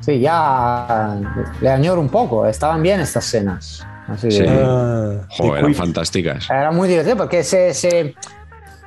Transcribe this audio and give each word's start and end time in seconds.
Sí, 0.00 0.18
ya 0.20 1.18
le 1.60 1.68
añoro 1.68 2.00
un 2.00 2.08
poco. 2.08 2.46
Estaban 2.46 2.82
bien 2.82 3.00
estas 3.00 3.24
cenas. 3.24 3.84
Así 4.08 4.28
que- 4.28 4.34
Sí. 4.34 4.44
Ah, 4.48 5.26
Joder, 5.38 5.58
eran 5.60 5.74
fantásticas. 5.74 6.50
Era 6.50 6.70
muy 6.72 6.88
divertido 6.88 7.16
porque 7.16 7.44
se, 7.44 7.74
se, 7.74 8.14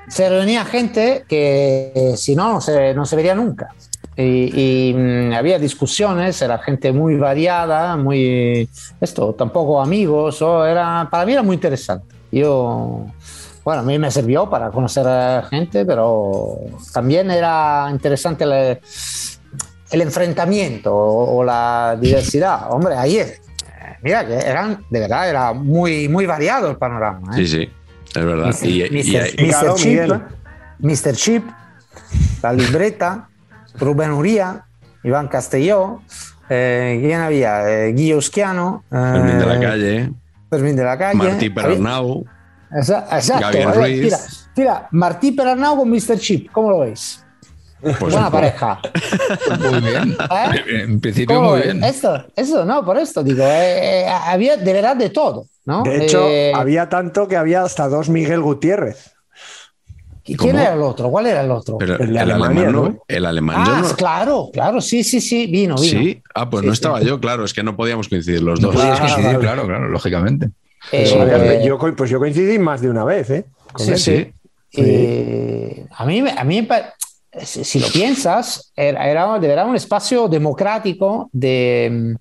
se 0.08 0.30
reunía 0.30 0.66
gente 0.66 1.24
que 1.28 1.92
eh, 1.96 2.18
si 2.18 2.36
no, 2.36 2.54
no 2.54 2.62
se, 2.62 2.94
no 2.94 3.06
se 3.06 3.16
vería 3.16 3.36
nunca. 3.36 3.70
Y, 4.16 4.90
y, 4.92 4.94
mm, 4.94 5.34
había 5.34 5.58
discusiones, 5.58 6.40
era 6.42 6.60
gente 6.60 6.92
muy 6.92 7.16
variada, 7.18 7.96
muy. 7.98 8.70
Esto, 9.02 9.34
tampoco 9.34 9.82
amigos, 9.82 10.40
o 10.42 10.66
era, 10.66 11.08
para 11.10 11.26
mí 11.26 11.34
era 11.34 11.42
muy 11.42 11.56
interesante. 11.56 12.14
Yo. 12.32 13.06
Bueno, 13.64 13.80
a 13.82 13.84
mí 13.84 13.98
me 13.98 14.12
sirvió 14.12 14.50
para 14.50 14.70
conocer 14.72 15.08
a 15.08 15.44
gente, 15.50 15.86
pero 15.86 16.58
también 16.94 17.32
era 17.32 17.88
interesante 17.90 18.44
el, 18.44 18.80
el 19.94 20.02
enfrentamiento 20.02 20.94
o, 20.94 21.38
o 21.38 21.44
la 21.44 21.98
diversidad. 22.00 22.72
Hombre, 22.72 22.96
ahí 22.96 23.18
es. 23.18 23.40
Mira, 24.02 24.26
que 24.28 24.34
eran, 24.36 24.84
de 24.90 25.00
verdad, 25.00 25.30
era 25.30 25.54
muy, 25.54 26.10
muy 26.10 26.26
variado 26.26 26.70
el 26.70 26.76
panorama. 26.78 27.32
¿eh? 27.32 27.38
Sí, 27.38 27.48
sí, 27.48 27.70
es 28.14 28.26
verdad. 28.26 28.48
Mr. 28.48 28.66
Y, 28.66 28.82
y 28.84 29.18
Y 29.18 29.46
Mr. 29.48 29.76
Chip. 29.76 30.00
Mr. 30.80 31.14
Chip, 31.16 31.46
la 32.42 32.52
libreta, 32.52 33.30
Rubén 33.76 34.12
Uría, 34.12 34.66
Iván 35.04 35.28
Castelló, 35.30 36.02
eh, 36.50 37.00
¿quién 37.02 37.22
había? 37.22 37.70
Eh, 37.70 37.94
Guillo 37.94 38.18
Usquiano, 38.18 38.84
eh, 38.92 38.96
Fermín 38.96 39.40
de 39.40 39.46
la 39.46 39.60
calle, 39.60 40.12
Fermín 40.50 40.76
de 40.76 40.84
la 40.84 40.98
calle. 40.98 41.18
Martí 41.18 41.50
Perarnau. 41.50 42.26
Exa- 42.72 43.06
Exacto. 43.12 43.42
Gabriel 43.58 43.74
Ruiz. 43.74 44.02
Mira, 44.04 44.18
mira, 44.58 44.88
Martí 44.92 45.32
Perarnau 45.32 45.78
con 45.78 45.90
Mr. 45.90 46.18
Chip, 46.20 46.52
¿cómo 46.52 46.72
lo 46.72 46.80
veis? 46.80 47.23
Pues, 47.84 48.14
Buena 48.14 48.32
pareja. 48.32 48.80
Muy 49.60 49.82
bien. 49.82 50.16
¿Eh? 50.32 50.84
En 50.84 51.00
principio, 51.02 51.36
¿Cómo 51.36 51.52
muy 51.52 51.62
bien. 51.62 51.84
Esto, 51.84 52.26
eso, 52.36 52.64
no, 52.64 52.86
por 52.86 52.98
esto 52.98 53.24
digo, 53.24 53.44
eh, 53.44 54.04
eh, 54.04 54.08
había 54.08 54.56
de 54.58 54.74
verdad 54.74 54.96
de 54.96 55.10
todo, 55.10 55.48
¿no? 55.66 55.84
De 55.84 56.06
hecho, 56.06 56.26
Eh, 56.30 56.54
había 56.56 56.88
tanto 56.88 57.28
que 57.28 57.36
había 57.36 57.64
hasta 57.64 57.88
dos 57.90 58.08
Miguel 58.10 58.42
Gutiérrez. 58.42 59.12
¿Quién 60.24 60.38
¿Cómo? 60.38 60.52
era 60.58 60.74
el 60.74 60.82
otro? 60.82 61.10
¿Cuál 61.10 61.28
era 61.28 61.42
el 61.44 61.52
otro? 61.52 61.78
Pero 61.78 61.98
El 61.98 62.18
alemán, 62.18 62.72
no, 62.72 63.04
el 63.10 63.26
alemán 63.26 63.66
yo 63.66 63.74
Ah, 63.76 63.82
no- 63.82 63.96
claro, 63.98 64.50
claro, 64.54 64.80
sí, 64.80 65.04
sí, 65.04 65.20
sí, 65.20 65.48
vino, 65.48 65.76
vino. 65.76 66.00
Sí, 66.02 66.24
ah, 66.34 66.50
pues 66.50 66.62
Sí, 66.62 66.68
no 66.68 66.74
sí. 66.74 66.78
estaba 66.78 67.02
yo, 67.02 67.20
claro, 67.20 67.44
es 67.44 67.54
que 67.54 67.62
no 67.64 67.76
podíamos 67.76 68.08
coincidir 68.08 68.42
los 68.42 68.62
No 68.62 68.68
dos. 68.68 68.78
podías 68.78 69.00
coincidir, 69.02 69.40
claro, 69.40 69.66
claro, 69.68 69.90
lógicamente. 69.90 70.46
Eh, 70.94 71.04
eh, 71.14 71.64
yo, 71.66 71.78
pues 71.78 72.10
yo 72.10 72.20
coincidí 72.20 72.58
más 72.58 72.80
de 72.80 72.90
una 72.90 73.04
vez, 73.04 73.30
¿eh? 73.32 73.46
Con 73.74 73.86
Sí, 73.86 73.92
él. 73.92 73.98
sí. 73.98 74.34
eh, 74.82 75.86
a 75.92 76.06
mí, 76.06 76.22
me- 76.22 76.32
a 76.32 76.44
mí 76.46 76.68
si, 77.46 77.64
si 77.64 77.80
lo 77.80 77.88
piensas, 77.88 78.72
era, 78.76 79.10
era 79.10 79.40
de 79.40 79.48
verdad 79.48 79.68
un 79.68 79.76
espacio 79.76 80.28
democrático 80.28 81.30
de, 81.32 82.16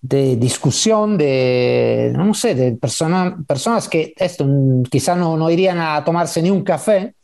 de 0.00 0.36
discusión, 0.36 1.18
de, 1.18 2.12
no 2.16 2.32
sé, 2.34 2.54
de 2.54 2.72
persona- 2.72 3.36
personas 3.46 3.88
que 3.88 4.12
esto, 4.16 4.44
mm, 4.46 4.82
quizá 4.84 5.14
no, 5.16 5.36
no 5.36 5.50
irían 5.50 5.78
a 5.78 6.04
tomarse 6.04 6.40
ni 6.42 6.50
un 6.50 6.62
café, 6.62 7.14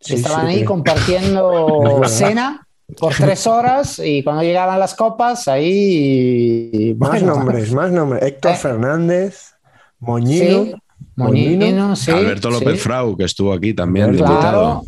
Sí, 0.00 0.14
estaban 0.14 0.48
sí. 0.50 0.56
ahí 0.58 0.64
compartiendo 0.64 2.00
cena 2.08 2.66
por 2.98 3.14
tres 3.14 3.46
horas 3.46 4.00
y 4.04 4.22
cuando 4.24 4.42
llegaban 4.42 4.78
las 4.80 4.94
copas, 4.96 5.46
ahí... 5.46 6.94
Más 6.98 7.10
bueno, 7.10 7.36
nombres, 7.36 7.72
más 7.72 7.90
nombres. 7.92 8.22
Héctor 8.26 8.52
Eh. 8.52 8.56
Fernández, 8.56 9.52
Moñino. 10.00 10.64
Sí, 10.64 10.74
Moñino, 11.14 11.94
sí, 11.96 12.10
Alberto 12.10 12.50
López 12.50 12.74
sí. 12.74 12.78
Frau, 12.80 13.16
que 13.16 13.24
estuvo 13.24 13.52
aquí 13.52 13.74
también, 13.74 14.16
Claro, 14.16 14.32
invitado. 14.32 14.82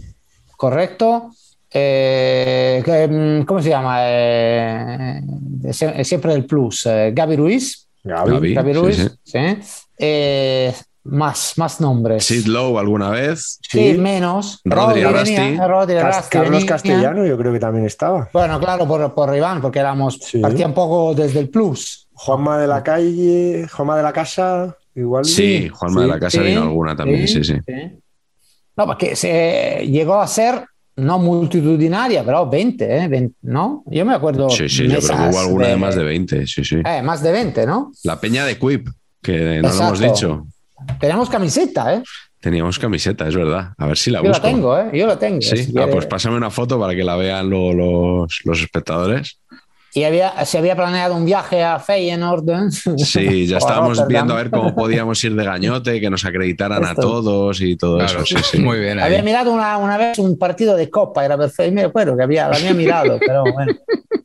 correcto. 0.56 1.30
Eh, 1.76 3.08
mm, 3.10 3.44
¿Cómo 3.44 3.60
se 3.60 3.68
llama? 3.70 3.96
Eh, 4.00 5.20
sie- 5.72 6.04
siempre 6.04 6.32
el 6.34 6.44
plus. 6.46 6.86
eh, 6.86 7.10
Gaby 7.12 7.36
Ruiz. 7.36 7.88
Gaby. 8.04 8.54
Gaby. 8.54 8.72
Sí, 8.74 8.78
Ruiz. 8.80 8.96
sí. 8.96 9.08
sí. 9.24 9.38
Eh, 9.98 10.72
más, 11.04 11.54
más 11.56 11.80
nombres. 11.80 12.24
Sid 12.24 12.46
Lowe 12.46 12.78
alguna 12.78 13.10
vez. 13.10 13.58
Sí, 13.68 13.92
Sí. 13.92 13.98
menos. 13.98 14.60
Rodri 14.64 15.04
venía. 15.04 15.66
Rodri 15.66 15.96
Carlos 16.30 16.52
venía. 16.52 16.66
Castellano, 16.66 17.26
yo 17.26 17.36
creo 17.36 17.52
que 17.52 17.58
también 17.60 17.86
estaba. 17.86 18.28
Bueno, 18.32 18.58
claro, 18.60 18.86
por, 18.86 19.12
por 19.12 19.34
Iván, 19.36 19.60
porque 19.60 19.80
éramos, 19.80 20.18
Sí. 20.22 20.38
partía 20.38 20.66
un 20.66 20.74
poco 20.74 21.12
desde 21.14 21.41
el 21.41 21.50
plus. 21.50 22.08
Juanma 22.14 22.58
de 22.58 22.66
la 22.68 22.82
calle, 22.82 23.66
Juanma 23.70 23.96
de 23.96 24.02
la 24.04 24.12
casa, 24.12 24.76
igual. 24.94 25.24
Sí, 25.24 25.68
Juanma 25.68 26.02
de 26.02 26.06
la 26.08 26.18
Casa 26.20 26.38
Sí, 26.38 26.44
vino 26.44 26.62
alguna 26.62 26.94
también, 26.94 27.26
sí, 27.26 27.42
sí. 27.42 27.54
No, 28.76 28.86
porque 28.86 29.14
se 29.16 29.84
llegó 29.86 30.20
a 30.20 30.26
ser 30.26 30.64
no 30.97 31.19
multitudinaria, 31.19 32.25
pero 32.25 32.49
20, 32.49 32.99
¿eh? 32.99 33.09
20, 33.09 33.37
¿no? 33.43 33.82
Yo 33.87 34.05
me 34.05 34.15
acuerdo. 34.15 34.49
Sí, 34.50 34.69
sí, 34.69 34.88
yo 34.88 34.99
creo 34.99 35.16
que 35.19 35.28
hubo 35.28 35.38
alguna 35.41 35.69
de 35.69 35.77
más 35.77 35.94
de 35.94 36.05
20, 36.05 36.47
sí, 36.47 36.65
sí. 36.65 36.77
Eh, 36.84 37.03
más 37.03 37.22
de 37.22 37.32
20, 37.32 37.66
¿no? 37.66 37.93
La 38.05 38.21
peña 38.21 38.44
de 38.44 38.59
Quip, 38.59 38.88
que 39.21 39.60
no 39.60 39.69
lo 39.69 39.75
hemos 39.75 39.99
dicho. 39.99 40.47
Tenemos 41.00 41.28
camiseta, 41.31 41.94
¿eh? 41.94 42.03
Teníamos 42.41 42.78
camiseta, 42.78 43.27
es 43.27 43.34
verdad. 43.34 43.72
A 43.78 43.87
ver 43.87 43.97
si 43.97 44.10
la 44.10 44.22
Yo 44.22 44.31
la 44.31 44.43
tengo, 44.43 44.78
¿eh? 44.78 44.91
Yo 44.93 45.06
la 45.06 45.19
tengo. 45.19 45.41
Sí, 45.41 45.56
si 45.56 45.78
ah, 45.78 45.88
pues 45.91 46.06
pásame 46.06 46.37
una 46.37 46.50
foto 46.50 46.78
para 46.78 46.94
que 46.94 47.03
la 47.03 47.16
vean 47.16 47.49
luego 47.49 47.72
los, 47.72 48.41
los 48.44 48.60
espectadores. 48.60 49.41
Y 49.97 50.03
había, 50.03 50.44
se 50.44 50.59
había 50.59 50.75
planeado 50.75 51.15
un 51.15 51.25
viaje 51.25 51.62
a 51.62 51.78
Feyenoord. 51.78 52.44
Sí, 52.99 53.47
ya 53.47 53.57
a 53.57 53.59
estábamos 53.59 53.91
Rotterdam. 53.98 54.09
viendo 54.09 54.34
a 54.34 54.36
ver 54.39 54.51
cómo 54.51 54.74
podíamos 54.74 55.22
ir 55.22 55.36
de 55.36 55.45
gañote, 55.45 56.01
que 56.01 56.10
nos 56.10 56.24
acreditaran 56.24 56.84
a 56.84 56.89
Esto. 56.91 57.01
todos 57.03 57.60
y 57.60 57.77
todo 57.77 57.98
Claro, 57.98 58.22
eso. 58.22 58.36
Sí, 58.39 58.42
sí. 58.45 58.59
Muy 58.59 58.80
bien. 58.80 58.98
ahí. 58.98 59.04
Había 59.07 59.22
mirado 59.22 59.53
una, 59.53 59.78
una 59.78 59.97
vez 59.97 60.18
un 60.18 60.36
partido 60.36 60.74
de 60.77 60.91
Copa, 60.91 61.24
era 61.24 61.39
perfecto. 61.39 61.71
y 61.71 61.74
Me 61.74 61.83
acuerdo 61.84 62.16
que 62.16 62.24
había, 62.24 62.48
la 62.48 62.57
había 62.57 62.74
mirado, 62.74 63.18
pero 63.24 63.45
bueno. 63.53 63.72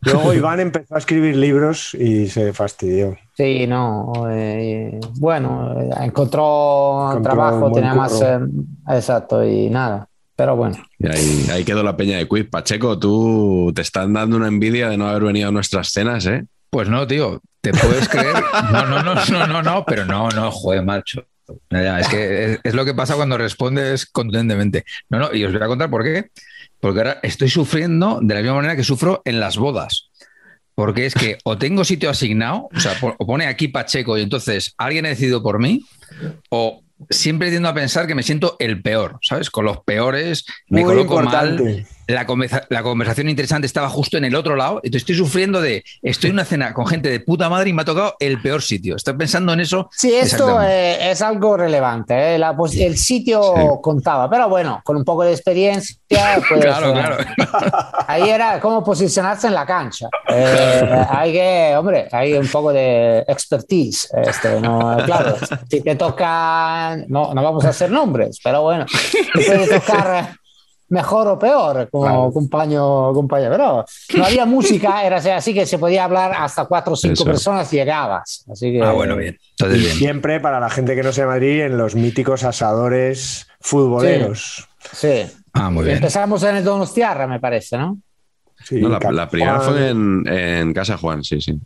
Luego 0.02 0.34
Iván 0.34 0.60
empezó 0.62 0.96
a 0.96 0.98
escribir 0.98 1.36
libros 1.36 1.94
y 1.94 2.28
se 2.28 2.52
fastidió. 2.54 3.16
Sí, 3.38 3.68
no. 3.68 4.12
eh, 4.30 5.00
bueno, 5.20 5.76
encontró, 6.02 7.10
Encontró 7.12 7.22
trabajo, 7.22 7.72
tenía 7.72 7.94
más. 7.94 8.14
curro. 8.14 8.46
eh, 8.46 8.50
exacto, 8.98 9.46
y 9.46 9.70
nada. 9.70 10.08
Pero 10.40 10.56
bueno. 10.56 10.82
Y 10.98 11.06
ahí, 11.06 11.48
ahí 11.52 11.66
quedó 11.66 11.84
la 11.84 11.98
peña 11.98 12.18
de 12.18 12.26
Quip. 12.26 12.50
Pacheco, 12.50 12.98
tú 12.98 13.74
te 13.76 13.82
están 13.82 14.14
dando 14.14 14.38
una 14.38 14.48
envidia 14.48 14.88
de 14.88 14.98
no 14.98 15.10
haber 15.10 15.24
venido 15.24 15.50
a 15.50 15.52
nuestras 15.52 15.90
cenas, 15.90 16.26
¿eh? 16.28 16.46
Pues 16.70 16.88
no, 16.88 17.06
tío, 17.06 17.42
¿te 17.60 17.74
puedes 17.74 18.08
creer? 18.08 18.36
No, 18.72 18.86
no, 18.86 19.04
no, 19.04 19.16
no, 19.16 19.48
no, 19.48 19.62
no, 19.62 19.84
pero 19.86 20.06
no, 20.06 20.30
no, 20.30 20.50
joder, 20.50 20.86
macho. 20.86 21.26
Es 21.70 22.08
que 22.08 22.54
es, 22.54 22.60
es 22.64 22.74
lo 22.74 22.86
que 22.86 22.94
pasa 22.94 23.16
cuando 23.16 23.38
respondes 23.38 24.06
contundentemente. 24.06 24.86
No, 25.10 25.20
no, 25.20 25.34
y 25.36 25.44
os 25.44 25.52
voy 25.52 25.62
a 25.62 25.68
contar 25.68 25.90
por 25.90 26.06
qué. 26.06 26.30
Porque 26.80 27.00
ahora 27.00 27.20
estoy 27.22 27.50
sufriendo 27.50 28.20
de 28.22 28.34
la 28.34 28.40
misma 28.40 28.56
manera 28.56 28.78
que 28.78 28.86
sufro 28.86 29.22
en 29.26 29.42
las 29.42 29.58
bodas. 29.58 30.10
porque 30.80 31.06
es 31.06 31.14
que 31.14 31.38
o 31.44 31.58
tengo 31.58 31.84
sitio 31.84 32.10
asignado, 32.10 32.70
o 32.74 32.80
sea, 32.80 32.94
o 33.02 33.28
pone 33.28 33.48
aquí 33.48 33.68
Pacheco 33.68 34.18
y 34.18 34.22
entonces 34.22 34.74
alguien 34.78 35.06
ha 35.06 35.10
decidido 35.10 35.44
por 35.44 35.60
mí, 35.60 35.84
o 36.48 36.82
siempre 37.10 37.50
tiendo 37.50 37.70
a 37.70 37.74
pensar 37.74 38.08
que 38.08 38.16
me 38.16 38.24
siento 38.24 38.56
el 38.60 38.82
peor, 38.82 39.20
¿sabes? 39.22 39.50
Con 39.50 39.66
los 39.66 39.80
peores, 39.84 40.46
me 40.68 40.82
Muy 40.82 40.90
coloco 40.90 41.22
mal. 41.22 41.86
La, 42.10 42.26
conversa- 42.26 42.66
la 42.70 42.82
conversación 42.82 43.30
interesante 43.30 43.68
estaba 43.68 43.88
justo 43.88 44.18
en 44.18 44.26
el 44.26 44.34
otro 44.36 44.56
lado. 44.56 44.78
Entonces 44.84 45.04
estoy 45.04 45.16
sufriendo 45.16 45.62
de. 45.62 45.84
Estoy 46.02 46.32
en 46.32 46.38
una 46.38 46.46
cena 46.46 46.74
con 46.74 46.88
gente 46.88 47.08
de 47.10 47.20
puta 47.20 47.50
madre 47.50 47.70
y 47.70 47.74
me 47.74 47.84
ha 47.84 47.86
tocado 47.86 48.16
el 48.20 48.42
peor 48.42 48.64
sitio. 48.64 48.96
Estoy 48.96 49.14
pensando 49.14 49.54
en 49.54 49.60
eso. 49.60 49.90
Sí, 49.92 50.14
esto 50.16 50.60
eh, 50.64 51.12
es 51.12 51.22
algo 51.22 51.56
relevante. 51.56 52.36
eh, 52.36 52.40
la 52.40 52.56
pos- 52.56 52.76
el 52.76 52.98
sitio 52.98 53.54
Sí. 53.56 53.62
contaba, 53.84 54.28
pero 54.30 54.50
bueno, 54.50 54.82
con 54.84 54.98
un 54.98 55.04
poco 55.06 55.24
de 55.24 55.34
experiencia. 55.34 55.98
pues, 56.50 56.62
Claro, 56.66 56.90
eh, 56.90 56.94
claro. 56.94 57.18
Ahí 58.08 58.28
era 58.30 58.60
cómo 58.60 58.84
posicionarse 58.84 59.46
en 59.46 59.54
la 59.54 59.66
cancha. 59.68 60.08
Eh, 60.28 61.06
hay 61.10 61.32
que, 61.32 61.76
hombre, 61.78 62.08
hay 62.12 62.34
un 62.34 62.48
poco 62.48 62.74
de 62.74 63.20
expertise. 63.28 64.10
Este, 64.26 64.60
¿no? 64.60 64.98
Claro, 65.06 65.36
si 65.70 65.82
te 65.82 65.96
toca, 65.96 66.98
no, 67.08 67.34
no 67.36 67.44
vamos 67.44 67.66
a 67.66 67.70
hacer 67.70 67.92
nombres, 67.92 68.40
pero 68.44 68.64
bueno, 68.64 68.86
te 69.34 69.44
puede 69.46 69.68
tocar 69.80 70.36
mejor 70.90 71.28
o 71.28 71.40
peor 71.40 71.88
como 71.92 72.32
compañero, 72.34 73.12
compañero. 73.14 73.52
Pero 73.52 73.86
no 74.18 74.26
había 74.26 74.46
música, 74.48 75.04
era 75.04 75.18
así 75.38 75.54
que 75.54 75.66
se 75.66 75.78
podía 75.80 76.04
hablar 76.06 76.34
hasta 76.38 76.66
cuatro 76.66 76.94
o 76.94 76.96
cinco 76.96 77.14
Eso. 77.14 77.26
personas 77.26 77.72
llegabas. 77.72 78.46
Así 78.52 78.72
que, 78.74 78.82
Ah, 78.84 78.92
bueno, 78.92 79.16
bien. 79.16 79.38
Entonces, 79.52 79.78
Y 79.80 79.82
bien. 79.86 79.96
siempre 79.98 80.40
para 80.40 80.60
la 80.60 80.70
gente 80.70 80.96
que 80.96 81.04
no 81.04 81.12
sea 81.14 81.26
de 81.26 81.30
Madrid 81.32 81.62
en 81.62 81.78
los 81.78 81.96
míticos 81.96 82.44
asadores 82.44 83.48
futboleros. 83.62 84.68
Sí. 84.94 85.26
Ah, 85.54 85.70
muy 85.70 85.86
bien. 85.86 85.98
Empezamos 85.98 86.44
en 86.44 86.58
el 86.58 86.64
Donostiarra, 86.64 87.28
me 87.28 87.40
parece, 87.40 87.78
¿no? 87.78 87.98
Sí, 88.64 88.82
No, 88.82 88.90
la, 88.90 89.00
la 89.12 89.30
primera 89.30 89.60
Juan- 89.60 89.70
fue 89.70 89.90
en, 89.90 90.28
en 90.28 90.74
Casa 90.74 90.98
Juan, 90.98 91.24
sí, 91.24 91.40
sí. 91.42 91.58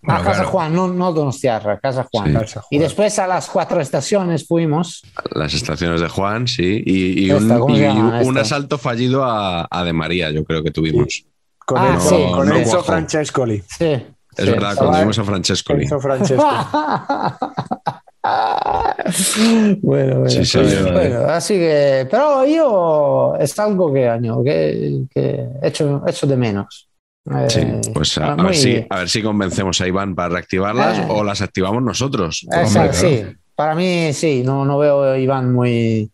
Bueno, 0.00 0.20
a 0.20 0.24
Casa 0.24 0.34
claro. 0.36 0.50
Juan, 0.50 0.74
no, 0.74 0.88
no 0.88 1.12
Donostiarra, 1.12 1.78
Casa 1.80 2.06
Juan. 2.10 2.28
Sí. 2.28 2.32
Casa 2.34 2.60
Juan. 2.62 2.68
Y 2.70 2.78
después 2.78 3.18
a 3.18 3.26
las 3.26 3.48
cuatro 3.48 3.80
estaciones 3.80 4.46
fuimos. 4.46 5.02
Las 5.32 5.54
estaciones 5.54 6.00
de 6.00 6.08
Juan, 6.08 6.46
sí. 6.46 6.82
Y, 6.86 7.24
y 7.26 7.30
Esta, 7.30 7.54
un, 7.54 7.60
¿cómo 7.60 7.76
se 7.76 7.82
y 7.82 7.86
un 7.88 8.38
asalto 8.38 8.78
fallido 8.78 9.24
a, 9.24 9.66
a 9.70 9.84
De 9.84 9.92
María, 9.92 10.30
yo 10.30 10.44
creo 10.44 10.62
que 10.62 10.70
tuvimos. 10.70 11.24
Con, 11.66 11.78
Ah, 11.78 11.94
Enzo, 11.94 12.08
sí, 12.10 12.24
con 12.32 12.48
no 12.48 12.56
Enzo. 12.56 12.82
Francescoli. 12.82 13.62
Sí. 13.78 13.84
Es 13.86 14.44
sí. 14.44 14.50
verdad, 14.52 14.76
cuando 14.76 14.98
vimos 15.00 15.18
a 15.18 15.24
Francescoli. 15.24 15.82
Enzo 15.82 16.00
Francescoli. 16.00 16.48
bueno, 19.82 20.18
bueno, 20.20 20.28
Sí, 20.30 20.44
sí, 20.44 20.58
pues, 20.58 20.92
bueno, 20.92 21.20
así 21.28 21.54
que, 21.54 22.06
pero 22.10 22.44
yo 22.46 23.34
es 23.38 23.58
algo 23.58 23.92
que 23.92 24.08
año 24.08 24.42
que, 24.44 25.02
que 25.12 25.46
echo, 25.62 26.02
echo 26.06 26.26
de 26.26 26.36
menos. 26.36 26.88
Eh, 27.30 27.46
Sí, 27.50 27.90
pues 27.92 28.16
a, 28.18 28.32
a 28.32 28.36
muy- 28.36 28.46
ver 28.46 28.54
si, 28.56 28.86
a 28.88 28.98
ver 29.00 29.08
si 29.08 29.22
convencemos 29.22 29.80
a 29.80 29.86
Iván 29.88 30.14
para 30.14 30.30
reactivarlas 30.30 30.98
Eh. 30.98 31.06
o 31.08 31.22
las 31.24 31.40
activamos 31.42 31.82
nosotros. 31.82 32.46
Esa, 32.50 32.62
Hombre, 32.80 32.90
claro. 32.90 32.92
sí, 32.94 33.24
para 33.54 33.74
mí 33.74 34.12
sí, 34.12 34.42
no, 34.44 34.64
no 34.64 34.78
veo 34.78 35.02
a 35.02 35.18
Iván 35.18 35.52
muy. 35.52 36.10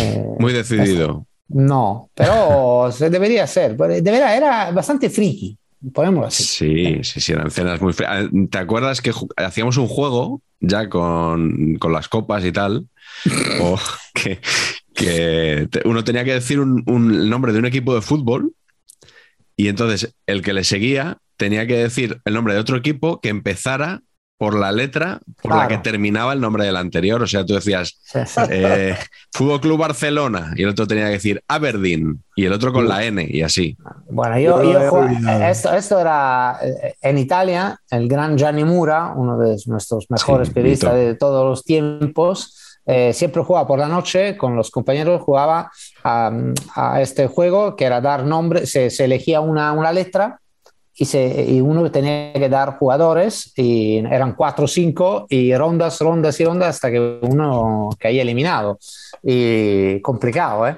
eh, 0.00 0.24
Muy 0.38 0.52
decidido. 0.52 1.26
No, 1.48 2.08
pero 2.14 2.90
se 2.92 3.10
debería 3.10 3.46
ser. 3.46 3.76
De 3.76 4.00
verdad, 4.10 4.36
era 4.36 4.70
bastante 4.72 5.10
friki, 5.10 5.56
ponémoslo 5.92 6.28
así. 6.28 6.42
Sí, 6.44 6.98
sí, 7.04 7.20
sí, 7.20 7.32
eran 7.32 7.50
cenas 7.50 7.80
muy 7.80 7.92
feas. 7.92 8.26
¿Te 8.50 8.58
acuerdas 8.58 9.00
que 9.02 9.12
hacíamos 9.36 9.76
un 9.76 9.86
juego 9.86 10.40
ya 10.60 10.88
con, 10.88 11.76
con 11.78 11.92
las 11.92 12.08
copas 12.08 12.44
y 12.44 12.52
tal? 12.52 12.86
o 13.60 13.78
que, 14.14 14.40
que 14.94 15.68
uno 15.84 16.02
tenía 16.04 16.24
que 16.24 16.32
decir 16.34 16.58
un, 16.58 16.82
un- 16.86 17.10
el 17.14 17.28
nombre 17.30 17.52
de 17.52 17.58
un 17.58 17.66
equipo 17.66 17.94
de 17.94 18.00
fútbol 18.00 18.52
y 19.56 19.68
entonces 19.68 20.14
el 20.26 20.42
que 20.42 20.52
le 20.52 20.64
seguía 20.64 21.18
tenía 21.36 21.66
que 21.66 21.76
decir 21.76 22.20
el 22.24 22.34
nombre 22.34 22.54
de 22.54 22.60
otro 22.60 22.76
equipo 22.76 23.20
que 23.20 23.28
empezara 23.28 24.02
por 24.42 24.58
la 24.58 24.72
letra 24.72 25.20
por 25.40 25.54
la 25.54 25.68
que 25.68 25.78
terminaba 25.78 26.32
el 26.32 26.40
nombre 26.40 26.64
del 26.64 26.74
anterior. 26.74 27.22
O 27.22 27.28
sea, 27.28 27.46
tú 27.46 27.54
decías 27.54 28.00
eh, 28.50 28.96
Fútbol 29.32 29.60
Club 29.60 29.78
Barcelona 29.78 30.52
y 30.56 30.64
el 30.64 30.70
otro 30.70 30.84
tenía 30.84 31.04
que 31.04 31.12
decir 31.12 31.40
Aberdeen 31.46 32.24
y 32.34 32.46
el 32.46 32.52
otro 32.52 32.72
con 32.72 32.88
la 32.88 33.04
N 33.04 33.24
y 33.30 33.42
así. 33.42 33.76
Bueno, 34.10 34.36
yo, 34.40 34.60
Yo 34.60 35.04
esto, 35.48 35.72
esto 35.72 36.00
era 36.00 36.58
eh, 36.60 36.96
en 37.02 37.18
Italia, 37.18 37.78
el 37.88 38.08
gran 38.08 38.36
Gianni 38.36 38.64
Mura, 38.64 39.12
uno 39.14 39.38
de 39.38 39.56
nuestros 39.66 40.10
mejores 40.10 40.48
Sí, 40.48 40.54
periodistas 40.54 40.94
de 40.94 41.14
todos 41.14 41.48
los 41.48 41.62
tiempos, 41.62 42.71
eh, 42.86 43.12
siempre 43.12 43.42
jugaba 43.42 43.66
por 43.66 43.78
la 43.78 43.88
noche 43.88 44.36
con 44.36 44.56
los 44.56 44.70
compañeros, 44.70 45.22
jugaba 45.22 45.70
a, 46.04 46.30
a 46.74 47.00
este 47.00 47.26
juego 47.26 47.76
que 47.76 47.84
era 47.84 48.00
dar 48.00 48.24
nombre, 48.24 48.66
se, 48.66 48.90
se 48.90 49.04
elegía 49.04 49.40
una, 49.40 49.72
una 49.72 49.92
letra 49.92 50.38
y, 50.94 51.06
se, 51.06 51.46
y 51.48 51.60
uno 51.60 51.90
tenía 51.90 52.32
que 52.34 52.48
dar 52.50 52.76
jugadores 52.78 53.52
y 53.56 53.96
eran 53.98 54.34
cuatro 54.34 54.66
o 54.66 54.68
cinco 54.68 55.26
y 55.28 55.54
rondas, 55.56 55.98
rondas 56.00 56.38
y 56.38 56.44
rondas 56.44 56.68
hasta 56.70 56.90
que 56.90 57.18
uno 57.22 57.88
caía 57.98 58.20
eliminado. 58.22 58.78
Y 59.22 60.00
complicado, 60.00 60.66
¿eh? 60.66 60.76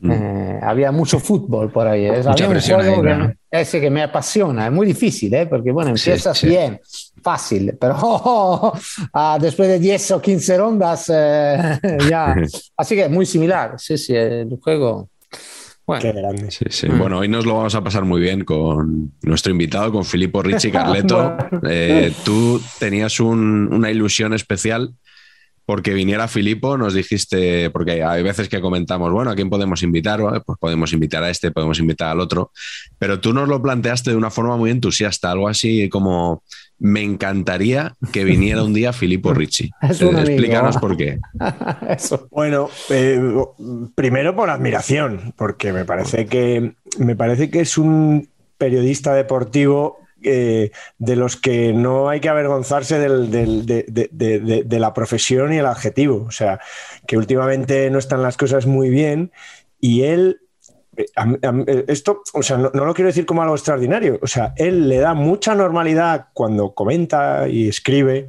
Mm. 0.00 0.10
Eh, 0.12 0.60
había 0.62 0.92
mucho 0.92 1.18
fútbol 1.18 1.72
por 1.72 1.88
ahí. 1.88 2.04
¿eh? 2.06 2.18
Mucha 2.18 2.30
Había 2.30 2.48
un 2.50 2.60
juego 2.60 2.80
ahí, 2.82 2.94
que- 2.96 3.00
claro. 3.02 3.32
ese 3.50 3.80
que 3.80 3.90
me 3.90 4.02
apasiona, 4.02 4.66
es 4.66 4.72
muy 4.72 4.86
difícil, 4.86 5.34
¿eh? 5.34 5.46
porque 5.46 5.72
bueno, 5.72 5.96
Sí, 5.96 6.10
empiezas 6.10 6.38
sí. 6.38 6.46
bien, 6.48 6.80
fácil, 7.26 7.74
pero 7.80 7.96
ah, 9.12 9.36
después 9.40 9.68
de 9.68 9.80
10 9.80 10.10
o 10.12 10.20
15 10.22 10.58
rondas 10.58 11.10
eh, 11.12 11.78
ya. 12.10 12.36
Así 12.76 12.94
que 12.94 13.02
es 13.06 13.10
muy 13.10 13.26
similar, 13.26 13.74
sí, 13.78 13.98
sí, 13.98 14.14
el 14.14 14.56
juego. 14.62 15.08
Bueno, 15.84 16.02
Qué 16.02 16.12
grande. 16.12 16.50
Sí, 16.50 16.64
sí. 16.68 16.88
Mm. 16.88 16.98
Bueno, 16.98 17.18
hoy 17.18 17.28
nos 17.28 17.44
lo 17.46 17.54
vamos 17.56 17.74
a 17.74 17.82
pasar 17.82 18.04
muy 18.04 18.20
bien 18.20 18.44
con 18.44 19.12
nuestro 19.22 19.50
invitado, 19.52 19.90
con 19.92 20.04
Filippo 20.04 20.42
Ricci 20.42 20.70
Carleto. 20.70 21.36
Bueno. 21.50 21.60
Eh, 21.68 22.12
tú 22.24 22.60
tenías 22.78 23.18
un- 23.20 23.68
una 23.72 23.90
ilusión 23.90 24.32
especial 24.34 24.92
porque 25.66 25.92
viniera 25.92 26.28
Filippo, 26.28 26.78
nos 26.78 26.94
dijiste, 26.94 27.70
porque 27.70 28.02
hay 28.02 28.22
veces 28.22 28.48
que 28.48 28.60
comentamos, 28.60 29.12
bueno, 29.12 29.32
¿a 29.32 29.34
quién 29.34 29.50
podemos 29.50 29.82
invitar? 29.82 30.20
Pues 30.46 30.58
podemos 30.58 30.92
invitar 30.92 31.24
a 31.24 31.30
este, 31.30 31.50
podemos 31.50 31.78
invitar 31.80 32.10
al 32.10 32.20
otro, 32.20 32.52
pero 32.98 33.20
tú 33.20 33.34
nos 33.34 33.48
lo 33.48 33.60
planteaste 33.60 34.10
de 34.10 34.16
una 34.16 34.30
forma 34.30 34.56
muy 34.56 34.70
entusiasta, 34.70 35.30
algo 35.30 35.48
así 35.48 35.88
como, 35.88 36.42
me 36.78 37.02
encantaría 37.02 37.94
que 38.12 38.24
viniera 38.24 38.62
un 38.62 38.74
día 38.74 38.92
Filippo 38.92 39.34
Ricci. 39.34 39.70
Es 39.82 40.00
un 40.02 40.16
amigo. 40.16 40.30
Explícanos 40.30 40.76
por 40.78 40.96
qué. 40.96 41.18
eso. 41.88 42.28
Bueno, 42.30 42.68
eh, 42.90 43.20
primero 43.94 44.36
por 44.36 44.50
admiración, 44.50 45.34
porque 45.36 45.72
me 45.72 45.84
parece 45.84 46.26
que 46.26 46.74
me 46.98 47.16
parece 47.16 47.50
que 47.50 47.60
es 47.60 47.76
un 47.76 48.28
periodista 48.58 49.14
deportivo 49.14 49.98
eh, 50.22 50.70
de 50.98 51.16
los 51.16 51.36
que 51.36 51.72
no 51.72 52.08
hay 52.08 52.20
que 52.20 52.28
avergonzarse 52.28 52.98
del- 52.98 53.30
de, 53.30 54.78
la 54.78 54.94
profesión 54.94 55.52
y 55.52 55.58
el 55.58 55.66
adjetivo. 55.66 56.24
O 56.26 56.30
sea, 56.30 56.60
que 57.06 57.16
últimamente 57.16 57.90
no 57.90 57.98
están 57.98 58.22
las 58.22 58.36
cosas 58.36 58.66
muy 58.66 58.90
bien 58.90 59.32
y 59.80 60.02
él. 60.02 60.40
eh, 60.96 61.04
eh, 61.66 61.84
Esto, 61.88 62.22
o 62.32 62.42
sea, 62.42 62.56
no, 62.56 62.70
lo 62.72 62.94
quiero 62.94 63.08
decir 63.08 63.26
como 63.26 63.42
algo 63.42 63.54
extraordinario. 63.54 64.18
O 64.22 64.26
sea, 64.26 64.54
él 64.56 64.88
le 64.88 64.98
da 64.98 65.14
mucha 65.14 65.54
normalidad 65.54 66.28
cuando 66.32 66.74
comenta 66.74 67.48
y 67.48 67.68
escribe. 67.68 68.28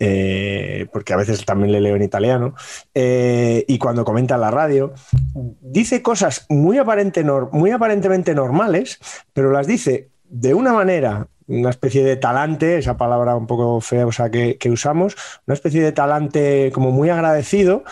Eh, 0.00 0.86
porque 0.92 1.12
a 1.12 1.16
veces 1.16 1.44
también 1.44 1.72
le 1.72 1.80
leo 1.80 1.96
en 1.96 2.02
italiano, 2.02 2.54
eh, 2.94 3.64
y 3.66 3.78
cuando 3.78 4.04
comenta 4.04 4.36
en 4.36 4.40
la 4.42 4.50
radio, 4.50 4.92
dice 5.34 6.02
cosas 6.02 6.46
muy, 6.48 6.78
aparente 6.78 7.24
muy 7.52 7.70
aparentemente 7.70 8.34
normales, 8.34 8.98
pero 9.32 9.50
las 9.50 9.66
dice 9.66 10.10
de 10.28 10.54
una 10.54 10.72
manera, 10.72 11.28
una 11.46 11.70
especie 11.70 12.04
de 12.04 12.16
talante, 12.16 12.78
esa 12.78 12.96
palabra 12.96 13.34
un 13.34 13.46
poco 13.46 13.80
fea 13.80 14.06
que, 14.30 14.70
usamos, 14.70 15.16
una 15.46 15.54
especie 15.54 15.82
de 15.82 15.92
talante 15.92 16.70
como 16.72 16.90
muy 16.90 17.08
agradecido, 17.08 17.82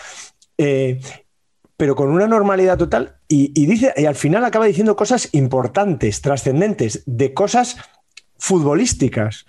eh, 0.57 1.01
pero 1.75 1.95
con 1.95 2.09
una 2.09 2.27
normalidad 2.27 2.77
total, 2.77 3.17
y 3.27 3.65
dice, 3.65 3.93
y 3.97 4.05
al 4.05 4.15
final 4.15 4.45
acaba 4.45 4.65
diciendo 4.65 4.95
cosas 4.95 5.29
importantes, 5.33 6.21
trascendentes, 6.21 7.03
de 7.05 7.33
cosas 7.33 7.77
futbolísticas. 8.37 9.45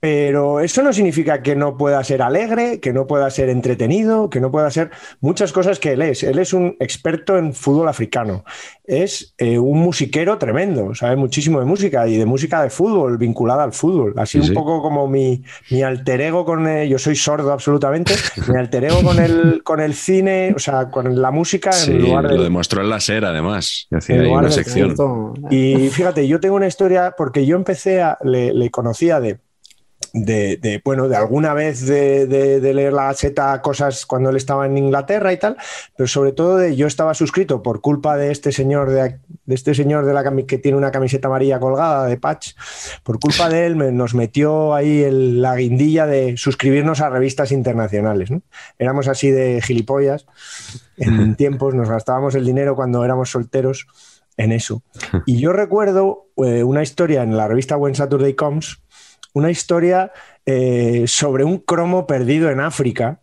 Pero 0.00 0.60
eso 0.60 0.82
no 0.82 0.92
significa 0.92 1.42
que 1.42 1.56
no 1.56 1.76
pueda 1.76 2.02
ser 2.04 2.22
alegre, 2.22 2.78
que 2.78 2.92
no 2.92 3.06
pueda 3.08 3.28
ser 3.30 3.48
entretenido, 3.48 4.30
que 4.30 4.40
no 4.40 4.50
pueda 4.52 4.70
ser 4.70 4.90
muchas 5.20 5.52
cosas 5.52 5.80
que 5.80 5.92
él 5.92 6.02
es. 6.02 6.22
Él 6.22 6.38
es 6.38 6.52
un 6.52 6.76
experto 6.78 7.36
en 7.36 7.52
fútbol 7.52 7.88
africano. 7.88 8.44
Es 8.84 9.34
eh, 9.38 9.58
un 9.58 9.80
musiquero 9.80 10.38
tremendo, 10.38 10.94
sabe 10.94 11.16
muchísimo 11.16 11.58
de 11.58 11.66
música 11.66 12.06
y 12.06 12.16
de 12.16 12.26
música 12.26 12.62
de 12.62 12.70
fútbol, 12.70 13.18
vinculada 13.18 13.64
al 13.64 13.72
fútbol. 13.72 14.14
Así 14.16 14.38
Sí, 14.38 14.38
un 14.38 14.46
sí. 14.46 14.52
poco 14.52 14.80
como 14.82 15.08
mi, 15.08 15.42
mi 15.70 15.82
alter 15.82 16.20
ego 16.20 16.44
con... 16.44 16.66
eh, 16.68 16.88
yo 16.88 16.98
soy 16.98 17.16
sordo 17.16 17.52
absolutamente. 17.52 18.14
mi 18.48 18.56
alter 18.56 18.84
ego 18.84 19.02
con 19.02 19.18
el, 19.18 19.62
con 19.64 19.80
el 19.80 19.94
cine, 19.94 20.52
o 20.54 20.58
sea, 20.60 20.90
con 20.90 21.20
la 21.20 21.30
música 21.32 21.72
Sí, 21.72 21.90
en 21.90 22.02
lugar 22.02 22.28
de... 22.28 22.36
lo 22.36 22.42
demostró 22.44 22.82
en 22.82 22.90
la 22.90 23.00
SER, 23.00 23.24
además, 23.24 23.88
hacía 23.90 24.16
En 24.16 24.22
ahí 24.22 24.28
lugar 24.28 24.44
una 24.44 24.52
sección. 24.52 24.94
Y 25.50 25.88
fíjate, 25.90 26.26
yo 26.28 26.40
tengo 26.40 26.54
una 26.56 26.66
historia 26.68 27.14
porque 27.16 27.44
yo 27.46 27.56
empecé 27.56 28.00
a, 28.00 28.16
le, 28.22 28.52
le 28.54 28.70
conocía 28.70 29.20
de, 29.20 29.40
de, 30.12 30.80
bueno, 30.84 31.08
de 31.08 31.16
alguna 31.16 31.54
vez 31.54 31.86
de, 31.86 32.60
leer 32.74 32.92
la 32.92 33.04
Gaceta 33.04 33.60
cosas 33.62 34.06
cuando 34.06 34.30
él 34.30 34.36
estaba 34.36 34.66
en 34.66 34.78
Inglaterra 34.78 35.32
y 35.32 35.36
tal, 35.38 35.56
pero 35.96 36.06
sobre 36.06 36.32
todo 36.32 36.56
de 36.56 36.76
yo 36.76 36.86
estaba 36.86 37.14
suscrito 37.14 37.62
por 37.62 37.80
culpa 37.80 38.16
de 38.16 38.30
este 38.30 38.52
señor 38.52 38.90
de, 38.90 39.18
este 39.46 39.74
señor 39.74 40.04
de 40.04 40.14
la 40.14 40.28
que 40.46 40.58
tiene 40.58 40.76
una 40.76 40.90
camiseta 40.90 41.28
amarilla 41.28 41.58
colgada 41.58 42.06
de 42.06 42.16
patch, 42.16 42.54
por 43.02 43.18
culpa 43.18 43.48
de 43.48 43.66
él 43.66 43.96
nos 43.96 44.14
metió 44.14 44.74
ahí 44.74 45.06
la 45.10 45.56
guindilla 45.56 46.06
de 46.06 46.36
suscribirnos 46.36 47.00
a 47.00 47.08
revistas 47.08 47.52
internacionales. 47.52 48.30
Éramos 48.78 49.08
así 49.08 49.30
de 49.30 49.60
gilipollas 49.62 50.26
en 50.96 51.36
tiempos, 51.36 51.74
nos 51.74 51.88
gastábamos 51.88 52.34
el 52.34 52.44
dinero 52.44 52.76
cuando 52.76 53.04
éramos 53.04 53.30
solteros 53.30 53.86
en 54.36 54.52
eso. 54.52 54.82
Y 55.26 55.38
yo 55.38 55.52
recuerdo 55.52 56.26
eh, 56.36 56.62
una 56.62 56.82
historia 56.82 57.22
en 57.22 57.36
la 57.36 57.48
revista 57.48 57.76
When 57.76 57.94
Saturday 57.94 58.34
Comes 58.34 58.80
una 59.38 59.50
historia 59.50 60.12
eh, 60.44 61.04
sobre 61.06 61.44
un 61.44 61.58
cromo 61.58 62.06
perdido 62.06 62.50
en 62.50 62.60
África. 62.60 63.20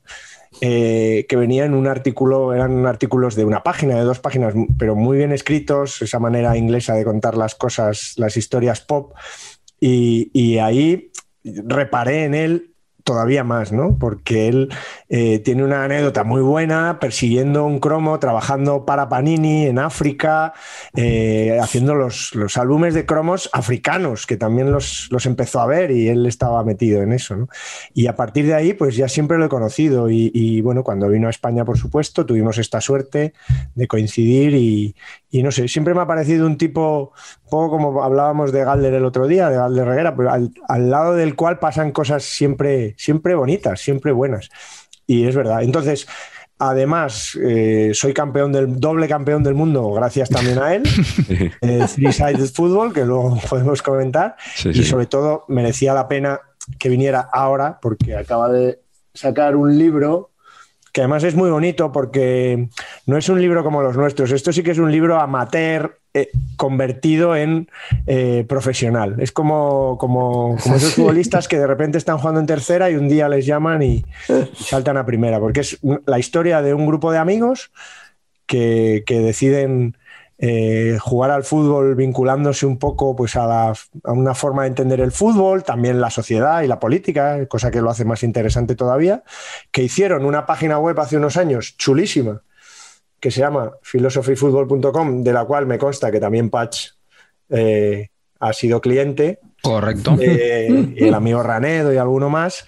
Eh, 0.62 1.26
que 1.28 1.36
venía 1.36 1.66
en 1.66 1.74
un 1.74 1.86
artículo, 1.86 2.54
eran 2.54 2.86
artículos 2.86 3.36
de 3.36 3.44
una 3.44 3.62
página, 3.62 3.96
de 3.96 4.04
dos 4.04 4.20
páginas, 4.22 4.54
pero 4.80 4.96
muy 4.96 5.18
bien 5.18 5.34
escritos, 5.34 6.02
esa 6.02 6.18
manera 6.18 6.56
inglesa 6.56 6.94
de 6.94 7.04
contar 7.04 7.36
las 7.36 7.56
cosas, 7.56 8.14
las 8.16 8.38
historias 8.38 8.80
pop, 8.80 9.14
y, 9.82 10.32
y 10.32 10.60
ahí 10.60 11.12
reparé 11.44 12.24
en 12.24 12.36
él 12.36 12.75
todavía 13.06 13.44
más, 13.44 13.72
¿no? 13.72 13.98
Porque 14.00 14.48
él 14.48 14.70
eh, 15.10 15.38
tiene 15.40 15.64
una 15.64 15.84
anécdota 15.84 16.24
muy 16.24 16.42
buena 16.42 17.00
persiguiendo 17.00 17.64
un 17.64 17.80
cromo, 17.80 18.20
trabajando 18.20 18.84
para 18.84 19.08
Panini 19.10 19.68
en 19.68 19.78
África, 19.78 20.54
eh, 20.96 21.60
haciendo 21.62 21.94
los, 21.94 22.34
los, 22.34 22.58
álbumes 22.58 22.96
de 22.96 23.06
cromos 23.06 23.48
africanos, 23.54 24.26
que 24.26 24.38
también 24.38 24.72
los, 24.72 25.08
los, 25.12 25.28
empezó 25.28 25.60
a 25.60 25.68
ver 25.68 25.92
y 25.92 26.10
él 26.10 26.26
estaba 26.26 26.64
metido 26.64 27.04
en 27.04 27.14
eso. 27.14 27.48
Y 27.94 28.08
a 28.08 28.16
partir 28.16 28.48
de 28.48 28.56
ahí, 28.56 28.74
pues 28.74 28.96
ya 28.96 29.08
siempre 29.08 29.38
lo 29.38 29.46
he 29.46 29.50
conocido 29.50 30.10
y, 30.10 30.62
bueno, 30.62 30.84
cuando 30.84 31.08
vino 31.08 31.28
a 31.28 31.30
España, 31.30 31.64
por 31.64 31.78
supuesto, 31.78 32.26
tuvimos 32.26 32.58
esta 32.58 32.82
suerte 32.82 33.34
de 33.76 33.88
coincidir 33.88 34.56
y, 34.56 34.96
y 35.38 35.44
no 35.44 35.52
sé, 35.52 35.68
siempre 35.68 35.94
me 35.94 36.02
ha 36.02 36.08
parecido 36.08 36.46
un 36.46 36.58
tipo, 36.58 37.12
un 37.44 37.50
poco 37.50 37.70
como 37.72 38.04
hablábamos 38.04 38.52
de 38.52 38.64
Galder 38.64 38.94
el 38.94 39.06
otro 39.06 39.28
día, 39.28 39.50
de 39.50 39.58
Galder 39.58 39.86
Reguera, 39.86 40.16
pero 40.16 40.32
al, 40.32 40.52
al 40.68 40.90
lado 40.90 41.14
del 41.14 41.36
cual 41.36 41.60
pasan 41.60 41.92
cosas 41.92 42.24
siempre 42.24 42.96
siempre 42.98 43.36
bonitas, 43.36 43.82
siempre 43.82 44.12
buenas. 44.12 44.50
Y 45.08 45.26
es 45.28 45.36
verdad. 45.36 45.62
Entonces, 45.62 46.08
Además, 46.58 47.38
eh, 47.44 47.92
soy 47.94 48.14
campeón 48.14 48.54
del 48.54 48.80
doble 48.80 49.10
campeón 49.10 49.44
del 49.44 49.56
mundo, 49.56 49.92
gracias 49.92 50.30
también 50.30 50.58
a 50.60 50.74
él, 50.74 50.84
eh, 51.62 51.86
Three 51.94 52.14
Sided 52.14 52.50
Football, 52.54 52.94
que 52.94 53.04
luego 53.04 53.38
podemos 53.50 53.82
comentar. 53.82 54.38
y 54.64 54.84
sobre 54.84 55.06
todo, 55.06 55.44
merecía 55.50 55.94
la 55.94 56.08
pena 56.08 56.40
que 56.80 56.88
viniera 56.88 57.30
ahora, 57.34 57.78
porque 57.82 58.16
acaba 58.16 58.50
de 58.50 58.80
sacar 59.14 59.58
un 59.58 59.78
libro 59.78 60.32
que 60.96 61.02
además 61.02 61.26
es 61.26 61.36
muy 61.36 61.50
bonito 61.50 61.92
porque 61.92 62.70
no 63.06 63.18
es 63.18 63.28
un 63.28 63.42
libro 63.42 63.66
como 63.66 63.82
los 63.82 63.98
nuestros. 63.98 64.32
Esto 64.32 64.54
sí 64.54 64.64
que 64.64 64.72
es 64.72 64.78
un 64.78 64.94
libro 64.94 65.20
amateur 65.20 66.00
eh, 66.14 66.30
convertido 66.56 67.36
en 67.36 67.70
eh, 68.08 68.46
profesional. 68.48 69.18
Es 69.20 69.34
como, 69.34 69.98
como, 69.98 70.56
esos 70.56 70.94
futbolistas 70.96 71.50
que 71.50 71.60
de 71.60 71.68
repente 71.68 71.98
están 71.98 72.18
jugando 72.18 72.40
en 72.40 72.46
tercera 72.46 72.90
y 72.90 72.96
un 72.96 73.10
día 73.10 73.28
les 73.28 73.46
llaman 73.46 73.84
y, 73.84 74.06
saltan 74.56 74.96
a 74.96 75.06
primera, 75.06 75.38
porque 75.38 75.60
es 75.60 75.80
la 76.06 76.18
historia 76.18 76.62
de 76.62 76.74
un 76.74 76.86
grupo 76.86 77.12
de 77.12 77.18
amigos 77.18 77.74
que, 78.46 79.04
deciden 79.06 79.98
eh, 80.38 80.98
jugar 81.00 81.32
al 81.32 81.46
fútbol 81.46 81.96
vinculándose 81.96 82.66
un 82.66 82.78
poco 82.78 83.16
pues, 83.16 83.38
a, 83.38 83.70
a, 83.70 84.12
una 84.12 84.36
forma 84.36 84.64
de 84.64 84.70
entender 84.70 85.00
el 85.00 85.14
fútbol, 85.14 85.64
también 85.64 86.02
la 86.02 86.10
sociedad 86.10 86.62
y 86.62 86.68
la 86.68 86.80
política, 86.80 87.46
cosa 87.48 87.72
que 87.72 87.82
lo 87.82 87.90
hace 87.90 88.04
más 88.04 88.22
interesante 88.24 88.76
todavía, 88.76 89.24
que 89.72 89.84
hicieron 89.84 90.26
una 90.26 90.46
página 90.46 90.78
web 90.78 91.00
hace 91.00 91.16
unos 91.18 91.38
años 91.38 91.78
chulísima, 91.78 92.42
que 93.20 93.32
se 93.32 93.40
llama 93.40 93.72
philosophyfootball.com, 93.82 95.24
de 95.24 95.34
la 95.34 95.46
cual 95.46 95.68
me 95.68 95.78
consta 95.78 96.12
que 96.12 96.20
también 96.20 96.50
Patch 96.50 96.90
eh, 97.50 98.10
ha 98.40 98.54
sido 98.54 98.82
cliente. 98.82 99.40
Correcto. 99.62 100.18
Eh, 100.20 100.96
el 100.98 101.14
amigo 101.14 101.42
Ranedo 101.42 101.94
y 101.94 101.98
alguno 101.98 102.30
más. 102.30 102.68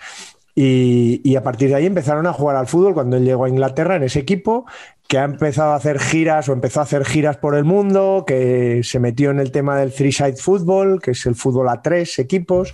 Y, 0.56 1.22
y, 1.24 1.36
a 1.36 1.44
partir 1.44 1.70
de 1.70 1.76
ahí 1.76 1.86
empezaron 1.86 2.26
a 2.26 2.34
jugar 2.34 2.56
al 2.56 2.66
fútbol 2.66 2.96
cuando 2.96 3.18
él 3.18 3.26
llegó 3.26 3.46
a 3.46 3.50
Inglaterra 3.50 3.96
en 3.96 4.02
ese 4.02 4.18
equipo, 4.18 4.66
que 5.08 5.18
ha 5.18 5.24
empezado 5.24 5.72
a 5.72 5.76
hacer 5.76 6.00
giras 6.00 6.50
o 6.50 6.54
empezó 6.54 6.82
a 6.82 6.84
hacer 6.84 7.06
giras 7.06 7.38
por 7.38 7.56
el 7.56 7.64
mundo, 7.64 8.26
que 8.28 8.82
se 8.84 9.00
metió 9.00 9.32
en 9.32 9.40
el 9.40 9.52
tema 9.52 9.78
del 9.78 9.94
three-side 9.94 10.36
football, 10.36 11.02
que 11.02 11.12
es 11.12 11.26
el 11.26 11.36
fútbol 11.36 11.70
a 11.70 11.82
tres 11.82 12.20
equipos, 12.20 12.74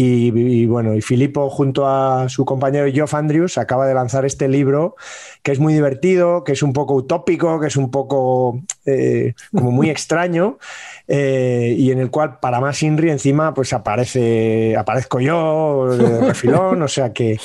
y, 0.00 0.64
bueno, 0.66 0.94
y 0.94 1.02
Filippo 1.02 1.50
junto 1.50 1.88
a 1.88 2.28
su 2.28 2.44
compañero 2.44 2.86
Geoff 2.88 3.14
Andrews 3.14 3.58
acaba 3.58 3.84
de 3.84 3.94
lanzar 3.94 4.24
este 4.24 4.46
libro 4.46 4.94
que 5.42 5.50
es 5.50 5.58
muy 5.58 5.74
divertido, 5.74 6.44
que 6.44 6.52
es 6.52 6.62
un 6.62 6.72
poco 6.72 6.94
utópico, 6.94 7.58
que 7.58 7.66
es 7.66 7.76
un 7.76 7.90
poco 7.90 8.62
eh, 8.86 9.34
como 9.52 9.72
muy 9.72 9.90
extraño 9.90 10.58
eh, 11.08 11.74
y 11.76 11.90
en 11.90 11.98
el 11.98 12.12
cual 12.12 12.38
para 12.38 12.60
más 12.60 12.80
Inri 12.84 13.10
encima 13.10 13.52
pues 13.54 13.72
aparece, 13.72 14.76
aparezco 14.76 15.18
yo 15.18 15.88
refilón, 16.24 16.80
o 16.80 16.88
sea 16.88 17.12
que 17.12 17.40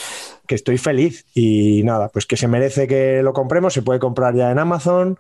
que 0.48 0.56
estoy 0.56 0.78
feliz. 0.78 1.26
Y 1.34 1.84
nada, 1.84 2.10
pues 2.10 2.26
que 2.26 2.38
se 2.38 2.48
merece 2.48 2.88
que 2.88 3.22
lo 3.24 3.34
compremos, 3.34 3.74
se 3.74 3.82
puede 3.82 4.00
comprar 4.00 4.36
ya 4.36 4.52
en 4.52 4.60
Amazon, 4.60 5.20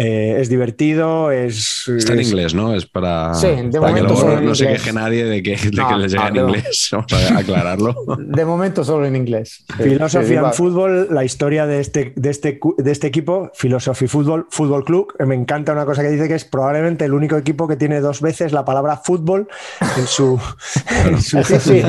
eh, 0.00 0.36
es 0.40 0.48
divertido, 0.48 1.32
es... 1.32 1.88
Está 1.88 2.12
en 2.12 2.22
inglés, 2.22 2.54
¿no? 2.54 2.72
Es 2.72 2.86
para, 2.86 3.34
sí, 3.34 3.48
de 3.48 3.80
para 3.80 3.94
que 3.94 4.02
luego 4.02 4.40
no, 4.40 4.54
se 4.54 4.68
queje 4.68 4.92
nadie 4.92 5.24
de 5.24 5.42
que, 5.42 5.56
de 5.56 5.70
que 5.70 5.96
les 5.98 6.12
llega 6.12 6.28
en 6.28 6.36
inglés. 6.36 6.88
Vamos 6.92 7.12
a 7.12 7.38
aclararlo. 7.38 7.96
De 8.16 8.44
momento 8.44 8.84
solo 8.84 9.06
en 9.06 9.16
inglés. 9.16 9.64
Filosofía 9.76 10.38
en 10.38 10.52
fútbol, 10.52 11.08
la 11.10 11.24
historia 11.24 11.66
de 11.66 11.80
este, 11.80 12.12
de 12.14 12.30
este, 12.30 12.60
de 12.78 12.92
este 12.92 13.08
equipo, 13.08 13.50
Philosophy 13.60 14.06
Fútbol, 14.06 14.46
Fútbol 14.50 14.84
Club, 14.84 15.14
me 15.26 15.34
encanta 15.34 15.72
una 15.72 15.84
cosa 15.84 16.02
que 16.02 16.10
dice 16.10 16.28
que 16.28 16.36
es 16.36 16.44
probablemente 16.44 17.04
el 17.04 17.12
único 17.12 17.36
equipo 17.36 17.66
que 17.66 17.74
tiene 17.74 18.00
dos 18.00 18.20
veces 18.20 18.52
la 18.52 18.64
palabra 18.64 18.98
fútbol 18.98 19.48
en 19.80 20.06
su, 20.06 20.40
en 21.06 21.20
su, 21.20 21.42
sí, 21.42 21.82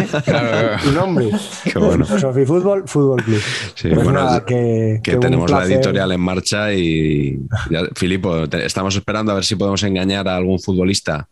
su 0.83 0.91
nombre. 0.93 1.29
Qué 1.63 1.77
bueno. 1.77 2.05
Philosophy 2.05 2.43
Fútbol, 2.43 2.87
Fútbol 2.87 3.23
Club. 3.23 3.41
Sí, 3.75 3.89
pues 3.89 4.03
bueno, 4.03 4.13
nada, 4.13 4.43
que, 4.43 4.99
que 5.03 5.17
tenemos 5.17 5.51
la 5.51 5.65
editorial 5.65 6.11
en 6.11 6.21
marcha 6.21 6.73
y 6.73 7.39
ya, 7.69 7.81
Filipo, 7.99 8.45
estamos 8.45 8.95
esperando 8.95 9.33
a 9.33 9.35
ver 9.35 9.43
si 9.43 9.57
podemos 9.57 9.83
engañar 9.83 10.25
a 10.29 10.37
algún 10.37 10.57
futbolista 10.57 11.27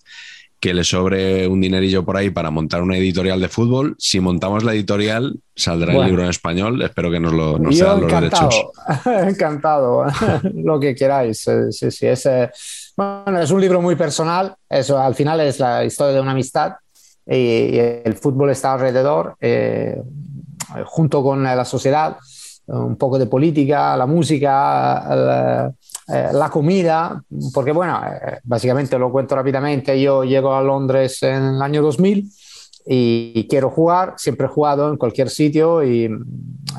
que 0.59 0.74
le 0.74 0.83
sobre 0.83 1.47
un 1.47 1.62
dinerillo 1.62 2.03
por 2.03 2.17
ahí 2.17 2.29
para 2.29 2.51
montar 2.51 2.81
una 2.81 2.97
editorial 2.97 3.39
de 3.39 3.47
fútbol. 3.47 3.95
Si 3.97 4.19
montamos 4.19 4.65
la 4.65 4.74
editorial, 4.74 5.39
saldrá 5.55 5.93
el 5.93 6.05
libro 6.05 6.24
en 6.24 6.29
español. 6.29 6.81
Espero 6.81 7.09
que 7.09 7.21
nos 7.21 7.31
lo 7.31 7.57
nos 7.57 7.77
sean 7.77 8.01
los 8.01 8.12
derechos. 8.12 8.65
encantado, 9.05 10.03
lo 10.55 10.77
que 10.77 10.93
queráis. 10.93 11.47
Sí, 11.71 11.89
sí, 11.89 12.05
es, 12.05 12.27
bueno, 12.97 13.39
es 13.39 13.50
un 13.50 13.62
libro 13.62 13.81
muy 13.81 13.95
personal. 13.95 14.53
Eso 14.69 15.00
al 15.00 15.15
final 15.15 15.39
es 15.39 15.62
la 15.62 15.86
historia 15.86 16.15
de 16.15 16.21
una 16.21 16.31
amistad 16.31 16.74
y, 17.25 17.77
el 17.77 18.15
fútbol 18.15 18.50
está 18.50 18.74
alrededor, 18.74 19.38
eh, 19.39 20.01
junto 20.83 21.24
con 21.24 21.43
la 21.43 21.63
sociedad, 21.63 22.17
un 22.65 22.97
poco 22.97 23.17
de 23.17 23.27
política, 23.27 23.95
la 23.95 24.05
música, 24.05 25.71
eh, 26.07 26.29
la 26.31 26.49
comida, 26.49 27.21
porque 27.53 27.71
bueno, 27.71 28.01
eh, 28.05 28.39
básicamente 28.43 28.97
lo 28.97 29.11
cuento 29.11 29.35
rápidamente, 29.35 29.99
yo 30.01 30.23
llego 30.23 30.53
a 30.55 30.61
Londres 30.61 31.21
en 31.23 31.43
el 31.43 31.61
año 31.61 31.81
2000 31.81 32.31
y 32.89 33.48
quiero 33.50 33.70
jugar, 33.70 34.13
siempre 34.17 34.48
he 34.48 34.50
jugado 34.50 34.89
en 34.89 34.98
cualquier 34.98 35.29
sitio 35.29 35.84
y 35.84 36.10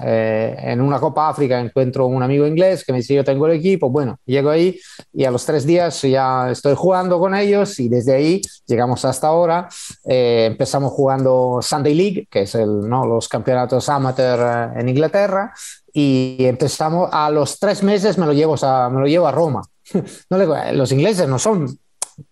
eh, 0.02 0.56
en 0.58 0.80
una 0.80 0.98
Copa 0.98 1.28
África 1.28 1.60
encuentro 1.60 2.06
un 2.06 2.22
amigo 2.22 2.46
inglés 2.46 2.84
que 2.84 2.92
me 2.92 2.98
dice 2.98 3.14
yo 3.14 3.24
tengo 3.24 3.46
el 3.46 3.52
equipo, 3.58 3.90
bueno, 3.90 4.18
llego 4.24 4.48
ahí 4.48 4.78
y 5.12 5.24
a 5.24 5.30
los 5.30 5.44
tres 5.44 5.66
días 5.66 6.00
ya 6.02 6.50
estoy 6.50 6.74
jugando 6.74 7.18
con 7.18 7.34
ellos 7.34 7.78
y 7.78 7.88
desde 7.88 8.14
ahí 8.14 8.40
llegamos 8.66 9.04
hasta 9.04 9.26
ahora, 9.26 9.68
empezamos 10.04 10.92
jugando 10.92 11.58
Sunday 11.60 11.94
League, 11.94 12.28
que 12.30 12.42
es 12.42 12.54
el, 12.54 12.88
¿no? 12.88 13.04
los 13.04 13.28
campeonatos 13.28 13.88
amateur 13.88 14.72
en 14.76 14.88
Inglaterra, 14.88 15.52
y 15.92 16.36
empezamos 16.40 17.08
a 17.12 17.28
los 17.30 17.58
tres 17.58 17.82
meses 17.82 18.18
me 18.18 18.26
lo 18.26 18.32
llevo 18.32 18.54
a, 18.62 18.88
me 18.88 19.00
lo 19.00 19.06
llevo 19.06 19.26
a 19.26 19.32
Roma. 19.32 19.62
No 20.30 20.36
le, 20.36 20.72
los 20.74 20.92
ingleses 20.92 21.26
no 21.28 21.38
son 21.38 21.78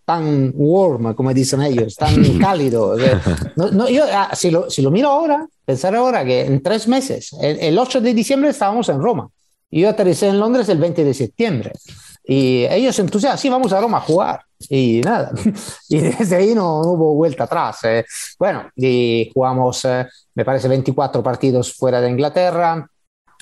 tan 0.05 0.53
warm, 0.55 1.15
como 1.15 1.33
dicen 1.33 1.63
ellos, 1.63 1.95
tan 1.97 2.39
cálidos. 2.39 3.01
No, 3.57 3.89
yo, 3.89 4.05
ah, 4.13 4.31
si, 4.35 4.51
lo, 4.51 4.71
si, 4.71 4.83
lo, 4.83 4.91
miro 4.91 5.09
ahora, 5.09 5.47
pensar 5.65 5.95
ahora 5.95 6.25
que 6.25 6.43
en 6.43 6.63
tres 6.63 6.89
meses, 6.89 7.35
el, 7.41 7.79
8 7.79 8.01
de 8.01 8.15
diciembre 8.15 8.51
estábamos 8.51 8.89
en 8.89 9.01
Roma. 9.01 9.29
Y 9.71 9.83
yo 9.83 9.89
aterricé 9.89 10.29
en 10.29 10.39
Londres 10.39 10.69
el 10.69 10.79
20 10.79 11.05
de 11.05 11.15
septiembre. 11.15 11.73
Y 12.25 12.65
ellos 12.71 12.99
entusiasmados, 12.99 13.41
sí, 13.41 13.49
vamos 13.49 13.73
a 13.73 13.81
Roma 13.81 13.99
a 13.99 14.01
jugar. 14.01 14.41
Y 14.69 15.01
nada, 15.05 15.33
y 15.89 15.99
desde 15.99 16.37
ahí 16.37 16.55
no, 16.55 16.81
hubo 16.81 17.15
vuelta 17.15 17.45
atrás. 17.45 17.79
Eh. 17.85 18.05
Bueno, 18.39 18.71
y 18.75 19.31
jugamos, 19.35 19.85
eh, 19.85 20.07
me 20.35 20.45
parece, 20.45 20.69
24 20.69 21.23
partidos 21.23 21.75
fuera 21.75 22.01
de 22.01 22.11
Inglaterra, 22.11 22.89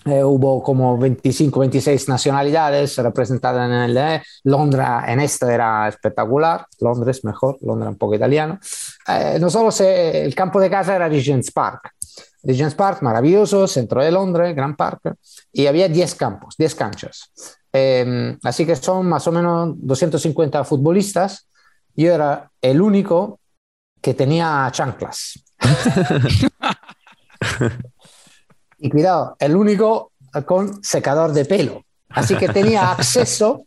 eh, 0.05 0.23
hubo 0.23 0.63
como 0.63 0.99
25, 0.99 1.61
26 1.61 2.09
nacionalidades 2.09 2.97
representadas 2.99 3.67
en 3.67 3.73
el 3.73 3.97
eh, 3.97 4.23
Londres, 4.45 4.87
en 5.07 5.21
este 5.21 5.53
era 5.53 5.89
espectacular, 5.89 6.67
Londres 6.81 7.25
mejor, 7.25 7.57
Londres 7.63 7.91
un 7.91 7.99
poco 7.99 8.15
italiano. 8.15 8.59
Eh, 9.09 9.39
no 9.41 9.49
solo 9.49 9.71
se, 9.71 10.25
el 10.25 10.35
campo 10.35 10.61
de 10.61 10.69
casa 10.69 10.97
era 10.97 11.09
Regent's 11.09 11.51
Park, 11.51 11.93
Regent's 12.43 12.75
Park, 12.75 13.03
maravilloso, 13.03 13.67
centro 13.67 14.03
de 14.03 14.11
Londres, 14.11 14.55
gran 14.55 14.77
parque, 14.77 15.13
y 15.53 15.67
había 15.67 15.89
10 15.89 16.15
campos, 16.17 16.55
10 16.59 16.75
canchas. 16.75 17.31
Eh, 17.73 18.37
así 18.43 18.65
que 18.65 18.77
son 18.77 19.09
más 19.09 19.27
o 19.27 19.33
menos 19.33 19.75
250 19.79 20.65
futbolistas. 20.65 21.49
Yo 21.97 22.13
era 22.13 22.51
el 22.61 22.81
único 22.81 23.41
que 24.01 24.15
tenía 24.15 24.69
chanclas. 24.71 25.45
y 28.79 28.91
cuidado, 28.91 29.37
el 29.39 29.57
único 29.57 30.13
con 30.47 30.83
secador 30.83 31.33
de 31.33 31.45
pelo. 31.45 31.85
Así 32.09 32.37
que 32.37 32.49
tenía 32.49 32.91
acceso 32.93 33.67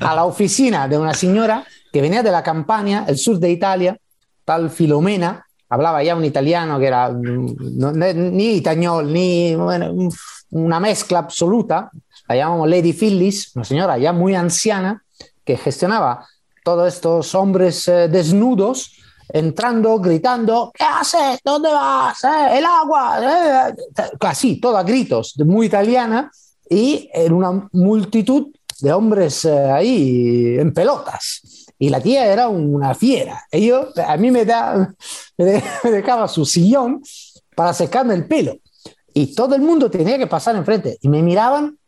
a 0.00 0.14
la 0.14 0.24
oficina 0.24 0.88
de 0.88 0.98
una 0.98 1.14
señora 1.14 1.64
que 1.92 2.00
venía 2.00 2.22
de 2.22 2.30
la 2.30 2.42
campaña, 2.42 3.04
el 3.08 3.18
sur 3.18 3.38
de 3.38 3.50
Italia, 3.50 3.96
tal 4.44 4.70
Filomena, 4.70 5.44
hablaba 5.68 6.02
ya 6.02 6.16
un 6.16 6.24
italiano 6.24 6.78
que 6.78 6.86
era 6.86 7.10
no, 7.10 7.92
ni 7.92 8.54
itañol, 8.54 9.12
ni 9.12 9.54
bueno, 9.54 10.10
una 10.50 10.80
mezcla 10.80 11.20
absoluta. 11.20 11.90
La 12.28 12.36
llamamos 12.36 12.68
Lady 12.68 12.92
Phyllis, 12.92 13.54
una 13.54 13.64
señora 13.64 13.98
ya 13.98 14.12
muy 14.12 14.34
anciana 14.34 15.02
que 15.44 15.56
gestionaba 15.56 16.26
todos 16.64 16.92
estos 16.92 17.34
hombres 17.34 17.88
eh, 17.88 18.08
desnudos 18.08 18.99
entrando, 19.32 19.98
gritando, 19.98 20.72
¿qué 20.74 20.84
haces? 20.84 21.40
¿Dónde 21.44 21.72
vas? 21.72 22.22
¿Eh? 22.24 22.58
El 22.58 22.64
agua. 22.64 23.18
¿Eh? 23.20 23.74
Así, 24.20 24.60
gritos, 24.84 25.34
muy 25.44 25.66
italiana, 25.66 26.30
y 26.68 27.10
en 27.12 27.32
una 27.32 27.68
multitud 27.72 28.48
de 28.80 28.92
hombres 28.92 29.44
eh, 29.44 29.70
ahí 29.70 30.56
en 30.58 30.72
pelotas. 30.72 31.66
Y 31.78 31.88
la 31.88 32.00
tía 32.00 32.26
era 32.26 32.48
una 32.48 32.94
fiera. 32.94 33.42
Y 33.50 33.70
a 33.70 34.16
mí 34.18 34.30
me, 34.30 34.44
da, 34.44 34.94
me 35.38 35.90
dejaba 35.90 36.28
su 36.28 36.44
sillón 36.44 37.02
para 37.56 37.72
secarme 37.72 38.14
el 38.14 38.26
pelo. 38.26 38.58
Y 39.12 39.34
todo 39.34 39.54
el 39.54 39.62
mundo 39.62 39.90
tenía 39.90 40.18
que 40.18 40.26
pasar 40.26 40.54
enfrente. 40.56 40.98
Y 41.00 41.08
me 41.08 41.22
miraban 41.22 41.79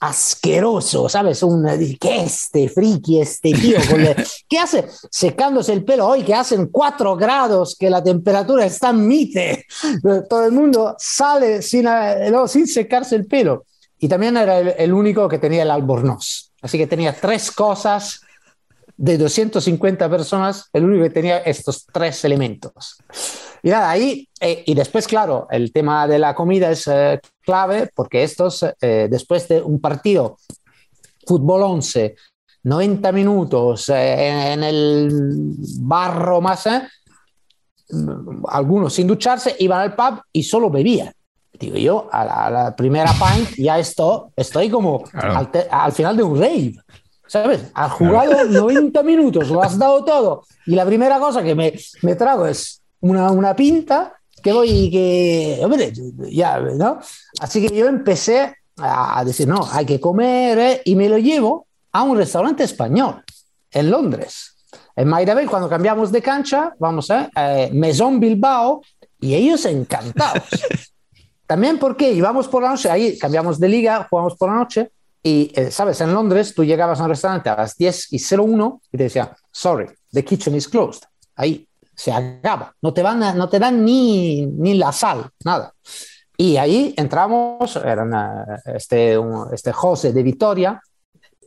asqueroso, 0.00 1.08
¿sabes? 1.08 1.42
Un, 1.42 1.66
¿Qué 2.00 2.22
este 2.22 2.68
friki, 2.68 3.20
este 3.20 3.52
tío? 3.52 3.78
¿Qué 4.48 4.58
hace? 4.58 4.86
Secándose 5.10 5.72
el 5.72 5.84
pelo 5.84 6.06
hoy, 6.06 6.22
que 6.22 6.34
hacen 6.34 6.66
cuatro 6.66 7.16
grados, 7.16 7.76
que 7.78 7.90
la 7.90 8.02
temperatura 8.02 8.64
está 8.64 8.90
en 8.90 9.06
mite. 9.06 9.66
Todo 10.28 10.44
el 10.46 10.52
mundo 10.52 10.94
sale 10.98 11.62
sin, 11.62 11.84
no, 11.84 12.46
sin 12.48 12.66
secarse 12.66 13.16
el 13.16 13.26
pelo. 13.26 13.64
Y 13.98 14.08
también 14.08 14.36
era 14.36 14.58
el, 14.58 14.74
el, 14.78 14.92
único 14.92 15.28
que 15.28 15.38
tenía 15.38 15.62
el 15.62 15.70
albornoz. 15.70 16.52
Así 16.62 16.78
que 16.78 16.86
tenía 16.86 17.12
tres 17.12 17.50
cosas 17.50 18.20
de 18.96 19.16
250 19.16 20.10
personas, 20.10 20.68
el 20.72 20.84
único 20.84 21.04
que 21.04 21.10
tenía 21.10 21.38
estos 21.38 21.86
tres 21.86 22.24
elementos. 22.24 22.96
Y 23.62 23.70
nada, 23.70 23.90
ahí, 23.90 24.28
eh, 24.40 24.62
y 24.66 24.74
después, 24.74 25.06
claro, 25.06 25.46
el 25.50 25.72
tema 25.72 26.06
de 26.06 26.18
la 26.18 26.34
comida 26.34 26.70
es 26.70 26.86
eh, 26.86 27.20
clave 27.42 27.90
porque 27.94 28.22
estos, 28.22 28.64
eh, 28.80 29.08
después 29.10 29.48
de 29.48 29.62
un 29.62 29.80
partido, 29.80 30.36
fútbol 31.26 31.62
11, 31.62 32.16
90 32.62 33.12
minutos 33.12 33.88
eh, 33.88 34.52
en 34.52 34.62
el 34.62 35.08
barro 35.80 36.40
más, 36.40 36.66
eh, 36.66 36.82
algunos 38.48 38.92
sin 38.92 39.06
ducharse, 39.06 39.56
iban 39.58 39.80
al 39.80 39.94
pub 39.94 40.22
y 40.32 40.42
solo 40.42 40.70
bebían. 40.70 41.12
Digo 41.52 41.76
yo, 41.76 42.08
a 42.12 42.24
la, 42.24 42.46
a 42.46 42.50
la 42.50 42.76
primera 42.76 43.10
pint 43.12 43.56
ya 43.56 43.78
estoy, 43.78 44.30
estoy 44.36 44.70
como 44.70 45.02
claro. 45.02 45.36
al, 45.36 45.50
te, 45.50 45.66
al, 45.70 45.92
final 45.92 46.16
de 46.16 46.22
un 46.22 46.38
rave. 46.38 46.74
¿Sabes? 47.26 47.70
Has 47.74 47.92
jugado 47.92 48.30
claro. 48.30 48.48
90 48.50 49.02
minutos, 49.02 49.50
lo 49.50 49.62
has 49.62 49.78
dado 49.78 50.04
todo. 50.04 50.44
Y 50.66 50.74
la 50.74 50.86
primera 50.86 51.18
cosa 51.18 51.42
que 51.42 51.54
me, 51.54 51.74
me 52.02 52.14
trago 52.14 52.46
es 52.46 52.77
una, 53.00 53.30
una 53.30 53.54
pinta 53.54 54.18
que 54.42 54.52
voy 54.52 54.90
que, 54.90 55.60
hombre, 55.62 55.92
ya, 56.30 56.58
¿no? 56.60 57.00
Así 57.40 57.66
que 57.66 57.74
yo 57.74 57.86
empecé 57.86 58.54
a 58.76 59.24
decir, 59.24 59.48
no, 59.48 59.66
hay 59.70 59.84
que 59.84 60.00
comer 60.00 60.58
¿eh? 60.58 60.82
y 60.84 60.94
me 60.94 61.08
lo 61.08 61.18
llevo 61.18 61.66
a 61.92 62.02
un 62.02 62.16
restaurante 62.16 62.64
español 62.64 63.24
en 63.70 63.90
Londres. 63.90 64.54
En 64.94 65.08
Maidabel, 65.08 65.48
cuando 65.48 65.68
cambiamos 65.68 66.12
de 66.12 66.22
cancha, 66.22 66.74
vamos 66.78 67.10
a 67.10 67.30
eh, 67.34 67.70
Maison 67.72 68.18
Bilbao 68.20 68.82
y 69.20 69.34
ellos 69.34 69.64
encantados. 69.64 70.48
También 71.46 71.78
porque 71.78 72.12
íbamos 72.12 72.46
por 72.48 72.62
la 72.62 72.70
noche, 72.70 72.90
ahí 72.90 73.18
cambiamos 73.18 73.58
de 73.58 73.68
liga, 73.68 74.06
jugamos 74.08 74.36
por 74.36 74.50
la 74.50 74.56
noche 74.56 74.90
y, 75.22 75.50
eh, 75.54 75.70
¿sabes? 75.70 76.00
En 76.00 76.12
Londres 76.12 76.54
tú 76.54 76.64
llegabas 76.64 77.00
a 77.00 77.04
un 77.04 77.10
restaurante 77.10 77.48
a 77.48 77.56
las 77.56 77.76
10 77.76 78.12
y 78.12 78.36
01 78.36 78.82
y 78.92 78.96
te 78.96 79.04
decía, 79.04 79.34
sorry, 79.50 79.86
the 80.12 80.24
kitchen 80.24 80.54
is 80.54 80.68
closed. 80.68 81.04
Ahí 81.36 81.67
se 81.98 82.12
acaba, 82.12 82.72
no 82.80 82.94
te, 82.94 83.02
van 83.02 83.20
a, 83.24 83.34
no 83.34 83.48
te 83.48 83.58
dan 83.58 83.84
ni, 83.84 84.46
ni 84.46 84.74
la 84.74 84.92
sal, 84.92 85.28
nada. 85.44 85.74
Y 86.36 86.56
ahí 86.56 86.94
entramos, 86.96 87.74
era 87.74 88.04
una, 88.04 88.62
este, 88.66 89.18
un, 89.18 89.52
este 89.52 89.72
José 89.72 90.12
de 90.12 90.22
Vitoria, 90.22 90.80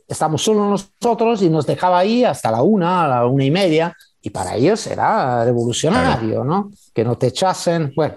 estamos 0.06 0.42
solo 0.42 0.68
nosotros 0.68 1.40
y 1.40 1.48
nos 1.48 1.66
dejaba 1.66 2.00
ahí 2.00 2.22
hasta 2.22 2.50
la 2.50 2.62
una, 2.62 3.04
a 3.04 3.08
la 3.08 3.26
una 3.26 3.46
y 3.46 3.50
media, 3.50 3.96
y 4.20 4.28
para 4.28 4.54
ellos 4.54 4.86
era 4.86 5.42
revolucionario, 5.42 6.44
¿no? 6.44 6.70
Que 6.92 7.02
no 7.02 7.16
te 7.16 7.28
echasen, 7.28 7.90
bueno, 7.96 8.16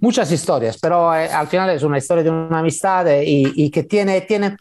muchas 0.00 0.30
historias, 0.30 0.76
pero 0.78 1.14
eh, 1.14 1.30
al 1.32 1.48
final 1.48 1.70
es 1.70 1.82
una 1.82 1.96
historia 1.96 2.22
de 2.22 2.30
una 2.30 2.58
amistad 2.58 3.08
eh, 3.08 3.24
y, 3.24 3.64
y, 3.64 3.70
que 3.70 3.84
tiene, 3.84 4.20
tiene, 4.20 4.58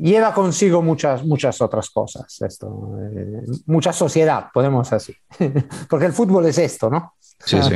lleva 0.00 0.32
consigo 0.32 0.82
muchas, 0.82 1.24
muchas 1.24 1.60
otras 1.60 1.90
cosas, 1.90 2.40
esto, 2.42 2.96
eh, 3.14 3.42
mucha 3.66 3.92
sociedad, 3.92 4.46
podemos 4.52 4.92
así, 4.92 5.14
porque 5.88 6.06
el 6.06 6.12
fútbol 6.12 6.46
es 6.46 6.58
esto, 6.58 6.90
¿no? 6.90 7.14
Sí, 7.38 7.56
al 7.56 7.64
sí. 7.64 7.74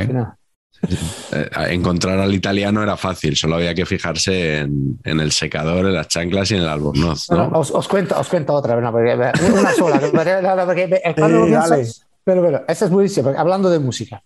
Eh, 1.31 1.49
encontrar 1.69 2.19
al 2.19 2.33
italiano 2.33 2.83
era 2.83 2.97
fácil, 2.97 3.35
solo 3.35 3.55
había 3.55 3.73
que 3.73 3.85
fijarse 3.85 4.59
en, 4.59 4.99
en, 5.03 5.19
el 5.19 5.31
secador, 5.31 5.85
en 5.85 5.93
las 5.93 6.07
chanclas 6.09 6.51
y 6.51 6.55
en 6.55 6.61
el 6.61 6.67
albornoz. 6.67 7.29
¿no? 7.29 7.37
Bueno, 7.37 7.59
os, 7.59 7.71
os, 7.71 7.87
cuento, 7.87 8.19
os 8.19 8.27
cuento 8.27 8.53
otra, 8.53 8.79
no, 8.79 8.91
porque, 8.91 9.13
una 9.13 9.71
sola. 9.71 9.99
porque, 10.65 10.83
eh, 11.03 11.15
cuando 11.17 11.45
eh, 11.45 11.47
pienso, 11.47 12.05
pero 12.23 12.41
bueno, 12.41 12.61
esta 12.67 12.85
es 12.85 12.91
buenísima, 12.91 13.33
hablando 13.37 13.69
de 13.69 13.79
música. 13.79 14.21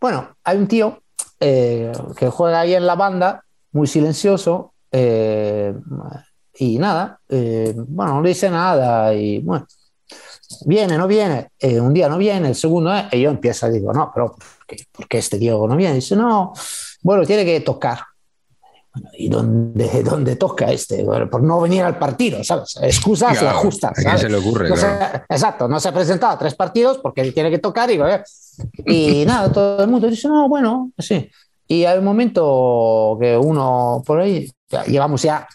Bueno, 0.00 0.36
hay 0.44 0.58
un 0.58 0.68
tío 0.68 1.02
eh, 1.40 1.90
que 2.16 2.28
juega 2.28 2.60
ahí 2.60 2.74
en 2.74 2.86
la 2.86 2.94
banda, 2.94 3.44
muy 3.72 3.86
silencioso, 3.86 4.74
eh, 4.92 5.74
y 6.58 6.78
nada, 6.78 7.20
eh, 7.28 7.74
bueno, 7.76 8.14
no 8.14 8.22
le 8.22 8.30
dice 8.30 8.50
nada, 8.50 9.12
y 9.14 9.40
bueno, 9.40 9.66
viene, 10.66 10.96
no 10.96 11.06
viene, 11.06 11.50
un 11.80 11.92
día 11.92 12.08
no 12.08 12.18
viene, 12.18 12.48
el 12.48 12.54
segundo, 12.54 12.92
y 13.10 13.20
yo 13.20 13.30
empiezo 13.30 13.66
a 13.66 13.70
digo, 13.70 13.92
no, 13.92 14.10
pero 14.14 14.32
¿por 14.32 14.66
qué, 14.66 14.76
¿por 14.92 15.08
qué 15.08 15.18
este 15.18 15.38
tío 15.38 15.66
no 15.66 15.76
viene? 15.76 15.96
dice, 15.96 16.16
no, 16.16 16.52
bueno, 17.02 17.24
tiene 17.26 17.44
que 17.44 17.60
tocar. 17.60 17.98
Bueno, 18.92 19.10
¿Y 19.18 19.28
dónde, 19.28 20.02
dónde 20.04 20.36
toca 20.36 20.70
este? 20.70 21.04
Bueno, 21.04 21.28
por 21.28 21.42
no 21.42 21.60
venir 21.60 21.82
al 21.82 21.98
partido, 21.98 22.42
¿sabes? 22.44 22.78
Excusas 22.80 23.38
claro, 23.38 23.58
justas. 23.58 23.92
¿A 23.98 24.02
quién 24.02 24.18
se 24.18 24.28
le 24.28 24.36
ocurre? 24.36 24.68
No 24.68 24.74
claro. 24.74 25.22
se, 25.28 25.34
exacto, 25.34 25.68
no 25.68 25.80
se 25.80 25.88
ha 25.88 25.92
presentado 25.92 26.32
a 26.32 26.38
tres 26.38 26.54
partidos 26.54 26.98
porque 26.98 27.30
tiene 27.32 27.50
que 27.50 27.58
tocar 27.58 27.90
y, 27.90 27.98
y 28.86 29.24
nada, 29.26 29.52
todo 29.52 29.82
el 29.82 29.90
mundo 29.90 30.08
dice, 30.08 30.28
no, 30.28 30.48
bueno, 30.48 30.92
sí. 30.98 31.28
Y 31.66 31.84
hay 31.84 31.98
un 31.98 32.04
momento 32.04 33.16
que 33.20 33.36
uno 33.36 34.02
por 34.06 34.20
ahí, 34.20 34.50
ya, 34.68 34.84
llevamos 34.84 35.22
ya, 35.22 35.46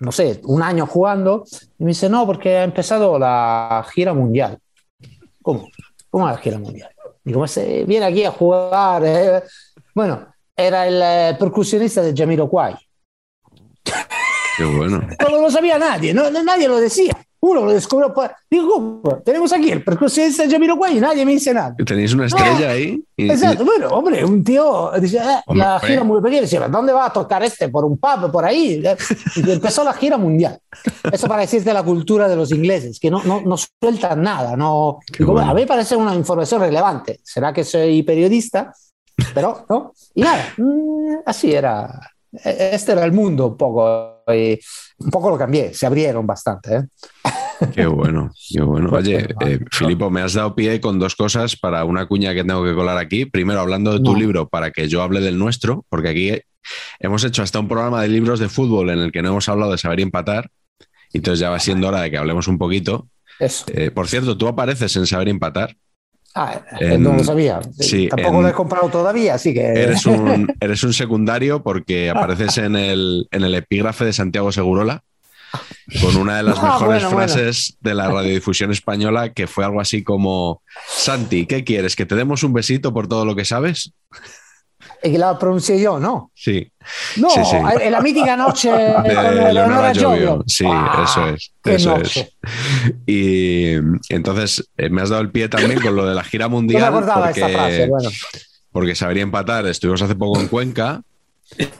no 0.00 0.12
sé, 0.12 0.40
un 0.44 0.62
año 0.62 0.86
jugando, 0.86 1.44
y 1.78 1.84
me 1.84 1.90
dice, 1.90 2.08
no, 2.08 2.26
porque 2.26 2.56
ha 2.56 2.64
empezado 2.64 3.18
la 3.18 3.84
gira 3.92 4.12
mundial. 4.12 4.58
¿Cómo? 5.42 5.68
¿Cómo 6.10 6.26
la 6.26 6.36
gira 6.36 6.58
mundial? 6.58 6.90
Digo, 7.22 7.46
se 7.46 7.84
viene 7.84 8.06
aquí 8.06 8.24
a 8.24 8.30
jugar. 8.30 9.02
Eh. 9.04 9.42
Bueno, 9.94 10.26
era 10.56 10.86
el 10.86 11.00
eh, 11.02 11.36
percusionista 11.38 12.02
de 12.02 12.14
Jamiroquai. 12.14 12.76
Qué 14.56 14.64
bueno. 14.64 15.06
No 15.20 15.40
lo 15.40 15.50
sabía 15.50 15.78
nadie, 15.78 16.14
no, 16.14 16.30
nadie 16.30 16.68
lo 16.68 16.78
decía. 16.78 17.12
Uno 17.46 17.66
lo 17.66 17.72
descubrió. 17.72 18.14
Digo, 18.50 19.02
tenemos 19.22 19.52
aquí 19.52 19.70
el 19.70 19.84
percusionista 19.84 20.48
Jamiroquai 20.48 20.96
y 20.96 21.00
nadie 21.00 21.26
me 21.26 21.32
dice 21.32 21.52
nada. 21.52 21.74
¿Tenéis 21.76 22.14
una 22.14 22.24
estrella 22.24 22.58
no. 22.58 22.72
ahí? 22.72 23.04
Y, 23.14 23.30
Exacto, 23.30 23.64
y... 23.64 23.66
bueno, 23.66 23.88
hombre, 23.88 24.24
un 24.24 24.42
tío 24.42 24.90
dice, 24.98 25.18
eh, 25.18 25.40
hombre, 25.44 25.66
la 25.66 25.78
gira 25.78 26.04
muy 26.04 26.22
pequeña, 26.22 26.40
dice, 26.40 26.58
¿dónde 26.70 26.94
va 26.94 27.04
a 27.04 27.12
tocar 27.12 27.42
este? 27.42 27.68
¿Por 27.68 27.84
un 27.84 27.98
pub? 27.98 28.32
¿Por 28.32 28.46
ahí? 28.46 28.82
Y 29.36 29.50
empezó 29.50 29.84
la 29.84 29.92
gira 29.92 30.16
mundial. 30.16 30.58
Eso 31.12 31.28
para 31.28 31.42
decirte 31.42 31.70
la 31.74 31.82
cultura 31.82 32.28
de 32.28 32.36
los 32.36 32.50
ingleses, 32.50 32.98
que 32.98 33.10
no, 33.10 33.22
no, 33.22 33.42
no 33.42 33.56
sueltan 33.58 34.22
nada. 34.22 34.56
No, 34.56 35.00
digo, 35.18 35.32
bueno. 35.34 35.50
A 35.50 35.52
mí 35.52 35.66
parece 35.66 35.96
una 35.96 36.14
información 36.14 36.62
relevante. 36.62 37.20
¿Será 37.22 37.52
que 37.52 37.62
soy 37.62 38.02
periodista? 38.04 38.72
Pero, 39.34 39.66
¿no? 39.68 39.92
Y 40.14 40.22
nada, 40.22 40.48
mm, 40.56 41.16
así 41.26 41.52
era. 41.52 42.13
Este 42.42 42.92
era 42.92 43.04
el 43.04 43.12
mundo 43.12 43.48
un 43.48 43.56
poco. 43.56 44.22
Y 44.28 44.58
un 44.98 45.10
poco 45.10 45.30
lo 45.30 45.38
cambié, 45.38 45.74
se 45.74 45.86
abrieron 45.86 46.26
bastante. 46.26 46.76
¿eh? 46.76 46.82
Qué 47.74 47.86
bueno, 47.86 48.30
qué 48.48 48.62
bueno. 48.62 48.90
Oye, 48.92 49.28
eh, 49.40 49.60
Filipo, 49.70 50.10
me 50.10 50.22
has 50.22 50.34
dado 50.34 50.54
pie 50.54 50.80
con 50.80 50.98
dos 50.98 51.14
cosas 51.14 51.56
para 51.56 51.84
una 51.84 52.06
cuña 52.06 52.34
que 52.34 52.44
tengo 52.44 52.64
que 52.64 52.74
colar 52.74 52.98
aquí. 52.98 53.26
Primero, 53.26 53.60
hablando 53.60 53.92
de 53.92 53.98
tu 53.98 54.12
no. 54.12 54.18
libro, 54.18 54.48
para 54.48 54.70
que 54.70 54.88
yo 54.88 55.02
hable 55.02 55.20
del 55.20 55.38
nuestro, 55.38 55.84
porque 55.88 56.08
aquí 56.08 56.40
hemos 56.98 57.22
hecho 57.24 57.42
hasta 57.42 57.60
un 57.60 57.68
programa 57.68 58.02
de 58.02 58.08
libros 58.08 58.40
de 58.40 58.48
fútbol 58.48 58.90
en 58.90 58.98
el 58.98 59.12
que 59.12 59.22
no 59.22 59.30
hemos 59.30 59.48
hablado 59.48 59.72
de 59.72 59.78
saber 59.78 60.00
empatar. 60.00 60.50
Y 61.12 61.18
entonces 61.18 61.38
ya 61.38 61.50
va 61.50 61.60
siendo 61.60 61.88
hora 61.88 62.00
de 62.00 62.10
que 62.10 62.18
hablemos 62.18 62.48
un 62.48 62.58
poquito. 62.58 63.08
Eso. 63.38 63.66
Eh, 63.68 63.90
por 63.90 64.08
cierto, 64.08 64.36
tú 64.36 64.48
apareces 64.48 64.96
en 64.96 65.06
saber 65.06 65.28
empatar. 65.28 65.76
Ah, 66.34 66.60
en- 66.80 67.02
no 67.02 67.12
lo 67.14 67.22
sabía. 67.22 67.60
sí, 67.78 68.08
Tampoco 68.08 68.36
en- 68.38 68.42
lo 68.42 68.48
he 68.48 68.52
comprado 68.52 68.88
todavía, 68.88 69.34
así 69.34 69.54
que. 69.54 69.60
Eres 69.66 70.04
un, 70.06 70.52
eres 70.60 70.82
un 70.82 70.92
secundario 70.92 71.62
porque 71.62 72.10
apareces 72.10 72.58
en 72.58 72.74
el, 72.76 73.28
en 73.30 73.44
el 73.44 73.54
epígrafe 73.54 74.04
de 74.04 74.12
Santiago 74.12 74.50
Segurola 74.50 75.02
con 76.00 76.16
una 76.16 76.38
de 76.38 76.42
las 76.42 76.58
Ah, 76.60 76.62
mejores 76.64 76.86
bueno, 77.04 77.10
bueno. 77.10 77.16
frases 77.32 77.76
de 77.80 77.94
la 77.94 78.10
radiodifusión 78.10 78.72
española 78.72 79.32
que 79.32 79.46
fue 79.46 79.64
algo 79.64 79.80
así 79.80 80.02
como 80.02 80.62
Santi, 80.88 81.46
¿qué 81.46 81.62
quieres? 81.62 81.94
¿Que 81.94 82.06
te 82.06 82.16
demos 82.16 82.42
un 82.42 82.52
besito 82.52 82.92
por 82.92 83.06
todo 83.06 83.24
lo 83.24 83.36
que 83.36 83.44
sabes? 83.44 83.92
Y 85.04 85.18
la 85.18 85.38
pronuncié 85.38 85.78
yo, 85.80 86.00
¿no? 86.00 86.30
Sí. 86.34 86.66
No, 87.16 87.28
Sí, 87.30 87.40
sí. 87.44 87.56
en 87.80 87.92
la 87.92 88.00
mítica 88.00 88.36
noche 88.36 88.70
De 88.72 89.14
con 89.14 89.54
Leonora. 89.54 89.92
Giovio. 89.92 90.42
Sí, 90.46 90.64
Ah, 90.66 91.02
eso 91.04 91.28
es. 91.28 91.52
eso 91.64 91.96
noche. 91.98 92.32
es. 92.42 92.94
Y 93.06 93.74
entonces 94.08 94.68
eh, 94.76 94.88
me 94.90 95.02
has 95.02 95.10
dado 95.10 95.22
el 95.22 95.30
pie 95.30 95.48
también 95.48 95.80
con 95.80 95.94
lo 95.94 96.06
de 96.06 96.14
la 96.14 96.24
gira 96.24 96.44
No 96.48 96.50
me 96.50 96.56
mundial. 96.56 96.84
acordaba 96.84 97.26
porque- 97.26 97.40
frase. 97.48 97.86
Bueno, 97.88 98.10
porque 98.72 98.94
sabería 98.94 99.22
empatar. 99.22 99.66
Estuvimos 99.66 100.00
hace 100.02 100.14
poco 100.14 100.40
en 100.40 100.48
Cuenca. 100.48 101.02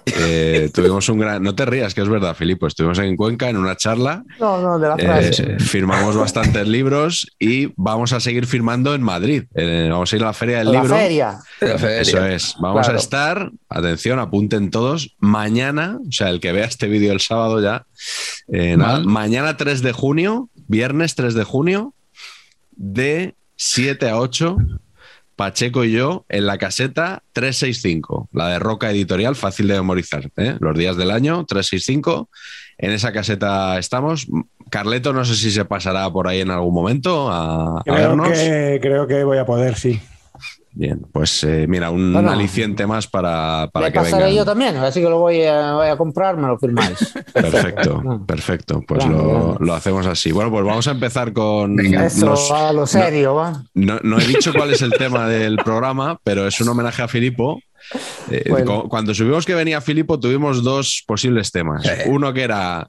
Eh, 0.07 0.71
tuvimos 0.73 1.09
un 1.09 1.19
gran. 1.19 1.43
No 1.43 1.55
te 1.55 1.65
rías, 1.65 1.95
que 1.95 2.01
es 2.03 2.09
verdad, 2.09 2.35
Filipo. 2.35 2.67
Estuvimos 2.67 2.99
en 2.99 3.17
Cuenca 3.17 3.49
en 3.49 3.57
una 3.57 3.77
charla. 3.77 4.23
no, 4.39 4.61
no, 4.61 4.79
de 4.79 4.89
la 4.89 4.95
eh, 4.97 5.03
frase. 5.33 5.59
firmamos 5.59 6.17
bastantes 6.17 6.67
libros 6.69 7.27
y 7.39 7.73
vamos 7.77 8.13
a 8.13 8.21
seguir 8.21 8.47
firmando 8.47 8.95
en 8.95 9.03
Madrid. 9.03 9.45
Eh, 9.55 9.89
vamos 9.91 10.13
a 10.13 10.17
ir 10.17 10.23
a 10.23 10.27
la 10.27 10.33
Feria 10.33 10.59
del 10.59 10.73
la 10.73 10.81
Libro. 10.81 10.97
feria. 10.97 11.39
La 11.61 11.79
feria. 11.79 12.01
Eso 12.01 12.25
es. 12.27 12.55
Vamos 12.61 12.83
Claro. 12.83 12.99
a 12.99 13.01
estar, 13.01 13.51
atención, 13.69 14.19
apunten 14.19 14.71
todos, 14.71 15.15
mañana, 15.19 15.99
o 16.07 16.13
sea, 16.13 16.31
el 16.31 16.41
que 16.41 16.53
vea 16.53 16.65
este 16.67 16.87
vídeo 16.89 17.13
el 17.13 17.21
sábado 17.21 17.61
ya, 17.63 17.87
eh, 18.53 18.77
nada, 18.77 19.01
mañana 19.01 19.57
3 19.57 19.83
de 19.83 19.93
junio, 19.93 20.49
viernes 20.69 21.15
3 21.15 21.35
de 21.35 21.45
junio, 21.45 21.95
de 22.77 23.35
7 23.57 24.09
a 24.11 24.19
8, 24.19 24.57
Pacheco 25.37 25.85
y 25.85 25.93
yo 25.93 26.25
en 26.29 26.47
la 26.47 26.59
caseta 26.59 27.23
365, 27.33 28.29
la 28.33 28.49
de 28.49 28.59
Roca 28.59 28.91
Editorial, 28.91 29.35
fácil 29.37 29.69
de 29.69 29.75
memorizar, 29.75 30.31
¿eh? 30.37 30.57
los 30.61 30.77
días 30.79 30.97
del 30.97 31.11
año 31.11 31.45
365. 31.45 32.29
En 32.79 32.91
esa 32.91 33.13
caseta 33.13 33.79
estamos. 33.79 34.27
Carleto, 34.71 35.13
no 35.13 35.25
sé 35.25 35.37
si 35.37 35.51
se 35.51 35.65
pasará 35.65 36.11
por 36.11 36.27
ahí 36.27 36.41
en 36.41 36.51
algún 36.51 36.75
momento 36.75 37.31
a, 37.31 37.81
a 37.81 37.83
Creo 37.85 37.97
vernos. 37.97 38.29
que, 38.31 38.79
creo 38.83 39.07
que 39.07 39.23
voy 39.25 39.39
a 39.39 39.47
poder, 39.47 39.77
sí. 39.77 40.01
Bien, 40.77 41.01
pues 41.13 41.45
eh, 41.45 41.67
mira, 41.69 41.91
un 41.91 42.13
Bueno. 42.13 42.33
aliciente 42.33 42.85
más 42.85 43.07
para, 43.07 43.69
para 43.73 43.93
que 43.93 44.01
pasaré 44.01 44.25
vengan. 44.25 44.37
yo 44.39 44.45
también, 44.45 44.77
así 44.79 45.01
que 45.01 45.09
lo 45.09 45.21
voy 45.21 45.43
a, 45.45 45.75
voy 45.75 45.87
a 45.87 45.97
comprar, 45.97 46.37
me 46.37 46.49
lo 46.49 46.59
firmáis. 46.59 47.15
Perfecto, 47.33 48.03
No. 48.05 48.27
perfecto. 48.27 48.83
Pues 48.87 49.07
lo, 49.07 49.57
lo 49.61 49.75
hacemos 49.75 50.05
así. 50.07 50.33
Bueno, 50.33 50.51
pues 50.51 50.65
vamos 50.65 50.89
a 50.89 50.91
empezar 50.91 51.33
con. 51.33 51.77
Venga. 51.77 52.07
Eso, 52.07 52.27
nos- 52.27 52.51
a 52.51 52.73
lo 52.73 52.89
serio, 52.89 53.37
va. 53.37 53.63
no, 53.75 54.01
no 54.03 54.19
he 54.19 54.27
dicho 54.27 54.53
cuál 54.53 54.73
es 54.73 54.83
el 54.83 54.91
tema 54.93 55.29
del 55.29 55.57
programa, 55.59 56.19
pero 56.25 56.49
es 56.49 56.61
un 56.61 56.69
homenaje 56.69 57.03
a 57.03 57.09
Filipo. 57.09 57.61
Eh, 58.31 58.45
Bueno. 58.51 58.89
Cuando 58.89 59.15
subimos 59.15 59.47
que 59.47 59.55
venía 59.55 59.81
Filipo, 59.81 60.19
tuvimos 60.19 60.65
dos 60.65 61.05
posibles 61.07 61.53
temas. 61.53 61.87
Uno 62.07 62.33
que 62.35 62.43
era 62.43 62.89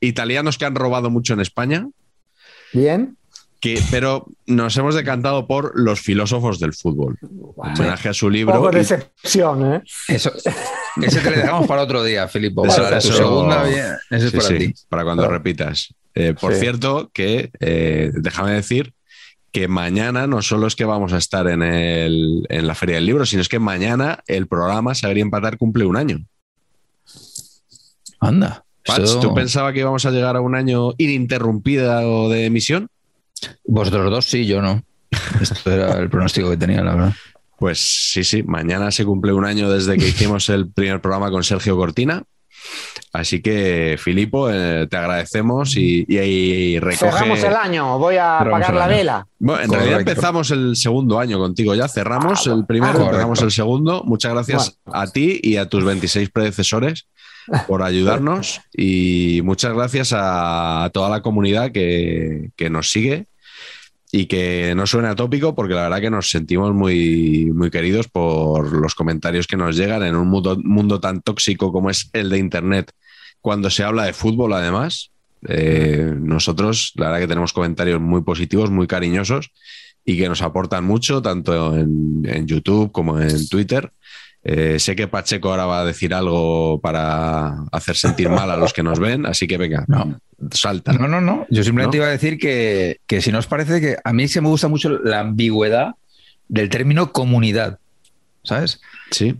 italianos 0.00 0.56
que 0.56 0.64
han 0.64 0.74
robado 0.74 1.10
mucho 1.10 1.34
en 1.34 1.40
España, 1.40 1.86
Bien. 2.72 3.16
Que, 3.74 3.82
pero 3.90 4.26
nos 4.46 4.76
hemos 4.76 4.94
decantado 4.94 5.46
por 5.46 5.72
los 5.78 6.00
filósofos 6.00 6.58
del 6.60 6.72
fútbol. 6.74 7.18
Homenaje 7.56 8.08
a 8.08 8.14
su 8.14 8.30
libro. 8.30 8.54
Poco 8.54 8.70
de 8.70 8.78
y- 8.78 8.80
excepción, 8.82 9.74
¿eh? 9.74 9.82
Eso, 10.08 10.32
ese 11.02 11.20
te 11.20 11.30
lo 11.30 11.36
dejamos 11.36 11.66
para 11.66 11.82
otro 11.82 12.02
día, 12.04 12.28
Filipo. 12.28 12.64
Eso- 12.66 12.82
Para 12.82 12.98
tu 13.00 13.08
eso- 13.08 13.16
segunda, 13.16 13.64
bien, 13.64 13.86
ese 14.10 14.26
es 14.26 14.32
para 14.32 14.44
sí, 14.48 14.58
ti. 14.58 14.74
para 14.88 15.04
cuando 15.04 15.22
Claro. 15.24 15.36
repitas. 15.38 15.94
Eh, 16.14 16.34
por 16.40 16.54
Sí. 16.54 16.60
cierto, 16.60 17.10
que 17.12 17.50
eh, 17.60 18.10
déjame 18.14 18.52
decir 18.52 18.92
que 19.52 19.68
mañana 19.68 20.26
no 20.26 20.42
solo 20.42 20.66
es 20.66 20.76
que 20.76 20.84
vamos 20.84 21.12
a 21.12 21.18
estar 21.18 21.46
en, 21.48 21.62
el- 21.62 22.46
en 22.48 22.66
la 22.66 22.74
Feria 22.74 22.96
del 22.96 23.06
Libro, 23.06 23.24
sino 23.26 23.42
es 23.42 23.48
que 23.48 23.58
mañana 23.58 24.22
el 24.26 24.46
programa 24.46 24.94
Saber 24.94 25.18
y 25.18 25.22
Empatar 25.22 25.56
cumple 25.58 25.84
un 25.86 25.96
año. 25.96 26.18
Anda. 28.20 28.62
¿tú 29.20 29.34
pensabas 29.34 29.72
que 29.72 29.80
íbamos 29.80 30.06
a 30.06 30.10
llegar 30.12 30.36
a 30.36 30.40
un 30.40 30.54
año 30.54 30.92
ininterrumpido 30.96 32.28
de 32.28 32.44
emisión? 32.46 32.88
Vosotros 33.64 34.10
dos 34.10 34.24
sí, 34.24 34.46
yo 34.46 34.62
no. 34.62 34.82
Esto 35.40 35.70
era 35.70 35.98
el 35.98 36.08
pronóstico 36.10 36.50
que 36.50 36.56
tenía, 36.56 36.82
la 36.82 36.94
verdad. 36.94 37.12
Pues 37.58 37.78
sí, 37.78 38.22
sí, 38.22 38.42
mañana 38.42 38.90
se 38.90 39.04
cumple 39.04 39.32
un 39.32 39.44
año 39.44 39.70
desde 39.70 39.96
que 39.96 40.08
hicimos 40.08 40.48
el 40.50 40.70
primer 40.70 41.00
programa 41.00 41.30
con 41.30 41.42
Sergio 41.42 41.76
Cortina. 41.76 42.22
Así 43.12 43.40
que, 43.40 43.96
Filipo, 43.98 44.50
eh, 44.50 44.86
te 44.90 44.96
agradecemos 44.96 45.76
y, 45.76 46.04
y, 46.06 46.18
y 46.18 46.78
recoge... 46.78 47.12
Cerramos 47.12 47.42
el 47.42 47.54
año, 47.54 47.98
voy 47.98 48.16
a 48.16 48.38
Cerramos 48.38 48.62
apagar 48.62 48.74
la 48.74 48.86
vela. 48.94 49.26
Bueno, 49.38 49.62
en 49.62 49.70
realidad 49.70 50.00
empezamos 50.00 50.50
el 50.50 50.76
segundo 50.76 51.18
año 51.18 51.38
contigo 51.38 51.74
ya, 51.74 51.88
cerramos 51.88 52.46
Ah, 52.46 52.52
el 52.52 52.66
primero, 52.66 52.98
ah, 52.98 53.06
empezamos 53.06 53.40
el 53.42 53.52
segundo. 53.52 54.02
Muchas 54.04 54.32
gracias 54.32 54.78
a 54.84 55.06
ti 55.06 55.40
y 55.42 55.56
a 55.56 55.66
tus 55.66 55.84
26 55.84 56.28
predecesores 56.30 57.06
por 57.66 57.82
ayudarnos 57.82 58.60
y 58.72 59.40
muchas 59.44 59.74
gracias 59.74 60.12
a, 60.14 60.90
toda 60.92 61.08
la 61.08 61.22
comunidad 61.22 61.72
que, 61.72 62.50
que 62.56 62.70
nos 62.70 62.90
sigue 62.90 63.26
y 64.12 64.26
que 64.26 64.74
no 64.76 64.86
suena 64.86 65.14
tópico 65.14 65.54
porque 65.54 65.74
la 65.74 65.82
verdad 65.82 66.00
que 66.00 66.10
nos 66.10 66.30
sentimos 66.30 66.72
muy, 66.72 67.50
muy 67.54 67.70
queridos 67.70 68.08
por 68.08 68.72
los 68.72 68.94
comentarios 68.94 69.46
que 69.46 69.56
nos 69.56 69.76
llegan 69.76 70.02
en 70.04 70.14
un 70.16 70.28
mundo, 70.28 70.58
mundo 70.62 71.00
tan 71.00 71.20
tóxico 71.20 71.72
como 71.72 71.90
es 71.90 72.08
el 72.12 72.30
de 72.30 72.38
Internet 72.38 72.92
cuando 73.40 73.70
se 73.70 73.84
habla 73.84 74.04
de 74.04 74.12
fútbol 74.12 74.52
además. 74.54 75.10
Eh, 75.48 76.14
nosotros, 76.18 76.92
la 76.96 77.06
verdad 77.06 77.20
que 77.20 77.28
tenemos 77.28 77.52
comentarios 77.52 78.00
muy 78.00 78.22
positivos, 78.22 78.70
muy 78.70 78.86
cariñosos 78.86 79.50
y 80.04 80.16
que 80.16 80.28
nos 80.28 80.40
aportan 80.40 80.84
mucho, 80.84 81.20
tanto 81.20 81.76
en, 81.76 82.22
en 82.24 82.46
YouTube 82.46 82.92
como 82.92 83.20
en 83.20 83.48
Twitter. 83.48 83.92
Eh, 84.48 84.78
sé 84.78 84.94
que 84.94 85.08
Pacheco 85.08 85.50
ahora 85.50 85.66
va 85.66 85.80
a 85.80 85.84
decir 85.84 86.14
algo 86.14 86.78
para 86.80 87.62
hacer 87.72 87.96
sentir 87.96 88.28
mal 88.28 88.48
a 88.48 88.56
los 88.56 88.72
que 88.72 88.84
nos 88.84 89.00
ven, 89.00 89.26
así 89.26 89.48
que 89.48 89.56
venga, 89.58 89.84
No. 89.88 90.20
salta. 90.52 90.92
No, 90.92 91.08
no, 91.08 91.20
no. 91.20 91.46
Yo 91.50 91.64
simplemente 91.64 91.96
¿No? 91.98 92.04
iba 92.04 92.08
a 92.08 92.12
decir 92.12 92.38
que, 92.38 93.00
que 93.08 93.20
si 93.20 93.32
no 93.32 93.38
os 93.40 93.48
parece 93.48 93.80
que 93.80 93.96
a 94.04 94.12
mí 94.12 94.28
sí 94.28 94.40
me 94.40 94.46
gusta 94.48 94.68
mucho 94.68 94.88
la 94.90 95.18
ambigüedad 95.18 95.94
del 96.48 96.68
término 96.68 97.10
comunidad. 97.12 97.80
¿Sabes? 98.44 98.80
Sí, 99.10 99.34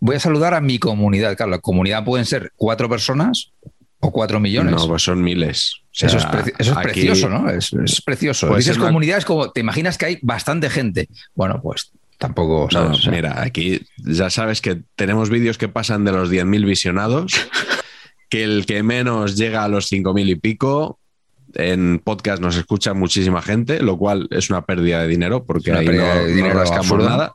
Voy 0.00 0.16
a 0.16 0.20
saludar 0.20 0.54
a 0.54 0.60
mi 0.60 0.78
comunidad. 0.80 1.36
Claro, 1.36 1.52
la 1.52 1.58
comunidad 1.60 2.04
pueden 2.04 2.24
ser 2.26 2.50
cuatro 2.56 2.88
personas 2.88 3.52
o 4.00 4.10
cuatro 4.10 4.40
millones. 4.40 4.74
no, 4.74 4.88
pues 4.88 5.02
son 5.02 5.22
miles. 5.22 5.74
O 5.84 5.88
sea, 5.92 6.08
eso 6.08 6.16
es, 6.16 6.24
preci- 6.26 6.54
eso 6.58 6.72
es 6.72 6.76
aquí- 6.78 6.82
precioso, 6.88 7.28
¿no? 7.28 7.48
Es, 7.50 7.72
es 7.74 8.00
precioso. 8.02 8.48
Puede 8.48 8.60
Dices 8.60 8.74
ser 8.74 8.80
una- 8.80 8.88
comunidad, 8.88 9.18
es 9.18 9.24
como, 9.24 9.52
te 9.52 9.60
imaginas 9.60 9.98
que 9.98 10.06
hay 10.06 10.18
bastante 10.22 10.68
gente. 10.70 11.08
Bueno, 11.34 11.60
pues 11.62 11.92
tampoco, 12.20 12.68
No, 12.70 12.80
¿sabes? 12.80 12.98
O 12.98 13.02
sea, 13.02 13.12
mira, 13.12 13.42
aquí 13.42 13.80
ya 13.96 14.28
sabes 14.28 14.60
que 14.60 14.82
tenemos 14.94 15.30
vídeos 15.30 15.56
que 15.58 15.68
pasan 15.68 16.04
de 16.04 16.12
los 16.12 16.30
10.000 16.30 16.66
visionados, 16.66 17.32
que 18.28 18.44
el 18.44 18.66
que 18.66 18.82
menos 18.82 19.36
llega 19.36 19.64
a 19.64 19.68
los 19.68 19.90
5.000 19.90 20.28
y 20.28 20.34
pico. 20.36 20.98
En 21.54 21.98
podcast 21.98 22.40
nos 22.40 22.56
escucha 22.56 22.94
muchísima 22.94 23.42
gente, 23.42 23.82
lo 23.82 23.98
cual 23.98 24.28
es 24.30 24.50
una 24.50 24.64
pérdida 24.66 25.02
de 25.02 25.08
dinero 25.08 25.44
porque 25.44 25.72
ahí 25.72 25.88
no, 25.88 26.28
no 26.28 26.50
rascamos 26.50 27.04
nada. 27.04 27.32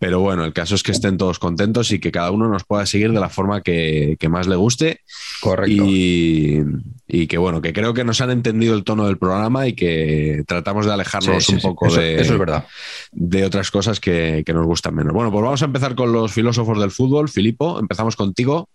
Pero 0.00 0.18
bueno, 0.20 0.44
el 0.46 0.54
caso 0.54 0.74
es 0.74 0.82
que 0.82 0.92
estén 0.92 1.18
todos 1.18 1.38
contentos 1.38 1.92
y 1.92 2.00
que 2.00 2.10
cada 2.10 2.30
uno 2.30 2.48
nos 2.48 2.64
pueda 2.64 2.86
seguir 2.86 3.12
de 3.12 3.20
la 3.20 3.28
forma 3.28 3.60
que, 3.60 4.16
que 4.18 4.28
más 4.30 4.48
le 4.48 4.56
guste. 4.56 5.00
correcto. 5.42 5.84
Y, 5.86 6.62
y 7.06 7.26
que 7.26 7.36
bueno, 7.36 7.60
que 7.60 7.74
creo 7.74 7.92
que 7.92 8.02
nos 8.02 8.20
han 8.22 8.30
entendido 8.30 8.74
el 8.74 8.82
tono 8.82 9.06
del 9.06 9.18
programa 9.18 9.68
y 9.68 9.74
que 9.74 10.42
tratamos 10.46 10.86
de 10.86 10.94
alejarnos 10.94 11.44
Sí, 11.44 11.48
sí, 11.48 11.54
un 11.56 11.60
sí. 11.60 11.66
poco 11.66 11.86
Eso- 11.88 12.00
de, 12.00 12.14
eso 12.18 12.32
es 12.32 12.38
verdad. 12.38 12.66
de 13.12 13.44
otras 13.44 13.70
cosas 13.70 14.00
que, 14.00 14.42
que 14.46 14.54
nos 14.54 14.64
gustan 14.64 14.94
menos. 14.94 15.12
Bueno, 15.12 15.30
pues 15.30 15.44
vamos 15.44 15.60
a 15.60 15.66
empezar 15.66 15.94
con 15.94 16.12
los 16.12 16.32
filósofos 16.32 16.80
del 16.80 16.90
fútbol. 16.90 17.28
Filipo, 17.28 17.78
empezamos 17.78 18.16
contigo. 18.16 18.70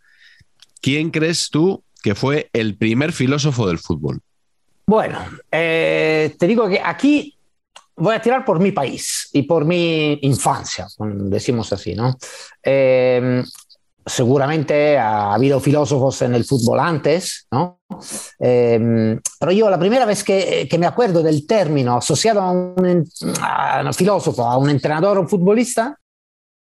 ¿Quién 0.80 1.10
crees 1.10 1.50
tú 1.50 1.84
que 2.04 2.14
fue 2.14 2.52
el 2.54 2.76
primer 2.76 3.12
filósofo 3.14 3.68
del 3.68 3.80
fútbol? 3.80 4.20
Bueno, 4.86 5.18
eh, 5.52 6.36
te 6.38 6.46
digo 6.46 6.70
que 6.70 6.80
aquí 6.80 7.35
voy 7.98 8.16
a 8.16 8.22
tirar 8.22 8.44
por 8.44 8.60
mi 8.60 8.72
país 8.72 9.30
y 9.34 9.44
por 9.44 9.66
mi 9.66 10.20
infancia, 10.22 10.88
decimos 11.00 11.72
así, 11.74 11.96
¿no? 11.96 12.16
Eh, 12.64 13.44
seguramente 14.06 14.98
ha 14.98 15.34
habido 15.34 15.60
filósofos 15.60 16.22
en 16.22 16.36
el 16.36 16.46
fútbol 16.46 16.80
antes, 16.80 17.48
¿no? 17.52 17.80
Eh, 18.40 19.20
pero 19.40 19.52
yo 19.52 19.70
la 19.70 19.80
primera 19.80 20.06
vez 20.06 20.24
que, 20.24 20.68
me 20.78 20.86
acuerdo 20.86 21.24
del 21.24 21.48
término 21.48 21.98
asociado 21.98 22.42
a 22.42 22.52
un, 22.52 23.10
filósofo, 23.94 24.44
a 24.44 24.58
un 24.58 24.70
entrenador 24.70 25.18
o 25.18 25.22
un 25.22 25.30
futbolista, 25.30 25.98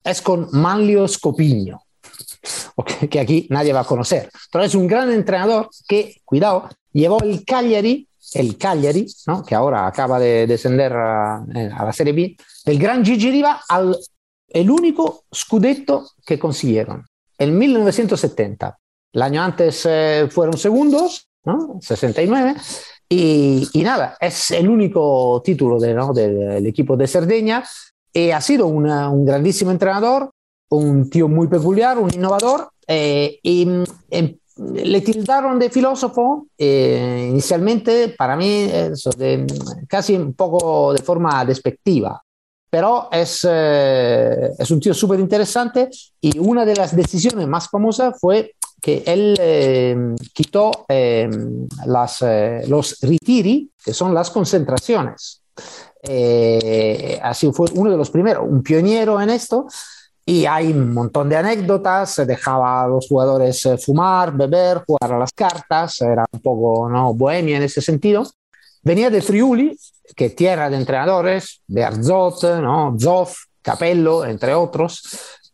es 0.02 0.22
con 0.22 0.48
Manlio 0.52 1.06
Scopiño, 1.06 1.80
que 3.10 3.20
aquí 3.20 3.46
nadie 3.50 3.72
va 3.72 3.80
a 3.80 3.84
conocer. 3.84 4.30
Pero 4.50 4.64
es 4.64 4.74
un 4.74 4.86
gran 4.86 5.12
entrenador 5.12 5.68
que, 5.86 6.20
cuidado, 6.24 6.68
llevó 6.92 7.22
el 7.22 7.44
Cagliari, 7.44 8.08
el 8.34 8.56
Cagliari, 8.56 9.06
¿no? 9.26 9.44
que 9.44 9.54
ahora 9.54 9.86
acaba 9.86 10.18
de 10.18 10.46
descender 10.46 10.92
a, 10.92 11.36
a 11.36 11.84
la 11.84 11.92
Serie 11.92 12.12
B, 12.12 12.36
el 12.64 12.78
gran 12.78 13.04
Gigi 13.04 13.30
Riva 13.30 13.62
al 13.68 13.96
el 14.50 14.70
único 14.70 15.24
scudetto 15.34 16.10
que 16.26 16.38
consiguieron. 16.38 17.06
en 17.38 17.56
1970. 17.56 18.78
El 19.12 19.22
año 19.22 19.42
antes 19.42 19.86
eh, 19.88 20.28
fueron 20.30 20.58
segundos, 20.58 21.28
¿no? 21.44 21.78
69. 21.80 22.54
Y, 23.08 23.68
y, 23.72 23.82
nada, 23.82 24.16
es 24.20 24.50
el 24.50 24.68
único 24.68 25.40
título 25.44 25.78
del 25.80 26.66
equipo 26.66 26.96
de 26.96 27.06
Cerdeña. 27.06 27.64
Y 28.12 28.30
ha 28.30 28.40
sido 28.40 28.66
un 28.66 29.24
grandísimo 29.24 29.70
entrenador, 29.70 30.30
un 30.68 31.08
tío 31.08 31.28
muy 31.28 31.48
peculiar, 31.48 31.98
un 31.98 32.12
innovador. 32.12 32.70
Eh, 32.86 33.38
y 33.42 33.68
eh, 34.10 34.36
le 34.74 35.00
tildaron 35.00 35.58
de 35.58 35.70
filósofo 35.70 36.46
eh, 36.58 37.28
inicialmente, 37.30 38.14
para 38.16 38.36
mí, 38.36 38.68
eso, 38.70 39.10
de, 39.10 39.46
casi 39.88 40.14
un 40.14 40.34
poco 40.34 40.92
de 40.92 41.02
forma 41.02 41.44
despectiva. 41.44 42.22
Pero 42.68 43.08
es, 43.10 43.46
eh, 43.48 44.50
es 44.56 44.70
un 44.70 44.78
tío 44.78 44.94
súper 44.94 45.18
interesante 45.18 45.88
y 46.20 46.38
una 46.38 46.64
de 46.64 46.76
las 46.76 46.94
decisiones 46.94 47.48
más 47.48 47.68
famosas 47.68 48.14
fue 48.20 48.54
que 48.80 49.02
él 49.06 49.36
eh, 49.40 49.96
quitó 50.32 50.86
eh, 50.88 51.28
las, 51.86 52.22
eh, 52.22 52.62
los 52.68 52.98
ritiri, 53.02 53.70
que 53.84 53.92
son 53.92 54.14
las 54.14 54.30
concentraciones. 54.30 55.42
Eh, 56.02 57.18
así 57.22 57.50
fue 57.52 57.68
uno 57.74 57.90
de 57.90 57.96
los 57.96 58.10
primeros, 58.10 58.44
un 58.48 58.62
pionero 58.62 59.20
en 59.20 59.30
esto. 59.30 59.66
Y 60.24 60.46
hay 60.46 60.70
un 60.72 60.92
montón 60.92 61.28
de 61.28 61.36
anécdotas, 61.36 62.22
dejaba 62.26 62.84
a 62.84 62.88
los 62.88 63.08
jugadores 63.08 63.64
eh, 63.66 63.78
fumar, 63.78 64.36
beber, 64.36 64.82
jugar 64.86 65.12
a 65.12 65.18
las 65.18 65.32
cartas, 65.32 66.00
era 66.00 66.24
un 66.30 66.40
poco 66.40 66.88
¿no? 66.88 67.14
bohemia 67.14 67.56
en 67.56 67.62
ese 67.64 67.80
sentido. 67.80 68.24
Venía 68.82 69.10
de 69.10 69.22
Friuli, 69.22 69.76
que 70.14 70.30
tierra 70.30 70.70
de 70.70 70.76
entrenadores, 70.76 71.62
de 71.66 71.84
Arzot, 71.84 72.60
¿no? 72.60 72.96
Zoff, 72.98 73.36
Capello, 73.62 74.24
entre 74.24 74.54
otros. 74.54 75.02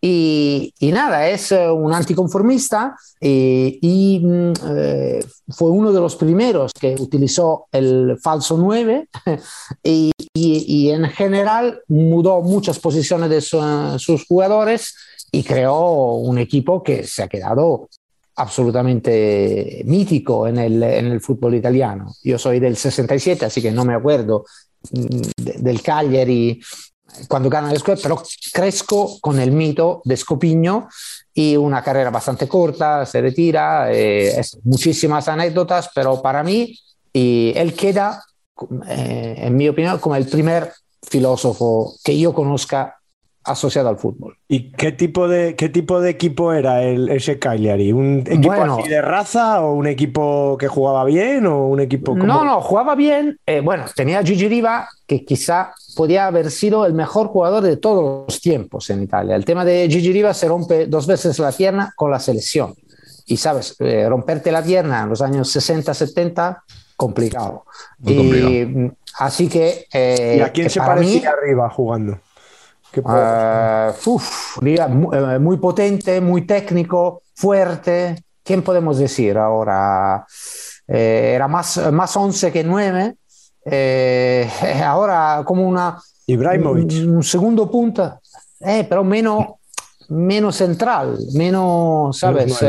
Y, 0.00 0.74
y, 0.78 0.92
nada, 0.92 1.28
es 1.28 1.52
eh, 1.52 1.70
un 1.70 1.92
anticonformista 1.92 2.96
y, 3.20 3.78
y 3.80 4.22
eh, 4.68 5.24
fue 5.48 5.70
uno 5.70 5.92
de 5.92 6.00
los 6.00 6.16
primeros 6.16 6.72
que 6.78 6.94
utilizó 6.98 7.66
el 7.72 8.18
falso 8.22 8.56
9 8.58 9.08
y, 9.82 10.12
y 10.34 10.90
en 10.90 11.04
general 11.06 11.80
mudó 11.88 12.42
muchas 12.42 12.78
posiciones 12.78 13.30
de 13.30 13.40
su, 13.40 13.58
sus 13.98 14.26
jugadores 14.26 14.94
y 15.32 15.42
creó 15.42 16.14
un 16.14 16.38
equipo 16.38 16.82
que 16.82 17.04
se 17.06 17.22
ha 17.22 17.28
quedado 17.28 17.88
absolutamente 18.36 19.82
mítico 19.86 20.46
en 20.46 20.58
el, 20.58 20.82
en 20.82 21.06
el 21.06 21.20
fútbol 21.20 21.54
italiano. 21.54 22.12
Yo 22.22 22.38
soy 22.38 22.60
del 22.60 22.76
67, 22.76 23.46
así 23.46 23.62
que 23.62 23.72
no 23.72 23.84
me 23.84 23.94
acuerdo 23.94 24.44
de, 24.90 25.54
del 25.58 25.82
Cagliari 25.82 26.60
cuando 27.28 27.48
gana 27.48 27.70
el 27.70 27.78
Scudetto, 27.78 28.02
pero 28.02 28.22
crezco 28.52 29.18
con 29.20 29.38
el 29.40 29.52
mito 29.52 30.02
de 30.04 30.16
Scopiño 30.16 30.88
y 31.32 31.56
una 31.56 31.82
carrera 31.82 32.10
bastante 32.10 32.48
corta, 32.48 33.06
se 33.06 33.20
retira, 33.20 33.92
eh, 33.92 34.40
es, 34.40 34.58
muchísimas 34.64 35.28
anécdotas, 35.28 35.90
pero 35.94 36.20
para 36.20 36.42
mí 36.42 36.78
y 37.12 37.52
él 37.56 37.74
queda, 37.74 38.22
eh, 38.88 39.36
en 39.38 39.56
mi 39.56 39.68
opinión, 39.68 39.98
como 39.98 40.16
el 40.16 40.26
primer 40.26 40.70
filósofo 41.02 41.94
que 42.04 42.18
yo 42.18 42.34
conozca 42.34 42.95
asociado 43.46 43.88
al 43.88 43.96
fútbol. 43.96 44.36
¿Y 44.48 44.72
qué 44.72 44.92
tipo 44.92 45.28
de, 45.28 45.54
qué 45.54 45.68
tipo 45.68 46.00
de 46.00 46.10
equipo 46.10 46.52
era 46.52 46.82
el, 46.82 47.08
ese 47.08 47.38
Cagliari? 47.38 47.92
¿Un 47.92 48.24
equipo 48.26 48.48
bueno, 48.48 48.78
así 48.78 48.88
de 48.88 49.00
raza 49.00 49.62
o 49.62 49.72
un 49.72 49.86
equipo 49.86 50.56
que 50.58 50.66
jugaba 50.66 51.04
bien 51.04 51.46
o 51.46 51.68
un 51.68 51.80
equipo 51.80 52.12
como... 52.12 52.24
No, 52.24 52.44
no, 52.44 52.60
jugaba 52.60 52.94
bien. 52.96 53.38
Eh, 53.46 53.60
bueno, 53.60 53.84
tenía 53.94 54.22
Gigi 54.22 54.48
Riva, 54.48 54.88
que 55.06 55.24
quizá 55.24 55.72
podía 55.94 56.26
haber 56.26 56.50
sido 56.50 56.84
el 56.86 56.92
mejor 56.92 57.28
jugador 57.28 57.62
de 57.62 57.76
todos 57.76 58.26
los 58.26 58.40
tiempos 58.40 58.90
en 58.90 59.02
Italia. 59.02 59.36
El 59.36 59.44
tema 59.44 59.64
de 59.64 59.88
Gigi 59.88 60.12
Riva 60.12 60.34
se 60.34 60.48
rompe 60.48 60.86
dos 60.86 61.06
veces 61.06 61.38
la 61.38 61.52
pierna 61.52 61.92
con 61.96 62.10
la 62.10 62.18
selección. 62.18 62.74
Y 63.26 63.36
sabes, 63.36 63.76
eh, 63.78 64.08
romperte 64.08 64.50
la 64.50 64.62
pierna 64.62 65.02
en 65.02 65.08
los 65.08 65.22
años 65.22 65.50
60, 65.50 65.94
70, 65.94 66.64
complicado. 66.96 67.64
Muy 67.98 68.16
complicado. 68.16 68.50
Y, 68.52 68.92
así 69.18 69.48
que... 69.48 69.86
Eh, 69.92 70.36
¿Y 70.38 70.40
a 70.40 70.50
quién 70.50 70.68
se 70.68 70.80
parecía 70.80 71.20
mí, 71.20 71.26
arriba 71.26 71.70
jugando? 71.70 72.18
Uh, 73.04 73.92
uf, 74.10 74.60
muy, 74.62 74.78
muy, 75.40 75.56
potente, 75.58 76.20
muy 76.20 76.46
técnico, 76.46 77.22
fuerte. 77.34 78.22
¿Quién 78.42 78.62
podemos 78.62 78.98
decir 78.98 79.36
ahora? 79.38 80.24
Eh, 80.86 81.32
era 81.34 81.48
más, 81.48 81.92
más 81.92 82.16
11 82.16 82.52
que 82.52 82.64
9. 82.64 83.16
Eh, 83.64 84.48
ahora 84.84 85.42
como 85.44 85.66
una... 85.66 86.00
Ibrahimovic. 86.26 86.92
Un, 87.04 87.16
un 87.16 87.22
segundo 87.22 87.70
punta, 87.70 88.20
eh, 88.60 88.84
pero 88.88 89.04
menos, 89.04 89.46
menos 90.08 90.56
central, 90.56 91.16
menos, 91.34 92.18
¿sabes? 92.18 92.60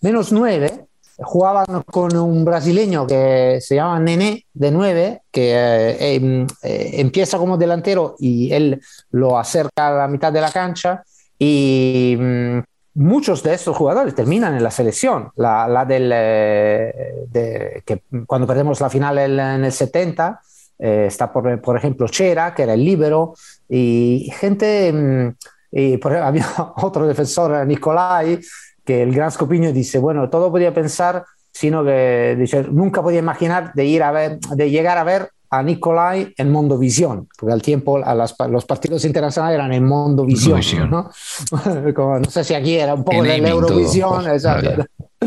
Menos 0.00 0.30
9. 0.30 0.85
Menos 1.16 1.24
9 1.24 1.24
jugaban 1.24 1.82
con 1.84 2.16
un 2.16 2.44
brasileño 2.44 3.06
que 3.06 3.58
se 3.60 3.76
llama 3.76 3.98
Nené 4.00 4.44
de 4.52 4.70
9, 4.70 5.22
que 5.30 5.52
eh, 5.54 6.46
eh, 6.62 6.90
empieza 6.94 7.38
como 7.38 7.56
delantero 7.56 8.16
y 8.18 8.52
él 8.52 8.80
lo 9.10 9.38
acerca 9.38 9.88
a 9.88 9.92
la 9.92 10.08
mitad 10.08 10.32
de 10.32 10.40
la 10.40 10.50
cancha 10.50 11.02
y 11.38 12.16
mm, 12.18 12.58
muchos 12.94 13.42
de 13.42 13.54
estos 13.54 13.76
jugadores 13.76 14.14
terminan 14.14 14.54
en 14.54 14.62
la 14.62 14.70
selección, 14.70 15.30
la, 15.36 15.66
la 15.68 15.84
del, 15.84 16.10
eh, 16.12 17.24
de, 17.28 17.82
que 17.84 18.02
cuando 18.26 18.46
perdemos 18.46 18.80
la 18.80 18.90
final 18.90 19.18
en, 19.18 19.38
en 19.38 19.64
el 19.64 19.72
70. 19.72 20.40
está 20.78 21.32
por, 21.32 21.60
por, 21.62 21.76
ejemplo 21.76 22.06
Chera, 22.08 22.54
que 22.54 22.64
era 22.64 22.74
el 22.74 22.84
libero, 22.84 23.34
y 23.68 24.30
gente, 24.38 24.92
mm, 24.92 25.34
y 25.72 25.96
por 25.96 26.12
ejemplo, 26.12 26.28
había 26.28 26.46
otro 26.76 27.06
defensor, 27.06 27.66
Nicolai, 27.66 28.38
que 28.86 29.02
el 29.02 29.12
gran 29.12 29.30
Scopiño 29.30 29.72
dice, 29.72 29.98
bueno, 29.98 30.30
todo 30.30 30.50
podía 30.50 30.72
pensar, 30.72 31.24
sino 31.52 31.84
que 31.84 32.36
dice, 32.38 32.64
nunca 32.70 33.02
podía 33.02 33.18
imaginar 33.18 33.72
de, 33.74 33.84
ir 33.84 34.02
a 34.02 34.12
ver, 34.12 34.38
de 34.38 34.70
llegar 34.70 34.96
a 34.96 35.04
ver 35.04 35.30
a 35.50 35.62
Nicolai 35.62 36.32
en 36.36 36.50
Mondovisión, 36.50 37.28
porque 37.38 37.52
al 37.52 37.62
tiempo 37.62 37.98
a 38.02 38.14
las, 38.14 38.34
los 38.48 38.64
partidos 38.64 39.04
internacionales 39.04 39.56
eran 39.56 39.72
en 39.72 39.84
Mondovisión, 39.84 40.90
¿no? 40.90 41.10
Como, 41.94 42.18
no 42.20 42.30
sé 42.30 42.44
si 42.44 42.54
aquí 42.54 42.76
era 42.76 42.94
un 42.94 43.04
poco 43.04 43.22
de 43.22 43.38
la 43.38 43.48
Eurovisión, 43.48 44.28
exacto. 44.28 44.84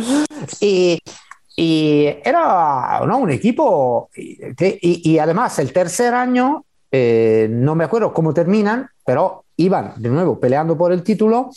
Y, 0.61 0.97
y, 1.57 2.05
era 2.23 3.01
¿no? 3.05 3.17
un 3.17 3.31
equipo, 3.31 4.09
y, 4.15 5.11
y, 5.11 5.19
además 5.19 5.59
el 5.59 5.73
tercer 5.73 6.13
año, 6.13 6.63
eh, 6.91 7.47
no 7.51 7.75
me 7.75 7.83
acuerdo 7.83 8.13
cómo 8.13 8.33
terminan, 8.33 8.87
pero 9.05 9.43
iban 9.57 9.93
de 9.97 10.09
nuevo 10.09 10.39
peleando 10.39 10.77
por 10.77 10.93
el 10.93 11.03
título 11.03 11.49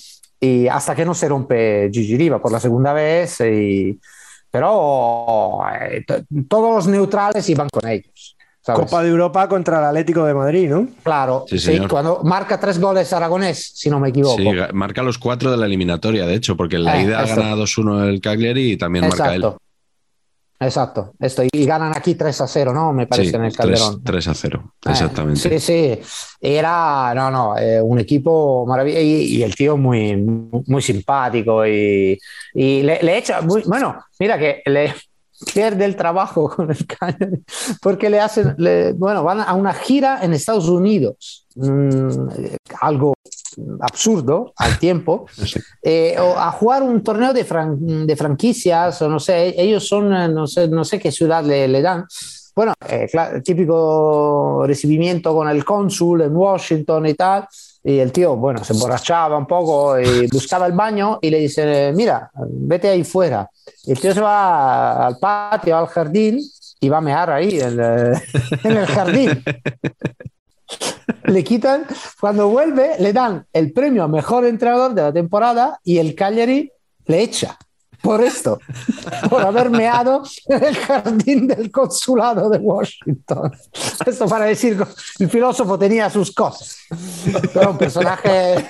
y 0.44 0.66
hasta 0.66 0.96
que 0.96 1.04
no 1.04 1.14
se 1.14 1.28
rompe 1.28 1.88
Gigi 1.92 2.16
Riva 2.16 2.42
por 2.42 2.50
la 2.50 2.58
segunda 2.58 2.92
vez. 2.92 3.40
Y, 3.42 3.96
pero 4.50 5.60
eh, 5.72 6.04
todos 6.48 6.74
los 6.74 6.86
neutrales 6.88 7.48
iban 7.48 7.68
con 7.68 7.88
ellos. 7.88 8.36
¿sabes? 8.60 8.86
Copa 8.86 9.04
de 9.04 9.10
Europa 9.10 9.48
contra 9.48 9.78
el 9.78 9.84
Atlético 9.84 10.24
de 10.24 10.34
Madrid, 10.34 10.68
¿no? 10.68 10.88
Claro, 11.04 11.44
sí, 11.48 11.60
sí, 11.60 11.78
cuando 11.88 12.22
marca 12.24 12.58
tres 12.58 12.80
goles 12.80 13.12
Aragonés, 13.12 13.70
si 13.74 13.88
no 13.88 14.00
me 14.00 14.08
equivoco. 14.08 14.36
Sí, 14.36 14.48
marca 14.72 15.04
los 15.04 15.16
cuatro 15.16 15.52
de 15.52 15.56
la 15.56 15.66
eliminatoria, 15.66 16.26
de 16.26 16.34
hecho, 16.34 16.56
porque 16.56 16.74
en 16.74 16.84
la 16.84 17.00
eh, 17.00 17.04
ida 17.04 17.22
esto. 17.22 17.36
gana 17.40 17.54
2-1 17.54 18.08
el 18.08 18.20
Cagliari 18.20 18.72
y 18.72 18.76
también 18.76 19.04
Exacto. 19.04 19.24
marca 19.24 19.34
él. 19.36 19.56
Exacto, 20.64 21.14
esto, 21.18 21.42
y 21.50 21.66
ganan 21.66 21.92
aquí 21.96 22.14
3 22.14 22.40
a 22.40 22.46
0, 22.46 22.72
¿no? 22.72 22.92
Me 22.92 23.06
parece 23.06 23.30
sí, 23.30 23.36
en 23.36 23.44
el 23.44 23.56
Calderón. 23.56 24.02
3, 24.02 24.24
3 24.24 24.28
a 24.28 24.34
0, 24.34 24.74
exactamente. 24.86 25.54
Eh, 25.54 25.60
sí, 25.60 25.98
sí, 25.98 26.00
era, 26.40 27.12
no, 27.14 27.30
no, 27.30 27.58
eh, 27.58 27.80
un 27.80 27.98
equipo 27.98 28.64
maravilloso 28.66 29.02
y, 29.02 29.36
y, 29.36 29.42
el 29.42 29.54
tío 29.54 29.76
muy, 29.76 30.16
muy 30.16 30.82
simpático 30.82 31.66
y, 31.66 32.18
y 32.54 32.82
le, 32.82 33.02
le, 33.02 33.18
echa, 33.18 33.40
muy, 33.40 33.62
bueno, 33.62 34.04
mira 34.18 34.38
que 34.38 34.62
le 34.66 34.94
pierde 35.54 35.84
el 35.84 35.96
trabajo 35.96 36.48
con 36.56 36.70
el 36.70 36.86
Cagliari 36.86 37.42
porque 37.80 38.08
le 38.08 38.20
hacen, 38.20 38.54
le, 38.58 38.92
bueno, 38.92 39.24
van 39.24 39.40
a 39.40 39.54
una 39.54 39.74
gira 39.74 40.20
en 40.22 40.32
Estados 40.32 40.68
Unidos, 40.68 41.46
mmm, 41.56 42.28
algo 42.80 43.14
absurdo 43.80 44.52
al 44.56 44.78
tiempo, 44.78 45.26
eh, 45.82 46.16
o 46.20 46.38
a 46.38 46.50
jugar 46.52 46.82
un 46.82 47.02
torneo 47.02 47.32
de, 47.32 47.44
fran 47.44 48.06
de, 48.06 48.16
franquicias, 48.16 49.00
o 49.02 49.08
no 49.08 49.18
sé, 49.18 49.54
ellos 49.60 49.86
son, 49.86 50.10
no 50.34 50.46
sé, 50.46 50.68
no 50.68 50.84
sé 50.84 50.98
qué 50.98 51.10
ciudad 51.10 51.44
le, 51.44 51.68
le 51.68 51.82
dan. 51.82 52.06
Bueno, 52.54 52.74
eh, 52.86 53.08
claro, 53.10 53.42
típico 53.42 54.64
recibimiento 54.66 55.34
con 55.34 55.48
el 55.48 55.64
cónsul 55.64 56.22
en 56.22 56.36
Washington 56.36 57.06
y 57.06 57.14
tal. 57.14 57.46
Y 57.84 57.98
el 57.98 58.12
tío, 58.12 58.36
bueno, 58.36 58.62
se 58.62 58.74
emborrachaba 58.74 59.36
un 59.36 59.46
poco 59.46 59.98
y 59.98 60.26
buscaba 60.28 60.66
el 60.66 60.72
baño 60.72 61.18
y 61.20 61.30
le 61.30 61.38
dice, 61.38 61.92
mira, 61.94 62.30
vete 62.48 62.90
ahí 62.90 63.04
fuera. 63.04 63.48
Y 63.84 63.92
el 63.92 64.00
tío 64.00 64.12
se 64.12 64.20
va 64.20 65.06
al 65.06 65.18
patio, 65.18 65.76
al 65.76 65.86
jardín 65.86 66.40
y 66.78 66.88
va 66.88 66.98
a 66.98 67.00
mear 67.00 67.30
ahí 67.30 67.58
en, 67.58 67.80
en 68.64 68.76
el 68.76 68.86
jardín 68.86 69.42
le 71.24 71.44
quitan, 71.44 71.86
cuando 72.20 72.48
vuelve, 72.48 72.96
le 72.98 73.12
dan 73.12 73.46
el 73.52 73.72
premio 73.72 74.04
a 74.04 74.08
mejor 74.08 74.44
entrenador 74.44 74.94
de 74.94 75.02
la 75.02 75.12
temporada 75.12 75.78
y 75.84 75.98
el 75.98 76.14
Cagliari 76.14 76.70
le 77.06 77.22
echa 77.22 77.58
por 78.00 78.20
esto, 78.20 78.58
por 79.30 79.42
haber 79.42 79.70
meado 79.70 80.24
en 80.46 80.64
el 80.64 80.76
jardín 80.76 81.46
del 81.46 81.70
consulado 81.70 82.50
de 82.50 82.58
Washington. 82.58 83.52
Esto 84.04 84.26
para 84.26 84.46
decir, 84.46 84.84
el 85.20 85.30
filósofo 85.30 85.78
tenía 85.78 86.10
sus 86.10 86.34
cosas, 86.34 86.78
pero 87.54 87.70
un 87.70 87.78
personaje 87.78 88.66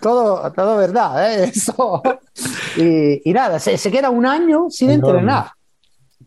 todo, 0.00 0.52
todo 0.52 0.76
verdad, 0.76 1.32
¿eh? 1.32 1.44
Eso. 1.54 2.02
Y, 2.76 3.30
y 3.30 3.32
nada, 3.32 3.58
se, 3.58 3.78
se 3.78 3.90
queda 3.90 4.10
un 4.10 4.26
año 4.26 4.66
sin 4.68 4.90
Enorme. 4.90 5.20
entrenar. 5.20 5.52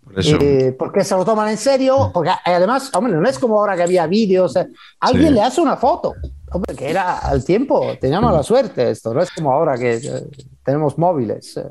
Por 0.07 0.19
eso. 0.19 0.37
Eh, 0.41 0.75
porque 0.77 1.03
se 1.03 1.15
lo 1.15 1.25
toman 1.25 1.49
en 1.49 1.57
serio, 1.57 2.11
porque 2.13 2.31
además, 2.45 2.89
hombre, 2.95 3.13
no 3.13 3.27
es 3.27 3.37
como 3.37 3.59
ahora 3.59 3.75
que 3.75 3.83
había 3.83 4.07
vídeos, 4.07 4.55
eh, 4.55 4.67
alguien 5.01 5.27
Sí. 5.29 5.33
le 5.33 5.41
hace 5.41 5.59
una 5.61 5.75
foto, 5.77 6.13
hombre, 6.51 6.75
que 6.75 6.89
era 6.89 7.17
al 7.19 7.43
tiempo, 7.43 7.91
teníamos 7.99 8.33
la 8.33 8.41
suerte 8.43 8.91
esto, 8.91 9.13
no 9.13 9.21
es 9.21 9.29
como 9.31 9.51
ahora 9.51 9.77
que 9.77 9.95
eh, 9.95 10.27
tenemos 10.63 10.97
móviles. 10.97 11.57
eh. 11.57 11.63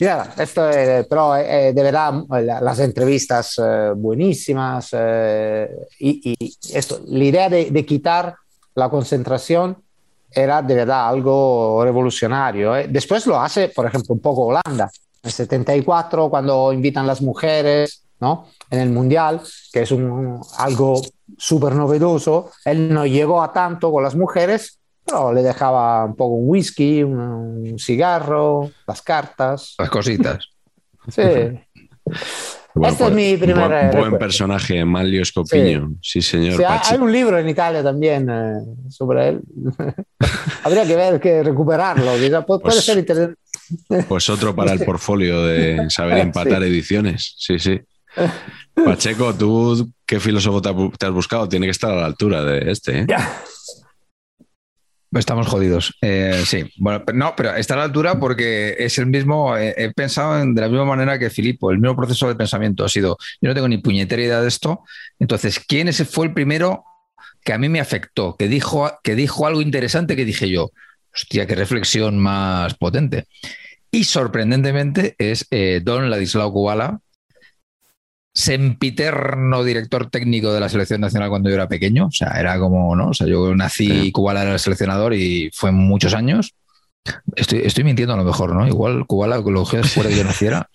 Y 0.00 0.04
nada, 0.04 0.34
esto, 0.38 0.68
eh, 0.70 1.06
pero 1.08 1.36
eh, 1.36 1.72
de 1.72 1.82
verdad, 1.82 2.12
la- 2.28 2.60
las 2.60 2.78
entrevistas 2.80 3.54
eh, 3.64 3.92
buenísimas 3.96 4.88
eh, 4.92 5.70
y, 6.00 6.34
y 6.42 6.54
esto, 6.76 7.00
la 7.06 7.24
idea 7.24 7.48
de, 7.48 7.70
de 7.70 7.86
quitar 7.86 8.34
la 8.74 8.88
concentración 8.90 9.76
era 10.32 10.60
de 10.62 10.74
verdad 10.74 11.08
algo 11.08 11.80
revolucionario. 11.84 12.76
eh. 12.76 12.88
Después 12.90 13.24
lo 13.28 13.40
hace, 13.40 13.68
por 13.68 13.86
ejemplo, 13.86 14.14
un 14.14 14.20
poco 14.20 14.46
Holanda, 14.46 14.90
el 15.24 15.32
74, 15.32 16.28
cuando 16.30 16.72
invitan 16.72 17.06
las 17.06 17.22
mujeres 17.22 18.04
¿no? 18.20 18.46
en 18.70 18.80
el 18.80 18.90
Mundial, 18.90 19.40
que 19.72 19.82
es 19.82 19.90
un, 19.90 20.40
algo 20.58 21.00
súper 21.38 21.74
novedoso. 21.74 22.50
Él 22.64 22.92
no 22.92 23.06
llegó 23.06 23.42
a 23.42 23.52
tanto 23.52 23.90
con 23.90 24.02
las 24.02 24.14
mujeres, 24.14 24.78
pero 25.04 25.32
le 25.32 25.42
dejaba 25.42 26.04
un 26.04 26.14
poco 26.16 26.34
un 26.34 26.48
whisky, 26.48 27.02
un, 27.02 27.18
un 27.18 27.78
cigarro, 27.78 28.70
las 28.86 29.02
cartas. 29.02 29.74
Las 29.78 29.90
cositas. 29.90 30.48
Sí. 31.10 31.20
Bueno, 32.74 32.92
este 32.92 33.04
es 33.04 33.10
pues, 33.10 33.12
mi 33.12 33.36
primer, 33.36 33.92
Buen, 33.92 34.10
buen 34.10 34.18
personaje, 34.18 34.84
Manlio 34.84 35.24
Scopiño. 35.24 35.92
Sí, 36.02 36.20
señor. 36.22 36.56
Sí, 36.56 36.64
hay- 36.64 36.78
Pachi. 36.78 36.94
hay 36.94 37.00
un 37.00 37.12
libro 37.12 37.38
en 37.38 37.48
Italia 37.48 37.82
también 37.84 38.28
eh, 38.28 38.54
sobre 38.88 39.28
él. 39.28 39.40
Habría 40.64 40.86
que 40.86 40.96
ver, 40.96 41.20
que 41.20 41.42
recuperarlo. 41.42 42.12
puede 42.46 42.60
Pues- 42.60 42.84
ser 42.84 42.98
interesante. 42.98 43.38
Pues 44.08 44.28
otro 44.30 44.54
para 44.54 44.72
el 44.72 44.80
portfolio 44.84 45.42
de 45.44 45.88
saber 45.90 46.18
empatar 46.18 46.62
ediciones. 46.62 47.34
Sí, 47.38 47.58
sí. 47.58 47.80
Pacheco, 48.74 49.34
¿tú 49.34 49.90
qué 50.06 50.20
filósofo 50.20 50.60
te 50.62 51.06
has 51.06 51.12
buscado? 51.12 51.48
Tiene 51.48 51.66
que 51.66 51.70
estar 51.72 51.90
a 51.90 51.96
la 51.96 52.06
altura 52.06 52.42
de 52.44 52.70
este. 52.70 53.00
¿eh? 53.00 53.06
Estamos 55.12 55.46
jodidos. 55.46 55.94
Eh, 56.02 56.42
sí, 56.44 56.64
bueno, 56.76 57.04
pero 57.06 57.16
no, 57.16 57.34
pero 57.36 57.54
está 57.54 57.74
a 57.74 57.76
la 57.76 57.82
altura 57.84 58.18
porque 58.18 58.74
es 58.80 58.98
el 58.98 59.06
mismo. 59.06 59.56
eh, 59.56 59.72
he 59.76 59.92
pensado 59.92 60.40
en- 60.40 60.54
de 60.56 60.60
la 60.60 60.68
misma 60.68 60.84
manera 60.86 61.20
que 61.20 61.30
Filipo, 61.30 61.70
el 61.70 61.78
mismo 61.78 61.94
proceso 61.94 62.26
de 62.26 62.34
pensamiento 62.34 62.84
ha 62.84 62.88
sido. 62.88 63.16
Yo 63.40 63.48
no 63.48 63.54
tengo 63.54 63.68
ni 63.68 63.78
puñetera 63.78 64.20
idea 64.22 64.40
de 64.40 64.48
esto. 64.48 64.82
Entonces, 65.20 65.60
¿quién 65.60 65.86
ese 65.86 66.04
fue 66.04 66.26
el 66.26 66.34
primero 66.34 66.84
que 67.44 67.52
a 67.52 67.58
mí 67.58 67.68
me 67.68 67.78
afectó? 67.78 68.34
Que 68.36 68.48
dijo, 68.48 68.90
que 69.04 69.14
dijo 69.14 69.46
algo 69.46 69.62
interesante 69.62 70.16
que 70.16 70.24
dije 70.24 70.48
yo. 70.50 70.72
Hostia, 71.14 71.46
qué 71.46 71.54
reflexión 71.54 72.18
más 72.18 72.74
potente. 72.74 73.26
Y 73.90 74.04
sorprendentemente 74.04 75.14
es 75.18 75.46
eh, 75.50 75.80
Don 75.84 76.10
Ladislao 76.10 76.52
Kubala, 76.52 76.98
sempiterno 78.34 79.62
director 79.62 80.10
técnico 80.10 80.52
de 80.52 80.60
la 80.60 80.68
selección 80.68 81.00
nacional 81.00 81.28
cuando 81.30 81.48
yo 81.48 81.54
era 81.54 81.68
pequeño. 81.68 82.06
O 82.06 82.10
sea, 82.12 82.32
era 82.38 82.58
como, 82.58 82.94
¿no? 82.96 83.10
O 83.10 83.14
sea, 83.14 83.26
yo 83.26 83.54
nací, 83.54 83.86
Sí. 83.86 84.12
Kubala 84.12 84.42
era 84.42 84.52
el 84.54 84.58
seleccionador 84.58 85.14
y 85.14 85.50
fue 85.54 85.70
muchos 85.70 86.14
años. 86.14 86.54
Estoy, 87.36 87.60
estoy 87.64 87.84
mintiendo 87.84 88.14
a 88.14 88.16
lo 88.16 88.24
mejor, 88.24 88.54
¿no? 88.54 88.66
Igual 88.66 89.06
Kubala 89.06 89.36
lo 89.36 89.44
cogió 89.44 89.80
después 89.82 90.06
de 90.06 90.12
que 90.12 90.18
yo 90.18 90.24
naciera. 90.24 90.68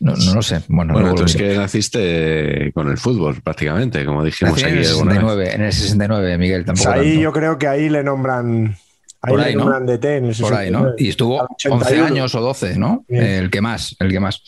No, 0.00 0.14
no 0.16 0.34
lo 0.34 0.42
sé. 0.42 0.60
Bueno, 0.68 1.14
tú 1.14 1.24
es 1.24 1.36
que 1.36 1.56
naciste 1.56 2.72
con 2.74 2.88
el 2.90 2.98
fútbol 2.98 3.40
prácticamente, 3.42 4.04
como 4.04 4.24
dijimos 4.24 4.54
Nací 4.54 4.64
en 4.72 4.78
el 4.78 4.86
alguna 4.86 5.12
vez. 5.34 5.48
69, 5.50 5.54
en 5.54 5.62
el 5.62 5.72
69, 5.72 6.38
Miguel, 6.38 6.64
Pues 6.64 6.86
ahí 6.86 7.08
tanto. 7.10 7.20
yo 7.20 7.32
creo 7.32 7.58
que 7.58 7.68
ahí 7.68 7.88
le 7.88 8.02
nombran. 8.02 8.76
Ahí 9.24 9.30
Por 9.30 9.40
ahí, 9.40 9.54
¿no? 9.54 9.80
DT 9.80 10.40
por 10.40 10.54
ahí, 10.54 10.70
¿no? 10.70 10.80
69. 10.80 10.94
Y 10.98 11.08
estuvo 11.08 11.40
Al 11.40 11.46
11 11.50 11.68
81. 11.68 12.06
años 12.06 12.34
o 12.34 12.40
12, 12.40 12.78
¿no? 12.78 13.04
Bien. 13.08 13.24
El 13.24 13.50
que 13.50 13.60
más, 13.60 13.96
el 13.98 14.10
que 14.10 14.20
más. 14.20 14.42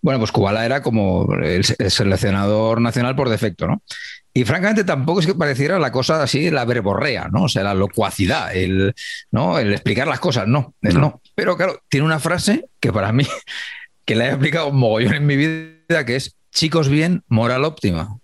Bueno, 0.00 0.18
pues 0.18 0.32
Kubala 0.32 0.64
era 0.64 0.82
como 0.82 1.26
el, 1.34 1.64
el 1.78 1.90
seleccionador 1.90 2.80
nacional 2.80 3.14
por 3.14 3.28
defecto, 3.28 3.66
¿no? 3.66 3.82
Y 4.34 4.44
francamente 4.44 4.84
tampoco 4.84 5.20
es 5.20 5.26
que 5.26 5.34
pareciera 5.34 5.78
la 5.78 5.92
cosa 5.92 6.22
así, 6.22 6.50
la 6.50 6.64
verborrea, 6.64 7.28
¿no? 7.30 7.44
O 7.44 7.48
sea, 7.48 7.64
la 7.64 7.74
locuacidad, 7.74 8.54
el, 8.56 8.94
¿no? 9.30 9.58
el 9.58 9.72
explicar 9.72 10.08
las 10.08 10.20
cosas, 10.20 10.48
No. 10.48 10.74
no. 10.80 11.20
Pero 11.34 11.56
claro, 11.56 11.80
tiene 11.88 12.06
una 12.06 12.18
frase 12.18 12.66
que 12.80 12.92
para 12.92 13.12
mí, 13.12 13.26
que 14.06 14.14
la 14.14 14.26
he 14.26 14.30
aplicado 14.30 14.68
un 14.68 14.78
mogollón 14.78 15.14
en 15.14 15.26
mi 15.26 15.36
vida, 15.36 16.06
que 16.06 16.16
es 16.16 16.36
chicos 16.50 16.88
bien, 16.88 17.22
moral 17.28 17.64
óptima. 17.64 18.18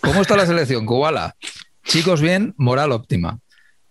¿Cómo 0.00 0.20
está 0.20 0.36
la 0.36 0.46
selección, 0.46 0.84
Kubala? 0.84 1.36
Chicos 1.84 2.20
bien, 2.20 2.54
moral 2.56 2.92
óptima. 2.92 3.38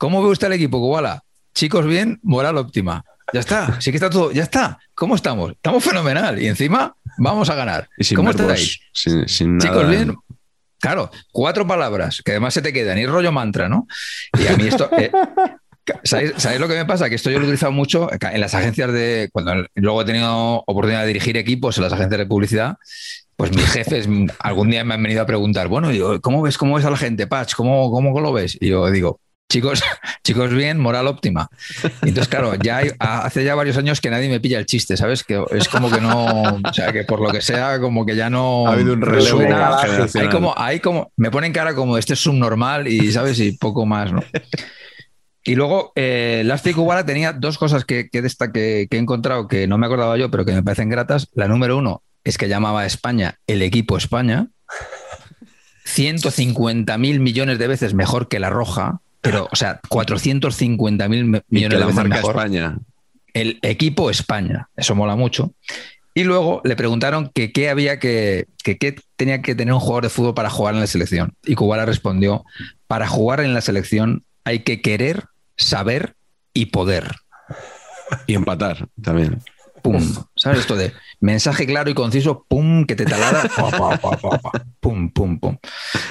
¿Cómo 0.03 0.21
ve 0.21 0.31
usted 0.31 0.47
el 0.47 0.53
equipo, 0.53 0.81
Kubala? 0.81 1.23
Chicos 1.55 1.85
bien, 1.85 2.19
moral 2.23 2.57
óptima. 2.57 3.05
Ya 3.31 3.39
está, 3.39 3.79
sí 3.79 3.89
que 3.89 3.95
está 3.95 4.09
todo, 4.09 4.33
ya 4.33 4.43
está. 4.43 4.77
¿Cómo 4.93 5.15
estamos? 5.15 5.53
Estamos 5.53 5.81
fenomenal. 5.81 6.41
Y 6.41 6.47
encima 6.47 6.93
vamos 7.17 7.49
a 7.49 7.55
ganar. 7.55 7.87
Y 7.97 8.13
¿Cómo 8.13 8.33
verbos, 8.33 8.41
estáis? 8.51 8.79
Sin, 8.91 9.29
sin 9.29 9.59
Chicos, 9.59 9.87
bien. 9.87 10.13
Claro, 10.77 11.09
cuatro 11.31 11.65
palabras 11.65 12.21
que 12.21 12.31
además 12.31 12.53
se 12.53 12.61
te 12.61 12.73
quedan 12.73 12.97
y 12.97 13.05
rollo 13.05 13.31
mantra, 13.31 13.69
¿no? 13.69 13.87
Y 14.37 14.45
a 14.45 14.57
mí 14.57 14.67
esto. 14.67 14.89
eh, 14.97 15.09
¿sabéis, 16.03 16.33
sabéis 16.35 16.59
lo 16.59 16.67
que 16.67 16.75
me 16.75 16.85
pasa? 16.85 17.07
Que 17.07 17.15
esto 17.15 17.29
yo 17.29 17.37
lo 17.37 17.45
he 17.45 17.47
utilizado 17.47 17.71
mucho 17.71 18.09
en 18.11 18.41
las 18.41 18.53
agencias 18.55 18.91
de. 18.91 19.29
Cuando 19.31 19.53
luego 19.75 20.01
he 20.01 20.05
tenido 20.05 20.65
oportunidad 20.67 21.03
de 21.03 21.07
dirigir 21.07 21.37
equipos 21.37 21.77
en 21.77 21.83
las 21.85 21.93
agencias 21.93 22.19
de 22.19 22.25
publicidad, 22.25 22.75
pues 23.37 23.55
mis 23.55 23.67
jefes 23.67 24.09
algún 24.39 24.69
día 24.69 24.83
me 24.83 24.95
han 24.95 25.01
venido 25.01 25.21
a 25.21 25.25
preguntar, 25.25 25.69
bueno, 25.69 25.93
yo, 25.93 26.19
¿cómo 26.19 26.41
ves, 26.41 26.57
cómo 26.57 26.75
ves 26.75 26.83
a 26.83 26.89
la 26.89 26.97
gente, 26.97 27.25
Patch? 27.25 27.55
¿Cómo, 27.55 27.89
cómo 27.89 28.19
lo 28.19 28.33
ves? 28.33 28.57
Y 28.59 28.67
yo 28.67 28.91
digo, 28.91 29.21
chicos, 29.49 29.81
chicos 30.23 30.51
bien, 30.53 30.79
moral 30.79 31.07
óptima. 31.07 31.47
Entonces, 32.01 32.27
claro, 32.27 32.55
ya 32.55 32.77
hay- 32.77 32.91
hace 32.99 33.43
ya 33.43 33.55
varios 33.55 33.77
años 33.77 34.01
que 34.01 34.09
nadie 34.09 34.29
me 34.29 34.39
pilla 34.39 34.57
el 34.59 34.65
chiste, 34.65 34.97
¿sabes? 34.97 35.23
Que 35.23 35.43
es 35.51 35.67
como 35.69 35.89
que 35.91 36.01
no, 36.01 36.41
o 36.41 36.73
sea, 36.73 36.91
que 36.91 37.03
por 37.03 37.21
lo 37.21 37.29
que 37.31 37.41
sea, 37.41 37.79
como 37.79 38.05
que 38.05 38.15
ya 38.15 38.29
no. 38.29 38.67
Ha 38.67 38.73
habido 38.73 38.93
un 38.93 39.01
relevo. 39.01 39.37
Hay 40.21 40.29
como, 40.29 40.53
hay 40.57 40.79
como, 40.79 41.11
me 41.17 41.29
ponen 41.31 41.53
cara 41.53 41.75
como 41.75 41.97
este 41.97 42.13
es 42.13 42.19
subnormal 42.19 42.87
y, 42.87 43.11
¿sabes? 43.11 43.39
Y 43.39 43.51
poco 43.57 43.85
más, 43.85 44.11
¿no? 44.11 44.23
Y 45.45 45.55
luego, 45.55 45.91
eh, 45.95 46.37
Elastic 46.41 46.75
Kubala 46.75 47.05
tenía 47.05 47.33
dos 47.33 47.57
cosas 47.57 47.83
que, 47.83 48.09
que, 48.09 48.23
desta- 48.23 48.51
que- 48.51 48.87
que 48.89 48.97
he 48.97 48.99
encontrado 48.99 49.47
que 49.47 49.67
no 49.67 49.77
me 49.77 49.85
acordaba 49.87 50.17
yo, 50.17 50.31
pero 50.31 50.45
que 50.45 50.53
me 50.53 50.63
parecen 50.63 50.89
gratas. 50.89 51.27
La 51.33 51.47
número 51.49 51.77
uno 51.77 52.01
es 52.23 52.37
que 52.37 52.47
llamaba 52.47 52.81
a 52.81 52.85
España 52.85 53.39
el 53.45 53.61
equipo 53.61 53.97
España. 53.97 54.47
150 55.85 56.97
mil 56.97 57.19
millones 57.19 57.59
de 57.59 57.67
veces 57.67 57.93
mejor 57.93 58.29
que 58.29 58.39
la 58.39 58.49
roja, 58.49 59.01
pero, 59.23 59.47
o 59.49 59.55
sea, 59.55 59.79
450 59.87 61.07
mil 61.07 61.19
Y 61.19 61.41
millones 61.47 61.79
que 61.79 61.85
de 61.85 61.89
la 61.89 61.93
marca 61.93 62.15
mejor 62.17 62.35
España. 62.35 62.77
el 63.33 63.57
equipo 63.61 64.09
España. 64.09 64.67
Eso 64.75 64.95
mola 64.95 65.15
mucho. 65.15 65.53
Y 66.13 66.25
luego 66.25 66.61
le 66.65 66.75
preguntaron 66.75 67.31
que 67.33 67.53
qué 67.53 67.69
había 67.69 67.99
que, 67.99 68.47
que 68.65 68.77
qué 68.77 68.99
tenía 69.15 69.41
que 69.41 69.55
tener 69.55 69.73
un 69.73 69.79
jugador 69.79 70.03
de 70.03 70.09
fútbol 70.09 70.33
para 70.33 70.49
jugar 70.49 70.73
en 70.73 70.81
la 70.81 70.87
selección. 70.87 71.33
Y 71.45 71.55
Kubala 71.55 71.85
respondió: 71.85 72.43
para 72.85 73.07
jugar 73.07 73.39
en 73.39 73.53
la 73.53 73.61
selección 73.61 74.25
hay 74.43 74.59
que 74.59 74.81
querer, 74.81 75.23
saber 75.55 76.15
y 76.53 76.65
poder. 76.65 77.15
Y 78.27 78.35
empatar 78.35 78.89
también. 79.01 79.41
Pum. 79.83 80.01
¿Sabes 80.35 80.59
esto 80.61 80.75
de 80.77 80.93
mensaje 81.19 81.65
claro 81.67 81.89
y 81.89 81.93
conciso? 81.93 82.45
Pum, 82.47 82.85
que 82.85 82.95
te 82.95 83.05
talada. 83.05 83.43
pa, 83.55 83.69
pa, 83.69 83.97
pa, 83.97 84.17
pa, 84.17 84.37
pa, 84.39 84.51
Pum, 84.79 85.11
pum, 85.11 85.37
pum. 85.39 85.57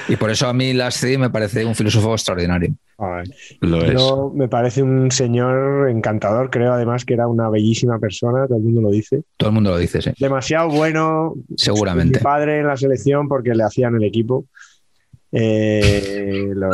Y 0.07 0.15
por 0.15 0.29
eso 0.29 0.47
a 0.47 0.53
mí 0.53 0.73
Lasci 0.73 1.17
me 1.17 1.29
parece 1.31 1.65
un 1.65 1.73
filósofo 1.75 2.13
extraordinario. 2.13 2.73
Ay, 2.99 3.23
Lo 3.61 3.83
es. 3.83 3.93
yo 3.93 4.31
me 4.33 4.47
parece 4.47 4.83
un 4.83 5.09
señor 5.11 5.89
encantador. 5.89 6.51
Creo 6.51 6.71
además 6.71 7.03
que 7.03 7.15
era 7.15 7.27
una 7.27 7.49
bellísima 7.49 7.97
persona, 7.97 8.45
todo 8.47 8.57
el 8.59 8.63
mundo 8.63 8.81
lo 8.81 8.91
dice. 8.91 9.23
Todo 9.37 9.49
el 9.49 9.55
mundo 9.55 9.71
lo 9.71 9.77
dice, 9.77 10.01
sí. 10.01 10.11
Demasiado 10.19 10.69
bueno. 10.69 11.33
Seguramente. 11.57 12.19
Mi 12.19 12.23
padre 12.23 12.59
en 12.59 12.67
la 12.67 12.77
selección 12.77 13.27
porque 13.27 13.55
le 13.55 13.63
hacían 13.63 13.95
el 13.95 14.03
equipo. 14.03 14.45
Eh, 15.35 16.51
lo- 16.55 16.69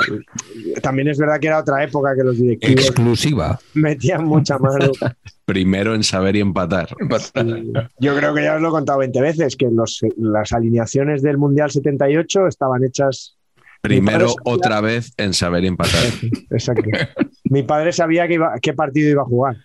también 0.81 1.07
es 1.07 1.17
verdad 1.17 1.39
que 1.39 1.47
era 1.47 1.59
otra 1.59 1.83
época 1.83 2.13
que 2.15 2.23
los 2.23 2.37
directivos 2.37 2.85
Exclusiva. 2.87 3.59
metían 3.73 4.25
mucha 4.25 4.57
mano. 4.57 4.91
Primero 5.45 5.95
en 5.95 6.03
saber 6.03 6.35
y 6.35 6.41
empatar. 6.41 6.89
Yo 7.99 8.15
creo 8.17 8.33
que 8.33 8.43
ya 8.43 8.55
os 8.55 8.61
lo 8.61 8.67
he 8.67 8.71
contado 8.71 8.99
20 8.99 9.21
veces, 9.21 9.55
que 9.55 9.67
los- 9.71 10.01
las 10.17 10.51
alineaciones 10.53 11.21
del 11.21 11.37
Mundial 11.37 11.71
78 11.71 12.47
estaban 12.47 12.83
hechas. 12.83 13.37
Primero 13.81 14.01
Mi 14.01 14.05
padre 14.05 14.27
sabía- 14.27 14.53
otra 14.55 14.81
vez 14.81 15.13
en 15.17 15.33
saber 15.33 15.63
y 15.63 15.67
empatar. 15.67 16.03
Exacto. 16.51 16.83
Mi 17.45 17.63
padre 17.63 17.93
sabía 17.93 18.27
que 18.27 18.33
iba- 18.35 18.53
qué 18.61 18.73
partido 18.73 19.09
iba 19.09 19.21
a 19.21 19.25
jugar. 19.25 19.55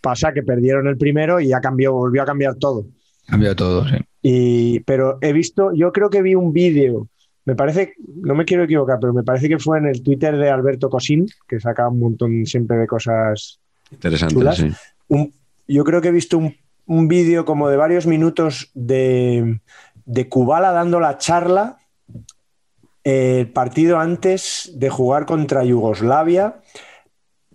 Pasa 0.00 0.32
que 0.32 0.42
perdieron 0.42 0.86
el 0.86 0.96
primero 0.96 1.40
y 1.40 1.48
ya 1.48 1.60
cambió, 1.60 1.92
volvió 1.92 2.22
a 2.22 2.26
cambiar 2.26 2.54
todo. 2.56 2.86
Cambió 3.26 3.54
todo, 3.56 3.86
sí. 3.88 3.96
Y, 4.22 4.80
pero 4.80 5.18
he 5.20 5.32
visto, 5.32 5.72
yo 5.74 5.92
creo 5.92 6.08
que 6.10 6.22
vi 6.22 6.34
un 6.34 6.52
vídeo, 6.52 7.08
me 7.48 7.56
parece, 7.56 7.94
no 8.22 8.34
me 8.34 8.44
quiero 8.44 8.64
equivocar, 8.64 8.98
pero 9.00 9.14
me 9.14 9.22
parece 9.22 9.48
que 9.48 9.58
fue 9.58 9.78
en 9.78 9.86
el 9.86 10.02
Twitter 10.02 10.36
de 10.36 10.50
Alberto 10.50 10.90
Cosín, 10.90 11.26
que 11.48 11.58
saca 11.58 11.88
un 11.88 11.98
montón 11.98 12.44
siempre 12.44 12.76
de 12.76 12.86
cosas. 12.86 13.58
Interesante, 13.90 14.34
Chulas. 14.34 14.56
sí. 14.58 14.70
un- 15.08 15.32
yo 15.66 15.82
creo 15.84 16.02
que 16.02 16.08
he 16.08 16.12
visto 16.12 16.36
un, 16.36 16.54
un 16.86 17.08
vídeo 17.08 17.46
como 17.46 17.70
de 17.70 17.78
varios 17.78 18.06
minutos 18.06 18.70
de, 18.74 19.60
de 20.04 20.28
Kubala 20.28 20.72
dando 20.72 21.00
la 21.00 21.16
charla 21.16 21.78
eh, 23.04 23.40
el 23.40 23.48
partido 23.50 23.98
antes 23.98 24.72
de 24.74 24.90
jugar 24.90 25.24
contra 25.24 25.64
Yugoslavia, 25.64 26.60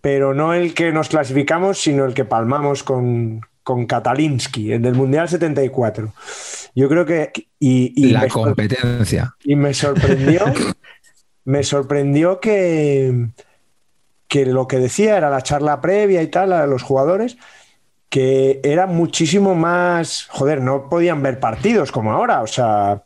pero 0.02 0.34
no 0.34 0.54
el 0.56 0.74
que 0.74 0.92
nos 0.92 1.10
clasificamos, 1.10 1.78
sino 1.80 2.06
el 2.06 2.14
que 2.16 2.26
palmamos 2.26 2.82
con, 2.84 3.42
con 3.64 3.86
Katalinsky, 3.86 4.74
el 4.74 4.82
del 4.82 4.96
Mundial 4.96 5.28
74. 5.28 6.14
Yo 6.76 6.90
creo 6.90 7.06
que... 7.06 7.32
Y, 7.60 8.12
la 8.12 8.28
competencia. 8.28 9.36
Y 9.44 9.56
me 9.56 9.74
sorprendió, 9.74 10.42
me 11.46 11.64
sorprendió 11.64 12.40
que, 12.40 13.30
que 14.28 14.46
lo 14.46 14.68
que 14.68 14.80
decía 14.80 15.18
era 15.18 15.30
la 15.30 15.42
charla 15.42 15.80
previa 15.80 16.22
y 16.22 16.28
tal 16.28 16.54
a 16.54 16.68
los 16.68 16.84
jugadores, 16.84 17.38
que 18.10 18.60
era 18.64 18.86
muchísimo 18.86 19.56
más, 19.56 20.28
joder, 20.30 20.62
no 20.62 20.90
podían 20.90 21.24
ver 21.24 21.40
partidos 21.40 21.92
como 21.92 22.12
ahora, 22.12 22.42
o 22.42 22.48
sea, 22.48 23.04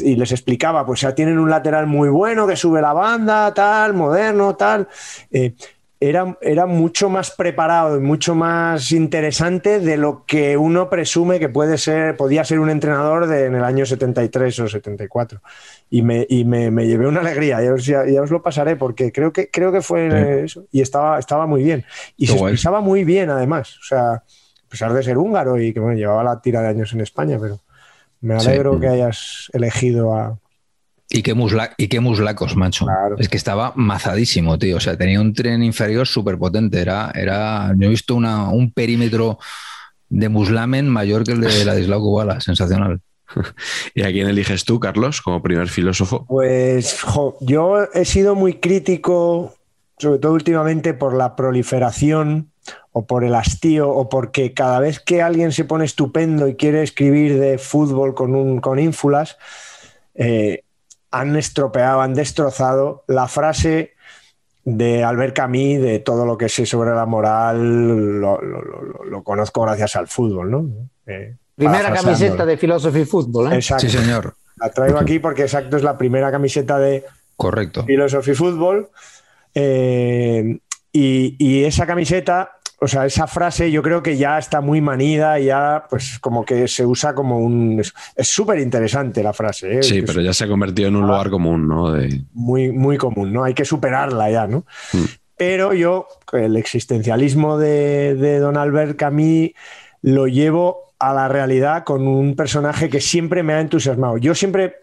y 0.00 0.16
les 0.16 0.32
explicaba, 0.32 0.84
pues 0.84 1.00
ya 1.00 1.14
tienen 1.14 1.38
un 1.38 1.50
lateral 1.50 1.86
muy 1.86 2.08
bueno 2.08 2.46
que 2.46 2.56
sube 2.56 2.80
la 2.80 2.92
banda, 2.92 3.52
tal, 3.54 3.94
moderno, 3.94 4.56
tal. 4.56 4.88
Eh, 5.30 5.54
era, 6.00 6.38
era, 6.40 6.66
mucho 6.66 7.08
más 7.08 7.32
preparado 7.32 7.96
y 7.96 8.00
mucho 8.00 8.34
más 8.34 8.92
interesante 8.92 9.80
de 9.80 9.96
lo 9.96 10.24
que 10.26 10.56
uno 10.56 10.88
presume 10.88 11.40
que 11.40 11.48
puede 11.48 11.76
ser, 11.76 12.16
podía 12.16 12.44
ser 12.44 12.60
un 12.60 12.70
entrenador 12.70 13.26
de, 13.26 13.46
en 13.46 13.56
el 13.56 13.64
año 13.64 13.84
73 13.84 14.60
o 14.60 14.68
74. 14.68 15.42
Y 15.90 16.02
me, 16.02 16.24
y 16.28 16.44
me, 16.44 16.70
me 16.70 16.86
llevé 16.86 17.08
una 17.08 17.20
alegría, 17.20 17.62
ya 17.62 17.72
os, 17.72 17.84
ya, 17.84 18.04
os, 18.22 18.30
lo 18.30 18.42
pasaré 18.42 18.76
porque 18.76 19.10
creo 19.10 19.32
que, 19.32 19.50
creo 19.50 19.72
que 19.72 19.80
fue 19.80 20.44
eso 20.44 20.66
y 20.70 20.82
estaba, 20.82 21.18
estaba 21.18 21.46
muy 21.46 21.64
bien. 21.64 21.84
Y 22.16 22.28
se 22.28 22.34
expresaba 22.34 22.80
muy 22.80 23.04
bien 23.04 23.30
además, 23.30 23.76
o 23.78 23.82
sea, 23.82 24.12
a 24.12 24.22
pesar 24.68 24.92
de 24.92 25.02
ser 25.02 25.18
húngaro 25.18 25.60
y 25.60 25.72
que 25.72 25.80
bueno, 25.80 25.96
llevaba 25.96 26.22
la 26.22 26.40
tira 26.40 26.60
de 26.60 26.68
años 26.68 26.92
en 26.92 27.00
España, 27.00 27.38
pero 27.40 27.58
me 28.20 28.34
alegro 28.34 28.78
que 28.78 28.88
hayas 28.88 29.50
elegido 29.52 30.14
a... 30.14 30.38
Y 31.10 31.22
qué, 31.22 31.34
y 31.78 31.88
qué 31.88 32.00
muslacos, 32.00 32.54
macho. 32.54 32.86
Es 33.18 33.28
que 33.30 33.38
estaba 33.38 33.72
mazadísimo, 33.76 34.58
tío. 34.58 34.76
O 34.76 34.80
sea, 34.80 34.96
tenía 34.98 35.20
un 35.20 35.32
tren 35.32 35.62
inferior 35.62 36.06
súper 36.06 36.36
potente. 36.36 36.80
Era, 36.80 37.10
era, 37.14 37.72
yo 37.76 37.86
he 37.86 37.90
visto 37.90 38.14
una, 38.14 38.50
un 38.50 38.72
perímetro 38.72 39.38
de 40.10 40.28
muslamen 40.28 40.88
mayor 40.88 41.24
que 41.24 41.32
el 41.32 41.40
de 41.40 41.64
Ladislao 41.64 42.00
Kubala. 42.00 42.40
Sensacional. 42.40 43.00
¿Y 43.94 44.02
a 44.02 44.12
quién 44.12 44.28
eliges 44.28 44.64
tú, 44.64 44.80
Carlos, 44.80 45.22
como 45.22 45.42
primer 45.42 45.68
filósofo? 45.68 46.26
Pues 46.26 46.98
yo 47.40 47.84
he 47.94 48.04
sido 48.04 48.34
muy 48.34 48.54
crítico, 48.54 49.54
sobre 49.98 50.18
todo 50.18 50.32
últimamente, 50.32 50.92
por 50.92 51.14
la 51.14 51.36
proliferación 51.36 52.50
o 52.92 53.06
por 53.06 53.24
el 53.24 53.34
hastío 53.34 53.88
o 53.90 54.08
porque 54.08 54.52
cada 54.52 54.80
vez 54.80 55.00
que 55.00 55.22
alguien 55.22 55.52
se 55.52 55.64
pone 55.64 55.84
estupendo 55.84 56.48
y 56.48 56.56
quiere 56.56 56.82
escribir 56.82 57.38
de 57.38 57.56
fútbol 57.56 58.14
con, 58.14 58.34
un, 58.34 58.60
con 58.60 58.78
ínfulas, 58.78 59.38
eh, 60.14 60.64
han 61.10 61.36
estropeado, 61.36 62.00
han 62.00 62.14
destrozado 62.14 63.04
la 63.06 63.28
frase 63.28 63.94
de 64.64 65.02
Albert 65.02 65.34
Camus, 65.34 65.80
de 65.80 65.98
todo 66.00 66.26
lo 66.26 66.36
que 66.36 66.48
sé 66.48 66.66
sobre 66.66 66.90
la 66.90 67.06
moral, 67.06 68.20
lo, 68.20 69.22
conozco 69.24 69.62
gracias 69.62 69.96
al 69.96 70.08
fútbol, 70.08 70.50
¿no? 70.50 70.66
Eh, 71.06 71.36
primera 71.54 71.92
camiseta 71.92 72.44
de 72.44 72.56
Philosophy 72.56 73.04
Football, 73.04 73.52
¿eh? 73.54 73.62
Sí, 73.62 73.88
señor. 73.88 74.34
La 74.56 74.70
traigo 74.70 74.98
aquí 74.98 75.18
porque 75.18 75.42
exacto 75.42 75.76
es 75.76 75.82
la 75.82 75.96
primera 75.96 76.30
camiseta 76.30 76.78
de 76.78 77.04
Correcto. 77.36 77.84
Philosophy 77.84 78.34
Football. 78.34 78.88
Eh, 79.54 80.58
y, 80.92 81.64
esa 81.64 81.86
camiseta, 81.86 82.57
o 82.80 82.86
sea, 82.86 83.06
esa 83.06 83.26
frase 83.26 83.70
yo 83.70 83.82
creo 83.82 84.02
que 84.02 84.16
ya 84.16 84.38
está 84.38 84.60
muy 84.60 84.80
manida, 84.80 85.38
ya 85.40 85.84
pues 85.90 86.18
como 86.20 86.44
que 86.44 86.68
se 86.68 86.86
usa 86.86 87.12
como 87.14 87.38
un... 87.38 87.82
Es 88.14 88.28
súper 88.28 88.60
interesante 88.60 89.22
la 89.22 89.32
frase. 89.32 89.78
¿eh? 89.78 89.82
Sí, 89.82 90.02
pero 90.02 90.20
ya 90.20 90.32
se 90.32 90.44
ha 90.44 90.48
convertido 90.48 90.88
en 90.88 90.96
un 90.96 91.06
lugar 91.06 91.28
común, 91.28 91.66
¿no? 91.66 91.96
Muy, 92.34 92.70
muy 92.70 92.96
común, 92.96 93.32
¿no? 93.32 93.42
Hay 93.42 93.54
que 93.54 93.64
superarla 93.64 94.30
ya, 94.30 94.46
¿no? 94.46 94.64
Mm. 94.92 95.04
Pero 95.36 95.72
yo, 95.72 96.08
el 96.32 96.56
existencialismo 96.56 97.58
de, 97.58 98.14
de 98.14 98.38
Don 98.38 98.56
Albert 98.56 98.96
Camus 98.96 99.50
lo 100.02 100.26
llevo 100.28 100.88
a 100.98 101.12
la 101.14 101.28
realidad 101.28 101.84
con 101.84 102.06
un 102.06 102.34
personaje 102.34 102.88
que 102.88 103.00
siempre 103.00 103.42
me 103.42 103.54
ha 103.54 103.60
entusiasmado. 103.60 104.18
Yo 104.18 104.34
siempre 104.34 104.76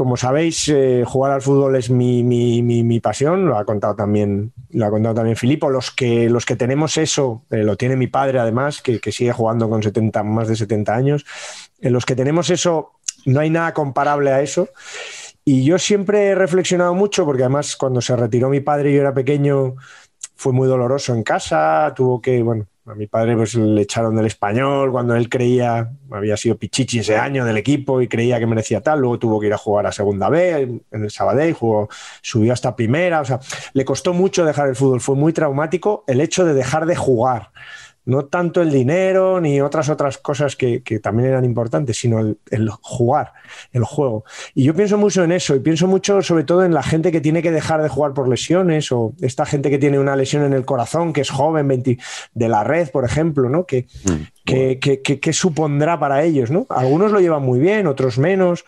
como 0.00 0.16
sabéis, 0.16 0.66
eh, 0.70 1.04
jugar 1.06 1.30
al 1.30 1.42
fútbol 1.42 1.76
es 1.76 1.90
mi, 1.90 3.00
pasión, 3.00 3.44
lo 3.44 3.58
ha 3.58 3.66
contado 3.66 3.94
también, 3.94 4.50
lo 4.70 4.86
ha 4.86 4.90
contado 4.90 5.16
también 5.16 5.36
Filipo. 5.36 5.68
Los 5.68 5.90
que, 5.90 6.30
los 6.30 6.46
que 6.46 6.56
tenemos 6.56 6.96
eso, 6.96 7.44
eh, 7.50 7.58
lo 7.64 7.76
tiene 7.76 7.96
mi 7.96 8.06
padre 8.06 8.38
además, 8.38 8.80
que, 8.80 8.98
sigue 9.12 9.32
jugando 9.32 9.68
con 9.68 9.82
70, 9.82 10.22
más 10.22 10.48
de 10.48 10.56
70 10.56 10.94
años. 10.94 11.26
En 11.82 11.92
los 11.92 12.06
que 12.06 12.16
tenemos 12.16 12.48
eso, 12.48 12.92
no 13.26 13.40
hay 13.40 13.50
nada 13.50 13.74
comparable 13.74 14.30
a 14.30 14.40
eso. 14.40 14.70
Y 15.44 15.64
yo 15.64 15.78
siempre 15.78 16.28
he 16.28 16.34
reflexionado 16.34 16.94
mucho, 16.94 17.26
porque 17.26 17.42
además 17.42 17.76
cuando 17.76 18.00
se 18.00 18.16
retiró 18.16 18.48
mi 18.48 18.60
padre 18.60 18.92
y 18.92 18.94
yo 18.94 19.02
era 19.02 19.12
pequeño, 19.12 19.74
fue 20.34 20.54
muy 20.54 20.66
doloroso 20.66 21.12
en 21.14 21.22
casa, 21.24 21.92
tuvo 21.94 22.22
que, 22.22 22.42
bueno, 22.42 22.68
a 22.86 22.94
mi 22.94 23.06
padre 23.06 23.36
pues 23.36 23.54
le 23.54 23.82
echaron 23.82 24.16
del 24.16 24.26
español 24.26 24.90
cuando 24.90 25.14
él 25.14 25.28
creía, 25.28 25.90
había 26.10 26.36
sido 26.36 26.56
pichichi 26.56 27.00
ese 27.00 27.16
año 27.16 27.44
del 27.44 27.56
equipo 27.56 28.00
y 28.00 28.08
creía 28.08 28.38
que 28.38 28.46
merecía 28.46 28.80
tal, 28.80 29.00
luego 29.00 29.18
tuvo 29.18 29.40
que 29.40 29.48
ir 29.48 29.52
a 29.52 29.58
jugar 29.58 29.86
a 29.86 29.92
segunda 29.92 30.28
B 30.28 30.82
en 30.90 31.04
el 31.04 31.10
Sabadell, 31.10 31.52
jugó, 31.52 31.88
subió 32.22 32.52
hasta 32.52 32.74
primera, 32.74 33.20
o 33.20 33.24
sea, 33.24 33.40
le 33.74 33.84
costó 33.84 34.14
mucho 34.14 34.44
dejar 34.44 34.68
el 34.68 34.76
fútbol, 34.76 35.00
fue 35.00 35.14
muy 35.14 35.32
traumático 35.32 36.04
el 36.06 36.20
hecho 36.20 36.44
de 36.44 36.54
dejar 36.54 36.86
de 36.86 36.96
jugar 36.96 37.50
no 38.04 38.24
tanto 38.24 38.62
el 38.62 38.70
dinero 38.70 39.40
ni 39.40 39.60
otras 39.60 39.88
otras 39.88 40.18
cosas 40.18 40.56
que, 40.56 40.80
también 41.02 41.28
eran 41.28 41.44
importantes, 41.44 41.98
sino 41.98 42.18
el, 42.18 42.70
jugar, 42.80 43.32
el 43.72 43.84
juego. 43.84 44.24
Y 44.54 44.64
yo 44.64 44.74
pienso 44.74 44.98
mucho 44.98 45.22
en 45.22 45.32
eso 45.32 45.54
y 45.54 45.60
pienso 45.60 45.86
mucho 45.86 46.22
sobre 46.22 46.44
todo 46.44 46.64
en 46.64 46.74
la 46.74 46.82
gente 46.82 47.12
que 47.12 47.20
tiene 47.20 47.42
que 47.42 47.50
dejar 47.50 47.82
de 47.82 47.88
jugar 47.88 48.14
por 48.14 48.28
lesiones 48.28 48.90
o 48.92 49.12
esta 49.20 49.46
gente 49.46 49.70
que 49.70 49.78
tiene 49.78 49.98
una 49.98 50.16
lesión 50.16 50.44
en 50.44 50.52
el 50.52 50.64
corazón, 50.64 51.12
que 51.12 51.20
es 51.20 51.30
joven, 51.30 51.68
de 51.68 52.48
la 52.48 52.64
red, 52.64 52.90
por 52.90 53.04
ejemplo, 53.04 53.48
¿no? 53.48 53.66
Que, 53.66 53.86
mm, 54.04 54.78
que, 54.80 55.32
supondrá 55.32 55.98
para 55.98 56.24
ellos, 56.24 56.50
¿no? 56.50 56.66
Algunos 56.68 57.12
lo 57.12 57.20
llevan 57.20 57.42
muy 57.42 57.60
bien, 57.60 57.86
otros 57.86 58.18
menos. 58.18 58.64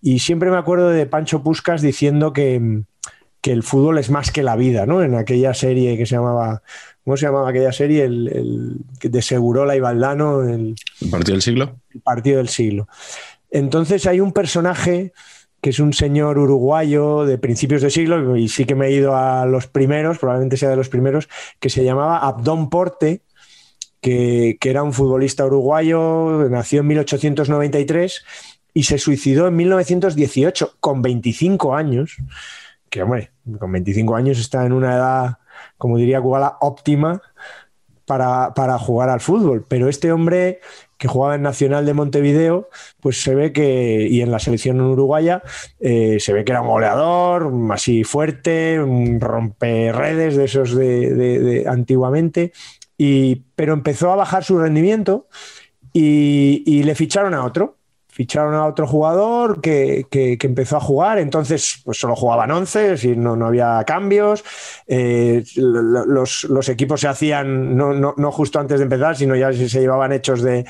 Y 0.00 0.20
siempre 0.20 0.50
me 0.50 0.56
acuerdo 0.56 0.90
de 0.90 1.06
Pancho 1.06 1.42
Puscas 1.42 1.82
diciendo 1.82 2.32
que, 2.32 2.82
que 3.40 3.52
el 3.52 3.62
fútbol 3.62 3.98
es 3.98 4.10
más 4.10 4.30
que 4.30 4.42
la 4.42 4.56
vida, 4.56 4.86
¿no? 4.86 5.02
En 5.02 5.14
aquella 5.14 5.54
serie 5.54 5.96
que 5.96 6.06
se 6.06 6.16
llamaba 6.16 6.62
¿Cómo 7.08 7.16
se 7.16 7.24
llamaba 7.24 7.48
aquella 7.48 7.72
serie? 7.72 8.04
El, 8.04 8.80
que 9.00 9.08
de 9.08 9.22
Segurola 9.22 9.74
y 9.74 9.80
Valdano. 9.80 10.42
El, 10.42 10.74
partido 11.10 11.36
del 11.36 11.40
siglo? 11.40 11.76
El 11.88 12.02
partido 12.02 12.36
del 12.36 12.50
siglo. 12.50 12.86
Entonces 13.50 14.04
hay 14.04 14.20
un 14.20 14.34
personaje 14.34 15.14
que 15.62 15.70
es 15.70 15.78
un 15.78 15.94
señor 15.94 16.36
uruguayo 16.36 17.24
de 17.24 17.38
principios 17.38 17.80
de 17.80 17.88
siglo, 17.88 18.36
y 18.36 18.50
sí 18.50 18.66
que 18.66 18.74
me 18.74 18.88
he 18.88 18.92
ido 18.92 19.16
a 19.16 19.46
los 19.46 19.68
primeros, 19.68 20.18
probablemente 20.18 20.58
sea 20.58 20.68
de 20.68 20.76
los 20.76 20.90
primeros, 20.90 21.30
que 21.58 21.70
se 21.70 21.82
llamaba 21.82 22.18
Abdón 22.18 22.68
Porte, 22.68 23.22
que, 24.02 24.58
que 24.60 24.68
era 24.68 24.82
un 24.82 24.92
futbolista 24.92 25.46
uruguayo, 25.46 26.46
nació 26.50 26.80
en 26.80 26.88
1893 26.88 28.22
y 28.74 28.82
se 28.82 28.98
suicidó 28.98 29.48
en 29.48 29.56
1918 29.56 30.74
con 30.78 31.00
25 31.00 31.74
años, 31.74 32.18
que 32.90 33.02
hombre, 33.02 33.30
con 33.58 33.72
25 33.72 34.14
años 34.14 34.38
está 34.38 34.66
en 34.66 34.74
una 34.74 34.94
edad 34.94 35.37
como 35.78 35.96
diría 35.96 36.20
Kubala, 36.20 36.58
óptima 36.60 37.22
para, 38.04 38.78
jugar 38.78 39.10
al 39.10 39.20
fútbol. 39.20 39.64
Pero 39.68 39.88
este 39.88 40.12
hombre 40.12 40.60
que 40.96 41.08
jugaba 41.08 41.36
en 41.36 41.42
Nacional 41.42 41.86
de 41.86 41.94
Montevideo, 41.94 42.68
pues 43.00 43.22
se 43.22 43.34
ve 43.34 43.52
que, 43.52 44.08
y 44.10 44.20
en 44.20 44.32
la 44.32 44.40
selección 44.40 44.80
uruguaya, 44.80 45.42
eh, 45.78 46.18
se 46.18 46.32
ve 46.32 46.44
que 46.44 46.52
era 46.52 46.62
un 46.62 46.68
goleador, 46.68 47.52
así 47.70 48.02
fuerte, 48.02 48.80
un 48.80 49.20
romperredes 49.20 50.36
de 50.36 50.44
esos 50.44 50.74
de, 50.74 51.64
antiguamente, 51.68 52.52
y, 52.96 53.44
pero 53.54 53.74
empezó 53.74 54.10
a 54.10 54.16
bajar 54.16 54.42
su 54.42 54.58
rendimiento 54.58 55.28
y 55.92 56.82
le 56.84 56.94
ficharon 56.94 57.34
a 57.34 57.44
otro 57.44 57.77
ficharon 58.18 58.56
a 58.56 58.66
otro 58.66 58.84
jugador 58.84 59.60
que, 59.60 60.08
empezó 60.42 60.76
a 60.76 60.80
jugar, 60.80 61.18
entonces 61.18 61.80
pues 61.84 62.00
solo 62.00 62.16
jugaban 62.16 62.50
11, 62.50 62.94
es 62.94 63.16
no, 63.16 63.36
no 63.36 63.46
había 63.46 63.84
cambios, 63.86 64.42
eh, 64.88 65.44
los, 65.54 66.68
equipos 66.68 67.00
se 67.00 67.06
hacían 67.06 67.76
no, 67.76 68.32
justo 68.32 68.58
antes 68.58 68.80
de 68.80 68.82
empezar, 68.82 69.14
sino 69.14 69.36
ya 69.36 69.52
se, 69.52 69.68
llevaban 69.68 70.10
hechos 70.10 70.42
de, 70.42 70.66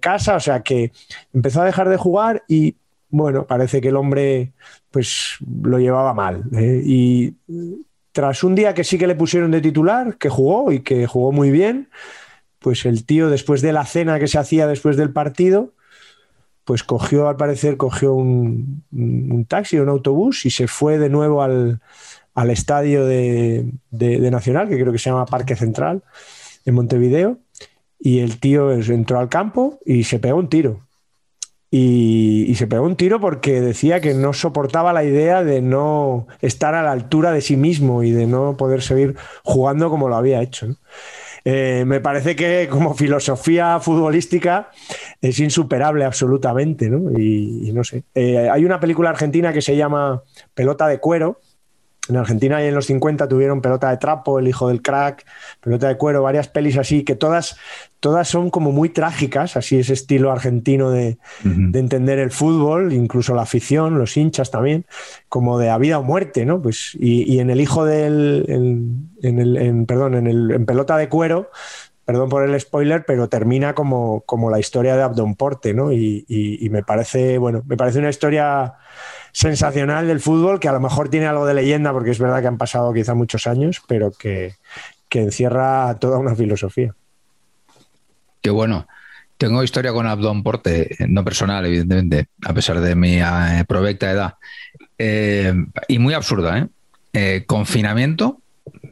casa, 0.00 0.36
o 0.36 0.40
sea 0.40 0.62
que 0.62 0.90
empezó 1.34 1.60
a 1.60 1.66
dejar 1.66 1.90
de 1.90 1.98
jugar 1.98 2.44
y 2.48 2.76
bueno, 3.10 3.46
parece 3.46 3.82
que 3.82 3.88
el 3.88 3.96
hombre 3.96 4.54
pues 4.90 5.36
lo 5.62 5.78
llevaba 5.78 6.14
mal. 6.14 6.44
¿eh? 6.54 6.80
Y 6.82 7.34
tras 8.12 8.42
un 8.42 8.54
día 8.54 8.72
que 8.72 8.84
sí 8.84 8.96
que 8.96 9.06
le 9.06 9.16
pusieron 9.16 9.50
de 9.50 9.60
titular, 9.60 10.16
que 10.16 10.30
jugó 10.30 10.72
y 10.72 10.80
que 10.80 11.06
jugó 11.06 11.30
muy 11.30 11.50
bien, 11.50 11.90
pues 12.58 12.86
el 12.86 13.04
tío 13.04 13.28
después 13.28 13.60
de 13.60 13.74
la 13.74 13.84
cena 13.84 14.18
que 14.18 14.28
se 14.28 14.38
hacía 14.38 14.66
después 14.66 14.96
del 14.96 15.12
partido, 15.12 15.74
pues 16.70 16.84
cogió, 16.84 17.28
al 17.28 17.34
parecer, 17.34 17.76
cogió 17.76 18.14
un, 18.14 18.84
taxi, 19.48 19.80
un 19.80 19.88
autobús 19.88 20.46
y 20.46 20.50
se 20.50 20.68
fue 20.68 20.98
de 20.98 21.08
nuevo 21.08 21.42
al, 21.42 21.80
estadio 22.48 23.06
de, 23.06 23.72
Nacional, 23.90 24.68
que 24.68 24.78
creo 24.78 24.92
que 24.92 25.00
se 25.00 25.10
llama 25.10 25.26
Parque 25.26 25.56
Central, 25.56 26.04
en 26.64 26.74
Montevideo, 26.74 27.38
y 27.98 28.20
el 28.20 28.38
tío 28.38 28.70
entró 28.70 29.18
al 29.18 29.28
campo 29.28 29.80
y 29.84 30.04
se 30.04 30.20
pegó 30.20 30.38
un 30.38 30.48
tiro. 30.48 30.86
y, 31.72 32.54
se 32.54 32.68
pegó 32.68 32.84
un 32.84 32.94
tiro 32.94 33.20
porque 33.20 33.60
decía 33.60 34.00
que 34.00 34.14
no 34.14 34.32
soportaba 34.32 34.92
la 34.92 35.02
idea 35.02 35.42
de 35.42 35.62
no 35.62 36.28
estar 36.40 36.76
a 36.76 36.84
la 36.84 36.92
altura 36.92 37.32
de 37.32 37.40
sí 37.40 37.56
mismo 37.56 38.04
y 38.04 38.12
de 38.12 38.28
no 38.28 38.56
poder 38.56 38.80
seguir 38.82 39.16
jugando 39.42 39.90
como 39.90 40.08
lo 40.08 40.14
había 40.14 40.40
hecho. 40.40 40.76
Eh, 41.44 41.84
me 41.86 42.00
parece 42.00 42.36
que 42.36 42.68
como 42.70 42.94
filosofía 42.94 43.80
futbolística 43.80 44.70
es 45.20 45.38
insuperable 45.40 46.04
absolutamente, 46.04 46.90
¿no? 46.90 47.18
Y, 47.18 47.70
no 47.72 47.84
sé. 47.84 48.04
Eh, 48.14 48.48
hay 48.48 48.64
una 48.64 48.80
película 48.80 49.10
argentina 49.10 49.52
que 49.52 49.62
se 49.62 49.76
llama 49.76 50.22
Pelota 50.54 50.86
de 50.88 50.98
cuero. 50.98 51.40
En 52.08 52.16
Argentina 52.16 52.62
y 52.62 52.66
en 52.66 52.74
los 52.74 52.86
50 52.86 53.28
tuvieron 53.28 53.60
pelota 53.60 53.90
de 53.90 53.96
trapo, 53.98 54.38
el 54.38 54.48
hijo 54.48 54.68
del 54.68 54.82
crack, 54.82 55.24
pelota 55.60 55.88
de 55.88 55.96
cuero, 55.96 56.22
varias 56.22 56.48
pelis 56.48 56.76
así, 56.76 57.04
que 57.04 57.14
todas, 57.14 57.56
todas 58.00 58.26
son 58.26 58.50
como 58.50 58.72
muy 58.72 58.88
trágicas, 58.88 59.56
así 59.56 59.78
ese 59.78 59.92
estilo 59.92 60.32
argentino 60.32 60.90
de, 60.90 61.18
de 61.44 61.78
entender 61.78 62.18
el 62.18 62.30
fútbol, 62.30 62.92
incluso 62.92 63.34
la 63.34 63.42
afición, 63.42 63.98
los 63.98 64.16
hinchas 64.16 64.50
también, 64.50 64.86
como 65.28 65.58
de 65.58 65.70
a 65.70 65.78
vida 65.78 65.98
o 65.98 66.02
muerte, 66.02 66.44
¿no? 66.46 66.60
Pues, 66.60 66.96
y, 66.98 67.32
y 67.32 67.38
en 67.38 67.50
el 67.50 67.60
hijo 67.60 67.84
del, 67.84 68.44
en, 68.48 69.10
en 69.22 69.38
el, 69.38 69.56
en, 69.58 69.86
perdón, 69.86 70.14
en, 70.14 70.26
el, 70.26 70.50
en 70.50 70.66
pelota 70.66 70.96
de 70.96 71.08
cuero, 71.08 71.50
perdón 72.04 72.28
por 72.28 72.48
el 72.48 72.58
spoiler, 72.60 73.04
pero 73.06 73.28
termina 73.28 73.74
como, 73.74 74.22
como 74.22 74.50
la 74.50 74.58
historia 74.58 74.96
de 74.96 75.02
Abdon 75.02 75.36
Porte, 75.36 75.74
¿no? 75.74 75.92
Y, 75.92 76.68
me 76.70 76.82
parece, 76.82 77.38
bueno, 77.38 77.62
me 77.66 77.76
parece 77.76 77.98
una 77.98 78.10
historia 78.10 78.74
sensacional 79.32 80.06
del 80.06 80.20
fútbol, 80.20 80.58
que 80.58 80.68
a 80.68 80.72
lo 80.72 80.80
mejor 80.80 81.08
tiene 81.08 81.26
algo 81.26 81.46
de 81.46 81.54
leyenda, 81.54 81.92
porque 81.92 82.10
es 82.10 82.18
verdad 82.18 82.40
que 82.40 82.48
han 82.48 82.58
pasado 82.58 82.92
quizá 82.92 83.14
muchos 83.14 83.46
años, 83.46 83.82
pero 83.86 84.10
que, 84.10 84.54
que 85.08 85.20
encierra 85.20 85.96
toda 85.98 86.18
una 86.18 86.34
filosofía. 86.34 86.94
Qué 88.40 88.50
bueno. 88.50 88.86
Tengo 89.40 89.62
historia 89.62 89.92
con 89.92 90.06
Abdón 90.06 90.42
Porte, 90.42 90.96
no 91.08 91.24
personal, 91.24 91.64
evidentemente, 91.64 92.26
a 92.44 92.52
pesar 92.52 92.78
de 92.80 92.94
mi 92.94 93.18
eh, 93.20 93.64
provecta 93.66 94.10
edad. 94.10 94.34
Eh, 94.98 95.54
y 95.88 95.98
muy 95.98 96.12
absurda, 96.12 96.58
¿eh? 96.58 96.68
¿eh? 97.14 97.44
Confinamiento, 97.46 98.39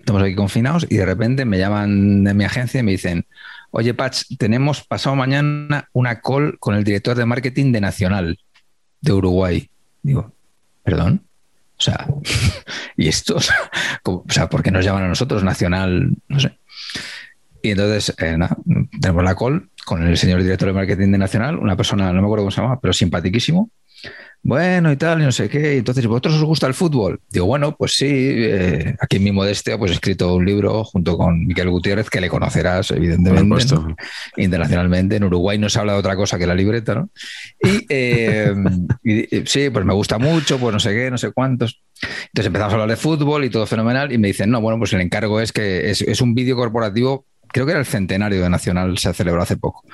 estamos 0.09 0.23
aquí 0.23 0.35
confinados 0.35 0.87
y 0.89 0.97
de 0.97 1.05
repente 1.05 1.45
me 1.45 1.59
llaman 1.59 2.25
de 2.25 2.33
mi 2.33 2.45
agencia 2.45 2.81
y 2.81 2.83
me 2.83 2.93
dicen, 2.93 3.27
oye, 3.71 3.93
Patch, 3.93 4.23
tenemos 4.39 4.83
pasado 4.83 5.15
mañana 5.15 5.87
una 5.93 6.23
call 6.23 6.59
con 6.59 6.75
el 6.75 6.83
director 6.83 7.15
de 7.15 7.27
marketing 7.27 7.73
de 7.73 7.83
Nacional 7.83 8.39
de 9.03 9.13
Uruguay. 9.13 9.69
Digo, 10.03 10.33
¿perdón? 10.83 11.27
O 11.79 11.83
sea, 11.83 12.07
¿y 12.97 13.07
esto? 13.07 13.37
O 13.37 14.25
sea, 14.31 14.49
¿por 14.49 14.63
qué 14.63 14.71
nos 14.71 14.83
llaman 14.83 15.05
a 15.05 15.09
nosotros 15.09 15.45
Nacional? 15.45 16.11
No 16.27 16.41
sé. 16.41 16.59
Y 17.63 17.73
entonces, 17.73 18.15
eh, 18.19 18.39
tenemos 19.03 19.23
la 19.23 19.35
call 19.35 19.69
con 19.85 20.07
el 20.07 20.17
señor 20.17 20.43
director 20.43 20.69
de 20.69 20.73
marketing 20.73 21.13
de 21.13 21.19
Nacional, 21.19 21.59
una 21.59 21.77
persona, 21.77 22.11
no 22.15 22.23
me 22.23 22.27
acuerdo 22.27 22.45
cómo 22.45 22.51
se 22.51 22.63
llama, 22.63 22.81
pero 22.81 22.95
simpaticísimo. 22.95 23.69
Bueno, 24.43 24.93
y 24.93 24.97
tal, 24.97 25.21
y 25.21 25.25
no 25.25 25.33
sé 25.33 25.49
qué. 25.49 25.77
Entonces, 25.77 26.07
¿vosotros 26.07 26.37
os 26.37 26.45
gusta 26.45 26.67
el 26.67 26.75
fútbol? 26.75 27.21
Digo, 27.29 27.47
bueno, 27.47 27.77
pues 27.77 27.97
sí, 27.97 28.07
eh, 28.09 28.97
aquí 29.01 29.17
en 29.17 29.25
mi 29.25 29.33
modestia, 29.33 29.77
pues 29.77 29.91
he 29.91 29.95
escrito 29.95 30.37
un 30.37 30.47
libro 30.47 30.85
junto 30.85 31.19
con 31.19 31.47
Miquel 31.47 31.69
Gutiérrez, 31.69 32.09
que 32.09 32.21
le 32.21 32.31
conocerás, 32.31 32.91
evidentemente, 32.93 33.75
¿no? 33.75 33.97
internacionalmente. 34.37 35.17
En 35.17 35.25
Uruguay 35.25 35.59
no 35.59 35.69
se 35.69 35.79
habla 35.79 35.95
de 35.95 35.99
otra 35.99 36.17
cosa 36.17 36.39
que 36.39 36.47
la 36.47 36.55
libreta, 36.55 36.95
¿no? 36.95 37.11
Y, 37.63 37.85
eh, 37.89 38.55
y, 39.03 39.27
sí, 39.45 39.71
pues 39.71 39.85
me 39.85 39.93
gusta 39.93 40.19
mucho, 40.19 40.59
pues 40.59 40.73
no 40.73 40.81
sé 40.81 40.95
qué, 40.95 41.11
no 41.11 41.19
sé 41.19 41.33
cuántos. 41.33 41.83
Entonces 42.01 42.47
empezamos 42.47 42.73
a 42.73 42.77
hablar 42.77 42.89
de 42.91 42.97
fútbol 42.97 43.45
y 43.45 43.51
todo 43.51 43.67
fenomenal, 43.67 44.13
y 44.13 44.19
me 44.19 44.29
dicen, 44.29 44.51
no, 44.51 44.61
bueno, 44.61 44.79
pues 44.79 44.93
el 44.93 45.01
encargo 45.01 45.41
es 45.41 45.53
que 45.53 45.91
es, 45.91 46.01
es 46.01 46.21
un 46.21 46.35
vídeo 46.35 46.57
corporativo 46.57 47.27
creo 47.53 47.67
que 47.67 47.73
era 47.73 47.81
el 47.81 47.87
centenario 47.87 48.43
de 48.43 48.51
Nacional, 48.51 48.99
se 48.99 49.13
celebró 49.15 49.43
hace 49.43 49.57
poco. 49.57 49.85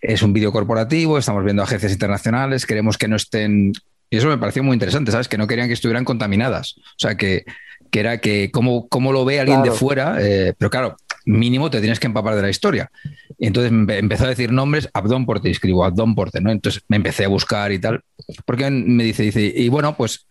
Es 0.00 0.22
un 0.22 0.32
vídeo 0.32 0.52
corporativo, 0.52 1.18
estamos 1.18 1.44
viendo 1.44 1.62
agencias 1.62 1.92
internacionales, 1.92 2.66
queremos 2.66 2.98
que 2.98 3.08
no 3.08 3.16
estén... 3.16 3.72
Y 4.10 4.18
eso 4.18 4.28
me 4.28 4.38
pareció 4.38 4.62
muy 4.62 4.74
interesante, 4.74 5.10
¿sabes? 5.10 5.28
Que 5.28 5.38
no 5.38 5.46
querían 5.46 5.66
que 5.66 5.74
estuvieran 5.74 6.04
contaminadas. 6.04 6.76
O 6.78 6.98
sea, 6.98 7.16
que, 7.16 7.44
que 7.90 8.00
era 8.00 8.18
que 8.18 8.50
cómo, 8.52 8.88
cómo 8.88 9.12
lo 9.12 9.24
ve 9.24 9.40
alguien 9.40 9.60
claro. 9.60 9.72
de 9.72 9.78
fuera, 9.78 10.16
eh, 10.20 10.54
pero 10.56 10.70
claro, 10.70 10.96
mínimo 11.24 11.70
te 11.70 11.80
tienes 11.80 11.98
que 11.98 12.06
empapar 12.06 12.36
de 12.36 12.42
la 12.42 12.50
historia. 12.50 12.90
Y 13.38 13.46
entonces 13.46 13.72
me 13.72 13.98
empezó 13.98 14.24
a 14.24 14.28
decir 14.28 14.52
nombres, 14.52 14.88
Abdón 14.92 15.26
Porte, 15.26 15.50
escribo 15.50 15.84
Abdón 15.84 16.14
Porte, 16.14 16.40
¿no? 16.40 16.50
Entonces 16.50 16.82
me 16.88 16.96
empecé 16.96 17.24
a 17.24 17.28
buscar 17.28 17.72
y 17.72 17.78
tal, 17.78 18.02
porque 18.44 18.70
me 18.70 19.04
dice, 19.04 19.22
dice, 19.24 19.52
y 19.54 19.68
bueno, 19.68 19.96
pues 19.96 20.26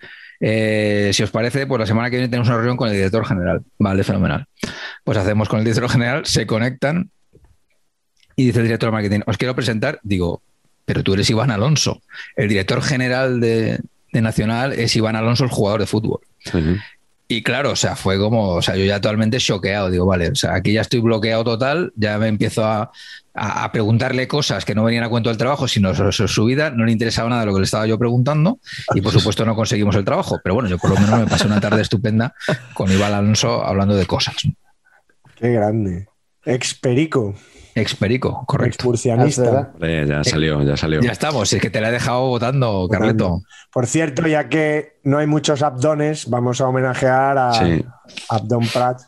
eh, 0.46 1.12
si 1.14 1.24
os 1.24 1.32
parece, 1.32 1.66
pues 1.66 1.80
la 1.80 1.86
semana 1.86 2.10
que 2.10 2.18
viene 2.18 2.28
tenemos 2.28 2.50
una 2.50 2.58
reunión 2.58 2.76
con 2.76 2.90
el 2.90 2.96
director 2.96 3.26
general. 3.26 3.62
Vale, 3.80 4.04
fenomenal. 4.04 4.46
Pues 5.06 5.18
hacemos 5.18 5.48
con 5.48 5.60
el 5.60 5.64
director 5.64 5.90
general, 5.90 6.26
se 6.26 6.46
conectan 6.46 7.12
y 8.36 8.48
dice 8.48 8.60
el 8.60 8.66
director 8.66 8.88
de 8.90 8.92
marketing, 8.92 9.20
os 9.26 9.38
quiero 9.38 9.56
presentar, 9.56 10.02
digo, 10.04 10.42
pero 10.84 11.02
tú 11.02 11.14
eres 11.14 11.30
Iván 11.30 11.50
Alonso. 11.50 12.02
El 12.36 12.50
director 12.50 12.82
general 12.82 13.40
de, 13.40 13.80
Nacional 14.12 14.74
es 14.74 14.94
Iván 14.98 15.16
Alonso, 15.16 15.46
el 15.46 15.50
jugador 15.50 15.80
de 15.80 15.88
fútbol. 15.88 16.20
Uh. 16.54 16.76
Y 17.36 17.42
claro, 17.42 17.72
o 17.72 17.76
sea, 17.76 17.96
fue 17.96 18.20
como, 18.20 18.50
o 18.50 18.62
sea, 18.62 18.76
yo 18.76 18.86
ya 18.86 18.98
actualmente 18.98 19.40
choqueado, 19.40 19.90
digo, 19.90 20.06
vale, 20.06 20.30
o 20.30 20.36
sea, 20.36 20.54
aquí 20.54 20.72
ya 20.72 20.82
estoy 20.82 21.00
bloqueado 21.00 21.44
total, 21.44 21.92
ya 21.96 22.20
me 22.20 22.28
empiezo 22.28 22.64
a, 22.64 22.92
a, 23.34 23.72
preguntarle 23.72 24.28
cosas 24.28 24.66
que 24.66 24.76
no 24.76 24.84
venían 24.84 25.04
a 25.04 25.10
cuento 25.10 25.30
del 25.30 25.38
trabajo, 25.40 25.68
sino 25.68 25.96
sobre, 25.96 26.12
su 26.12 26.46
vida, 26.46 26.70
no 26.70 26.86
le 26.86 26.92
interesaba 26.92 27.28
nada 27.30 27.44
lo 27.48 27.54
que 27.56 27.62
le 27.62 27.66
estaba 27.66 27.88
yo 27.88 27.98
preguntando 27.98 28.60
y 28.94 29.02
por 29.02 29.12
supuesto 29.12 29.46
no 29.46 29.56
conseguimos 29.56 29.96
el 29.96 30.06
trabajo, 30.06 30.40
pero 30.44 30.54
bueno, 30.54 30.70
yo 30.70 30.78
por 30.78 30.92
lo 30.92 30.96
menos 30.98 31.22
me 31.22 31.26
pasé 31.26 31.48
una 31.48 31.60
tarde 31.60 31.82
estupenda 31.82 32.36
con 32.76 32.92
Iván 32.92 33.14
Alonso 33.14 33.66
hablando 33.66 33.96
de 33.96 34.06
cosas. 34.06 34.36
Qué 35.36 35.54
grande. 35.54 36.06
Experico. 36.46 37.34
Experico, 37.76 38.44
correcto. 38.46 38.76
Expurcianista. 38.76 39.74
Eh, 39.82 40.06
ya 40.08 40.24
salió, 40.24 40.62
ya 40.64 40.78
salió. 40.78 41.02
Ya 41.02 41.12
estamos, 41.12 41.52
es 41.52 41.62
que 41.62 41.70
te 41.70 41.82
la 41.82 41.90
he 41.90 41.92
dejado 41.92 42.28
votando, 42.28 42.88
Carleto. 42.90 43.42
Por 43.72 43.88
cierto, 43.88 44.28
ya 44.28 44.50
que 44.50 45.00
no 45.04 45.18
hay 45.18 45.28
muchos 45.28 45.64
abdones, 45.64 46.30
vamos 46.30 46.62
a 46.62 46.68
homenajear 46.68 47.38
a 47.38 47.54
sí. 47.54 47.86
Abdon 48.30 48.68
Prat. 48.68 49.02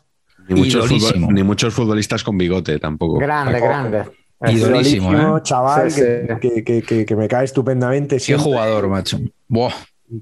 Ni 0.48 0.60
muchos, 0.60 0.86
futbol, 0.86 1.34
ni 1.34 1.42
muchos, 1.42 1.74
futbolistas 1.74 2.22
con 2.22 2.38
bigote 2.38 2.78
tampoco. 2.78 3.18
Grande, 3.18 3.60
grande. 3.60 4.04
Idolísimo, 4.48 5.36
¿eh? 5.38 5.42
chaval, 5.42 5.90
sí, 5.90 6.00
sí. 6.00 6.62
Que, 6.64 6.82
que, 6.82 7.06
que, 7.06 7.16
me 7.16 7.26
cae 7.26 7.44
estupendamente. 7.44 8.18
Qué 8.18 8.36
jugador, 8.36 8.88
macho. 8.88 9.18
Buah. 9.48 9.72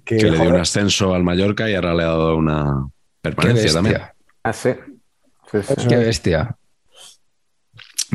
Que, 0.04 0.16
le 0.16 0.38
dio 0.38 0.48
un 0.48 0.56
ascenso 0.56 1.14
al 1.14 1.24
Mallorca 1.24 1.68
y 1.68 1.74
ahora 1.74 1.94
le 1.94 2.02
ha 2.04 2.06
dado 2.06 2.36
una 2.36 2.88
permanencia 3.20 3.72
también. 3.72 4.00
Ah, 4.42 4.52
sí. 4.52 4.70
Qué 5.88 5.96
bestia. 5.96 6.56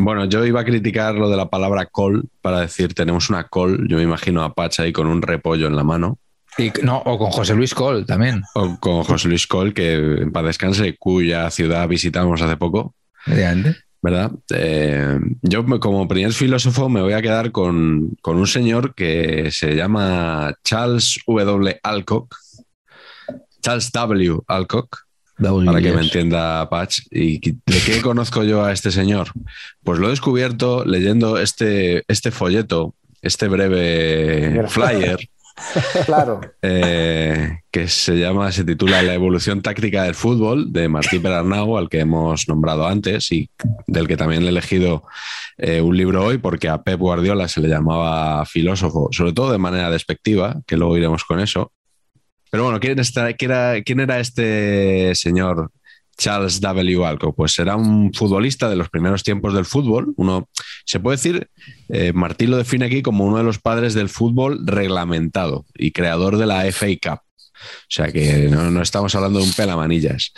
Bueno, 0.04 0.26
yo 0.26 0.46
iba 0.46 0.62
a 0.62 0.66
criticar 0.66 1.16
lo 1.16 1.30
de 1.30 1.38
la 1.38 1.50
palabra 1.50 1.86
col 1.86 2.30
para 2.42 2.62
decir 2.62 2.94
tenemos 2.94 3.30
una 3.30 3.46
col. 3.46 3.88
Yo 3.88 3.98
me 3.98 4.04
imagino 4.04 4.44
a 4.44 4.54
Pacha 4.54 4.84
ahí 4.84 4.94
con 4.94 5.08
un 5.08 5.22
repollo 5.22 5.68
en 5.68 5.76
la 5.76 5.84
mano. 5.84 6.20
Y, 6.58 6.72
no, 6.84 6.98
o 6.98 7.18
con 7.18 7.32
José 7.32 7.56
Luis 7.56 7.74
Col 7.74 8.06
también. 8.06 8.44
O 8.56 8.78
con 8.80 9.04
José 9.04 9.30
Luis 9.30 9.48
Col, 9.48 9.74
que 9.74 9.94
en 9.94 10.32
paz 10.32 10.44
descanse, 10.44 10.98
cuya 10.98 11.50
ciudad 11.52 11.88
visitamos 11.88 12.42
hace 12.42 12.58
poco. 12.58 12.96
Mediante. 13.26 13.78
¿Verdad? 14.02 14.32
Eh, 14.54 15.20
yo, 15.42 15.66
como 15.80 16.08
primer 16.08 16.34
filósofo, 16.34 16.90
me 16.90 17.02
voy 17.02 17.14
a 17.14 17.22
quedar 17.22 17.52
con, 17.52 18.18
con, 18.22 18.38
un 18.38 18.48
señor 18.48 18.96
que 18.96 19.52
se 19.52 19.76
llama 19.76 20.54
Charles 20.64 21.20
W. 21.28 21.80
Alcock. 21.84 22.36
Charles 23.62 23.92
W. 23.92 24.40
Alcock. 24.48 25.09
Para 25.40 25.82
que 25.82 25.94
me 25.94 26.02
entienda 26.02 26.70
Patch. 26.70 27.02
¿Y 27.12 27.40
de 27.40 27.80
qué 27.86 28.02
conozco 28.02 28.44
yo 28.44 28.64
a 28.64 28.74
este 28.74 28.92
señor? 28.92 29.30
Pues 29.84 30.00
lo 30.00 30.08
he 30.08 30.12
descubierto 30.12 30.84
leyendo 30.86 31.38
este, 31.38 32.04
este 32.08 32.32
folleto, 32.32 32.94
este 33.22 33.48
breve 33.48 34.66
flyer. 34.70 35.30
claro. 36.06 36.42
Eh, 36.62 37.60
que 37.72 37.88
se 37.88 38.18
llama, 38.18 38.52
se 38.52 38.64
titula 38.64 39.02
La 39.02 39.14
evolución 39.14 39.62
táctica 39.62 40.04
del 40.04 40.16
fútbol 40.16 40.72
de 40.72 40.90
Martí 40.90 41.20
Perarnau, 41.20 41.78
al 41.78 41.90
que 41.90 42.00
hemos 42.00 42.48
nombrado 42.48 42.88
antes 42.88 43.32
y 43.32 43.50
del 43.88 44.08
que 44.08 44.18
también 44.18 44.44
he 44.44 44.50
elegido 44.50 45.04
eh, 45.58 45.82
un 45.82 45.96
libro 45.96 46.24
hoy 46.24 46.38
porque 46.38 46.70
a 46.70 46.82
Pep 46.82 47.00
Guardiola 47.00 47.48
se 47.48 47.62
le 47.62 47.68
llamaba 47.68 48.46
filósofo, 48.46 49.10
sobre 49.12 49.34
todo 49.34 49.52
de 49.52 49.58
manera 49.58 49.90
despectiva, 49.90 50.62
que 50.66 50.78
luego 50.78 50.98
iremos 50.98 51.24
con 51.24 51.40
eso. 51.40 51.72
Pero 52.50 52.64
bueno, 52.64 52.80
¿quién, 52.80 52.98
era, 53.00 53.82
¿quién 53.84 54.00
era 54.00 54.20
este 54.20 55.14
señor 55.16 55.72
Charles 56.18 56.60
W. 56.62 57.06
Alcock? 57.06 57.36
Pues 57.36 57.58
era 57.60 57.76
un 57.76 58.14
futbolista 58.14 58.70
de 58.70 58.76
los 58.76 58.90
primeros 58.90 59.24
tiempos 59.24 59.54
del 59.54 59.66
fútbol. 59.66 60.14
Uno, 60.18 60.50
se 60.86 61.00
puede 61.00 61.18
decir, 61.18 61.50
eh, 61.90 62.14
Martí 62.14 62.48
lo 62.48 62.58
define 62.58 62.86
aquí 62.86 63.02
como 63.02 63.26
uno 63.26 63.38
de 63.38 63.44
los 63.44 63.60
padres 63.60 63.94
del 63.94 64.10
fútbol 64.10 64.66
reglamentado 64.66 65.66
y 65.76 65.92
creador 65.92 66.38
de 66.38 66.46
la 66.46 66.66
FA 66.72 66.88
Cup. 67.02 67.20
O 67.62 67.90
sea 67.90 68.12
que 68.12 68.48
no, 68.50 68.72
no 68.72 68.82
estamos 68.82 69.14
hablando 69.16 69.40
de 69.40 69.46
un 69.46 69.54
pelamanillas. 69.54 70.34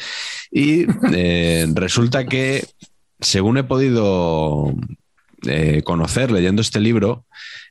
Y 0.51 0.85
eh, 1.13 1.67
resulta 1.73 2.25
que, 2.25 2.65
según 3.19 3.57
he 3.57 3.63
podido 3.63 4.73
eh, 5.47 5.81
conocer 5.83 6.31
leyendo 6.31 6.61
este 6.61 6.79
libro, 6.79 7.25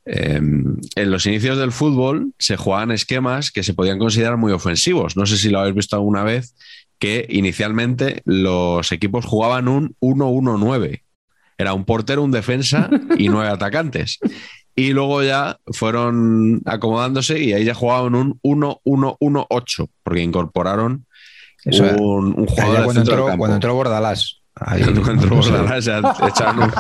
eh, 0.07 0.41
en 0.41 1.11
los 1.11 1.27
inicios 1.27 1.59
del 1.59 1.73
fútbol 1.73 2.33
se 2.39 2.57
jugaban 2.57 2.91
esquemas 2.91 3.51
que 3.51 3.63
se 3.63 3.75
podían 3.75 3.99
considerar 3.99 4.37
muy 4.37 4.53
ofensivos. 4.53 5.17
No 5.17 5.27
sé 5.27 5.37
si 5.37 5.51
lo 5.51 5.61
habéis 5.61 5.75
visto 5.75 5.97
alguna 5.97 6.25
vez, 6.25 6.55
que 6.99 7.27
inicialmente 7.29 8.23
los 8.25 8.93
equipos 8.93 9.25
jugaban 9.25 9.69
un 9.69 9.97
1-1-9. 10.01 11.03
Era 11.59 11.75
un 11.75 11.85
portero, 11.85 12.23
un 12.23 12.31
defensa 12.31 12.89
y 13.19 13.29
nueve 13.29 13.49
atacantes. 13.53 14.19
y 14.75 14.93
luego 14.93 15.23
ya 15.23 15.59
fueron 15.73 16.63
acomodándose 16.65 17.39
y 17.39 17.53
ahí 17.53 17.65
ya 17.65 17.75
jugaban 17.75 18.15
un 18.15 18.41
1-1-1-8, 18.43 19.89
porque 20.03 20.23
incorporaron 20.23 21.07
Eso 21.65 21.85
un, 21.85 22.47
jugador 22.47 22.77
del 22.77 22.85
cuando, 22.85 23.03
del 23.03 23.19
campo. 23.19 23.39
cuando 23.39 23.55
entró 23.57 23.75
Bordalás. 23.75 24.40
Ahí, 24.61 24.83
echaron 26.29 26.63
un- 26.65 26.73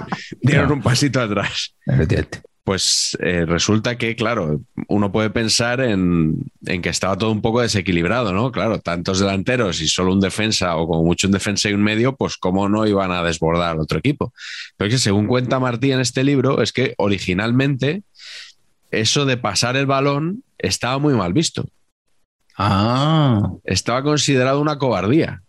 dieron 0.43 0.72
un 0.72 0.83
pasito 0.83 1.20
atrás. 1.20 1.74
Efectivamente. 1.87 2.41
Pues 2.62 3.16
eh, 3.20 3.47
resulta 3.47 3.97
que, 3.97 4.14
claro, 4.14 4.61
uno 4.87 5.11
puede 5.11 5.31
pensar 5.31 5.81
en, 5.81 6.37
en 6.66 6.83
que 6.83 6.91
estaba 6.91 7.16
todo 7.16 7.33
un 7.33 7.41
poco 7.41 7.62
desequilibrado, 7.62 8.33
¿no? 8.35 8.53
Claro, 8.53 8.78
tantos 8.81 9.18
delanteros 9.18 9.81
y 9.81 9.89
solo 9.89 10.12
un 10.12 10.20
defensa, 10.20 10.76
o 10.76 10.87
como 10.87 11.03
mucho 11.03 11.26
un 11.26 11.33
defensa 11.33 11.68
y 11.70 11.72
un 11.72 11.83
medio, 11.83 12.14
pues 12.16 12.37
cómo 12.37 12.68
no 12.68 12.87
iban 12.87 13.11
a 13.12 13.22
desbordar 13.24 13.78
otro 13.78 13.99
equipo. 13.99 14.33
Pero 14.76 14.89
es 14.89 14.95
que 14.95 14.99
según 15.01 15.26
cuenta 15.26 15.59
Martí 15.59 15.91
en 15.91 16.01
este 16.01 16.22
libro, 16.22 16.61
es 16.62 16.72
que 16.72 16.95
originalmente 16.99 18.03
eso 18.91 19.24
de 19.24 19.37
pasar 19.39 19.76
el 19.76 19.87
balón 19.87 20.45
estaba 20.59 20.99
muy 20.99 21.14
mal 21.14 21.33
visto. 21.33 21.64
Ah, 22.57 23.51
Estaba 23.64 24.03
considerado 24.03 24.61
una 24.61 24.78
cobardía. 24.78 25.43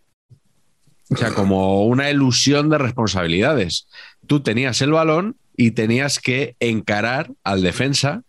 O 1.12 1.16
sea, 1.16 1.34
como 1.34 1.84
una 1.84 2.10
ilusión 2.10 2.70
de 2.70 2.78
responsabilidades. 2.78 3.86
Tú 4.26 4.40
tenías 4.40 4.80
el 4.80 4.92
balón 4.92 5.36
y 5.56 5.72
tenías 5.72 6.18
que 6.18 6.56
encarar 6.58 7.32
al 7.44 7.62
defensa 7.62 8.22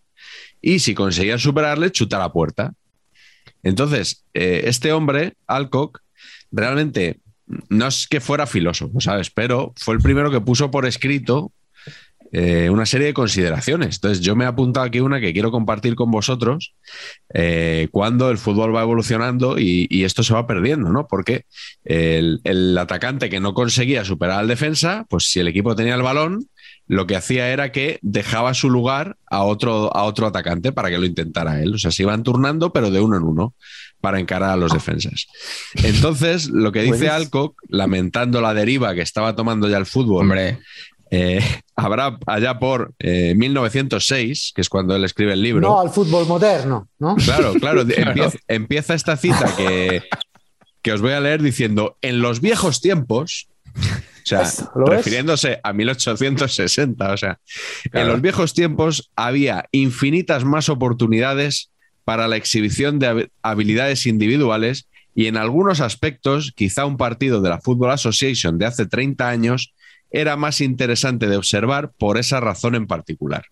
y 0.60 0.80
si 0.80 0.94
conseguías 0.94 1.42
superarle, 1.42 1.90
chutar 1.90 2.20
a 2.20 2.32
puerta. 2.32 2.74
Entonces, 3.62 4.24
eh, 4.34 4.62
este 4.66 4.92
hombre, 4.92 5.34
Alcock, 5.46 6.00
realmente 6.52 7.20
no 7.68 7.86
es 7.86 8.06
que 8.06 8.20
fuera 8.20 8.46
filósofo, 8.46 9.00
¿sabes? 9.00 9.30
Pero 9.30 9.72
fue 9.76 9.94
el 9.94 10.00
primero 10.00 10.30
que 10.30 10.40
puso 10.40 10.70
por 10.70 10.86
escrito 10.86 11.52
eh, 12.36 12.68
una 12.68 12.84
serie 12.84 13.06
de 13.06 13.14
consideraciones. 13.14 13.94
Entonces, 13.94 14.20
yo 14.20 14.34
me 14.34 14.44
he 14.44 14.48
apuntado 14.48 14.84
aquí 14.84 14.98
una 14.98 15.20
que 15.20 15.32
quiero 15.32 15.52
compartir 15.52 15.94
con 15.94 16.10
vosotros 16.10 16.74
eh, 17.32 17.86
cuando 17.92 18.28
el 18.28 18.38
fútbol 18.38 18.74
va 18.74 18.82
evolucionando 18.82 19.56
y, 19.56 19.86
y 19.88 20.02
esto 20.02 20.24
se 20.24 20.34
va 20.34 20.44
perdiendo, 20.44 20.90
¿no? 20.90 21.06
Porque 21.06 21.44
el, 21.84 22.40
el 22.42 22.76
atacante 22.76 23.30
que 23.30 23.38
no 23.38 23.54
conseguía 23.54 24.04
superar 24.04 24.40
al 24.40 24.48
defensa, 24.48 25.06
pues 25.08 25.30
si 25.30 25.38
el 25.38 25.46
equipo 25.46 25.76
tenía 25.76 25.94
el 25.94 26.02
balón, 26.02 26.48
lo 26.86 27.06
que 27.06 27.14
hacía 27.14 27.50
era 27.50 27.70
que 27.70 28.00
dejaba 28.02 28.52
su 28.52 28.68
lugar 28.68 29.16
a 29.26 29.44
otro, 29.44 29.94
a 29.96 30.02
otro 30.02 30.26
atacante 30.26 30.72
para 30.72 30.90
que 30.90 30.98
lo 30.98 31.06
intentara 31.06 31.62
él. 31.62 31.74
O 31.74 31.78
sea, 31.78 31.92
se 31.92 32.02
iban 32.02 32.24
turnando, 32.24 32.72
pero 32.72 32.90
de 32.90 33.00
uno 33.00 33.16
en 33.16 33.22
uno, 33.22 33.54
para 34.00 34.20
encarar 34.20 34.50
a 34.50 34.56
los 34.56 34.72
defensas. 34.72 35.26
Entonces, 35.82 36.48
lo 36.50 36.72
que 36.72 36.80
dice 36.80 36.90
Buenísimo. 36.90 37.14
Alcock, 37.14 37.62
lamentando 37.68 38.40
la 38.40 38.52
deriva 38.52 38.94
que 38.94 39.00
estaba 39.02 39.34
tomando 39.34 39.68
ya 39.68 39.78
el 39.78 39.86
fútbol, 39.86 40.22
hombre. 40.22 40.58
Eh, 41.10 41.40
habrá 41.76 42.18
allá 42.26 42.58
por 42.58 42.92
eh, 42.98 43.34
1906, 43.36 44.52
que 44.54 44.60
es 44.60 44.68
cuando 44.68 44.94
él 44.96 45.04
escribe 45.04 45.32
el 45.32 45.42
libro. 45.42 45.68
No 45.68 45.80
al 45.80 45.90
fútbol 45.90 46.26
moderno, 46.26 46.88
¿no? 46.98 47.16
Claro, 47.16 47.54
claro. 47.54 47.82
Empieza, 47.96 48.38
empieza 48.48 48.94
esta 48.94 49.16
cita 49.16 49.54
que, 49.56 50.02
que 50.82 50.92
os 50.92 51.00
voy 51.00 51.12
a 51.12 51.20
leer 51.20 51.42
diciendo, 51.42 51.96
en 52.02 52.20
los 52.20 52.40
viejos 52.40 52.80
tiempos, 52.80 53.48
o 53.76 54.26
sea, 54.26 54.50
refiriéndose 54.86 55.60
a 55.62 55.72
1860, 55.72 57.12
o 57.12 57.16
sea, 57.16 57.38
en 57.92 58.08
los 58.08 58.20
viejos 58.22 58.54
tiempos 58.54 59.10
había 59.16 59.66
infinitas 59.72 60.44
más 60.44 60.68
oportunidades 60.68 61.70
para 62.04 62.28
la 62.28 62.36
exhibición 62.36 62.98
de 62.98 63.08
hab- 63.10 63.30
habilidades 63.42 64.06
individuales 64.06 64.86
y 65.14 65.26
en 65.26 65.36
algunos 65.36 65.80
aspectos, 65.80 66.52
quizá 66.56 66.86
un 66.86 66.96
partido 66.96 67.40
de 67.40 67.48
la 67.50 67.60
Football 67.60 67.90
Association 67.92 68.58
de 68.58 68.66
hace 68.66 68.86
30 68.86 69.28
años 69.28 69.72
era 70.14 70.36
más 70.36 70.60
interesante 70.60 71.26
de 71.26 71.36
observar 71.36 71.90
por 71.98 72.18
esa 72.18 72.38
razón 72.40 72.74
en 72.74 72.86
particular. 72.86 73.44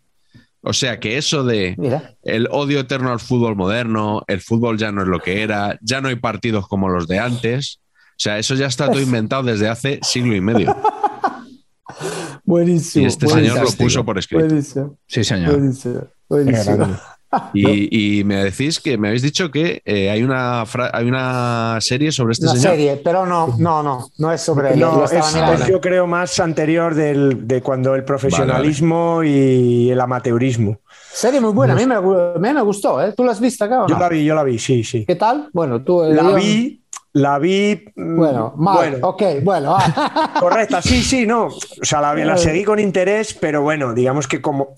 O 0.60 0.72
sea 0.72 1.00
que 1.00 1.18
eso 1.18 1.42
de 1.42 1.74
Mira, 1.76 2.14
el 2.22 2.46
odio 2.50 2.78
eterno 2.80 3.10
al 3.10 3.18
fútbol 3.18 3.56
moderno, 3.56 4.22
el 4.28 4.40
fútbol 4.40 4.78
ya 4.78 4.92
no 4.92 5.02
es 5.02 5.08
lo 5.08 5.18
que 5.18 5.42
era, 5.42 5.76
ya 5.82 6.00
no 6.00 6.08
hay 6.08 6.16
partidos 6.16 6.68
como 6.68 6.88
los 6.88 7.08
de 7.08 7.18
antes. 7.18 7.80
O 8.12 8.22
sea, 8.22 8.38
eso 8.38 8.54
ya 8.54 8.66
está 8.66 8.86
todo 8.86 9.00
inventado 9.00 9.42
desde 9.42 9.68
hace 9.68 9.98
siglo 10.02 10.36
y 10.36 10.40
medio. 10.40 10.76
buenísimo. 12.44 13.04
Y 13.04 13.08
este 13.08 13.26
señor 13.26 13.60
lo 13.60 13.70
puso 13.72 14.04
por 14.04 14.18
escrito. 14.18 14.44
Buenísimo, 14.44 14.98
Sí, 15.08 15.24
señor. 15.24 15.56
buenísimo, 15.56 16.06
buenísimo. 16.28 16.96
Y, 17.55 18.18
y 18.20 18.24
me 18.24 18.45
decís 18.45 18.78
que 18.80 18.99
me 18.99 19.09
habéis 19.09 19.22
dicho 19.22 19.51
que 19.51 19.80
eh, 19.85 20.11
hay, 20.11 20.22
una 20.22 20.62
hay 20.93 21.07
una 21.07 21.78
serie 21.80 22.12
sobre 22.12 22.33
este 22.33 22.45
Una 22.47 22.55
señor. 22.55 22.70
serie, 22.74 23.01
pero 23.03 23.24
no, 23.26 23.55
no, 23.59 23.83
no, 23.83 24.09
no 24.18 24.33
es 24.33 24.41
sobre 24.41 24.74
él. 24.74 24.80
No, 24.80 24.99
Yo 24.99 25.05
es, 25.05 25.12
es 25.12 25.66
yo 25.66 25.80
creo 25.80 26.07
más 26.07 26.39
anterior 26.41 26.95
del- 26.95 27.47
de 27.49 27.62
cuando 27.62 27.95
el 27.95 28.05
profesionalismo 28.05 29.22
y 29.24 29.91
el 29.91 30.01
amateurismo. 30.01 30.80
Serie 31.12 31.41
muy 31.41 31.53
buena, 31.53 31.74
a 31.74 31.76
mí 31.76 31.87
me, 31.87 32.01
mí 32.01 32.55
me 32.55 32.62
gustó, 32.62 33.03
¿eh? 33.03 33.12
¿Tú 33.16 33.24
la 33.24 33.33
has 33.33 33.41
visto 33.41 33.64
acá 33.64 33.85
o 33.85 33.87
Yo 33.89 33.95
no? 33.95 34.01
la 34.01 34.09
vi, 34.09 34.24
yo 34.24 34.35
la 34.35 34.43
vi, 34.45 34.59
sí, 34.59 34.83
sí. 34.85 35.05
¿Qué 35.07 35.16
tal? 35.16 35.49
Bueno, 35.53 35.83
tú... 35.83 36.03
La 36.05 36.22
yo- 36.22 36.35
vi, 36.35 36.83
la 37.14 37.39
vi. 37.39 37.85
mm, 37.97 38.16
Bueno, 38.16 38.55
mal, 38.57 38.76
bueno, 38.76 39.09
ok, 39.09 39.22
bueno. 39.43 39.74
ah. 39.78 40.35
correcta, 40.41 40.80
sí, 40.80 41.03
sí, 41.03 41.26
no. 41.26 41.47
O 41.47 41.59
sea, 41.85 42.01
la, 42.01 42.14
la 42.14 42.37
seguí 42.39 42.64
con 42.64 42.78
interés, 42.78 43.35
pero 43.35 43.61
bueno, 43.62 43.93
digamos 43.93 44.26
que 44.26 44.41
como 44.41 44.74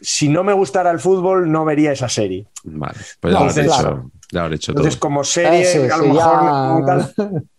si 0.00 0.28
no 0.28 0.44
me 0.44 0.52
gustara 0.52 0.90
el 0.90 0.98
fútbol, 1.00 1.50
no 1.50 1.64
vería 1.64 1.92
esa 1.92 2.08
serie. 2.08 2.46
Vale, 2.64 2.98
pues 3.20 3.32
ya 3.34 3.40
No, 3.40 3.44
lo 3.46 3.50
habré 3.50 3.64
claro. 3.64 3.90
hecho, 3.90 4.10
ya 4.32 4.38
lo 4.40 4.44
habré 4.44 4.56
hecho 4.56 4.72
todo. 4.72 4.82
Entonces, 4.82 5.00
como 5.00 5.24
serie, 5.24 5.60
Ese, 5.60 5.92
a 5.92 5.96
lo 5.96 6.04
sí, 6.04 6.12
mejor 6.14 6.42
ya- 6.42 6.52
no 6.52 6.84
tal, 6.84 7.14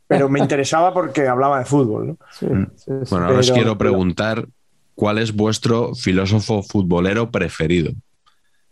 pero 0.08 0.30
me 0.30 0.40
interesaba 0.40 0.94
porque 0.94 1.28
hablaba 1.28 1.60
de 1.60 1.66
fútbol, 1.66 2.08
¿no? 2.08 2.18
Sí, 2.32 2.48
sí, 2.76 2.86
sí. 2.86 2.92
Bueno, 3.10 3.26
ahora 3.28 3.40
os 3.40 3.52
quiero 3.52 3.78
preguntar 3.78 4.48
cuál 4.96 5.18
es 5.20 5.34
vuestro 5.36 5.94
filósofo 5.96 6.64
futbolero 6.64 7.30
preferido. 7.32 7.92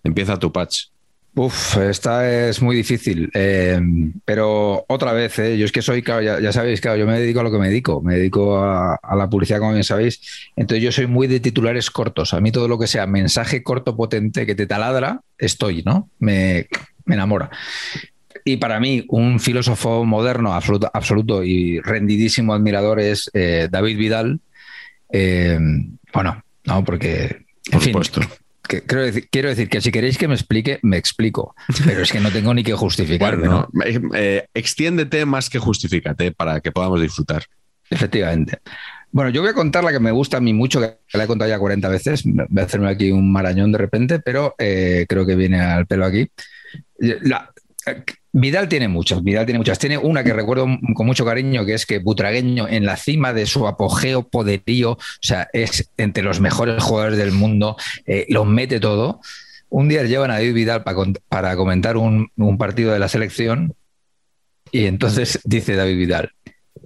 Empieza 0.04 0.38
tu 0.38 0.52
patch. 0.52 0.86
Uf, 1.38 1.76
esta 1.78 2.48
es 2.48 2.62
muy 2.62 2.78
difícil. 2.78 3.30
eh, 3.34 3.78
pero 4.24 4.86
otra 4.88 5.12
vez, 5.12 5.38
eh, 5.40 5.58
yo 5.58 5.66
es 5.66 5.72
que 5.74 5.82
soy, 5.82 6.02
claro, 6.02 6.22
ya, 6.22 6.40
ya 6.40 6.54
sabéis, 6.54 6.80
claro, 6.80 6.98
yo 6.98 7.06
me 7.06 7.20
dedico 7.20 7.42
a 7.42 7.44
lo 7.44 7.52
que 7.52 7.58
me 7.58 7.68
dedico. 7.68 8.02
Me 8.02 8.16
dedico 8.16 8.58
a, 8.58 8.96
a 8.96 9.16
la 9.18 9.30
publicidad, 9.30 9.60
como 9.60 9.74
bien 9.74 9.84
sabéis. 9.84 10.22
Entonces 10.56 10.82
yo 10.82 10.94
soy 10.94 11.08
muy 11.08 11.28
de 11.28 11.42
titulares 11.42 11.92
cortos. 11.92 12.34
A 12.34 12.40
mí 12.40 12.54
todo 12.54 12.70
lo 12.70 12.80
que 12.80 12.88
sea 12.88 13.06
mensaje 13.06 13.64
corto, 13.64 13.98
potente, 13.98 14.46
que 14.46 14.56
te 14.56 14.66
taladra, 14.66 15.22
estoy, 15.38 15.84
¿no? 15.84 16.10
Me, 16.20 16.68
me 17.04 17.16
enamora. 17.16 17.50
Y 18.46 18.56
para 18.58 18.80
mí, 18.80 19.04
un 19.10 19.42
filósofo 19.42 20.06
moderno, 20.06 20.54
absoluto, 20.54 20.90
absoluto 20.94 21.44
y 21.44 21.82
rendidísimo 21.82 22.54
admirador 22.54 23.02
es 23.02 23.30
eh, 23.34 23.68
David 23.70 23.98
Vidal. 23.98 24.40
Bueno, 26.14 26.44
no, 26.66 26.84
porque, 26.86 27.24
en 27.26 27.72
Por 27.72 27.82
fin, 27.82 27.92
supuesto. 27.92 28.22
Que- 28.68 28.82
quiero, 28.82 29.04
decir, 29.04 29.28
quiero 29.32 29.50
decir 29.50 29.70
que 29.70 29.82
si 29.82 29.92
queréis 29.92 30.18
que 30.18 30.28
me 30.28 30.34
explique, 30.36 30.80
me 30.84 30.98
explico. 30.98 31.56
Pero 31.86 32.02
es 32.02 32.12
que 32.12 32.20
no 32.20 32.32
tengo 32.32 32.54
ni 32.54 32.64
que 32.64 32.74
justificarme, 32.74 33.48
Bueno, 33.48 33.70
¿no? 33.74 33.84
eh, 33.84 34.02
eh, 34.16 34.48
extiéndete 34.54 35.26
más 35.26 35.50
que 35.50 35.60
justifícate 35.60 36.32
para 36.32 36.60
que 36.62 36.72
podamos 36.72 37.02
disfrutar. 37.02 37.44
Efectivamente. 37.90 38.60
Bueno, 39.12 39.30
yo 39.30 39.42
voy 39.42 39.52
a 39.52 39.54
contar 39.54 39.84
la 39.84 39.92
que 39.92 40.00
me 40.00 40.12
gusta 40.12 40.38
a 40.38 40.42
mí 40.42 40.54
mucho, 40.54 40.82
que 40.82 41.18
la 41.18 41.24
he 41.24 41.28
contado 41.28 41.50
ya 41.50 41.60
40 41.60 41.88
veces. 41.88 42.24
Voy 42.26 42.46
a 42.62 42.64
hacerme 42.66 42.90
aquí 42.90 43.12
un 43.12 43.32
marañón 43.32 43.72
de 43.72 43.78
repente, 43.78 44.20
pero 44.20 44.56
eh, 44.58 45.06
creo 45.08 45.26
que 45.26 45.36
viene 45.36 45.62
al 45.62 45.86
pelo 45.86 46.06
aquí. 46.06 46.28
La- 46.98 47.52
Vidal 48.38 48.68
tiene 48.68 48.90
muchas, 48.90 49.24
Vidal 49.24 49.46
tiene 49.46 49.60
muchas. 49.60 49.80
Tiene 49.80 49.98
una 49.98 50.22
que 50.22 50.34
recuerdo 50.34 50.68
con 50.94 51.06
mucho 51.06 51.24
cariño, 51.24 51.66
que 51.66 51.74
es 51.74 51.86
que 51.86 52.00
Butragueño, 52.00 52.68
en 52.68 52.86
la 52.86 52.98
cima 52.98 53.32
de 53.32 53.46
su 53.46 53.66
apogeo, 53.66 54.28
poderío, 54.28 54.92
o 54.92 55.00
sea, 55.22 55.48
es 55.54 55.90
entre 55.96 56.22
los 56.22 56.42
mejores 56.42 56.84
jugadores 56.84 57.18
del 57.18 57.32
mundo, 57.32 57.78
eh, 58.06 58.26
lo 58.28 58.44
mete 58.44 58.82
todo. 58.82 59.22
Un 59.70 59.88
día 59.88 60.04
llevan 60.04 60.32
a 60.32 60.34
David 60.34 60.54
Vidal 60.54 60.84
para, 60.84 61.56
comentar 61.56 61.96
un, 61.96 62.30
partido 62.60 62.92
de 62.92 63.00
la 63.00 63.08
selección 63.08 63.74
y 64.70 64.84
entonces 64.88 65.40
dice 65.46 65.78
David 65.78 65.96
Vidal, 65.96 66.32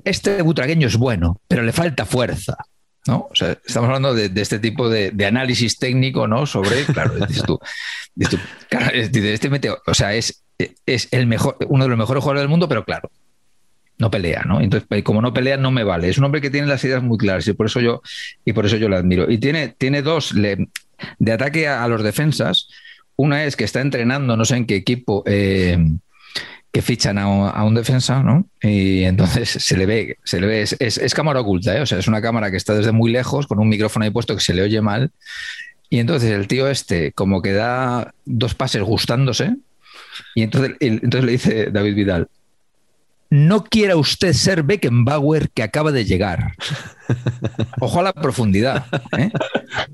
este 0.03 0.43
butragueño 0.43 0.85
es 0.85 0.97
bueno, 0.97 1.41
pero 1.47 1.63
le 1.63 1.71
falta 1.71 2.05
fuerza. 2.05 2.57
¿no? 3.07 3.27
O 3.31 3.35
sea, 3.35 3.57
estamos 3.65 3.87
hablando 3.87 4.13
de, 4.13 4.31
este 4.39 4.59
tipo 4.59 4.87
de, 4.87 5.25
análisis 5.25 5.79
técnico, 5.79 6.27
¿no? 6.27 6.45
Sobre, 6.45 6.85
claro, 6.85 7.15
dices 7.25 7.41
tú, 7.41 7.59
dices 8.13 8.39
este 9.15 9.49
meteo, 9.49 9.79
o 9.87 9.95
sea, 9.95 10.13
es, 10.13 10.43
es 10.85 11.07
el 11.11 11.27
mejor, 11.27 11.57
uno 11.67 11.85
de 11.85 11.89
los 11.89 11.97
mejores 11.97 12.21
jugadores 12.21 12.41
del 12.41 12.49
mundo, 12.49 12.67
pero 12.67 12.83
claro, 12.85 13.09
no 13.97 14.09
pelea, 14.11 14.43
¿no? 14.45 14.61
Entonces, 14.61 14.87
pues, 14.87 15.03
como 15.03 15.21
no 15.21 15.33
pelea, 15.33 15.57
no 15.57 15.71
me 15.71 15.83
vale. 15.83 16.09
Es 16.09 16.17
un 16.17 16.23
hombre 16.23 16.41
que 16.41 16.49
tiene 16.49 16.67
las 16.67 16.83
ideas 16.83 17.03
muy 17.03 17.17
claras 17.17 17.47
y 17.47 17.53
por 17.53 17.65
eso 17.65 17.79
yo, 17.81 18.01
y 18.45 18.53
por 18.53 18.65
eso 18.65 18.77
yo 18.77 18.87
lo 18.89 18.95
admiro. 18.97 19.29
Y 19.29 19.37
tiene, 19.37 19.69
tiene 19.77 20.01
dos 20.01 20.33
de 20.33 21.31
ataque 21.31 21.67
a, 21.67 21.87
los 21.87 22.03
defensas. 22.03 22.67
Una 23.15 23.43
es 23.43 23.55
que 23.55 23.65
está 23.65 23.81
entrenando, 23.81 24.37
no 24.37 24.45
sé 24.45 24.55
en 24.55 24.65
qué 24.65 24.75
equipo, 24.75 25.23
eh, 25.25 25.77
que 26.71 26.81
fichan 26.81 27.17
a, 27.17 27.63
un- 27.63 27.75
defensa, 27.75 28.23
¿no? 28.23 28.47
Y 28.61 29.03
entonces 29.03 29.49
se 29.49 29.75
le 29.75 29.85
ve, 29.85 30.17
se 30.23 30.39
le 30.39 30.47
ve, 30.47 30.61
es, 30.61 30.75
es- 30.79 30.97
es 30.97 31.13
cámara 31.13 31.41
oculta, 31.41 31.75
¿eh? 31.75 31.81
O 31.81 31.85
sea, 31.85 31.99
es 31.99 32.07
una 32.07 32.21
cámara 32.21 32.51
que 32.51 32.57
está 32.57 32.73
desde 32.75 32.91
muy 32.93 33.11
lejos, 33.11 33.47
con 33.47 33.59
un 33.59 33.67
micrófono 33.67 34.05
ahí 34.05 34.11
puesto 34.11 34.35
que 34.35 34.41
se 34.41 34.53
le 34.53 34.61
oye 34.61 34.79
mal. 34.81 35.11
Y 35.89 35.99
entonces 35.99 36.31
el 36.31 36.47
tío 36.47 36.67
este, 36.69 37.11
como 37.11 37.41
que 37.41 37.51
da 37.51 38.13
dos 38.25 38.53
pases 38.53 38.83
gustándose, 38.83 39.55
y 40.35 40.43
entonces, 40.43 40.75
entonces 40.79 41.23
le 41.23 41.31
dice 41.31 41.71
David 41.71 41.95
Vidal, 41.95 42.27
no 43.29 43.63
quiera 43.63 43.95
usted 43.95 44.33
ser 44.33 44.63
Beckenbauer 44.63 45.49
que 45.51 45.61
acaba 45.63 45.91
de 45.91 46.05
llegar. 46.05 46.53
Ojo 47.79 47.99
a 47.99 48.03
la 48.03 48.13
profundidad. 48.13 48.85
¿eh? 49.17 49.31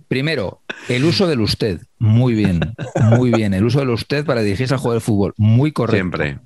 Primero, 0.07 0.61
El 0.87 1.03
uso 1.03 1.27
del 1.27 1.41
usted, 1.41 1.81
muy 1.99 2.33
bien, 2.33 2.59
muy 3.03 3.31
bien. 3.31 3.53
El 3.53 3.65
uso 3.65 3.79
del 3.79 3.89
usted 3.89 4.25
para 4.25 4.41
dirigirse 4.41 4.73
al 4.73 4.79
juego 4.79 4.93
de 4.93 4.99
fútbol, 5.01 5.33
muy 5.37 5.71
correcto. 5.71 5.95
Siempre. 5.95 6.39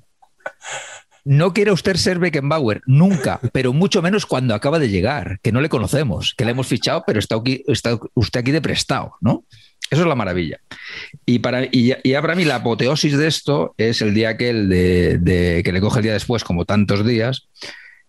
No 1.24 1.52
quiere 1.52 1.70
usted 1.70 1.96
ser 1.96 2.18
Beckenbauer, 2.18 2.80
nunca, 2.86 3.40
pero 3.52 3.72
mucho 3.72 4.00
menos 4.00 4.24
cuando 4.24 4.54
acaba 4.54 4.78
de 4.78 4.88
llegar, 4.88 5.38
que 5.42 5.52
no 5.52 5.60
le 5.60 5.68
conocemos, 5.68 6.34
que 6.36 6.44
le 6.44 6.52
hemos 6.52 6.66
fichado, 6.66 7.04
pero 7.06 7.18
está, 7.18 7.36
aquí, 7.36 7.62
está 7.68 7.98
usted 8.14 8.40
aquí 8.40 8.50
de 8.50 8.62
prestado, 8.62 9.14
¿no? 9.20 9.44
Eso 9.90 10.02
es 10.02 10.06
la 10.08 10.14
maravilla. 10.14 10.58
Y, 11.26 11.40
para, 11.40 11.64
y, 11.64 11.92
y 12.02 12.12
para 12.14 12.34
mí 12.36 12.44
la 12.44 12.56
apoteosis 12.56 13.18
de 13.18 13.26
esto 13.26 13.74
es 13.76 14.00
el 14.02 14.14
día 14.14 14.30
aquel 14.30 14.68
de, 14.68 15.18
de- 15.18 15.62
que 15.64 15.72
le 15.72 15.80
coge 15.80 15.98
el 15.98 16.04
día 16.04 16.12
después, 16.12 16.44
como 16.44 16.64
tantos 16.64 17.04
días, 17.04 17.48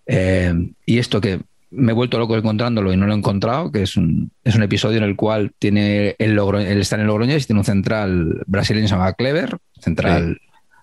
eh, 0.06 0.54
y 0.86 1.00
esto 1.00 1.20
que 1.22 1.40
me 1.72 1.92
he 1.94 1.96
vuelto 1.96 2.20
loco 2.20 2.36
encontrándolo 2.38 2.92
y 2.92 2.98
no 2.98 3.08
lo 3.08 3.14
he 3.14 3.18
encontrado, 3.18 3.72
que 3.72 3.82
es 3.84 3.96
un, 3.96 4.32
es 4.44 4.56
un 4.56 4.64
episodio 4.64 4.98
en 4.98 5.06
el 5.06 5.16
cual 5.16 5.54
tiene 5.58 6.16
el 6.20 6.34
Logro, 6.34 6.60
él 6.60 6.80
está 6.82 6.96
en 6.98 7.02
el 7.02 7.08
Logroñés 7.08 7.44
y 7.44 7.48
tiene 7.48 7.60
un 7.62 7.66
central 7.66 8.42
brasileño 8.46 8.84
que 8.84 8.90
se 8.90 8.96
llama 8.96 9.14
Clever, 9.14 9.58
central 9.80 10.40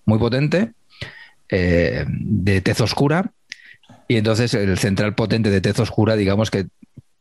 muy 0.06 0.18
potente, 0.18 0.72
eh, 1.50 2.04
de 2.08 2.60
tez 2.62 2.80
oscura, 2.80 3.32
y 4.08 4.16
entonces 4.16 4.54
el 4.54 4.78
central 4.78 5.14
potente 5.14 5.50
de 5.50 5.60
tez 5.60 5.78
oscura, 5.78 6.16
digamos 6.16 6.50
que 6.50 6.66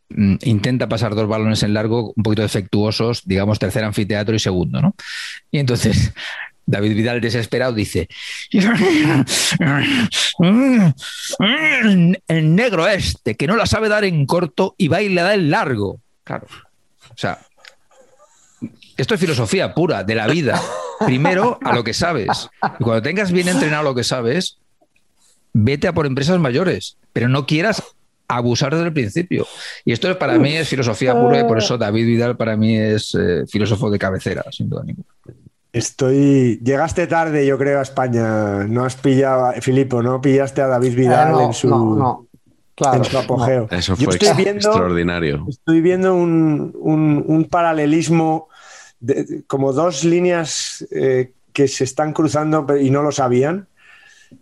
intenta 0.09 0.87
pasar 0.87 1.15
dos 1.15 1.27
balones 1.27 1.63
en 1.63 1.73
largo 1.73 2.13
un 2.15 2.23
poquito 2.23 2.41
defectuosos, 2.41 3.23
digamos 3.25 3.59
tercer 3.59 3.83
anfiteatro 3.83 4.35
y 4.35 4.39
segundo, 4.39 4.81
¿no? 4.81 4.95
Y 5.51 5.59
entonces 5.59 6.13
David 6.65 6.95
Vidal 6.95 7.21
desesperado 7.21 7.73
dice, 7.73 8.09
el 12.27 12.55
negro 12.55 12.87
este, 12.87 13.35
que 13.35 13.47
no 13.47 13.55
la 13.55 13.65
sabe 13.65 13.87
dar 13.87 14.03
en 14.03 14.25
corto 14.25 14.75
y 14.77 14.89
va 14.89 15.01
y 15.01 15.09
le 15.09 15.21
da 15.21 15.33
en 15.33 15.49
largo. 15.49 16.01
Claro. 16.25 16.45
O 17.09 17.17
sea, 17.17 17.39
esto 18.97 19.13
es 19.13 19.19
filosofía 19.19 19.73
pura 19.73 20.03
de 20.03 20.15
la 20.15 20.27
vida. 20.27 20.61
Primero 21.05 21.57
a 21.63 21.73
lo 21.73 21.85
que 21.85 21.93
sabes. 21.93 22.49
Y 22.79 22.83
cuando 22.83 23.01
tengas 23.01 23.31
bien 23.31 23.47
entrenado 23.47 23.83
lo 23.83 23.95
que 23.95 24.03
sabes, 24.03 24.57
vete 25.53 25.87
a 25.87 25.93
por 25.93 26.05
empresas 26.05 26.37
mayores, 26.39 26.97
pero 27.13 27.29
no 27.29 27.45
quieras 27.45 27.81
abusar 28.27 28.73
desde 28.73 28.87
el 28.87 28.93
principio. 28.93 29.45
Y 29.85 29.91
esto 29.93 30.09
es, 30.09 30.17
para 30.17 30.37
mí 30.37 30.53
es 30.55 30.67
filosofía 30.67 31.13
pura 31.13 31.39
y 31.39 31.43
por 31.45 31.57
eso 31.57 31.77
David 31.77 32.05
Vidal 32.05 32.35
para 32.37 32.57
mí 32.57 32.75
es 32.77 33.15
eh, 33.15 33.45
filósofo 33.47 33.89
de 33.89 33.97
cabecera, 33.99 34.43
sin 34.51 34.69
duda 34.69 34.83
ninguna. 34.85 35.07
Estoy. 35.73 36.59
Llegaste 36.63 37.07
tarde, 37.07 37.45
yo 37.45 37.57
creo, 37.57 37.79
a 37.79 37.83
España. 37.83 38.63
No 38.65 38.85
has 38.85 38.95
pillado, 38.95 39.51
Filipo, 39.61 40.01
no 40.01 40.19
pillaste 40.21 40.61
a 40.61 40.67
David 40.67 40.95
Vidal 40.95 41.27
Eh, 41.29 41.31
no, 41.31 41.41
en 41.47 41.53
su, 41.53 41.69
no, 41.69 41.95
no. 41.95 42.27
Claro, 42.75 42.97
en 42.97 43.03
su 43.05 43.17
apogeo. 43.17 43.67
Eso 43.71 43.95
Yo 43.95 44.05
fue 44.05 44.13
estoy 44.15 44.27
ex- 44.29 44.37
viendo- 44.37 44.69
extraordinario. 44.69 45.45
Estoy 45.49 45.81
viendo 45.81 46.15
un, 46.15 46.73
un- 46.79 47.23
un 47.27 47.45
paralelismo, 47.45 48.49
de- 48.99 49.43
como 49.47 49.73
dos 49.73 50.03
líneas 50.03 50.85
eh, 50.91 51.31
que 51.53 51.67
se 51.67 51.83
están 51.83 52.13
cruzando 52.13 52.65
y 52.79 52.89
no 52.89 53.01
lo 53.03 53.11
sabían. 53.11 53.67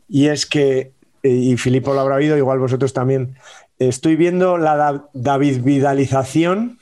Y 0.07 0.27
es 0.27 0.45
que, 0.45 0.91
eh, 1.23 1.29
y 1.29 1.57
Filipo 1.57 1.93
lo 1.93 2.01
habrá 2.01 2.15
oído, 2.15 2.37
igual 2.37 2.59
vosotros 2.59 2.91
también, 2.93 3.35
estoy 3.79 4.15
viendo 4.15 4.57
la 4.57 4.75
da- 4.75 5.05
David 5.13 5.61
Vidalización 5.63 6.79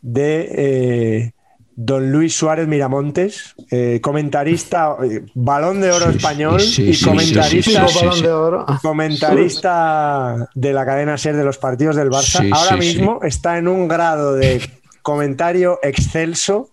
de 0.00 0.48
eh, 0.52 1.32
don 1.74 2.10
Luis 2.12 2.34
Suárez 2.36 2.66
Miramontes, 2.68 3.54
eh, 3.70 4.00
comentarista, 4.02 4.96
eh, 5.04 5.22
balón 5.34 5.80
de 5.80 5.92
oro 5.92 6.10
Sí, 6.10 6.16
español 6.16 6.60
sí, 6.60 6.82
y 6.90 6.94
sí, 6.94 7.04
comentarista 7.04 7.86
de 8.22 8.30
oro. 8.32 8.66
comentarista 8.82 10.48
de 10.54 10.72
la 10.72 10.84
cadena 10.84 11.16
SER 11.16 11.36
de 11.36 11.44
los 11.44 11.58
partidos 11.58 11.96
del 11.96 12.10
Barça, 12.10 12.40
Sí, 12.40 12.50
ahora 12.52 12.72
sí, 12.72 12.78
mismo 12.78 13.20
está 13.22 13.58
en 13.58 13.68
un 13.68 13.86
grado 13.88 14.34
de 14.34 14.60
comentario 15.02 15.78
excelso 15.82 16.70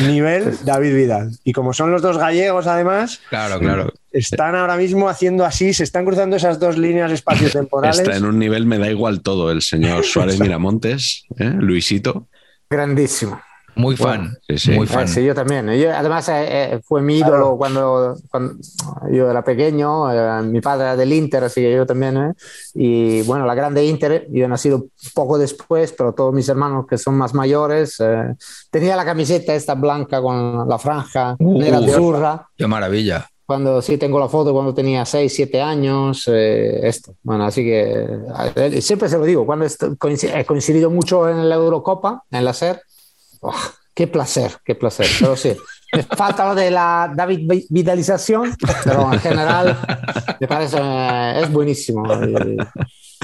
nivel 0.00 0.56
David 0.64 0.94
Vidal. 0.94 1.30
Y 1.44 1.52
como 1.52 1.72
son 1.72 1.90
los 1.90 2.02
dos 2.02 2.18
gallegos, 2.18 2.66
además, 2.66 3.20
Claro, 3.28 3.58
claro. 3.58 3.92
están 4.12 4.54
ahora 4.54 4.76
mismo 4.76 5.08
haciendo 5.08 5.44
así, 5.44 5.72
se 5.74 5.84
están 5.84 6.04
cruzando 6.04 6.36
esas 6.36 6.58
dos 6.58 6.78
líneas 6.78 7.12
espaciotemporales. 7.12 8.00
Está 8.00 8.16
en 8.16 8.24
un 8.24 8.38
nivel, 8.38 8.66
me 8.66 8.78
da 8.78 8.90
igual 8.90 9.22
todo, 9.22 9.50
el 9.50 9.62
señor 9.62 10.04
Suárez 10.04 10.40
Miramontes, 10.40 11.24
¿eh? 11.38 11.50
Luisito. 11.58 12.28
Grandísimo. 12.70 13.40
Muy 13.74 13.96
fan, 13.96 14.36
sí, 14.48 14.58
sí. 14.58 14.70
muy 14.72 14.84
Eh, 14.84 14.88
fan. 14.88 15.08
sí, 15.08 15.24
yo 15.24 15.34
también. 15.34 15.66
Yo, 15.72 15.90
además, 15.94 16.28
eh, 16.28 16.44
eh, 16.74 16.80
fue 16.84 17.00
mi 17.00 17.16
ídolo 17.18 17.30
Claro. 17.32 17.56
cuando, 17.56 18.16
cuando 18.30 18.54
yo 19.10 19.30
era 19.30 19.42
pequeño. 19.42 20.12
eh, 20.12 20.42
mi 20.42 20.60
padre 20.60 20.84
era 20.84 20.96
del 20.96 21.12
Inter, 21.12 21.44
así 21.44 21.62
que 21.62 21.74
yo 21.74 21.86
también. 21.86 22.16
eh. 22.18 22.32
Y 22.74 23.22
bueno, 23.22 23.46
la 23.46 23.54
grande 23.54 23.84
Inter, 23.84 24.26
yo 24.30 24.44
he 24.44 24.48
nacido 24.48 24.86
poco 25.14 25.38
después, 25.38 25.92
pero 25.96 26.12
todos 26.12 26.34
mis 26.34 26.48
hermanos 26.48 26.86
que 26.86 26.98
son 26.98 27.14
más 27.16 27.32
mayores, 27.34 27.96
eh, 28.00 28.34
tenía 28.70 28.94
la 28.96 29.04
camiseta 29.04 29.54
esta 29.54 29.74
blanca 29.74 30.20
con 30.20 30.68
la 30.68 30.78
franja 30.78 31.36
Uh, 31.38 31.58
negra 31.58 31.80
uh. 31.80 31.84
azurra. 31.84 32.48
Qué 32.56 32.66
maravilla. 32.66 33.26
Cuando 33.46 33.82
sí 33.82 33.98
tengo 33.98 34.18
la 34.20 34.28
foto 34.28 34.52
cuando 34.52 34.72
tenía 34.72 35.04
6, 35.04 35.34
7 35.34 35.60
años, 35.60 36.24
eh, 36.30 36.80
esto. 36.86 37.14
Bueno, 37.22 37.44
así 37.44 37.62
que 37.64 38.06
eh, 38.54 38.80
siempre 38.80 39.08
se 39.08 39.18
lo 39.18 39.24
digo, 39.24 39.44
cuando 39.44 39.66
he 39.66 40.44
coincidido 40.44 40.90
mucho 40.90 41.28
en 41.28 41.48
la 41.48 41.56
Eurocopa, 41.56 42.22
en 42.30 42.44
la 42.44 42.52
SER, 42.54 42.80
¡oh, 43.42 43.54
qué 43.94 44.06
placer, 44.08 44.58
qué 44.64 44.74
placer. 44.74 45.16
Pero 45.20 45.36
sí, 45.36 45.56
me 45.92 46.02
falta 46.16 46.46
lo 46.48 46.54
de 46.54 46.70
la 46.70 47.12
David 47.14 47.40
Vi- 47.48 47.66
Vidalización, 47.70 48.56
pero 48.82 49.10
en 49.12 49.18
general 49.18 49.82
me 50.40 50.48
parece, 50.48 50.78
eh, 50.80 51.42
es 51.42 51.52
buenísimo. 51.52 52.08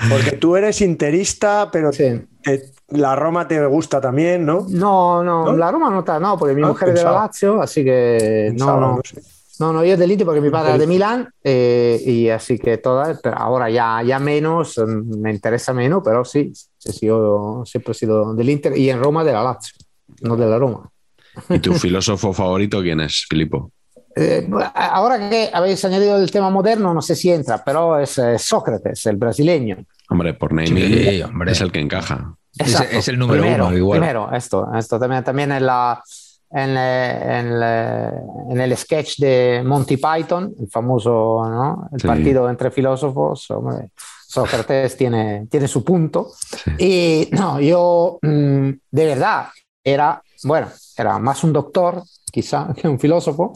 Porque 0.08 0.32
tú 0.32 0.56
eres 0.56 0.80
interista, 0.80 1.70
pero 1.70 1.92
sí. 1.92 2.04
te- 2.42 2.72
la 2.90 3.14
Roma 3.16 3.46
te 3.48 3.64
gusta 3.66 4.00
también, 4.00 4.46
¿no? 4.46 4.66
No, 4.68 5.22
no, 5.24 5.44
¿No? 5.44 5.56
la 5.56 5.70
Roma 5.70 5.90
no 5.90 6.00
está, 6.00 6.18
no, 6.20 6.38
porque 6.38 6.54
mi 6.54 6.62
Ah, 6.62 6.68
mujer 6.68 6.88
es 6.90 6.94
de 6.94 7.02
la 7.02 7.12
pensaba. 7.12 7.22
Lazio, 7.26 7.60
así 7.62 7.84
que 7.84 8.50
no, 8.54 8.66
Pensaba, 8.66 8.80
no. 8.80 9.00
sé. 9.04 9.22
No, 9.58 9.72
no, 9.72 9.84
yo 9.84 9.96
del 9.96 10.12
Inter 10.12 10.24
porque 10.24 10.40
mi 10.40 10.50
padre 10.50 10.68
era 10.70 10.78
de 10.78 10.86
Milán 10.86 11.28
eh, 11.42 12.00
y 12.06 12.28
así 12.28 12.58
que 12.58 12.78
toda, 12.78 13.18
pero 13.20 13.36
ahora 13.36 13.68
ya, 13.68 14.02
ya 14.04 14.18
menos, 14.20 14.78
mm, 14.78 15.20
me 15.20 15.32
interesa 15.32 15.72
menos, 15.72 16.00
pero 16.04 16.24
sí, 16.24 16.52
sí, 16.78 16.92
sí, 16.92 17.06
yo 17.06 17.62
siempre 17.66 17.90
he 17.92 17.94
sido 17.94 18.34
del 18.34 18.50
Inter 18.50 18.76
y 18.78 18.88
en 18.88 19.02
Roma 19.02 19.24
de 19.24 19.32
la 19.32 19.42
Lazio, 19.42 19.74
no 20.22 20.36
de 20.36 20.46
la 20.46 20.58
Roma. 20.58 20.90
¿Y 21.48 21.58
tu 21.60 21.74
filósofo 21.74 22.32
favorito 22.32 22.80
quién 22.82 23.00
es, 23.00 23.26
Filipo? 23.28 23.70
Eh, 24.16 24.50
ahora 24.74 25.30
que 25.30 25.48
habéis 25.52 25.84
añadido 25.84 26.16
el 26.16 26.28
tema 26.28 26.50
moderno, 26.50 26.92
no 26.92 27.00
sé 27.00 27.14
si 27.14 27.30
entra, 27.30 27.62
pero 27.62 28.00
es 28.00 28.18
eh, 28.18 28.36
Sócrates, 28.36 29.06
el 29.06 29.16
brasileño. 29.16 29.76
Hombre, 30.10 30.34
por 30.34 30.50
Sí, 30.66 31.22
hombre. 31.22 31.52
es 31.52 31.60
el 31.60 31.70
que 31.70 31.78
encaja. 31.78 32.34
Es- 32.58 33.06
el 33.06 33.16
número 33.16 33.42
primero, 33.42 33.66
uno, 33.68 33.76
igual. 33.76 34.00
Primero, 34.00 34.32
esto, 34.32 34.66
esto 34.76 34.98
también, 34.98 35.22
también 35.22 35.52
en, 35.52 35.64
la, 35.66 36.02
en, 36.50 36.74
eh, 36.76 37.38
en, 37.38 38.50
en 38.52 38.60
el 38.60 38.76
sketch 38.76 39.18
de 39.18 39.62
Monty 39.64 39.98
Python, 39.98 40.52
el 40.58 40.68
famoso, 40.68 41.44
¿no? 41.48 41.88
El 41.92 42.00
Sí. 42.00 42.06
partido 42.08 42.50
entre 42.50 42.72
filósofos, 42.72 43.48
hombre, 43.52 43.90
Sócrates 44.26 44.96
tiene, 44.96 45.46
tiene 45.48 45.68
su 45.68 45.84
punto. 45.84 46.32
Y 46.76 47.28
no, 47.32 47.60
yo 47.60 48.18
mm, 48.20 48.70
de 48.90 49.06
verdad 49.06 49.46
era, 49.82 50.22
bueno, 50.44 50.68
era 50.96 51.18
más 51.18 51.44
un 51.44 51.52
doctor, 51.52 52.02
quizá, 52.30 52.72
que 52.76 52.88
un 52.88 52.98
filósofo. 52.98 53.52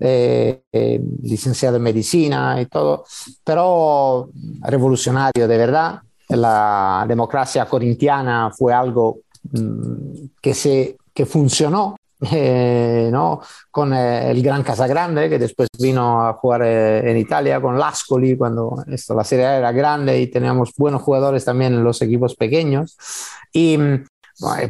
eh, 0.00 0.62
eh, 0.70 1.00
licenciado 1.22 1.76
en 1.78 1.82
medicina 1.82 2.60
y 2.60 2.66
todo, 2.66 3.04
pero 3.42 4.28
revolucionario 4.60 5.48
de 5.48 5.58
verdad. 5.58 6.00
La 6.28 7.06
democracia 7.08 7.64
corintiana 7.64 8.50
fue 8.54 8.74
algo 8.74 9.20
mm, 9.50 10.26
que, 10.42 10.52
se, 10.52 10.98
que 11.14 11.24
funcionó 11.24 11.96
eh, 12.32 13.08
¿no? 13.10 13.40
con 13.70 13.94
el 13.94 14.42
gran 14.42 14.62
Casagrande, 14.62 15.30
que 15.30 15.38
después 15.38 15.68
vino 15.78 16.26
a 16.26 16.34
jugar 16.34 16.64
en 16.64 17.16
Italia 17.16 17.60
con 17.60 17.78
l'Ascoli, 17.78 18.36
cuando 18.36 18.84
esto, 18.88 19.14
la 19.14 19.24
Serie 19.24 19.46
era 19.46 19.72
grande 19.72 20.20
y 20.20 20.26
teníamos 20.26 20.72
buenos 20.76 21.00
jugadores 21.00 21.44
también 21.46 21.74
en 21.74 21.84
los 21.84 22.02
equipos 22.02 22.34
pequeños. 22.34 22.96
Y 23.52 23.78
mm, 23.78 24.04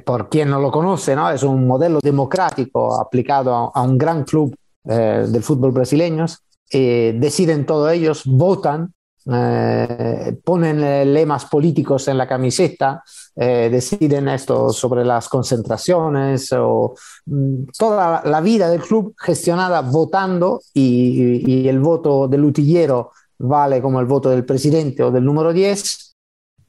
por 0.04 0.28
quien 0.28 0.50
no 0.50 0.60
lo 0.60 0.70
conoce, 0.70 1.14
¿no? 1.14 1.30
es 1.30 1.42
un 1.42 1.66
modelo 1.66 2.00
democrático 2.02 2.98
aplicado 3.00 3.72
a, 3.74 3.82
un 3.82 3.98
gran 3.98 4.24
club 4.24 4.54
eh, 4.84 5.26
del 5.28 5.42
fútbol 5.42 5.72
brasileño. 5.72 6.26
Eh, 6.70 7.14
deciden 7.18 7.66
todos 7.66 7.92
ellos, 7.92 8.22
votan, 8.24 8.92
eh, 9.30 10.38
ponen 10.42 10.82
eh, 10.82 11.04
lemas 11.04 11.44
políticos 11.44 12.08
en 12.08 12.16
la 12.16 12.26
camiseta, 12.26 13.02
eh, 13.36 13.68
deciden 13.70 14.26
esto 14.28 14.70
sobre 14.70 15.04
las 15.04 15.28
concentraciones 15.28 16.50
o 16.52 16.94
mm, 17.26 17.64
toda 17.78 18.22
la 18.24 18.40
vida 18.40 18.70
del 18.70 18.80
club 18.80 19.14
gestionada 19.18 19.82
votando 19.82 20.62
y, 20.72 21.42
y 21.46 21.68
el 21.68 21.78
voto 21.78 22.26
del 22.26 22.44
utillero 22.44 23.10
vale 23.36 23.82
como 23.82 24.00
el 24.00 24.06
voto 24.06 24.30
del 24.30 24.46
presidente 24.46 25.02
o 25.02 25.10
del 25.10 25.26
número 25.26 25.52
10 25.52 26.07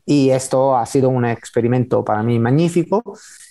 y 0.10 0.32
esto 0.32 0.76
ha 0.76 0.88
sido 0.88 1.08
un 1.08 1.24
experimento 1.24 2.04
para 2.04 2.24
mí 2.24 2.40
magnífico. 2.40 3.04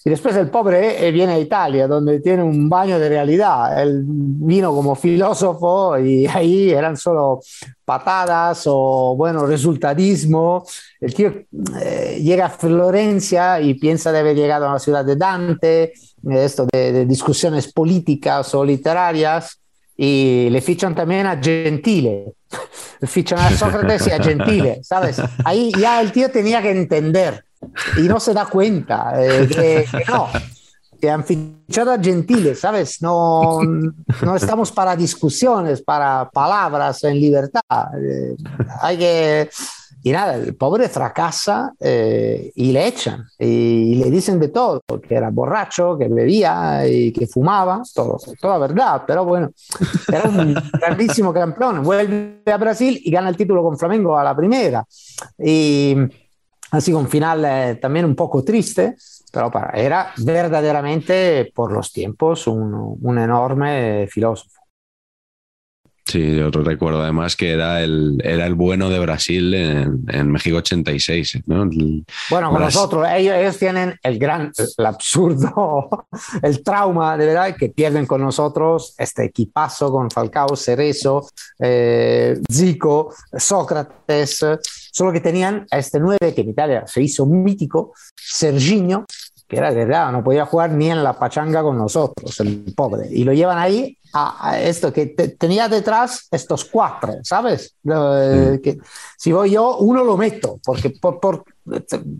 Y 0.05 0.11
después 0.11 0.35
el 0.35 0.51
pobre 0.51 1.07
eh, 1.07 1.13
viene 1.13 1.35
a 1.35 1.39
Italia, 1.39 1.87
donde 1.87 2.19
tiene 2.19 2.43
un 2.43 2.69
baño 2.69 2.99
de 2.99 3.09
realidad. 3.09 3.81
Él 3.81 4.03
vino 4.05 4.75
como 4.75 4.97
filósofo 4.97 5.97
y 6.01 6.27
ahí 6.35 6.71
eran 6.71 6.97
solo 6.97 7.39
patadas 7.85 8.65
o, 8.67 9.15
bueno, 9.17 9.47
resultadismo. 9.47 10.67
El 11.01 11.15
tío 11.15 11.33
eh, 11.81 12.19
llega 12.21 12.47
a 12.47 12.51
Florencia 12.51 13.61
y 13.61 13.75
piensa 13.75 14.11
de 14.11 14.19
haber 14.19 14.35
llegado 14.35 14.69
a 14.69 14.73
la 14.73 14.79
ciudad 14.81 15.05
de 15.05 15.15
Dante, 15.15 15.93
esto 16.29 16.67
de, 16.73 16.93
de 16.93 17.07
discusiones 17.07 17.73
políticas 17.73 18.53
o 18.57 18.65
literarias, 18.65 19.61
y 20.01 20.49
le 20.49 20.61
fichan 20.61 20.95
también 20.95 21.27
a 21.27 21.43
Gentile. 21.43 22.33
fichan 23.03 23.41
a 23.41 23.51
Sócrates 23.51 24.07
y 24.07 24.11
a 24.13 24.23
Gentile, 24.23 24.81
¿sabes? 24.83 25.21
Ahí 25.45 25.73
ya 25.77 26.01
el 26.01 26.13
tío 26.13 26.31
tenía 26.31 26.63
que 26.63 26.71
entender 26.71 27.45
y 27.97 28.03
no 28.03 28.21
se 28.21 28.33
da 28.33 28.47
cuenta 28.47 29.13
eh, 29.17 29.49
que, 29.49 29.87
que, 29.91 30.05
no, 30.11 30.29
que 31.01 31.11
han 31.11 31.25
fichado 31.25 31.91
a 31.91 31.99
Gentile, 31.99 32.55
¿sabes? 32.55 33.03
No, 33.03 33.61
no 34.23 34.37
estamos 34.37 34.71
para 34.71 34.95
discusiones, 34.95 35.83
para 35.83 36.31
palabras 36.31 37.03
en 37.03 37.21
libertad. 37.21 37.63
Eh, 38.01 38.37
hay 38.81 38.99
que 38.99 39.51
y 40.03 40.13
nada, 40.13 40.37
el 40.37 40.55
pobre 40.55 40.89
fracasa 40.89 41.73
eh, 41.81 42.53
y 42.55 42.73
le 42.73 42.87
echan 42.87 43.27
y, 43.39 43.97
le 43.97 44.11
dicen 44.11 44.39
de 44.39 44.49
todo, 44.49 44.83
que 45.07 45.15
era 45.15 45.31
borracho, 45.31 45.99
que 45.99 46.09
bebía 46.09 46.87
y 46.87 47.13
que 47.13 47.27
fumaba, 47.27 47.83
todo, 47.95 48.19
toda 48.41 48.59
verdad, 48.59 49.03
pero 49.07 49.25
bueno, 49.25 49.51
era 50.07 50.29
un 50.29 50.55
grandísimo 50.73 51.33
campeón. 51.33 51.83
Vuelve 51.83 52.43
a 52.47 52.57
Brasil 52.57 53.01
y 53.03 53.11
gana 53.11 53.29
el 53.29 53.37
título 53.37 53.63
con 53.63 53.77
Flamengo 53.77 54.17
a 54.17 54.23
la 54.23 54.37
primera. 54.37 54.85
Y 55.39 55.97
así 56.71 56.93
con 56.93 57.09
final 57.09 57.45
eh, 57.45 57.79
también 57.81 58.05
un 58.05 58.15
poco 58.15 58.45
triste, 58.45 58.97
pero 59.33 59.51
para, 59.51 59.71
era 59.79 60.13
verdaderamente 60.19 61.51
por 61.55 61.73
los 61.73 61.93
tiempos 61.93 62.47
un, 62.47 62.97
un 63.01 63.19
enorme 63.19 64.07
filósofo. 64.09 64.58
Sí, 66.09 66.37
yo 66.37 66.51
recuerdo 66.51 67.03
además 67.03 67.37
que 67.37 67.51
era 67.51 67.83
el, 67.83 68.19
era 68.25 68.47
el 68.47 68.55
bueno 68.55 68.89
de 68.89 68.99
Brasil 68.99 69.53
en, 69.53 70.05
en 70.09 70.33
México 70.33 70.57
86. 70.57 71.41
¿no? 71.45 71.65
El, 71.65 72.07
bueno, 72.31 72.51
con 72.51 72.63
nosotros, 72.63 73.07
ellos, 73.15 73.35
ellos, 73.37 73.59
tienen 73.59 73.95
el 74.03 74.19
gran, 74.19 74.51
el 74.79 74.87
absurdo, 74.87 76.07
el 76.43 76.63
trauma 76.63 77.19
de 77.19 77.27
verdad 77.27 77.55
que 77.55 77.69
pierden 77.69 78.07
con 78.07 78.23
nosotros 78.23 78.95
este 78.97 79.27
equipazo 79.27 79.93
con 79.93 80.11
Falcao, 80.11 80.57
Cerezo, 80.57 81.29
eh, 81.59 82.41
Zico, 82.51 83.13
Sócrates, 83.37 84.47
solo 84.91 85.13
que 85.13 85.21
tenían 85.21 85.67
a 85.71 85.77
este 85.77 86.01
9 86.01 86.33
que 86.35 86.41
en 86.41 86.49
Italia 86.49 86.85
se 86.87 87.03
hizo 87.03 87.27
mítico, 87.27 87.93
Serginho, 88.17 89.05
que 89.49 89.57
era 89.57 89.71
verdad, 89.71 90.13
no 90.13 90.23
podía 90.23 90.45
jugar 90.45 90.71
ni 90.71 90.91
en 90.91 91.03
la 91.03 91.19
pachanga 91.19 91.63
con 91.63 91.79
nosotros, 91.79 92.39
el 92.41 92.73
pobre. 92.77 93.09
Y 93.11 93.25
lo 93.25 93.33
llevan 93.33 93.59
ahí 93.59 93.97
a, 94.13 94.51
a 94.51 94.61
esto 94.61 94.93
que 94.93 95.07
te, 95.07 95.29
tenía 95.29 95.69
detrás 95.69 96.29
estos 96.31 96.67
cuatro, 96.67 97.15
¿sabes? 97.23 97.75
Eh, 97.91 98.61
que 98.63 98.79
si 99.17 99.33
voy 99.33 99.53
yo, 99.53 99.79
uno 99.79 100.05
lo 100.05 100.19
meto, 100.19 100.61
porque 100.63 100.91
por, 100.91 101.19
por, 101.19 101.45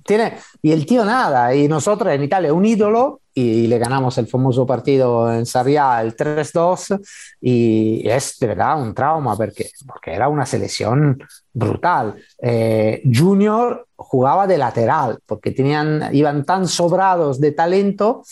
tiene, 0.05 0.35
y 0.63 0.73
el 0.73 0.87
tío 0.87 1.05
nada, 1.05 1.55
y 1.55 1.69
nosotros 1.69 2.13
en 2.13 2.23
Italia 2.23 2.53
un 2.53 2.65
ídolo, 2.65 3.21
y 3.35 3.69
le 3.69 3.79
ganamos 3.79 4.19
el 4.19 4.27
famoso 4.27 4.67
partido 4.67 5.33
en 5.33 5.47
Sarriá, 5.47 6.01
el 6.03 6.17
3-2, 6.17 7.01
y 7.41 8.09
es 8.09 8.37
de 8.41 8.47
verdad 8.49 8.83
un 8.83 8.95
trauma, 8.95 9.37
porque, 9.37 9.71
porque 9.87 10.13
era 10.13 10.29
una 10.29 10.45
selección 10.45 11.23
brutal. 11.53 12.17
Eh, 12.43 13.01
junior 13.05 13.87
jugaba 13.95 14.47
de 14.49 14.59
lateral, 14.59 15.21
porque 15.25 15.53
tenían, 15.53 16.11
iban 16.13 16.45
tan 16.45 16.67
sobrados 16.67 17.41
de 17.41 17.53
talento, 17.53 18.25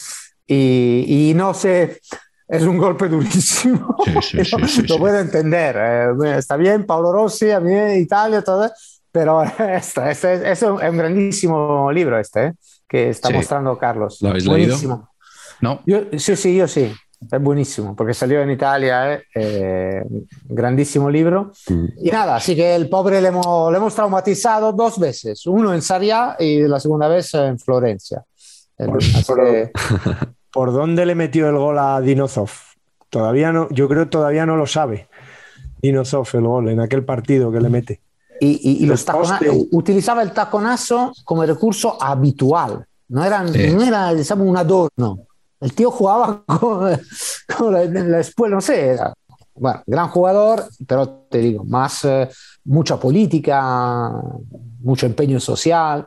y, 0.44 1.30
y 1.30 1.34
no 1.34 1.54
sé, 1.54 2.00
es 2.48 2.62
un 2.62 2.78
golpe 2.78 3.08
durísimo. 3.08 3.96
Sí, 4.04 4.12
sí, 4.22 4.44
sí, 4.44 4.82
lo, 4.88 4.98
puedo 4.98 5.18
entender. 5.18 5.76
Eh, 5.78 6.38
está 6.38 6.56
bien, 6.56 6.86
Paolo 6.86 7.12
Rossi, 7.12 7.50
a 7.50 7.60
mí 7.60 7.74
Italia, 7.98 8.42
todo, 8.42 8.70
pero 9.16 9.42
esto, 9.58 10.04
este, 10.04 10.50
es 10.50 10.60
un, 10.60 10.72
un, 10.72 10.98
grandísimo 10.98 11.90
libro 11.90 12.18
este, 12.18 12.48
eh, 12.48 12.52
que 12.86 13.08
está 13.08 13.30
mostrando 13.30 13.78
Carlos. 13.78 14.18
¿Lo 14.20 14.28
habéis 14.28 14.46
buenísimo. 14.46 14.94
leído? 14.94 15.10
No. 15.62 15.80
Yo, 15.86 16.18
sí, 16.18 16.36
sí, 16.36 16.54
yo 16.54 16.68
sí. 16.68 16.92
Es 17.32 17.42
buenísimo, 17.42 17.96
porque 17.96 18.12
salió 18.12 18.42
en 18.42 18.50
Italia, 18.50 19.14
eh, 19.14 19.22
eh, 19.34 20.04
grandísimo 20.44 21.08
libro. 21.08 21.52
Mm. 21.66 21.86
Y 22.02 22.10
nada, 22.10 22.36
así 22.36 22.54
que 22.54 22.74
el 22.74 22.90
pobre 22.90 23.22
le 23.22 23.28
hemos, 23.28 23.72
le 23.72 23.78
hemos 23.78 23.94
traumatizado 23.94 24.74
dos 24.74 24.98
veces, 24.98 25.46
uno 25.46 25.72
en 25.72 25.80
Sarriá 25.80 26.36
y 26.38 26.68
la 26.68 26.78
segunda 26.78 27.08
vez 27.08 27.32
en 27.32 27.58
Florencia. 27.58 28.22
Por, 28.76 28.98
por, 29.26 29.44
que... 29.46 29.70
¿Por 30.52 30.74
dónde 30.74 31.06
le 31.06 31.14
metió 31.14 31.48
el 31.48 31.56
gol 31.56 31.78
a 31.78 32.02
Dinozov? 32.02 32.50
Todavía 33.08 33.50
no, 33.50 33.66
yo 33.70 33.88
creo 33.88 34.04
que 34.04 34.10
todavía 34.10 34.44
no 34.44 34.56
lo 34.56 34.66
sabe. 34.66 35.08
Dinozov 35.80 36.28
el 36.34 36.42
gol 36.42 36.68
en 36.68 36.80
aquel 36.80 37.02
partido 37.02 37.50
que 37.50 37.60
le 37.62 37.70
mete. 37.70 38.02
Y, 38.41 38.49
y, 38.70 38.84
y 38.84 38.87
los 38.87 39.05
tacona, 39.05 39.41
utilizaba 39.70 40.22
el 40.22 40.32
taconazo 40.32 41.12
como 41.24 41.45
recurso 41.45 42.03
habitual, 42.03 42.87
no, 43.09 43.24
eran, 43.24 43.53
sí. 43.53 43.70
no 43.72 43.82
era 43.82 44.12
digamos, 44.12 44.47
un 44.47 44.57
adorno. 44.57 45.26
El 45.61 45.72
tío 45.72 45.91
jugaba 45.91 46.43
con, 46.47 46.99
con 47.57 47.72
la, 47.72 47.84
la, 47.84 48.20
escuela, 48.20 48.57
no 48.57 48.61
sé, 48.61 48.89
era, 48.89 49.14
bueno, 49.55 49.82
gran 49.87 50.09
jugador, 50.09 50.64
pero 50.87 51.09
te 51.30 51.39
digo, 51.39 51.64
más 51.64 52.05
eh, 52.05 52.28
mucha 52.64 52.99
política, 52.99 54.12
mucho 54.80 55.07
empeño 55.07 55.41
social. 55.41 56.07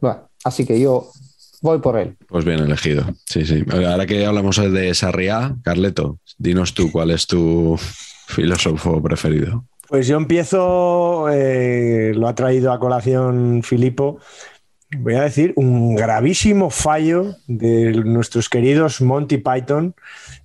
Bueno, 0.00 0.28
así 0.44 0.64
que 0.64 0.80
yo 0.80 1.10
voy 1.60 1.78
por 1.78 1.98
él. 1.98 2.16
Pues 2.26 2.44
bien 2.44 2.60
elegido. 2.60 3.04
Sí, 3.26 3.44
sí. 3.44 3.64
Ahora 3.70 4.06
que 4.06 4.24
hablamos 4.24 4.56
de 4.56 4.94
Sarriá, 4.94 5.56
Carleto, 5.62 6.18
dinos 6.38 6.72
tú 6.74 6.90
cuál 6.90 7.10
es 7.10 7.26
tu 7.26 7.78
filósofo 8.28 9.02
preferido. 9.02 9.64
Pues 9.90 10.06
yo 10.06 10.16
empiezo, 10.16 11.28
eh, 11.30 12.12
lo 12.14 12.28
ha 12.28 12.34
traído 12.36 12.72
a 12.72 12.78
colación 12.78 13.62
Filipo, 13.64 14.20
voy 14.98 15.14
a 15.14 15.22
decir, 15.22 15.52
un 15.56 15.96
gravísimo 15.96 16.70
fallo 16.70 17.34
de 17.48 17.92
nuestros 18.04 18.48
queridos 18.48 19.00
Monty 19.00 19.38
Python 19.38 19.96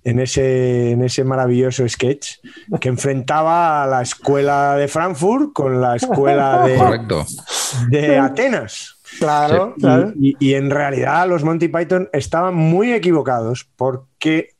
en 0.02 0.18
ese, 0.18 0.90
en 0.90 1.02
ese 1.02 1.22
maravilloso 1.22 1.88
sketch 1.88 2.38
que 2.80 2.88
enfrentaba 2.88 3.84
a 3.84 3.86
la 3.86 4.02
escuela 4.02 4.74
de 4.74 4.88
Frankfurt 4.88 5.52
con 5.52 5.80
la 5.80 5.94
escuela 5.94 6.66
de, 7.88 7.98
de 7.98 8.18
Atenas. 8.18 8.98
Claro, 9.20 9.74
sí. 9.76 9.80
claro. 9.82 10.12
Y, 10.18 10.30
y, 10.30 10.50
y, 10.50 10.54
en 10.54 10.70
realidad 10.70 11.28
los 11.28 11.44
Monty 11.44 11.68
Python 11.68 12.08
estaban 12.12 12.56
muy 12.56 12.92
equivocados 12.92 13.68
porque 13.76 14.56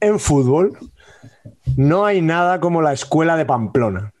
en 0.00 0.18
fútbol 0.18 0.78
no 1.76 2.04
hay 2.04 2.20
nada 2.20 2.60
como 2.60 2.82
la 2.82 2.92
escuela 2.92 3.34
de 3.34 3.46
Pamplona. 3.46 4.12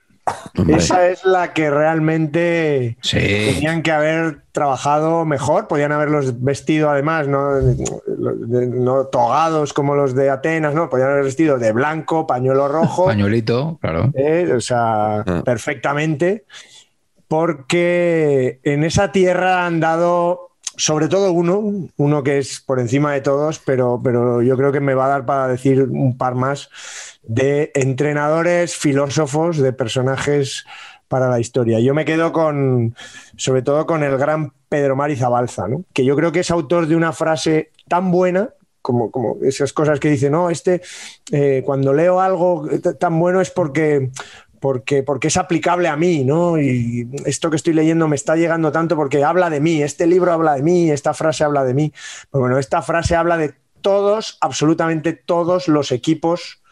Hombre. 0.56 0.76
Esa 0.76 1.08
es 1.08 1.24
la 1.24 1.52
que 1.52 1.70
realmente 1.70 2.96
sí. 3.00 3.18
tenían 3.18 3.82
que 3.82 3.92
haber 3.92 4.42
trabajado 4.52 5.24
mejor, 5.24 5.68
podían 5.68 5.92
haberlos 5.92 6.42
vestido 6.42 6.90
además, 6.90 7.28
no, 7.28 7.60
no, 7.60 9.04
togados 9.06 9.72
como 9.72 9.94
los 9.94 10.14
de 10.14 10.30
Atenas, 10.30 10.74
no, 10.74 10.88
podían 10.90 11.10
haber 11.10 11.24
vestido 11.24 11.58
de 11.58 11.72
blanco, 11.72 12.26
pañuelo 12.26 12.68
rojo. 12.68 13.06
Pañuelito, 13.06 13.78
claro. 13.80 14.10
Eh, 14.14 14.52
o 14.56 14.60
sea, 14.60 15.20
ah. 15.20 15.42
perfectamente 15.44 16.44
porque 17.28 18.58
en 18.64 18.82
esa 18.82 19.12
tierra 19.12 19.66
han 19.66 19.80
dado, 19.80 20.52
sobre 20.76 21.08
todo 21.08 21.30
uno, 21.30 21.88
uno 21.96 22.22
que 22.22 22.38
es 22.38 22.60
por 22.60 22.80
encima 22.80 23.12
de 23.12 23.20
todos, 23.20 23.60
pero, 23.60 24.00
pero 24.02 24.42
yo 24.42 24.56
creo 24.56 24.72
que 24.72 24.80
me 24.80 24.94
va 24.94 25.04
a 25.04 25.08
dar 25.08 25.26
para 25.26 25.46
decir 25.46 25.82
un 25.82 26.16
par 26.16 26.34
más 26.34 26.70
de 27.28 27.70
entrenadores, 27.74 28.74
filósofos, 28.74 29.58
de 29.58 29.72
personajes 29.72 30.64
para 31.08 31.28
la 31.28 31.38
historia. 31.38 31.78
Yo 31.78 31.94
me 31.94 32.04
quedo 32.04 32.32
con, 32.32 32.96
sobre 33.36 33.62
todo 33.62 33.86
con 33.86 34.02
el 34.02 34.16
gran 34.16 34.52
Pedro 34.68 34.96
Mari 34.96 35.14
Zabalza, 35.14 35.68
¿no? 35.68 35.84
que 35.92 36.04
yo 36.04 36.16
creo 36.16 36.32
que 36.32 36.40
es 36.40 36.50
autor 36.50 36.86
de 36.86 36.96
una 36.96 37.12
frase 37.12 37.70
tan 37.86 38.10
buena 38.10 38.50
como, 38.82 39.10
como, 39.10 39.36
esas 39.42 39.72
cosas 39.74 40.00
que 40.00 40.08
dice, 40.08 40.30
no, 40.30 40.48
este, 40.48 40.80
eh, 41.30 41.62
cuando 41.64 41.92
leo 41.92 42.20
algo 42.20 42.66
tan 42.98 43.18
bueno 43.18 43.42
es 43.42 43.50
porque, 43.50 44.10
porque, 44.60 45.02
porque 45.02 45.28
es 45.28 45.36
aplicable 45.36 45.88
a 45.88 45.96
mí, 45.96 46.24
¿no? 46.24 46.58
Y 46.58 47.06
esto 47.26 47.50
que 47.50 47.56
estoy 47.56 47.74
leyendo 47.74 48.08
me 48.08 48.16
está 48.16 48.36
llegando 48.36 48.72
tanto 48.72 48.96
porque 48.96 49.22
habla 49.24 49.50
de 49.50 49.60
mí, 49.60 49.82
este 49.82 50.06
libro 50.06 50.32
habla 50.32 50.54
de 50.54 50.62
mí, 50.62 50.90
esta 50.90 51.12
frase 51.12 51.44
habla 51.44 51.64
de 51.64 51.74
mí. 51.74 51.92
Pues 52.30 52.40
bueno, 52.40 52.58
esta 52.58 52.80
frase 52.80 53.14
habla 53.14 53.36
de 53.36 53.54
todos, 53.82 54.38
absolutamente 54.40 55.12
todos 55.12 55.68
los 55.68 55.92
equipos 55.92 56.62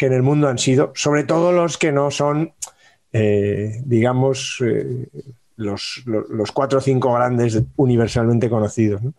que 0.00 0.06
en 0.06 0.14
el 0.14 0.22
mundo 0.22 0.48
han 0.48 0.56
sido, 0.56 0.92
sobre 0.94 1.24
todo 1.24 1.52
los 1.52 1.76
que 1.76 1.92
no 1.92 2.10
son, 2.10 2.54
eh, 3.12 3.82
digamos, 3.84 4.56
eh, 4.64 5.06
los, 5.56 6.02
los, 6.06 6.52
cuatro 6.52 6.78
o 6.78 6.80
cinco 6.80 7.12
grandes 7.12 7.62
universalmente 7.76 8.48
conocidos. 8.48 9.02
¿no? 9.02 9.12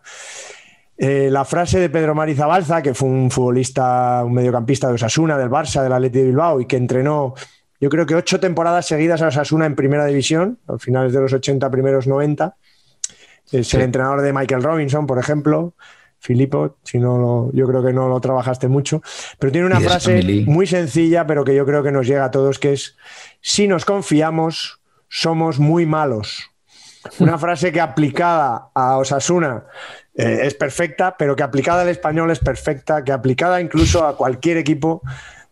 Eh, 0.98 1.30
la 1.30 1.46
frase 1.46 1.80
de 1.80 1.92
Pedro 1.92 2.16
Mari 2.16 2.34
Zabalza, 2.34 2.82
que 2.82 2.96
fue 2.96 3.10
un 3.10 3.30
futbolista, 3.30 4.24
un 4.26 4.34
mediocampista 4.34 4.88
de 4.88 4.96
Osasuna, 4.96 5.38
del 5.38 5.52
Barça, 5.52 5.84
del 5.84 5.94
Atleti 5.94 6.18
de 6.18 6.26
Bilbao 6.26 6.60
y 6.60 6.66
que 6.66 6.78
entrenó 6.78 7.36
yo 7.80 7.90
creo 7.90 8.08
que 8.08 8.16
ocho 8.16 8.40
temporadas 8.40 8.88
seguidas 8.88 9.22
a 9.22 9.28
Osasuna 9.28 9.68
en 9.68 9.76
primera 9.76 10.08
división, 10.08 10.58
a 10.68 10.80
finales 10.80 11.14
de 11.14 11.22
los 11.22 11.32
80, 11.32 11.70
primeros 11.70 12.08
90, 12.08 12.56
Es 13.52 13.72
el 13.76 13.82
entrenador 13.82 14.22
de 14.22 14.34
Michael 14.34 14.64
Robinson, 14.64 15.06
por 15.06 15.20
ejemplo. 15.20 15.76
Filippo, 16.22 16.78
si 16.84 16.99
no 16.99 17.17
lo- 17.17 17.51
yo 17.51 17.67
creo 17.67 17.84
que 17.84 17.91
no 17.93 18.07
lo 18.07 18.22
trabajaste 18.22 18.67
mucho, 18.67 19.01
pero 19.39 19.51
tiene 19.51 19.65
una 19.67 19.80
frase 19.89 20.11
muy 20.45 20.67
sencilla, 20.67 21.26
pero 21.26 21.43
que 21.43 21.55
yo 21.55 21.65
creo 21.65 21.82
que 21.82 21.91
nos 21.91 22.05
llega 22.07 22.26
a 22.26 22.32
todos, 22.32 22.59
que 22.59 22.74
es, 22.74 22.95
si 23.41 23.67
nos 23.67 23.86
confiamos, 23.86 24.80
somos 25.09 25.57
muy 25.59 25.86
malos. 25.88 26.47
Una 27.19 27.39
frase 27.39 27.72
que 27.72 27.82
aplicada 27.82 28.69
a 28.76 28.97
Osasuna 28.99 29.65
eh, 30.13 30.41
es 30.43 30.53
perfecta, 30.53 31.15
pero 31.17 31.36
que 31.36 31.41
aplicada 31.41 31.82
al 31.82 31.89
español 31.89 32.30
es 32.30 32.38
perfecta, 32.38 33.03
que 33.03 33.11
aplicada 33.11 33.59
incluso 33.59 34.05
a 34.05 34.15
cualquier 34.15 34.57
equipo 34.57 35.01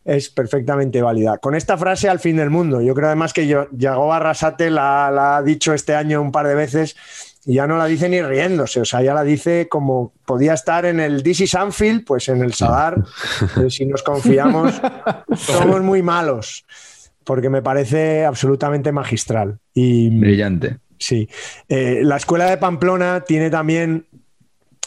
es 0.05 0.29
perfectamente 0.29 1.01
válida. 1.01 1.39
Con 1.39 1.55
esta 1.55 1.77
frase 1.79 2.07
al 2.07 2.19
fin 2.19 2.37
del 2.37 2.51
mundo, 2.51 2.81
yo 2.81 2.93
creo 2.93 3.07
además 3.07 3.33
que 3.33 3.47
yo, 3.47 3.67
Yagoba 3.71 4.17
Arrasate 4.17 4.69
la, 4.69 5.09
la 5.11 5.37
ha 5.37 5.41
dicho 5.41 5.73
este 5.73 5.95
año 5.95 6.21
un 6.21 6.31
par 6.31 6.47
de 6.47 6.53
veces 6.53 6.95
y 7.45 7.55
ya 7.55 7.67
no 7.67 7.77
la 7.77 7.85
dice 7.85 8.09
ni 8.09 8.21
riéndose, 8.21 8.81
o 8.81 8.85
sea, 8.85 9.01
ya 9.01 9.13
la 9.13 9.23
dice 9.23 9.67
como 9.69 10.13
podía 10.25 10.53
estar 10.53 10.85
en 10.85 10.99
el 10.99 11.23
DC 11.23 11.47
Sanfield, 11.47 12.05
pues 12.05 12.27
en 12.29 12.41
el 12.41 12.53
Sadar, 12.53 13.03
eh, 13.57 13.69
si 13.69 13.85
nos 13.85 14.03
confiamos, 14.03 14.81
somos 15.35 15.81
muy 15.81 16.01
malos, 16.01 16.65
porque 17.23 17.49
me 17.49 17.61
parece 17.61 18.25
absolutamente 18.25 18.91
magistral. 18.91 19.59
Y, 19.73 20.09
Brillante. 20.09 20.79
Sí. 20.97 21.29
Eh, 21.69 22.01
la 22.03 22.17
escuela 22.17 22.49
de 22.49 22.57
Pamplona 22.57 23.21
tiene 23.21 23.49
también 23.49 24.05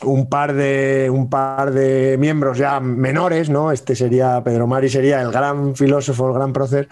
un 0.05 0.28
par 0.28 0.53
de 0.53 1.09
un 1.11 1.30
par 1.30 1.72
de 1.72 2.16
miembros 2.18 2.59
ya 2.59 2.80
menores, 2.80 3.48
¿no? 3.48 3.72
Este 3.72 3.94
sería 3.94 4.42
Pedro 4.44 4.66
Mari 4.66 4.88
sería 4.88 5.20
el 5.20 5.30
gran 5.30 5.76
filósofo, 5.76 6.28
el 6.28 6.34
gran 6.34 6.53
prócer. 6.53 6.88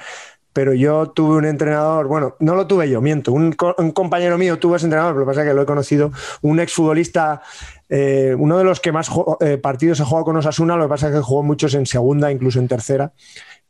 Pero 0.52 0.74
yo 0.74 1.10
tuve 1.10 1.36
un 1.36 1.44
entrenador, 1.44 2.08
bueno, 2.08 2.34
no 2.40 2.56
lo 2.56 2.66
tuve 2.66 2.90
yo, 2.90 3.00
miento, 3.00 3.30
un, 3.32 3.52
co- 3.52 3.74
un 3.78 3.92
compañero 3.92 4.36
mío 4.36 4.58
tuvo 4.58 4.74
ese 4.76 4.86
entrenador, 4.86 5.12
pero 5.12 5.20
lo 5.20 5.26
que 5.26 5.30
pasa 5.30 5.42
es 5.42 5.48
que 5.48 5.54
lo 5.54 5.62
he 5.62 5.66
conocido, 5.66 6.10
un 6.42 6.58
exfutbolista, 6.58 7.40
eh, 7.88 8.34
uno 8.36 8.58
de 8.58 8.64
los 8.64 8.80
que 8.80 8.90
más 8.90 9.08
eh, 9.40 9.58
partidos 9.58 10.00
ha 10.00 10.04
jugado 10.04 10.24
con 10.24 10.36
Osasuna, 10.36 10.76
lo 10.76 10.84
que 10.84 10.88
pasa 10.88 11.08
es 11.08 11.14
que 11.14 11.20
jugó 11.20 11.44
muchos 11.44 11.74
en 11.74 11.86
segunda, 11.86 12.32
incluso 12.32 12.58
en 12.58 12.66
tercera, 12.66 13.12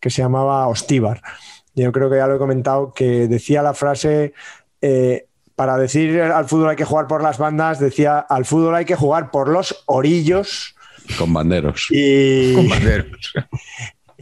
que 0.01 0.09
se 0.09 0.23
llamaba 0.23 0.67
Ostíbar. 0.69 1.21
Yo 1.75 1.93
creo 1.93 2.09
que 2.09 2.17
ya 2.17 2.27
lo 2.27 2.37
he 2.37 2.39
comentado, 2.39 2.93
que 2.95 3.29
decía 3.29 3.63
la 3.63 3.75
frase, 3.75 4.33
eh, 4.81 5.27
para 5.55 5.77
decir 5.77 6.19
al 6.23 6.47
fútbol 6.49 6.71
hay 6.71 6.77
que 6.77 6.87
jugar 6.87 7.07
por 7.07 7.23
las 7.23 7.37
bandas, 7.37 7.79
decía 7.79 8.19
al 8.19 8.47
fútbol 8.47 8.75
hay 8.75 8.87
que 8.87 8.97
jugar 8.97 9.31
por 9.31 9.49
los 9.49 9.83
orillos 9.85 10.75
Con 11.19 11.35
banderos. 11.35 11.87
y 11.91 12.55
Con 12.55 12.69
banderos. 12.71 13.33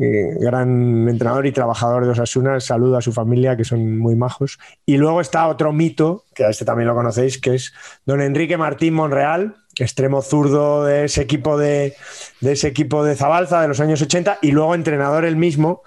eh, 0.00 0.34
gran 0.40 1.08
entrenador 1.08 1.46
y 1.46 1.52
trabajador 1.52 2.04
de 2.04 2.10
Osasuna, 2.10 2.60
saluda 2.60 2.98
a 2.98 3.02
su 3.02 3.12
familia 3.12 3.56
que 3.56 3.64
son 3.64 3.98
muy 3.98 4.14
majos. 4.14 4.58
Y 4.84 4.96
luego 4.96 5.20
está 5.20 5.46
otro 5.48 5.72
mito, 5.72 6.24
que 6.34 6.44
a 6.44 6.50
este 6.50 6.64
también 6.64 6.88
lo 6.88 6.94
conocéis, 6.94 7.40
que 7.40 7.54
es 7.54 7.72
don 8.04 8.20
Enrique 8.20 8.56
Martín 8.56 8.94
Monreal, 8.94 9.56
extremo 9.78 10.22
zurdo 10.22 10.84
de 10.84 11.04
ese 11.04 11.22
equipo 11.22 11.56
de, 11.56 11.94
de 12.40 12.52
ese 12.52 12.68
equipo 12.68 13.04
de 13.04 13.14
Zabalza 13.16 13.62
de 13.62 13.68
los 13.68 13.80
años 13.80 14.02
80 14.02 14.38
y 14.42 14.50
luego 14.50 14.74
entrenador 14.74 15.24
el 15.24 15.36
mismo 15.36 15.82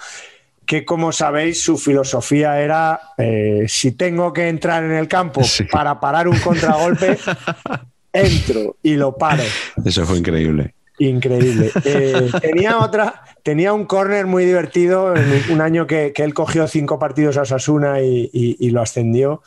que 0.66 0.86
como 0.86 1.12
sabéis 1.12 1.62
su 1.62 1.78
filosofía 1.78 2.62
era 2.62 3.02
eh, 3.18 3.66
si 3.68 3.92
tengo 3.92 4.32
que 4.32 4.48
entrar 4.48 4.84
en 4.86 4.92
el 4.92 5.10
campo 5.10 5.44
Sí. 5.44 5.66
para 5.66 6.00
parar 6.00 6.30
un 6.30 6.40
contragolpe 6.40 7.18
entro 8.14 8.78
y 8.82 8.96
lo 8.96 9.18
paro 9.18 9.44
Eso 9.84 10.06
fue 10.06 10.18
increíble. 10.20 10.74
Increíble. 11.10 11.72
Eh, 11.86 12.30
tenía 12.42 12.78
otra, 12.80 13.24
tenía 13.44 13.74
un 13.74 13.86
córner 13.86 14.28
muy 14.28 14.46
divertido 14.46 15.16
en 15.16 15.52
un 15.52 15.62
año 15.62 15.88
que, 15.88 16.14
que 16.14 16.24
él 16.24 16.34
cogió 16.34 16.68
cinco 16.68 17.00
partidos 17.00 17.38
a 17.38 17.42
Osasuna 17.42 18.02
y, 18.02 18.30
y- 18.32 18.56
y 18.60 18.70
lo 18.70 18.82
ascendió, 18.82 19.42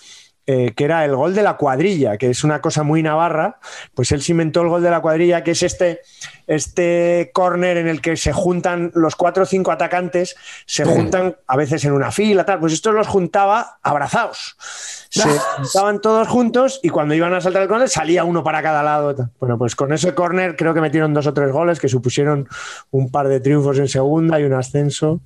eh, 0.46 0.72
que 0.76 0.84
era 0.84 1.04
el 1.04 1.16
gol 1.16 1.34
de 1.34 1.42
la 1.42 1.56
cuadrilla, 1.56 2.18
que 2.18 2.30
es 2.30 2.44
una 2.44 2.60
cosa 2.60 2.82
muy 2.82 3.02
navarra. 3.02 3.58
Pues 3.94 4.12
él 4.12 4.20
se 4.22 4.32
inventó 4.32 4.60
el 4.62 4.68
gol 4.68 4.82
de 4.82 4.90
la 4.90 5.00
cuadrilla, 5.00 5.42
que 5.42 5.52
es 5.52 5.62
este, 5.62 6.00
este 6.46 7.30
córner 7.32 7.76
en 7.78 7.88
el 7.88 8.00
que 8.00 8.16
se 8.16 8.32
juntan 8.32 8.90
los 8.94 9.16
cuatro 9.16 9.44
o 9.44 9.46
cinco 9.46 9.72
atacantes, 9.72 10.36
se 10.66 10.84
juntan 10.84 11.36
a 11.46 11.56
veces 11.56 11.84
en 11.84 11.92
una 11.92 12.10
fila, 12.10 12.44
tal. 12.44 12.60
Pues 12.60 12.72
esto 12.72 12.92
los 12.92 13.06
juntaba 13.06 13.78
abrazados. 13.82 14.56
Se 15.14 15.28
estaban 15.62 16.00
todos 16.00 16.26
juntos 16.26 16.80
y 16.82 16.88
cuando 16.88 17.14
iban 17.14 17.32
a 17.34 17.40
saltar 17.40 17.62
el 17.62 17.68
córner 17.68 17.88
salía 17.88 18.24
uno 18.24 18.42
para 18.42 18.60
cada 18.62 18.82
lado. 18.82 19.14
tal. 19.14 19.30
Bueno, 19.38 19.56
pues 19.56 19.76
con 19.76 19.92
ese 19.92 20.12
córner 20.12 20.56
creo 20.56 20.74
que 20.74 20.80
metieron 20.80 21.14
dos 21.14 21.28
o 21.28 21.32
tres 21.32 21.52
goles 21.52 21.78
que 21.78 21.88
supusieron 21.88 22.48
un 22.90 23.12
par 23.12 23.28
de 23.28 23.38
triunfos 23.38 23.78
en 23.78 23.86
segunda 23.86 24.40
y 24.40 24.44
un 24.44 24.54
ascenso. 24.54 25.20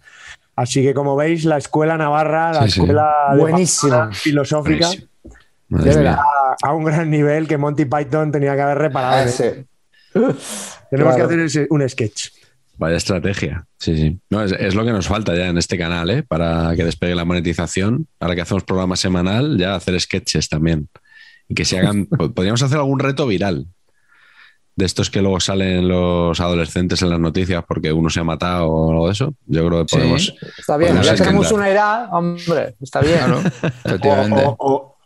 Así 0.56 0.82
que 0.82 0.92
como 0.92 1.16
veis, 1.16 1.46
la 1.46 1.56
escuela 1.56 1.96
navarra, 1.96 2.52
la 2.52 2.62
Sí, 2.64 2.70
sí. 2.72 2.80
escuela 2.80 3.10
de. 3.32 3.38
Pamplona, 3.88 4.12
filosófica, 4.12 4.86
Buenísimo. 4.88 5.07
A, 5.70 6.22
a 6.62 6.72
un 6.72 6.84
gran 6.84 7.10
nivel 7.10 7.46
que 7.46 7.58
Monty 7.58 7.84
Python 7.84 8.32
tenía 8.32 8.54
que 8.54 8.62
haber 8.62 8.78
reparado. 8.78 9.14
Ah, 9.16 9.24
¿eh? 9.24 9.28
sí. 9.28 9.44
Tenemos 10.12 10.36
claro. 10.90 11.16
que 11.16 11.22
hacer 11.22 11.40
ese- 11.40 11.66
un 11.70 11.86
sketch. 11.88 12.28
Vaya 12.76 12.96
estrategia. 12.96 13.66
Sí, 13.78 13.96
sí. 13.96 14.18
No, 14.30 14.42
es, 14.42 14.52
es 14.52 14.74
lo 14.74 14.84
que 14.84 14.92
nos 14.92 15.08
falta 15.08 15.34
ya 15.34 15.48
en 15.48 15.58
este 15.58 15.76
canal, 15.76 16.08
¿eh? 16.10 16.22
Para 16.22 16.74
que 16.76 16.84
despegue 16.84 17.14
la 17.14 17.24
monetización. 17.24 18.06
Ahora 18.20 18.34
que 18.36 18.42
hacemos 18.42 18.62
programa 18.64 18.94
semanal, 18.96 19.58
ya 19.58 19.74
hacer 19.74 20.00
sketches 20.00 20.48
también. 20.48 20.88
Y 21.48 21.54
que 21.54 21.64
se 21.64 21.78
hagan. 21.78 22.06
po- 22.06 22.30
Podríamos 22.32 22.62
hacer 22.62 22.78
algún 22.78 23.00
reto 23.00 23.26
viral. 23.26 23.66
De 24.76 24.84
estos 24.86 25.10
que 25.10 25.20
luego 25.20 25.40
salen 25.40 25.88
los 25.88 26.38
adolescentes 26.40 27.02
en 27.02 27.10
las 27.10 27.18
noticias 27.18 27.64
porque 27.66 27.92
uno 27.92 28.10
se 28.10 28.20
ha 28.20 28.24
matado 28.24 28.68
o 28.68 28.92
algo 28.92 29.06
de 29.06 29.12
eso. 29.12 29.34
Yo 29.46 29.66
creo 29.66 29.84
que 29.84 29.88
Sí. 29.88 29.96
podemos. 29.96 30.34
Está 30.56 30.76
bien, 30.76 30.90
Podemos 30.96 31.06
ya 31.06 31.14
tenemos 31.24 31.50
una 31.52 31.68
edad, 31.68 32.08
hombre, 32.14 32.76
está 32.80 33.00
bien. 33.00 33.18
Claro, 33.18 33.40
efectivamente. 33.84 34.42
O- 34.46 34.50
o- 34.50 34.56
o- 34.74 34.97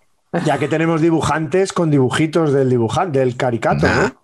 ya 0.44 0.58
que 0.58 0.68
tenemos 0.68 1.00
dibujantes 1.00 1.72
con 1.72 1.90
dibujitos 1.90 2.52
del 2.52 2.70
dibujante, 2.70 3.18
del 3.18 3.36
caricato, 3.36 3.86
Nah. 3.86 4.02
¿no? 4.02 4.16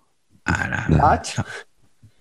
Ah, 0.45 0.67
no, 0.89 0.97
no. 0.97 1.05
Ach. 1.07 1.39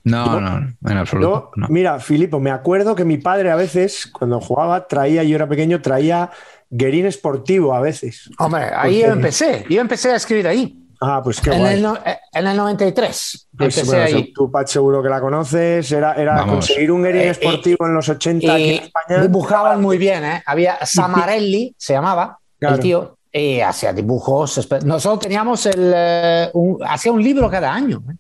No, 0.05 0.41
no, 0.41 0.69
en 0.87 0.97
absoluto. 0.97 1.29
Yo, 1.31 1.51
no. 1.57 1.67
Mira, 1.69 1.99
Filipo, 2.01 2.41
me 2.41 2.51
acuerdo 2.51 2.95
que 2.95 3.05
mi 3.05 3.19
padre 3.19 3.51
a 3.51 3.57
veces, 3.57 4.07
cuando 4.07 4.41
jugaba, 4.41 4.87
traía, 4.87 5.23
yo 5.23 5.35
era 5.37 5.47
pequeño, 5.49 5.83
traía 5.83 6.31
Guerín 6.71 7.05
Esportivo 7.07 7.75
a 7.75 7.81
veces. 7.81 8.31
Hombre, 8.39 8.65
ahí 8.65 8.95
Porque- 8.95 8.99
yo 9.01 9.07
empecé. 9.13 9.67
Yo 9.69 9.81
empecé 9.81 10.11
a 10.13 10.17
escribir 10.17 10.49
ahí. 10.49 10.83
Ah, 11.01 11.21
pues 11.23 11.41
qué 11.41 11.51
En 11.51 11.59
guay. 11.61 11.75
el, 11.75 11.83
no- 11.83 11.97
eh, 12.05 12.19
en 12.33 12.47
el 12.47 12.57
93. 12.57 13.49
Pues, 13.57 13.77
empecé 13.79 13.97
bueno, 13.97 14.17
ahí. 14.19 14.33
Tú, 14.33 14.51
Pat, 14.51 14.67
seguro 14.67 15.03
que 15.03 15.09
la 15.09 15.21
conoces. 15.21 15.93
Era, 15.93 16.15
era 16.15 16.35
Vamos. 16.37 16.55
conseguir 16.57 16.91
un 16.91 17.03
Guerín 17.03 17.23
Eh, 17.23 17.29
Esportivo 17.31 17.87
en 17.87 17.95
los 17.95 18.09
80 18.09 18.53
aquí 18.55 18.71
en 18.79 18.83
España. 18.85 19.23
dibujaban 19.23 19.81
muy 19.81 19.99
bien, 19.99 20.25
¿eh? 20.25 20.43
Había 20.47 20.79
Samarelli, 20.85 21.75
se 21.79 21.93
llamaba, 21.93 22.39
Claro. 22.59 22.77
el 22.77 22.81
tío, 22.81 23.18
y 23.33 23.61
hacía 23.61 23.93
dibujos. 23.93 24.69
Nosotros 24.85 25.21
teníamos 25.21 25.67
el. 25.67 25.93
eh, 25.95 26.51
un- 26.55 26.79
hacía 26.87 27.13
un 27.13 27.23
libro 27.23 27.51
cada 27.51 27.73
año 27.73 28.03
¿eh? 28.11 28.15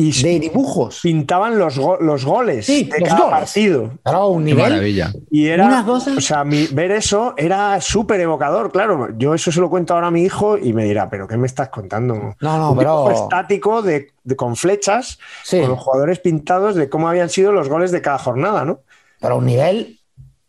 Y 0.00 0.12
de 0.22 0.38
dibujos. 0.38 1.00
pintaban 1.02 1.58
los, 1.58 1.76
go- 1.76 1.96
los 2.00 2.24
goles 2.24 2.64
Sí, 2.66 2.84
de 2.84 3.00
los 3.00 3.08
cada 3.08 3.20
goles. 3.24 3.38
partido. 3.40 3.90
Era 4.06 4.24
un 4.26 4.44
Qué 4.44 4.50
nivel. 4.54 4.70
maravilla. 4.70 5.12
Y 5.28 5.46
era, 5.48 5.66
Una 5.66 5.84
cosa- 5.84 6.12
o 6.16 6.20
sea, 6.20 6.44
mi- 6.44 6.68
ver 6.68 6.92
eso 6.92 7.34
era 7.36 7.80
súper 7.80 8.20
evocador, 8.20 8.70
claro. 8.70 9.08
Yo 9.18 9.34
eso 9.34 9.50
se 9.50 9.58
lo 9.58 9.68
cuento 9.68 9.94
ahora 9.94 10.06
a 10.06 10.10
mi 10.12 10.22
hijo 10.22 10.56
y 10.56 10.72
me 10.72 10.84
dirá, 10.84 11.10
¿pero 11.10 11.26
qué 11.26 11.36
me 11.36 11.48
estás 11.48 11.68
contando? 11.70 12.14
No, 12.40 12.58
no, 12.58 12.70
Un 12.72 12.78
dibujo 12.78 13.06
pero. 13.08 13.22
estático 13.24 13.82
de, 13.82 14.12
de- 14.22 14.36
con 14.36 14.54
flechas, 14.54 15.18
Sí, 15.42 15.58
con 15.60 15.70
los 15.70 15.80
jugadores 15.80 16.20
pintados 16.20 16.76
de 16.76 16.88
cómo 16.88 17.08
habían 17.08 17.28
sido 17.28 17.50
los 17.50 17.68
goles 17.68 17.90
de 17.90 18.00
cada 18.00 18.18
jornada, 18.18 18.64
¿no? 18.64 18.80
pero 19.20 19.38
un 19.38 19.46
nivel 19.46 19.98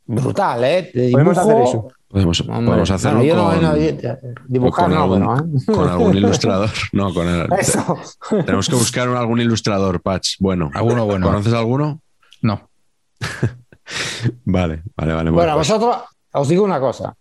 brutal, 0.06 0.64
¿eh? 0.64 0.92
De 0.94 1.10
Podemos 1.12 1.36
dibujo- 1.38 1.42
hacer 1.52 1.62
eso. 1.68 1.88
Podemos, 2.10 2.42
Hombre, 2.42 2.66
podemos 2.66 2.90
hacerlo 2.92 3.20
bueno, 3.20 3.34
yo 3.34 3.36
no- 3.36 3.50
con, 3.52 3.62
no, 3.62 3.78
yo- 3.78 4.18
dibujar 4.48 4.86
con 4.86 4.94
no, 4.96 5.02
algún, 5.04 5.26
bueno, 5.26 5.38
¿eh? 5.38 5.66
con 5.74 5.90
algún 5.90 6.18
ilustrador. 6.18 6.70
No, 6.92 7.14
con 7.14 7.28
el, 7.28 7.48
Eso. 7.60 7.98
Tenemos 8.30 8.68
que 8.68 8.76
buscar 8.76 9.08
algún 9.10 9.40
ilustrador, 9.40 10.02
Patch. 10.02 10.38
Bueno, 10.40 10.72
Alguno 10.74 11.06
bueno. 11.06 11.28
¿Conoces 11.28 11.54
alguno? 11.54 12.02
No. 12.42 12.68
Vale, 14.46 14.84
vale, 14.96 15.14
vale. 15.14 15.30
Bueno, 15.32 15.56
pues- 15.56 15.68
vosotros, 15.70 15.98
os 16.34 16.48
digo 16.48 16.64
una 16.64 16.80
cosa. 16.80 17.16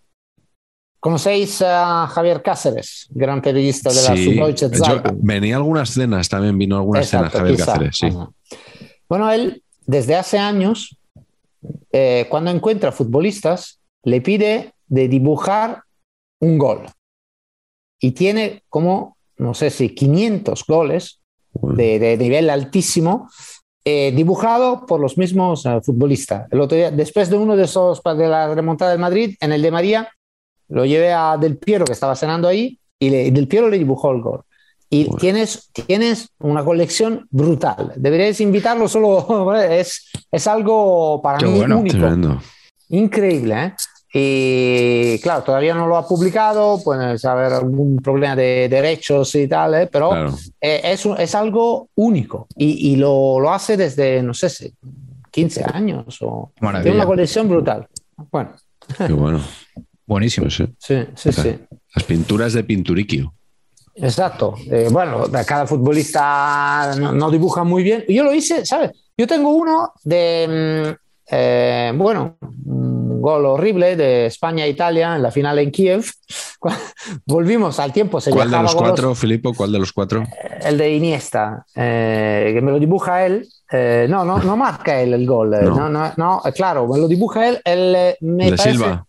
¿Conocéis 1.00 1.62
a 1.62 2.06
Javier 2.08 2.42
Cáceres, 2.42 3.06
gran 3.10 3.40
periodista 3.40 3.88
de 3.90 4.02
la 4.02 4.16
Sí, 4.16 4.24
Süddeutsche 4.24 4.68
yo- 4.70 4.84
Zeitung? 4.84 5.18
venía 5.22 5.56
algunas 5.56 5.90
cenas, 5.90 6.28
también 6.28 6.58
vino 6.58 6.76
algunas 6.76 7.08
cenas 7.08 7.26
Exacto, 7.26 7.38
Javier 7.38 7.56
quizá. 7.56 7.72
Cáceres, 7.72 7.96
sí. 7.96 8.06
Ajá. 8.06 8.30
Bueno, 9.08 9.30
él 9.30 9.62
desde 9.86 10.16
hace 10.16 10.38
años, 10.38 10.98
eh, 11.92 12.26
cuando 12.28 12.50
encuentra 12.50 12.90
futbolistas, 12.92 13.78
le 14.02 14.20
pide 14.20 14.72
de 14.88 15.08
dibujar 15.08 15.82
un 16.40 16.58
gol. 16.58 16.86
Y 18.00 18.12
tiene 18.12 18.62
como, 18.68 19.16
no 19.36 19.54
sé 19.54 19.70
si 19.70 19.94
500 19.94 20.64
goles 20.66 21.20
de, 21.52 21.98
de 21.98 22.16
nivel 22.16 22.50
altísimo, 22.50 23.28
eh, 23.84 24.12
dibujado 24.14 24.84
por 24.86 25.00
los 25.00 25.16
mismos 25.18 25.64
eh, 25.66 25.80
futbolistas. 25.82 26.46
El 26.50 26.60
otro 26.60 26.76
día, 26.76 26.90
después 26.90 27.30
de 27.30 27.36
uno 27.38 27.56
de 27.56 27.64
esos, 27.64 28.00
de 28.02 28.28
la 28.28 28.54
remontada 28.54 28.90
del 28.92 29.00
Madrid, 29.00 29.34
en 29.40 29.52
el 29.52 29.62
de 29.62 29.70
María, 29.70 30.08
lo 30.68 30.84
llevé 30.84 31.12
a 31.12 31.36
Del 31.38 31.56
Piero, 31.56 31.84
que 31.86 31.92
estaba 31.92 32.14
cenando 32.14 32.46
ahí, 32.48 32.78
y 32.98 33.10
le- 33.10 33.30
Del 33.30 33.48
Piero 33.48 33.68
le 33.68 33.78
dibujó 33.78 34.10
el 34.12 34.20
gol. 34.20 34.42
Y 34.90 35.04
Bueno. 35.04 35.18
tienes, 35.18 35.70
tienes 35.72 36.30
una 36.38 36.64
colección 36.64 37.26
brutal. 37.30 37.92
Deberíais 37.96 38.40
invitarlo 38.40 38.88
solo. 38.88 39.52
Es, 39.62 40.10
es 40.30 40.46
algo 40.46 41.20
para 41.22 41.38
Qué 41.38 41.46
mí 41.46 41.58
bueno, 41.58 41.78
único. 41.78 41.96
Tremendo. 41.98 42.40
Increíble, 42.90 43.54
¿eh? 43.64 43.74
Y 44.12 45.18
claro, 45.20 45.42
todavía 45.42 45.74
no 45.74 45.86
lo 45.86 45.96
ha 45.96 46.06
publicado, 46.08 46.82
puede 46.82 47.16
haber 47.22 47.52
algún 47.52 47.96
problema 47.96 48.34
de 48.36 48.68
derechos 48.68 49.34
y 49.34 49.46
tal, 49.46 49.74
¿eh? 49.74 49.86
pero 49.90 50.10
Claro. 50.10 50.34
eh, 50.60 50.80
es, 50.84 51.04
es 51.18 51.34
algo 51.34 51.88
único 51.94 52.46
y, 52.56 52.92
y 52.92 52.96
lo, 52.96 53.38
lo 53.38 53.52
hace 53.52 53.76
desde, 53.76 54.22
no 54.22 54.32
sé 54.32 54.48
si 54.48 54.72
15 55.30 55.64
años 55.74 56.18
o 56.22 56.50
Maravilla. 56.60 56.82
tiene 56.84 56.96
una 56.96 57.06
colección 57.06 57.48
brutal. 57.48 57.86
Bueno, 58.30 58.52
Qué 58.96 59.12
bueno. 59.12 59.40
Buenísimo. 60.06 60.44
Pues 60.46 60.54
sí. 60.56 60.66
sí, 60.78 60.96
sí, 61.14 61.32
sí. 61.32 61.58
Las 61.94 62.04
pinturas 62.04 62.54
de 62.54 62.64
Pinturiquio. 62.64 63.34
Exacto. 63.94 64.54
Eh, 64.70 64.88
bueno, 64.90 65.24
cada 65.46 65.66
futbolista 65.66 66.94
no, 66.98 67.12
no 67.12 67.30
dibuja 67.30 67.62
muy 67.64 67.82
bien. 67.82 68.04
Yo 68.08 68.24
lo 68.24 68.32
hice, 68.32 68.64
¿sabes? 68.64 68.92
Yo 69.18 69.26
tengo 69.26 69.50
uno 69.50 69.92
de, 70.04 70.94
mm, 70.96 71.06
eh, 71.30 71.92
bueno, 71.94 72.36
un 73.18 73.22
gol 73.22 73.44
horrible 73.46 73.96
de 73.96 74.26
España-Italia 74.26 75.16
en 75.16 75.22
la 75.22 75.30
final 75.32 75.58
en 75.58 75.70
Kiev. 75.72 76.04
Volvimos 77.26 77.78
al 77.80 77.92
tiempo, 77.92 78.20
se 78.20 78.30
¿Cuál 78.30 78.50
de 78.50 78.62
los 78.62 78.74
cuatro, 78.74 79.14
Filipo? 79.14 79.52
¿Cuál 79.54 79.72
de 79.72 79.78
los 79.80 79.92
cuatro? 79.92 80.22
el 80.62 80.78
de 80.78 80.94
Iniesta, 80.94 81.64
eh, 81.74 82.52
que 82.54 82.60
me 82.60 82.70
lo 82.72 82.78
dibuja 82.78 83.26
él. 83.26 83.46
Eh, 83.70 84.06
no, 84.08 84.24
no, 84.24 84.38
no 84.38 84.56
marca 84.66 85.00
él 85.00 85.14
el 85.14 85.26
gol. 85.26 85.54
eh, 85.54 85.58
No. 85.62 85.88
No, 85.88 86.12
no, 86.16 86.42
eh, 86.44 86.52
claro, 86.52 86.86
me 86.86 86.98
lo 86.98 87.08
dibuja 87.08 87.48
él. 87.48 87.60
él 87.64 87.94
eh, 87.96 88.16
me 88.20 88.50
¿De 88.50 88.56
parece- 88.56 88.70
Silva? 88.70 89.04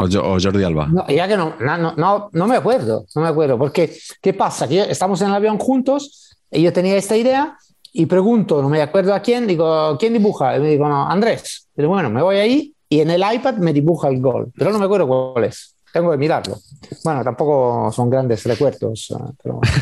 ¿O, 0.00 0.06
Jo- 0.06 0.22
o 0.22 0.38
Jordi 0.40 0.62
Alba? 0.62 0.86
No, 0.86 1.04
ya 1.08 1.26
que 1.26 1.36
no, 1.36 1.54
no, 1.58 1.76
no, 1.96 2.30
no, 2.32 2.46
me 2.46 2.54
acuerdo, 2.56 3.04
no 3.16 3.22
me 3.22 3.28
acuerdo, 3.28 3.58
porque 3.58 3.92
¿qué 4.22 4.32
pasa? 4.32 4.68
Que 4.68 4.82
estamos 4.82 5.20
en 5.22 5.28
el 5.28 5.34
avión 5.34 5.58
juntos 5.58 6.36
y 6.52 6.62
yo 6.62 6.72
tenía 6.72 6.96
esta 6.96 7.16
idea 7.16 7.56
y 7.92 8.06
pregunto, 8.06 8.62
no 8.62 8.68
me 8.68 8.80
acuerdo 8.80 9.12
a 9.12 9.18
quién, 9.20 9.48
digo, 9.48 9.96
¿quién 9.98 10.12
dibuja? 10.12 10.56
Y 10.56 10.60
me 10.60 10.68
digo, 10.68 10.88
no, 10.88 11.08
Andrés. 11.10 11.66
Digo, 11.74 11.88
bueno, 11.90 12.10
me 12.10 12.22
voy 12.22 12.36
ahí 12.36 12.72
y 12.88 13.00
en 13.00 13.10
el 13.10 13.22
iPad 13.34 13.54
me 13.54 13.72
dibuja 13.72 14.08
el 14.08 14.20
gol, 14.20 14.52
pero 14.56 14.72
no 14.72 14.78
me 14.78 14.86
acuerdo 14.86 15.06
cuál 15.06 15.44
es. 15.44 15.74
Tengo 15.92 16.10
que 16.10 16.16
mirarlo. 16.16 16.58
Bueno, 17.02 17.24
tampoco 17.24 17.90
son 17.92 18.10
grandes 18.10 18.44
recuerdos, 18.44 19.10
eh, 19.10 19.32
pero 19.42 19.56
bueno. 19.56 19.72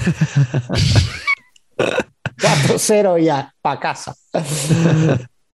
4-0 2.36 3.22
ya, 3.22 3.52
para 3.60 3.80
casa. 3.80 4.14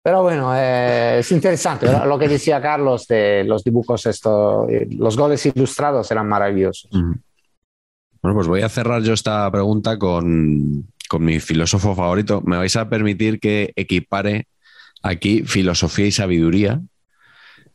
Pero 0.02 0.22
bueno, 0.22 0.52
eh, 0.56 1.18
es 1.18 1.30
interesante 1.30 1.84
¿verdad? 1.84 2.06
lo 2.06 2.18
que 2.18 2.26
decía 2.26 2.60
Carlos 2.60 3.06
de 3.06 3.44
los 3.44 3.62
dibujos, 3.62 4.06
esto, 4.06 4.66
los 4.92 5.14
goles 5.14 5.44
ilustrados 5.44 6.10
eran 6.10 6.26
maravillosos. 6.26 6.90
Bueno, 6.90 8.34
pues 8.34 8.46
voy 8.46 8.62
a 8.62 8.68
cerrar 8.70 9.02
yo 9.02 9.12
esta 9.12 9.50
pregunta 9.50 9.98
con, 9.98 10.86
con 11.08 11.24
mi 11.24 11.38
filósofo 11.38 11.94
favorito. 11.94 12.40
Me 12.46 12.56
vais 12.56 12.74
a 12.76 12.88
permitir 12.88 13.40
que 13.40 13.72
equipare 13.76 14.46
aquí 15.02 15.42
filosofía 15.42 16.06
y 16.06 16.12
sabiduría, 16.12 16.80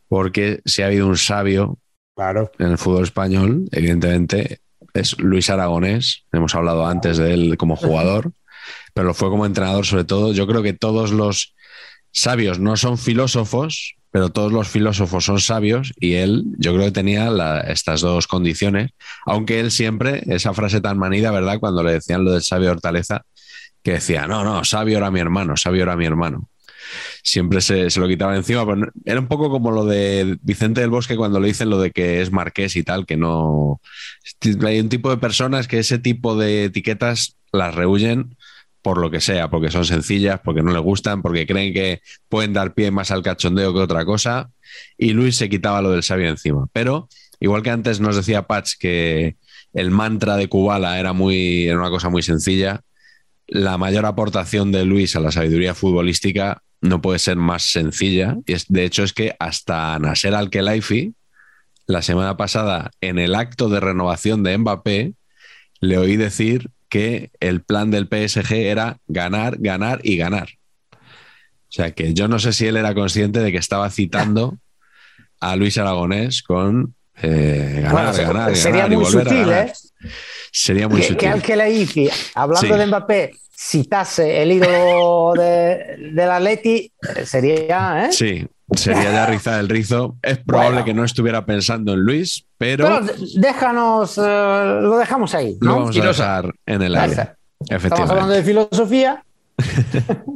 porque 0.08 0.62
si 0.66 0.82
ha 0.82 0.88
habido 0.88 1.08
un 1.08 1.18
sabio 1.18 1.78
Claro. 2.16 2.52
en 2.60 2.68
el 2.72 2.78
fútbol 2.78 3.04
español, 3.04 3.68
evidentemente, 3.72 4.60
es 4.94 5.20
Luis 5.20 5.50
Aragonés. 5.50 6.24
Hemos 6.32 6.56
hablado 6.56 6.86
antes 6.88 7.18
de 7.18 7.34
él 7.34 7.58
como 7.58 7.76
jugador, 7.76 8.32
pero 8.94 9.08
lo 9.08 9.14
fue 9.14 9.30
como 9.30 9.46
entrenador 9.46 9.86
sobre 9.86 10.06
todo. 10.06 10.32
Yo 10.34 10.48
creo 10.48 10.64
que 10.64 10.74
todos 10.74 11.12
los 11.12 11.54
sabios 12.12 12.60
no 12.60 12.78
son 12.78 12.98
filósofos, 12.98 13.96
pero 14.12 14.30
todos 14.30 14.54
los 14.54 14.70
filósofos 14.70 15.26
son 15.26 15.42
sabios 15.42 15.92
y 16.00 16.14
él 16.14 16.46
yo 16.58 16.74
creo 16.74 16.86
que 16.86 16.92
tenía 16.94 17.30
la- 17.30 17.60
estas 17.60 18.00
dos 18.00 18.28
condiciones, 18.28 18.92
aunque 19.26 19.60
él 19.60 19.72
siempre, 19.72 20.24
esa 20.28 20.54
frase 20.54 20.80
tan 20.80 20.98
manida, 20.98 21.32
¿verdad? 21.32 21.60
Cuando 21.60 21.84
le 21.84 21.92
decían 21.92 22.24
lo 22.24 22.32
del 22.32 22.42
sabio 22.42 22.72
Hortaleza, 22.72 23.24
que 23.84 23.92
decía, 23.94 24.26
no, 24.28 24.46
no, 24.46 24.64
sabio 24.64 24.98
era 24.98 25.12
mi 25.12 25.20
hermano, 25.20 25.58
sabio 25.58 25.84
era 25.84 25.98
mi 25.98 26.06
hermano. 26.06 26.48
Siempre 27.24 27.62
se, 27.62 27.90
se 27.90 28.00
lo 28.00 28.08
quitaba 28.08 28.36
encima, 28.36 28.66
era 29.06 29.20
un 29.20 29.28
poco 29.28 29.50
como 29.50 29.72
lo 29.72 29.86
de 29.86 30.38
Vicente 30.42 30.82
del 30.82 30.90
Bosque 30.90 31.16
cuando 31.16 31.40
le 31.40 31.48
dicen 31.48 31.70
lo 31.70 31.80
de 31.80 31.92
que 31.92 32.22
es 32.22 32.32
marqués 32.32 32.76
y 32.76 32.84
tal, 32.84 33.06
que 33.06 33.18
no... 33.18 33.82
Hay 34.66 34.80
un 34.80 34.90
tipo 34.90 35.10
de 35.10 35.18
personas 35.18 35.68
que 35.68 35.80
ese 35.80 36.00
tipo 36.00 36.38
de 36.38 36.66
etiquetas 36.66 37.38
las 37.52 37.74
rehuyen 37.74 38.36
por 38.86 39.00
lo 39.00 39.10
que 39.10 39.20
sea, 39.20 39.50
porque 39.50 39.72
son 39.72 39.84
sencillas, 39.84 40.40
porque 40.44 40.62
no 40.62 40.72
les 40.72 40.82
gustan, 40.82 41.24
porque 41.24 41.48
creen 41.48 41.74
que 41.74 42.02
pueden 42.30 42.54
dar 42.54 42.76
pie 42.76 42.92
más 42.92 43.10
al 43.10 43.24
cachondeo 43.24 43.74
que 43.74 43.80
otra 43.80 44.06
cosa. 44.06 44.52
Y 44.96 45.14
Luis 45.14 45.38
se 45.38 45.50
quitaba 45.50 45.82
lo 45.82 45.90
del 45.90 46.04
sabio 46.04 46.30
encima. 46.30 46.68
Pero, 46.72 47.10
igual 47.40 47.64
que 47.64 47.72
antes 47.72 48.00
nos 48.00 48.16
decía 48.16 48.44
Patch 48.44 48.74
que 48.80 49.38
el 49.74 49.90
mantra 49.90 50.38
de 50.38 50.48
Kubala 50.48 51.00
era, 51.00 51.14
muy, 51.14 51.66
era 51.66 51.80
una 51.80 51.90
cosa 51.90 52.10
muy 52.10 52.22
sencilla, 52.22 52.82
la 53.48 53.80
mayor 53.80 54.06
aportación 54.06 54.72
de 54.72 54.86
Luis 54.86 55.16
a 55.16 55.20
la 55.20 55.32
sabiduría 55.32 55.74
futbolística 55.74 56.62
no 56.88 57.02
puede 57.02 57.20
ser 57.20 57.36
más 57.38 57.64
sencilla. 57.64 58.38
Y 58.46 58.54
es, 58.54 58.66
de 58.68 58.86
hecho 58.86 59.04
es 59.04 59.14
que 59.14 59.36
hasta 59.40 59.98
Nasser 60.00 60.36
Al-Khelaifi, 60.36 61.14
la 61.88 62.02
semana 62.02 62.38
pasada, 62.38 62.92
en 63.02 63.20
el 63.20 63.36
acto 63.36 63.70
de 63.70 63.80
renovación 63.80 64.44
de 64.44 64.58
Mbappé, 64.58 65.14
le 65.82 65.98
oí 65.98 66.16
decir 66.18 66.70
que 66.90 67.32
el 67.40 67.62
plan 67.62 67.92
del 67.92 68.08
PSG 68.08 68.54
era 68.54 68.98
ganar, 69.08 69.58
ganar 69.60 70.00
y 70.04 70.18
ganar. 70.18 70.50
O 70.94 71.72
sea 71.76 71.92
que 71.92 72.14
yo 72.14 72.28
no 72.28 72.40
sé 72.40 72.54
si 72.54 72.66
él 72.68 72.78
era 72.78 72.94
consciente 72.94 73.40
de 73.40 73.52
que 73.52 73.58
estaba 73.58 73.90
citando 73.90 74.58
a 75.42 75.56
Luis 75.56 75.78
Aragonés 75.78 76.42
con 76.42 76.96
eh, 77.22 77.82
ganar, 77.84 77.92
Bueno, 77.92 78.12
ganar, 78.14 78.28
ganar 78.34 78.56
sería 78.56 78.88
y 78.88 78.96
muy 78.96 79.06
a 79.06 79.10
sutil, 79.10 79.46
ganar. 79.46 79.68
¿eh? 79.68 79.74
Sería 80.52 80.88
muy 80.88 81.02
Que, 81.02 81.08
sutil. 81.08 81.18
que 81.20 81.28
al 81.28 81.42
que 81.42 81.56
la 81.56 81.70
IFI, 81.70 82.10
hablando 82.34 82.74
Sí. 82.74 82.80
de 82.80 82.86
Mbappé, 82.88 83.36
citase 83.58 84.42
el 84.42 84.52
ídolo 84.52 85.34
de, 85.36 86.12
del 86.14 86.30
Atleti, 86.30 86.92
sería, 87.24 88.06
¿eh? 88.06 88.12
Sí, 88.12 88.48
sería 88.74 89.12
ya 89.12 89.26
rizar 89.26 89.60
el 89.60 89.70
rizo. 89.70 90.18
Es 90.22 90.38
probable 90.40 90.72
Bueno. 90.72 90.86
que 90.86 90.94
no 90.94 91.04
estuviera 91.04 91.46
pensando 91.46 91.94
en 91.94 92.00
Luis, 92.02 92.46
pero, 92.58 92.86
Pero 92.86 93.14
déjanos, 93.36 94.18
eh, 94.18 94.22
lo 94.22 94.98
dejamos 94.98 95.34
ahí, 95.36 95.58
lo 95.62 95.68
¿no? 95.68 95.76
vamos 95.80 95.98
a 95.98 96.08
dejar 96.08 96.54
en 96.66 96.82
el 96.82 96.96
aire. 96.96 97.30
Estamos 97.70 98.10
hablando 98.10 98.34
de 98.34 98.44
filosofía. 98.44 99.24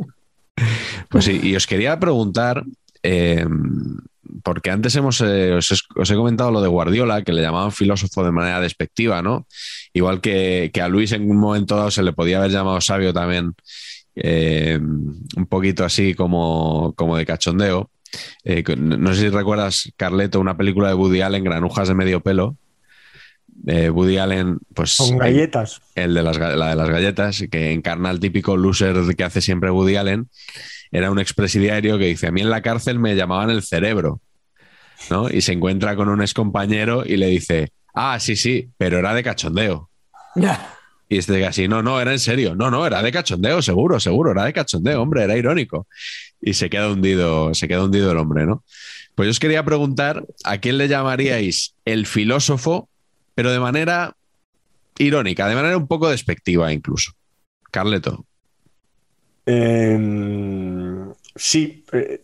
Pues 1.09 1.25
sí, 1.25 1.39
y 1.41 1.55
os 1.55 1.65
quería 1.65 1.97
preguntar, 1.99 2.63
eh, 3.01 3.45
porque 4.43 4.71
antes 4.71 4.95
hemos, 4.95 5.21
eh, 5.21 5.53
os, 5.53 5.71
he- 5.71 5.99
os 5.99 6.09
he 6.11 6.15
comentado 6.15 6.51
lo 6.51 6.61
de 6.61 6.67
Guardiola, 6.67 7.21
que 7.23 7.33
le 7.33 7.41
llamaban 7.41 7.71
filósofo 7.71 8.23
de 8.23 8.31
manera 8.31 8.59
despectiva, 8.61 9.21
¿no? 9.21 9.47
Igual 9.93 10.21
que, 10.21 10.71
que 10.73 10.81
a 10.81 10.87
Luis 10.87 11.11
en 11.11 11.29
un 11.29 11.37
momento 11.37 11.75
dado 11.75 11.91
se 11.91 12.03
le 12.03 12.13
podía 12.13 12.37
haber 12.39 12.51
llamado 12.51 12.79
sabio 12.81 13.13
también, 13.13 13.53
eh, 14.15 14.79
un 14.81 15.45
poquito 15.47 15.85
así 15.85 16.13
como, 16.13 16.93
como 16.95 17.17
de 17.17 17.25
cachondeo. 17.25 17.89
Eh, 18.43 18.63
no 18.77 19.13
sé 19.13 19.21
si 19.21 19.29
recuerdas, 19.29 19.91
Carleto, 19.95 20.39
una 20.39 20.57
película 20.57 20.87
de 20.89 20.95
Woody 20.95 21.21
Allen, 21.21 21.43
Granujas 21.43 21.87
de 21.87 21.95
medio 21.95 22.21
pelo. 22.21 22.57
Eh, 23.67 23.89
Woody 23.89 24.17
Allen, 24.17 24.57
pues 24.73 24.95
Con 24.97 25.17
galletas. 25.17 25.81
el 25.95 26.13
de 26.13 26.23
las, 26.23 26.37
la 26.39 26.69
de 26.69 26.75
las 26.75 26.89
galletas, 26.89 27.43
que 27.51 27.71
encarna 27.73 28.09
el 28.09 28.19
típico 28.19 28.55
loser 28.55 28.95
que 29.15 29.23
hace 29.23 29.41
siempre 29.41 29.69
Woody 29.69 29.97
Allen, 29.97 30.29
era 30.91 31.11
un 31.11 31.19
expresidiario 31.19 31.97
que 31.99 32.05
dice, 32.05 32.27
a 32.27 32.31
mí 32.31 32.41
en 32.41 32.49
la 32.49 32.61
cárcel 32.61 32.97
me 32.99 33.15
llamaban 33.15 33.49
el 33.49 33.61
cerebro, 33.61 34.21
¿no? 35.09 35.29
Y 35.29 35.41
se 35.41 35.53
encuentra 35.53 35.95
con 35.95 36.09
un 36.09 36.21
excompañero 36.21 37.03
y 37.05 37.17
le 37.17 37.27
dice, 37.27 37.71
ah, 37.93 38.19
sí, 38.19 38.35
sí, 38.35 38.69
pero 38.77 38.99
era 38.99 39.13
de 39.13 39.23
cachondeo. 39.23 39.89
Y 41.07 41.17
este 41.17 41.33
dice 41.33 41.47
así, 41.47 41.67
no, 41.67 41.81
no, 41.81 41.99
era 41.99 42.11
en 42.11 42.19
serio, 42.19 42.55
no, 42.55 42.69
no, 42.69 42.85
era 42.85 43.01
de 43.01 43.11
cachondeo, 43.11 43.61
seguro, 43.61 43.99
seguro, 43.99 44.31
era 44.31 44.45
de 44.45 44.53
cachondeo, 44.53 45.01
hombre, 45.01 45.23
era 45.23 45.35
irónico. 45.35 45.87
Y 46.39 46.53
se 46.53 46.69
queda 46.69 46.91
hundido, 46.91 47.53
se 47.55 47.67
queda 47.67 47.83
hundido 47.83 48.11
el 48.11 48.17
hombre, 48.17 48.45
¿no? 48.45 48.63
Pues 49.15 49.25
yo 49.27 49.31
os 49.31 49.39
quería 49.39 49.65
preguntar, 49.65 50.23
¿a 50.43 50.59
quién 50.59 50.77
le 50.77 50.87
llamaríais 50.87 51.73
el 51.83 52.05
filósofo, 52.05 52.89
pero 53.35 53.51
de 53.51 53.59
manera 53.59 54.15
irónica, 54.97 55.47
de 55.47 55.55
manera 55.55 55.77
un 55.77 55.87
poco 55.87 56.09
despectiva 56.09 56.71
incluso? 56.71 57.11
Carleto. 57.71 58.25
Eh, 59.45 59.97
sí, 61.39 61.85
eh, 61.93 62.21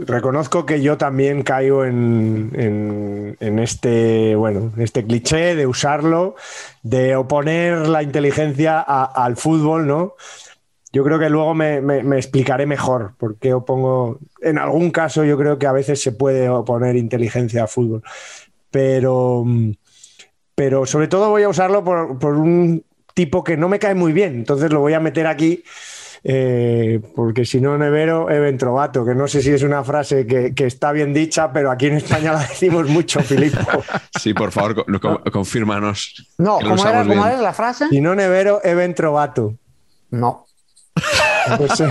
reconozco 0.00 0.66
que 0.66 0.82
yo 0.82 0.98
también 0.98 1.42
caigo 1.42 1.84
en, 1.84 3.36
este, 3.40 4.34
bueno, 4.34 4.72
en 4.76 4.82
este 4.82 5.04
cliché 5.04 5.54
de 5.54 5.66
usarlo, 5.66 6.34
de 6.82 7.14
oponer 7.14 7.88
la 7.88 8.02
inteligencia 8.02 8.80
al 8.80 9.36
fútbol, 9.36 9.86
¿no? 9.86 10.14
Yo 10.92 11.04
creo 11.04 11.18
que 11.18 11.30
luego 11.30 11.54
me, 11.54 11.78
explicaré 12.16 12.66
mejor 12.66 13.14
por 13.18 13.36
qué 13.38 13.54
opongo. 13.54 14.18
En 14.40 14.58
algún 14.58 14.90
caso, 14.90 15.24
yo 15.24 15.38
creo 15.38 15.58
que 15.58 15.66
a 15.66 15.72
veces 15.72 16.02
se 16.02 16.12
puede 16.12 16.48
oponer 16.48 16.96
inteligencia 16.96 17.62
al 17.62 17.68
fútbol. 17.68 18.02
Pero, 18.70 19.44
pero 20.54 20.86
sobre 20.86 21.08
todo 21.08 21.30
voy 21.30 21.44
a 21.44 21.48
usarlo 21.48 21.84
por 21.84 22.34
un 22.34 22.84
tipo 23.14 23.44
que 23.44 23.56
no 23.56 23.68
me 23.68 23.78
cae 23.78 23.94
muy 23.94 24.12
bien. 24.12 24.34
Entonces 24.34 24.72
lo 24.72 24.80
voy 24.80 24.92
a 24.92 25.00
meter 25.00 25.26
aquí. 25.26 25.64
Eh, 26.26 27.00
porque 27.14 27.44
si 27.44 27.60
no, 27.60 27.76
Nevero, 27.76 28.30
Even 28.30 28.56
Trovato, 28.56 29.04
que 29.04 29.14
no 29.14 29.28
sé 29.28 29.42
si 29.42 29.50
es 29.50 29.62
una 29.62 29.84
frase 29.84 30.26
que, 30.26 30.54
que 30.54 30.66
está 30.66 30.90
bien 30.90 31.12
dicha, 31.12 31.52
pero 31.52 31.70
aquí 31.70 31.86
en 31.86 31.96
España 31.98 32.32
la 32.32 32.40
decimos 32.40 32.88
mucho, 32.88 33.20
Filipo. 33.20 33.58
Sí, 34.18 34.32
por 34.32 34.50
favor, 34.52 34.74
co- 34.74 35.00
co- 35.00 35.22
confírmanos. 35.30 36.26
No, 36.38 36.58
¿cómo 36.60 36.86
era, 36.86 37.04
cómo 37.04 37.26
la 37.26 37.52
frase? 37.52 37.88
Si 37.90 38.00
no, 38.00 38.14
Nevero, 38.14 38.60
Even 38.64 38.94
Trovato. 38.94 39.54
No. 40.10 40.46
Pues, 41.58 41.78
eh, 41.80 41.88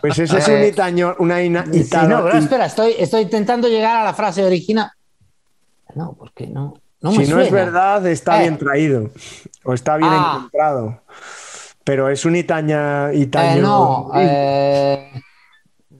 pues 0.00 0.18
ese 0.18 0.38
es 0.38 0.48
un 0.48 0.64
itaño, 0.64 1.14
una 1.20 1.40
ina- 1.40 1.64
Sí, 1.70 1.86
no, 2.08 2.24
pero 2.24 2.38
espera, 2.38 2.66
estoy, 2.66 2.94
estoy 2.98 3.22
intentando 3.22 3.68
llegar 3.68 3.96
a 3.96 4.02
la 4.02 4.12
frase 4.14 4.42
original. 4.44 4.90
No, 5.94 6.14
porque 6.18 6.48
no. 6.48 6.74
no 7.00 7.12
si 7.12 7.26
no 7.28 7.40
es 7.40 7.52
verdad, 7.52 8.04
está 8.08 8.38
Eh. 8.38 8.40
bien 8.42 8.58
traído 8.58 9.10
o 9.62 9.72
está 9.74 9.96
bien 9.98 10.10
Ah. 10.12 10.34
encontrado. 10.38 11.00
Pero 11.88 12.10
es 12.10 12.22
un 12.26 12.36
itaña, 12.36 13.10
itaño. 13.14 13.56
Eh, 13.56 13.62
no, 13.62 14.10
eh, 14.14 15.10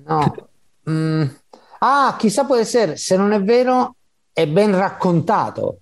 no. 0.06 0.34
Mm, 0.84 1.22
ah, 1.80 2.14
chissà 2.18 2.44
può 2.44 2.56
essere, 2.56 2.98
se 2.98 3.16
non 3.16 3.32
è 3.32 3.40
vero, 3.42 3.96
è 4.34 4.46
ben 4.46 4.76
raccontato. 4.76 5.78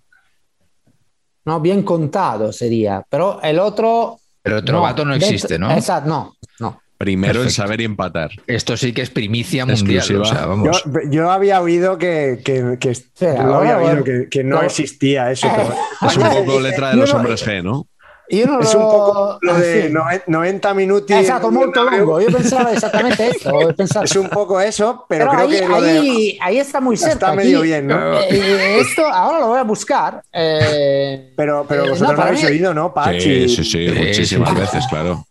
No, 1.43 1.59
bien 1.59 1.83
contado 1.83 2.53
sería, 2.53 3.05
pero 3.09 3.41
el 3.43 3.59
otro... 3.59 4.21
Pero 4.43 4.63
Trovato 4.63 5.05
no, 5.05 5.11
dentro- 5.11 5.27
existe, 5.29 5.59
¿no? 5.59 5.73
Exacto, 5.73 6.09
no, 6.09 6.37
no. 6.61 6.81
Primero 6.97 7.41
en 7.41 7.47
Perfecto. 7.47 7.63
saber 7.63 7.81
y 7.81 7.85
empatar. 7.85 8.31
Esto 8.47 8.77
sí 8.77 8.93
que 8.93 9.03
es 9.03 9.11
primicia 9.11 9.67
mundial. 9.67 9.97
Exclusiva. 9.99 10.23
O 10.23 10.25
sea, 10.25 10.43
Yo, 10.43 10.49
vamos. 10.49 10.85
yo 11.11 11.31
había 11.33 11.61
oído 11.61 11.99
que, 11.99 12.41
que, 12.45 12.79
que- 12.79 13.29
había 13.29 13.79
oído, 13.79 14.05
no 14.45 14.63
existía 14.63 15.33
eso. 15.33 15.49
pero- 15.53 15.75
Es 16.09 16.17
un 16.17 16.45
poco 16.47 16.61
letra 16.61 16.91
de 16.91 16.97
los 16.97 17.11
no- 17.13 17.17
hombres 17.19 17.45
G, 17.45 17.61
¿no? 17.65 17.89
Io 18.29 18.45
non 18.47 18.61
es 18.61 18.75
un 18.75 18.83
poco 18.83 19.39
lo 19.41 19.53
ah, 19.55 19.59
de 19.61 19.89
noven- 19.89 20.23
90 20.27 20.75
minuti. 20.75 21.13
Esatto, 21.15 21.47
en 21.49 21.55
molto 21.55 21.85
Bernabéu. 21.85 22.07
lungo. 22.07 22.21
Io 22.21 22.27
pensavo 22.33 22.69
esattamente 22.71 23.29
esto. 23.29 23.51
ho 23.55 23.73
pensato- 23.73 24.05
Es 24.05 24.17
un 24.17 24.29
poco 24.29 24.61
eso, 24.61 25.07
pero, 25.09 25.31
Pero 25.31 25.31
creo 25.31 25.49
ahí, 25.49 25.61
que 25.61 25.69
lo 25.69 25.81
de- 25.81 25.91
ahí, 25.99 26.39
ahí 26.43 26.59
está 26.59 26.81
muy 26.81 26.97
cerca. 26.97 27.13
está 27.15 27.29
aquí. 27.29 27.37
medio 27.37 27.61
bien, 27.63 27.87
¿no? 27.87 28.19
Eh, 28.19 28.27
eh, 28.31 28.81
esto 28.81 29.07
ahora 29.07 29.39
lo 29.39 29.47
voy 29.49 29.59
a 29.61 29.63
buscar. 29.63 30.23
eh, 30.33 31.33
Pero, 31.37 31.65
pero 31.69 31.85
eh, 31.85 31.91
vosotros 31.91 32.17
no, 32.17 32.17
lo 32.17 32.23
habéis 32.29 32.43
mí- 32.43 32.49
oído, 32.51 32.75
¿no, 32.75 32.93
Pachi? 32.93 33.21
Sí, 33.21 33.49
sí, 33.49 33.65
sí, 33.65 33.89
Sí, 33.89 33.95
muchísimas 33.97 34.51
sí. 34.51 34.57
veces, 34.57 34.85
claro. 34.91 35.25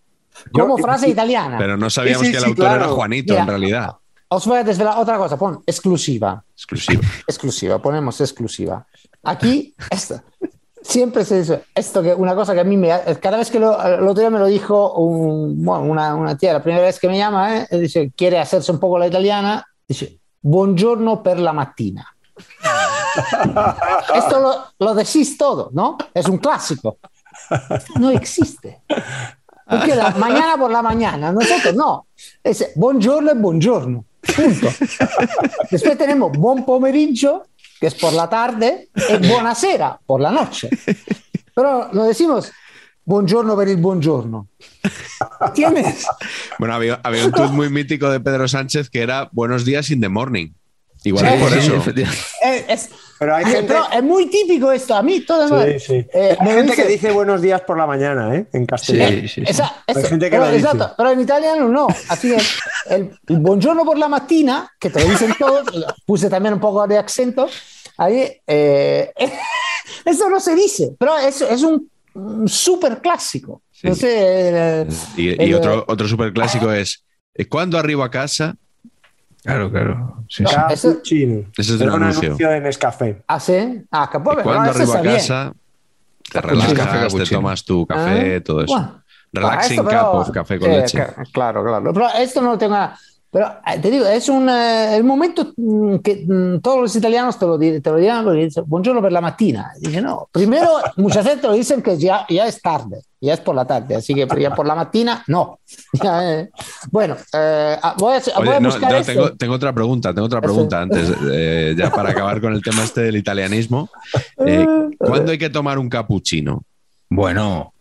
como 0.53 0.77
Yo- 0.77 0.83
frase 0.83 1.09
italiana. 1.09 1.57
Pero 1.57 1.75
no 1.75 1.89
sabíamos 1.89 2.21
Sí, 2.21 2.27
sí, 2.27 2.31
que 2.31 2.37
el 2.37 2.43
sí, 2.43 2.49
autor 2.51 2.75
era. 2.77 2.87
Juanito, 2.87 3.33
Mira. 3.33 3.41
en 3.43 3.47
realidad. 3.49 3.91
Os 4.29 4.45
voy 4.47 4.59
a 4.59 4.63
desvelar 4.63 4.95
otra 4.97 5.17
cosa. 5.17 5.37
Pon 5.37 5.61
exclusiva. 5.65 6.43
Exclusivo. 6.55 7.01
Exclusiva. 7.27 7.81
Ponemos 7.81 8.21
exclusiva. 8.21 8.85
Aquí, 9.23 9.73
esto. 9.89 10.21
Siempre 10.87 11.25
se 11.25 11.39
dice 11.39 11.63
esto 11.73 12.03
que 12.03 12.13
una 12.13 12.35
cosa 12.35 12.53
que 12.53 12.59
a 12.59 12.63
mí 12.63 12.77
me 12.77 12.89
cada 13.19 13.37
vez 13.37 13.49
que 13.49 13.59
lo, 13.59 13.81
el 13.83 14.03
otro 14.07 14.21
día 14.21 14.29
me 14.29 14.37
lo 14.39 14.45
dijo 14.45 14.93
un- 14.93 15.63
bueno, 15.65 15.83
una, 15.83 16.13
una 16.13 16.37
tía 16.37 16.53
la 16.53 16.61
primera 16.61 16.83
vez 16.85 16.99
que 16.99 17.07
me 17.07 17.17
llama 17.17 17.63
eh, 17.63 17.67
dice 17.79 18.11
quiere 18.15 18.37
hacerse 18.37 18.71
un 18.71 18.79
poco 18.79 18.99
la 18.99 19.07
italiana 19.07 19.65
dice 19.87 20.19
buongiorno 20.41 21.23
per 21.23 21.39
la 21.39 21.53
mattina 21.53 22.05
esto 24.15 24.39
lo, 24.39 24.55
lo 24.85 24.93
decís 24.93 25.37
todo 25.37 25.69
no 25.73 25.97
es 26.13 26.27
un 26.27 26.37
clásico. 26.37 26.97
No 27.99 28.09
existe. 28.11 28.81
Porque 29.67 29.95
la 29.95 30.11
mañana 30.11 30.55
por 30.57 30.71
la 30.71 30.81
mañana 30.81 31.31
nosotros 31.31 31.73
no. 31.75 32.07
Es 32.43 32.71
buongiorno 32.75 33.31
es 33.31 33.41
buongiorno 33.41 34.05
punto. 34.35 34.67
Después 35.69 35.97
tenemos 35.97 36.31
buon 36.37 36.65
pomeriggio 36.65 37.43
que 37.79 37.87
es 37.87 37.95
por 37.95 38.13
la 38.13 38.29
tarde, 38.29 38.89
y 38.95 39.27
buonasera 39.27 39.99
por 40.05 40.21
la 40.21 40.31
noche. 40.31 40.69
Pero 41.53 41.89
lo 41.91 42.03
decimos 42.03 42.51
buongiorno 43.05 43.55
per 43.55 43.67
il 43.67 43.77
buongiorno. 43.77 44.49
¿Tienes? 45.53 46.05
Bueno, 46.59 46.73
había, 46.73 46.99
había 47.03 47.25
un 47.25 47.31
tuit 47.31 47.51
muy 47.51 47.69
mítico 47.69 48.09
de 48.09 48.19
Pedro 48.19 48.47
Sánchez 48.47 48.89
que 48.89 49.01
era 49.01 49.29
Buenos 49.31 49.63
días 49.63 49.91
in 49.91 50.01
the 50.01 50.09
morning. 50.09 50.53
Igual 51.03 51.27
Sí, 51.27 51.33
es 51.33 51.41
por 51.41 51.51
sí, 51.51 51.57
eso. 51.59 52.11
Eh, 52.43 52.65
es, 52.67 52.89
Pero 53.17 53.35
hay 53.35 53.45
Ay, 53.45 53.51
gente, 53.53 53.67
pero 53.67 53.85
es 53.91 54.03
muy 54.03 54.25
típico 54.29 54.71
esto. 54.71 54.93
A 54.95 55.01
mí 55.01 55.21
todo 55.21 55.47
sí, 55.65 55.79
sí. 55.79 55.93
eh, 56.13 56.35
hay 56.39 56.47
gente 56.47 56.63
dice- 56.71 56.83
que 56.83 56.87
dice 56.89 57.11
buenos 57.11 57.41
días 57.41 57.61
por 57.61 57.77
la 57.77 57.87
mañana, 57.87 58.35
¿eh? 58.35 58.45
En 58.51 58.65
castellano. 58.65 59.11
Sí, 59.21 59.21
sí, 59.21 59.27
sí. 59.27 59.43
Esa- 59.47 59.83
esa- 59.87 60.07
gente 60.09 60.25
que 60.25 60.31
pero, 60.31 60.45
lo 60.45 60.51
dice. 60.51 60.65
exacto, 60.65 60.93
pero 60.97 61.11
en 61.11 61.21
italiano 61.21 61.67
no. 61.69 61.87
Así 62.09 62.29
que 62.35 62.41
el, 62.93 63.17
el 63.27 63.37
buongiorno 63.39 63.85
por 63.85 63.97
la 63.97 64.09
mattina, 64.09 64.69
que 64.79 64.89
te 64.89 65.01
lo 65.01 65.09
dicen 65.09 65.33
todos, 65.39 65.63
puse 66.05 66.29
también 66.29 66.53
un 66.55 66.59
poco 66.59 66.85
de 66.87 66.97
acento, 66.97 67.47
ahí, 67.97 68.29
eh, 68.47 69.13
eso 70.05 70.29
no 70.29 70.39
se 70.39 70.53
dice, 70.55 70.93
pero 70.99 71.17
es, 71.17 71.41
es 71.41 71.63
un, 71.63 71.89
un 72.15 72.47
súper 72.49 72.99
clásico. 72.99 73.61
Sí. 73.71 73.87
No 73.87 73.95
sé, 73.95 74.87
Y, 75.17 75.43
y 75.43 75.53
otro, 75.53 75.83
otro 75.87 76.07
súper 76.07 76.31
clásico 76.33 76.71
es 76.71 77.03
eh, 77.33 77.45
¿Cuándo 77.47 77.77
arribo 77.77 78.03
a 78.03 78.09
casa? 78.11 78.55
Claro, 79.45 79.71
claro. 79.71 80.23
Sí, 80.27 80.43
sí. 80.45 80.55
eso-. 80.71 80.97
Ese 81.03 81.39
es 81.57 81.79
de 81.79 81.85
un 81.85 81.93
un 81.93 82.03
anuncio. 82.03 82.27
anuncio 82.29 82.49
de 82.49 82.59
Nescafé. 82.61 83.23
¿Ah, 83.27 83.39
sí? 83.39 83.83
Ah, 83.91 84.09
capaz, 84.11 84.31
¿Y 84.31 84.35
pero 84.37 84.43
¿Cuándo 84.43 84.71
eso 84.71 84.79
arribo 84.79 84.93
a 84.93 85.13
casa? 85.13 85.53
Te 86.23 86.31
Cappuccino. 86.41 86.61
relajas, 86.73 87.13
Café, 87.13 87.23
te 87.23 87.35
tomas 87.35 87.63
tu 87.65 87.85
café, 87.85 88.35
Ah, 88.37 88.43
todo 88.43 88.61
eso. 88.63 88.73
bueno. 88.73 89.01
Relaxing 89.31 89.79
Ah, 89.79 89.83
esto, 89.83 89.99
cup 90.11 90.15
of 90.21 90.31
café 90.31 90.59
con 90.59 90.69
leche. 90.71 91.05
Claro, 91.33 91.63
claro. 91.63 91.93
Pero 91.93 92.07
esto 92.17 92.41
no 92.41 92.51
lo 92.51 92.57
tengo 92.57 92.73
nada. 92.73 92.97
Pero 93.35 93.47
eh, 93.67 93.79
te 93.81 93.91
digo, 93.91 94.05
es 94.05 94.29
un, 94.29 94.47
eh, 94.47 94.95
el 94.95 95.03
momento 95.03 95.51
mm, 95.57 95.97
que 95.97 96.25
mm, 96.25 96.61
todos 96.61 96.79
los 96.79 96.95
italianos 96.95 97.37
te 97.37 97.45
lo, 97.45 97.59
te 97.59 97.81
lo 97.83 97.97
dirán 97.97 98.23
porque 98.23 98.45
dicen 98.45 98.63
buongiorno 98.65 99.01
per 99.01 99.11
la 99.11 99.19
mattina. 99.19 99.73
Dice, 99.77 100.01
no, 100.01 100.29
primero 100.31 100.69
muchas 100.95 101.25
veces 101.25 101.41
te 101.41 101.47
lo 101.47 101.53
dicen 101.53 101.81
que 101.81 101.97
ya, 101.97 102.25
ya 102.29 102.47
es 102.47 102.61
tarde, 102.61 103.01
ya 103.19 103.33
es 103.33 103.41
por 103.41 103.53
la 103.53 103.65
tarde, 103.65 103.95
así 103.95 104.13
que 104.13 104.25
ya 104.39 104.55
por 104.55 104.65
la 104.65 104.75
mañana 104.75 105.21
no. 105.27 105.59
Eh. 106.05 106.49
Bueno, 106.91 107.17
eh, 107.33 107.77
ah, 107.81 107.95
voy 107.97 108.13
a, 108.15 108.21
voy 108.37 108.47
Oye, 108.47 108.55
a 108.55 108.59
no, 108.61 108.69
buscar 108.69 108.91
no, 108.91 108.97
esto. 108.99 109.11
tengo, 109.11 109.35
tengo 109.35 109.53
otra 109.55 109.73
pregunta, 109.73 110.13
tengo 110.13 110.27
otra 110.27 110.39
pregunta 110.39 110.81
antes, 110.81 111.11
eh, 111.29 111.75
ya 111.77 111.91
para 111.91 112.11
acabar 112.11 112.39
con 112.39 112.53
el 112.53 112.61
tema 112.61 112.85
este 112.85 113.01
del 113.01 113.17
italianismo. 113.17 113.89
Eh, 114.45 114.65
¿Cuándo 114.97 115.33
hay 115.33 115.37
que 115.37 115.49
tomar 115.49 115.77
un 115.77 115.89
cappuccino? 115.89 116.63
Bueno, 117.09 117.73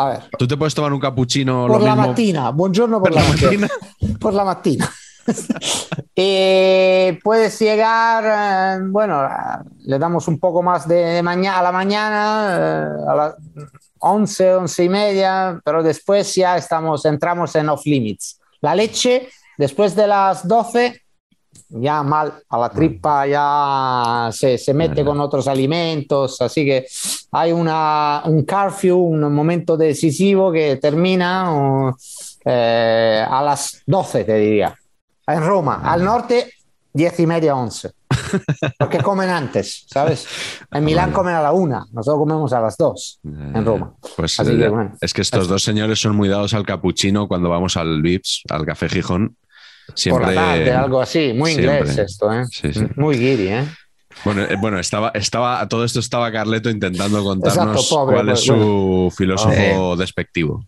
A 0.00 0.08
ver, 0.08 0.30
¿Tú 0.38 0.48
te 0.48 0.56
puedes 0.56 0.74
tomar 0.74 0.94
un 0.94 0.98
cappuccino 0.98 1.66
por 1.66 1.78
lo 1.78 1.84
la 1.86 1.94
mismo? 1.94 2.08
mattina, 2.08 2.50
buongiorno 2.52 3.00
por 3.02 3.12
¿Por 3.12 3.20
la, 3.20 3.22
la 3.22 3.28
mattina. 3.28 3.68
por 4.20 4.34
la 4.34 4.44
mattina. 4.44 4.90
Eh, 6.16 7.18
puedes 7.22 7.58
llegar, 7.58 8.78
eh, 8.78 8.82
bueno, 8.90 9.26
le 9.84 9.98
damos 9.98 10.26
un 10.28 10.38
poco 10.38 10.62
más 10.62 10.86
de 10.88 11.22
mañana 11.22 11.58
a 11.58 11.62
la 11.62 11.72
mañana, 11.72 12.56
eh, 12.58 13.10
a 13.10 13.14
las 13.14 13.34
11, 14.00 14.54
11 14.56 14.84
y 14.84 14.88
media, 14.88 15.60
pero 15.64 15.82
después 15.82 16.34
ya 16.34 16.56
estamos, 16.56 17.04
entramos 17.06 17.54
en 17.54 17.68
off 17.68 17.86
limits. 17.86 18.38
La 18.60 18.74
leche, 18.74 19.28
después 19.56 19.94
de 19.94 20.06
las 20.08 20.46
12, 20.46 20.99
ya 21.70 22.02
mal, 22.02 22.32
a 22.48 22.58
la 22.58 22.68
tripa 22.68 23.26
ya 23.26 24.30
se, 24.32 24.58
se 24.58 24.74
mete 24.74 25.04
con 25.04 25.20
otros 25.20 25.46
alimentos, 25.48 26.40
así 26.40 26.64
que 26.64 26.86
hay 27.32 27.52
una, 27.52 28.22
un 28.24 28.44
curfew, 28.44 28.98
un 28.98 29.32
momento 29.32 29.76
decisivo 29.76 30.50
que 30.50 30.76
termina 30.76 31.52
o, 31.54 31.96
eh, 32.44 33.24
a 33.28 33.42
las 33.42 33.82
12, 33.86 34.24
te 34.24 34.34
diría. 34.36 34.76
En 35.26 35.46
Roma, 35.46 35.82
al 35.84 36.04
norte, 36.04 36.52
10 36.92 37.20
y 37.20 37.26
media, 37.26 37.54
11. 37.54 37.90
Porque 38.78 38.98
comen 39.02 39.30
antes, 39.30 39.86
¿sabes? 39.88 40.26
En 40.72 40.84
Milán 40.84 41.12
comen 41.12 41.34
a 41.34 41.42
la 41.42 41.52
una, 41.52 41.86
nosotros 41.92 42.20
comemos 42.20 42.52
a 42.52 42.60
las 42.60 42.76
2 42.76 43.20
en 43.24 43.64
Roma. 43.64 43.94
Pues 44.16 44.40
Así 44.40 44.52
eh, 44.52 44.58
que, 44.58 44.68
bueno. 44.68 44.92
es 45.00 45.12
que 45.12 45.22
estos 45.22 45.46
dos 45.46 45.62
señores 45.62 46.00
son 46.00 46.16
muy 46.16 46.28
dados 46.28 46.54
al 46.54 46.66
cappuccino 46.66 47.28
cuando 47.28 47.48
vamos 47.48 47.76
al 47.76 48.02
Vips, 48.02 48.42
al 48.48 48.66
Café 48.66 48.88
Gijón. 48.88 49.36
Siempre, 49.94 50.26
Por 50.26 50.34
la 50.34 50.40
tarde, 50.40 50.72
algo 50.72 51.00
así. 51.00 51.32
Muy 51.34 51.52
siempre. 51.52 51.78
inglés 51.78 51.98
esto, 51.98 52.32
¿eh? 52.32 52.44
Sí, 52.50 52.72
sí. 52.72 52.86
Muy 52.96 53.16
guiri, 53.18 53.48
¿eh? 53.48 53.64
Bueno, 54.24 54.42
eh, 54.42 54.56
bueno 54.60 54.78
estaba, 54.78 55.10
estaba, 55.14 55.60
a 55.60 55.68
todo 55.68 55.84
esto 55.84 56.00
estaba 56.00 56.30
Carleto 56.30 56.68
intentando 56.68 57.22
contarnos 57.24 57.76
Exacto, 57.76 57.96
pobre, 57.96 58.16
cuál 58.16 58.28
es 58.30 58.46
pues, 58.46 58.60
su 58.60 59.14
filósofo 59.16 59.96
despectivo. 59.96 60.64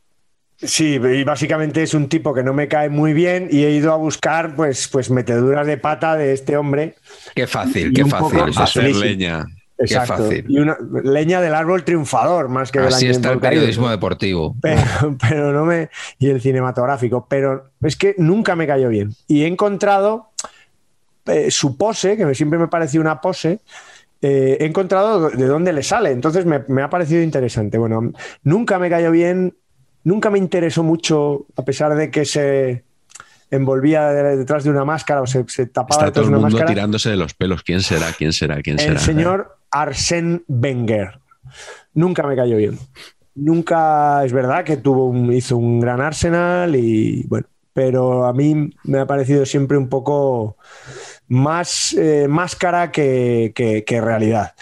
Sí, 0.57 0.95
y 0.95 1.25
básicamente 1.25 1.83
es 1.83 1.93
un 1.93 2.09
tipo 2.09 2.33
que 2.33 2.45
no 2.45 2.53
me 2.53 2.69
cae 2.69 2.89
muy 2.89 3.13
bien 3.13 3.49
y 3.51 3.65
he 3.65 3.73
ido 3.73 3.93
a 3.93 3.97
buscar 3.97 4.55
pues, 4.55 4.87
pues 4.87 5.11
meteduras 5.11 5.67
de 5.67 5.77
pata 5.77 6.17
de 6.17 6.33
este 6.33 6.57
hombre. 6.57 6.95
qué 7.35 7.49
fácil, 7.49 7.89
Y 7.89 7.93
qué 7.95 8.05
fácil. 8.05 8.41
Hacer 8.57 8.95
leña. 8.95 9.45
Exacto. 9.85 10.25
fácil. 10.25 10.45
Y 10.49 10.59
una 10.59 10.77
leña 11.05 11.41
del 11.41 11.55
árbol 11.55 11.85
triunfador, 11.85 12.49
más 12.49 12.71
que 12.73 12.81
del 12.81 12.89
Así 12.89 13.07
año 13.07 13.13
está 13.13 13.33
el 13.33 13.39
periodismo 13.41 13.89
deportivo. 13.91 14.55
Pero, 14.61 14.83
pero 15.21 15.53
no 15.53 15.65
me. 15.65 15.91
Y 16.19 16.31
el 16.31 16.41
cinematográfico. 16.41 17.27
Pero 17.29 17.71
es 17.83 17.97
que 17.97 18.15
nunca 18.19 18.57
me 18.57 18.67
cayó 18.67 18.89
bien. 18.89 19.15
Y 19.27 19.43
he 19.43 19.47
encontrado 19.47 20.31
eh, 21.27 21.51
su 21.51 21.77
pose, 21.77 22.17
que 22.17 22.35
siempre 22.35 22.59
me 22.59 22.69
pareció 22.69 23.01
una 23.01 23.21
pose. 23.21 23.61
eh, 24.21 24.57
he 24.61 24.65
encontrado 24.67 25.31
de 25.31 25.47
dónde 25.47 25.73
le 25.73 25.83
sale. 25.83 26.11
Entonces 26.11 26.45
me, 26.47 26.63
me 26.69 26.83
ha 26.83 26.91
parecido 26.91 27.23
interesante. 27.23 27.79
Bueno, 27.79 28.13
nunca 28.43 28.79
me 28.79 28.89
cayó 28.91 29.11
bien. 29.11 29.55
Nunca 30.05 30.31
me 30.31 30.39
interesó 30.39 30.83
mucho, 30.83 31.47
a 31.57 31.63
pesar 31.65 31.95
de 31.95 32.11
que 32.11 32.25
se 32.25 32.85
envolvía 33.53 34.09
de- 34.09 34.37
detrás 34.39 34.65
de 34.65 34.71
una 34.71 34.85
máscara 34.85 35.21
o 35.23 35.27
se, 35.27 35.45
se 35.47 35.67
tapaba 35.67 35.91
Está 35.91 36.05
detrás 36.07 36.13
todo 36.15 36.23
de 36.25 36.29
el 36.29 36.33
una 36.35 36.39
mundo 36.39 36.57
máscara. 36.57 36.75
tirándose 36.75 37.11
de 37.11 37.17
los 37.17 37.35
pelos. 37.35 37.63
¿Quién 37.63 37.83
será? 37.83 38.07
¿Quién 38.17 38.33
será? 38.33 38.61
¿Quién 38.63 38.79
será? 38.79 38.93
El 38.95 38.99
señor 38.99 39.59
Arsène 39.73 40.43
Wenger. 40.49 41.19
Nunca 41.95 42.23
me 42.25 42.37
cayó 42.37 42.57
bien. 42.57 42.79
Nunca 43.35 44.25
es 44.25 44.33
verdad 44.33 44.65
que 44.65 44.77
tuvo 44.77 45.07
un- 45.07 45.33
hizo 45.33 45.57
un 45.57 45.81
gran 45.81 46.01
Arsenal 46.01 46.77
y 46.77 47.25
bueno, 47.29 47.47
pero 47.73 48.27
a 48.27 48.33
mí 48.35 48.71
me 48.85 48.99
ha 49.01 49.07
parecido 49.07 49.47
siempre 49.47 49.79
un 49.79 49.89
poco 49.89 50.57
más 51.29 51.95
eh, 51.95 52.27
máscara 52.29 52.91
que, 52.93 53.53
que- 53.55 53.85
que 53.85 54.01
realidad. 54.01 54.53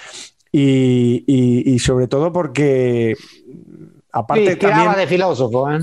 Y, 0.52 1.24
y- 1.26 1.72
y 1.74 1.78
sobre 1.80 2.06
todo 2.06 2.32
porque 2.32 3.16
aparte 4.12 4.52
Sí, 4.52 4.56
también 4.58 4.92
de 4.96 5.06
filósofo, 5.06 5.70
¿eh? 5.70 5.80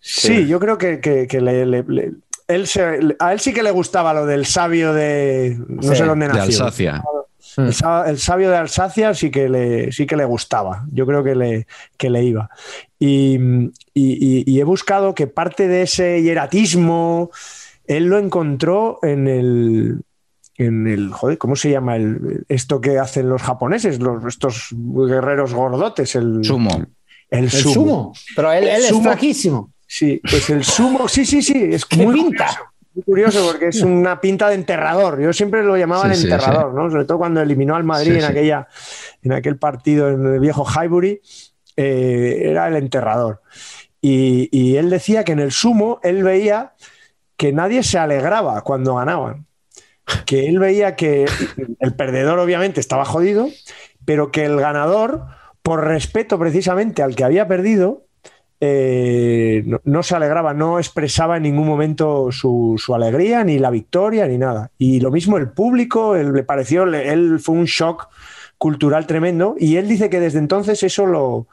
Sí, 0.00 0.46
yo 0.46 0.60
creo 0.60 0.76
que, 0.76 1.00
que- 1.00 1.26
que 1.26 1.40
le- 1.40 1.64
le- 1.66 1.84
le- 1.86 2.12
él 2.48 2.66
se- 2.66 3.16
a 3.18 3.32
él 3.32 3.40
sí 3.40 3.52
que 3.54 3.62
le 3.62 3.70
gustaba 3.70 4.12
lo 4.12 4.26
del 4.26 4.44
sabio 4.44 4.92
de 4.92 5.56
no 5.68 5.82
Sí, 5.82 5.96
sé 5.96 6.04
dónde 6.04 6.28
De 6.28 6.34
nació. 6.34 7.23
Alsacia. 7.58 7.66
El, 7.66 7.74
sa- 7.74 8.10
el 8.10 8.18
sabio 8.18 8.50
de 8.50 8.56
Alsacia 8.56 9.14
sí 9.14 9.30
que 9.30 9.48
le, 9.48 9.92
sí 9.92 10.06
que 10.06 10.16
le 10.16 10.24
gustaba. 10.24 10.84
Yo 10.92 11.06
creo 11.06 11.22
que 11.24 11.34
le, 11.34 11.66
que 11.96 12.10
le 12.10 12.22
iba. 12.24 12.50
Y, 12.98 13.36
y- 13.36 13.70
y- 13.94 14.44
y 14.46 14.60
he 14.60 14.64
buscado 14.64 15.14
que 15.14 15.26
parte 15.26 15.68
de 15.68 15.82
ese 15.82 16.22
hieratismo 16.22 17.30
él 17.86 18.06
lo 18.06 18.18
encontró 18.18 18.98
en 19.02 19.28
el. 19.28 20.00
En 20.56 20.86
el, 20.86 21.10
joder, 21.12 21.36
¿cómo 21.36 21.56
se 21.56 21.68
llama 21.70 21.96
el, 21.96 22.44
esto 22.48 22.80
que 22.80 22.98
hacen 23.00 23.28
los 23.28 23.42
japoneses, 23.42 23.98
los, 23.98 24.24
estos 24.24 24.68
guerreros 24.72 25.52
gordotes? 25.52 26.14
El 26.14 26.44
Sumo. 26.44 26.70
El 27.28 27.44
El 27.44 27.50
sumo. 27.50 27.74
sumo. 27.74 28.12
Pero 28.36 28.52
él, 28.52 28.64
él 28.68 28.84
es 28.84 28.92
flaquísimo. 29.02 29.72
Sí, 29.86 30.20
pues 30.22 30.48
el 30.50 30.62
sumo, 30.64 31.08
sí, 31.08 31.26
sí, 31.26 31.42
sí, 31.42 31.54
es 31.72 31.84
¿Qué 31.84 31.96
muy 32.06 32.14
pinta? 32.14 32.56
Curioso, 33.02 33.40
muy 33.40 33.42
curioso 33.42 33.46
porque 33.50 33.68
es 33.68 33.82
una 33.82 34.20
pinta 34.20 34.48
de 34.48 34.54
enterrador. 34.54 35.20
Yo 35.20 35.32
siempre 35.32 35.62
lo 35.64 35.76
llamaba 35.76 36.04
Sí, 36.04 36.10
el 36.10 36.16
sí, 36.16 36.22
enterrador, 36.24 36.74
¿no? 36.74 36.90
Sobre 36.90 37.04
todo 37.04 37.18
cuando 37.18 37.40
eliminó 37.42 37.74
al 37.76 37.84
Madrid 37.84 38.12
Sí, 38.12 38.18
en 38.18 38.20
sí. 38.22 38.26
aquella, 38.26 38.68
en 39.22 39.32
aquel 39.32 39.58
partido 39.58 40.08
en 40.10 40.26
el 40.26 40.40
viejo 40.40 40.64
Highbury, 40.64 41.20
eh, 41.76 42.42
era 42.44 42.68
el 42.68 42.76
enterrador. 42.76 43.42
Y, 44.00 44.48
y 44.52 44.76
él 44.76 44.90
decía 44.90 45.24
que 45.24 45.32
en 45.32 45.40
el 45.40 45.50
sumo 45.52 45.98
él 46.02 46.22
veía 46.22 46.74
que 47.36 47.52
nadie 47.52 47.82
se 47.82 47.98
alegraba 47.98 48.60
cuando 48.62 48.96
ganaban. 48.96 49.46
Que 50.26 50.48
él 50.48 50.58
veía 50.58 50.96
que 50.96 51.24
el 51.80 51.94
perdedor 51.94 52.38
obviamente 52.38 52.80
estaba 52.80 53.04
jodido, 53.06 53.48
pero 54.04 54.30
que 54.30 54.44
el 54.44 54.56
ganador, 54.60 55.26
por 55.62 55.84
respeto 55.84 56.38
precisamente 56.38 57.02
al 57.02 57.16
que 57.16 57.24
había 57.24 57.48
perdido, 57.48 58.03
eh, 58.60 59.64
no, 59.84 60.02
se 60.02 60.14
alegraba, 60.14 60.54
no 60.54 60.78
expresaba 60.78 61.36
en 61.36 61.42
ningún 61.42 61.66
momento 61.66 62.30
su, 62.30 62.78
alegría, 62.94 63.44
ni 63.44 63.58
la 63.58 63.70
victoria, 63.70 64.26
ni 64.26 64.38
nada. 64.38 64.70
Y 64.78 65.00
lo 65.00 65.10
mismo 65.10 65.38
el 65.38 65.50
público, 65.50 66.16
él, 66.16 66.32
le 66.32 66.44
pareció, 66.44 66.84
él 66.84 67.40
fue 67.40 67.54
un 67.54 67.64
shock 67.64 68.08
cultural 68.58 69.06
tremendo, 69.06 69.56
y 69.58 69.76
él 69.76 69.88
dice 69.88 70.08
que 70.08 70.20
desde 70.20 70.38
entonces 70.38 70.82
eso 70.82 71.06
lo, 71.06 71.48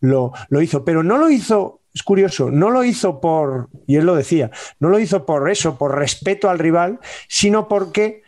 lo, 0.00 0.32
lo 0.48 0.62
hizo, 0.62 0.84
pero 0.84 1.02
no 1.02 1.18
lo 1.18 1.30
hizo, 1.30 1.80
es 1.94 2.02
curioso, 2.02 2.50
no 2.50 2.70
lo 2.70 2.84
hizo 2.84 3.20
por, 3.20 3.68
y 3.86 3.96
él 3.96 4.04
lo 4.04 4.14
decía, 4.14 4.50
no 4.78 4.88
lo 4.88 4.98
hizo 4.98 5.26
por 5.26 5.50
eso, 5.50 5.76
por 5.76 5.96
respeto 5.96 6.48
al 6.48 6.58
rival, 6.58 7.00
sino 7.28 7.68
porque 7.68 8.21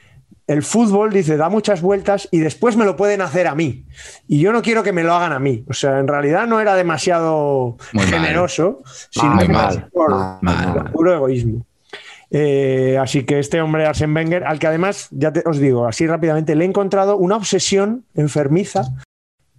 el 0.47 0.63
fútbol, 0.63 1.11
dice, 1.13 1.37
da 1.37 1.49
muchas 1.49 1.81
vueltas 1.81 2.29
y 2.31 2.39
después 2.41 2.77
me 2.77 2.85
lo 2.85 2.97
pueden 2.97 3.21
hacer 3.23 3.47
a 3.47 3.55
mí. 3.55 3.87
Y 4.29 4.41
yo 4.41 4.53
no 4.53 4.61
quiero 4.63 4.83
que 4.83 4.93
me 4.93 5.03
lo 5.03 5.15
hagan 5.15 5.33
a 5.33 5.39
mí. 5.39 5.65
O 5.69 5.73
sea, 5.73 5.99
en 6.01 6.07
realidad 6.09 6.47
no 6.47 6.61
era 6.61 6.75
demasiado 6.77 7.77
Muy 7.93 8.05
mal. 8.05 8.15
generoso, 8.15 8.83
sino 9.11 9.35
Mal, 9.35 9.89
por, 9.93 10.43
mal, 10.43 10.73
por 10.75 10.93
puro 10.93 11.15
egoísmo. 11.15 11.65
Eh, 12.31 12.99
así 13.01 13.25
que 13.25 13.39
este 13.39 13.61
hombre, 13.61 13.87
Arsène 13.87 14.15
Wenger, 14.15 14.45
al 14.45 14.59
que 14.59 14.67
además, 14.67 15.09
ya 15.13 15.33
te- 15.33 15.43
os 15.47 15.59
digo, 15.59 15.87
así 15.87 16.07
rápidamente, 16.07 16.55
le 16.57 16.65
he 16.65 16.69
encontrado 16.69 17.17
una 17.17 17.37
obsesión 17.37 18.05
enfermiza 18.15 18.83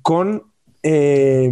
con 0.01 0.43
eh, 0.83 1.51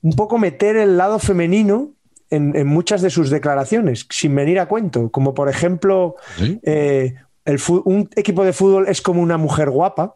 un 0.00 0.12
poco 0.14 0.38
meter 0.38 0.76
el 0.76 0.96
lado 0.96 1.18
femenino 1.18 1.90
en, 2.30 2.56
en 2.56 2.66
muchas 2.66 3.02
de 3.02 3.10
sus 3.10 3.28
declaraciones, 3.30 4.06
sin 4.10 4.34
venir 4.34 4.58
a 4.58 4.66
cuento. 4.66 5.10
Como 5.10 5.34
por 5.34 5.48
ejemplo, 5.50 6.16
¿Sí? 6.38 6.58
eh, 6.64 7.14
el 7.44 7.60
un 7.84 8.08
equipo 8.16 8.44
de 8.44 8.52
fútbol 8.52 8.86
es 8.88 9.00
como 9.02 9.20
una 9.22 9.36
mujer 9.38 9.70
guapa, 9.70 10.14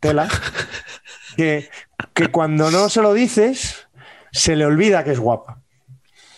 tela, 0.00 0.28
que, 1.36 1.68
que 2.14 2.28
cuando 2.28 2.70
no 2.70 2.88
se 2.88 3.02
lo 3.02 3.12
dices, 3.14 3.86
se 4.32 4.56
le 4.56 4.64
olvida 4.66 5.04
que 5.04 5.12
es 5.12 5.18
guapa. 5.20 5.60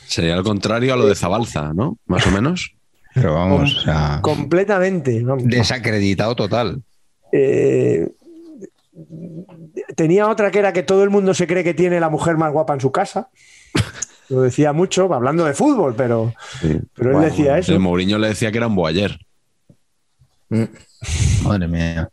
Sería 0.07 0.35
al 0.35 0.45
contrario 0.45 0.95
a 0.95 0.97
lo 0.97 1.07
de 1.07 1.15
Zabalza, 1.15 1.73
¿no? 1.75 1.99
Más 2.07 2.27
o 2.27 2.31
menos. 2.31 2.73
Pero 3.15 3.35
vamos, 3.35 3.77
o 3.77 3.81
sea, 3.81 4.21
Completamente. 4.23 5.23
vamos. 5.25 5.45
desacreditado 5.47 6.37
total. 6.37 6.83
Eh, 7.33 8.09
tenía 9.97 10.29
otra 10.29 10.51
que 10.51 10.59
era 10.59 10.73
que 10.73 10.83
todo 10.83 11.03
el 11.03 11.11
mundo 11.11 11.35
se 11.35 11.47
cree 11.47 11.65
que 11.65 11.75
tiene 11.75 11.99
la 12.01 12.09
mujer 12.11 12.37
más 12.37 12.53
guapa 12.53 12.75
en 12.75 12.81
su 12.81 12.93
casa. 12.93 13.29
Lo 14.29 14.43
decía 14.43 14.73
mucho, 14.73 15.13
hablando 15.15 15.45
de 15.45 15.55
fútbol, 15.55 15.95
pero, 15.97 16.35
Sí. 16.61 16.79
pero 16.95 17.11
él 17.11 17.17
Bueno, 17.17 17.31
decía 17.31 17.59
eso. 17.59 17.73
El 17.73 17.79
Mourinho 17.81 18.19
le 18.19 18.29
decía 18.29 18.51
que 18.51 18.59
era 18.59 18.67
un 18.67 18.75
boayer. 18.75 19.19
Madre 21.45 21.69
mía. 21.69 22.09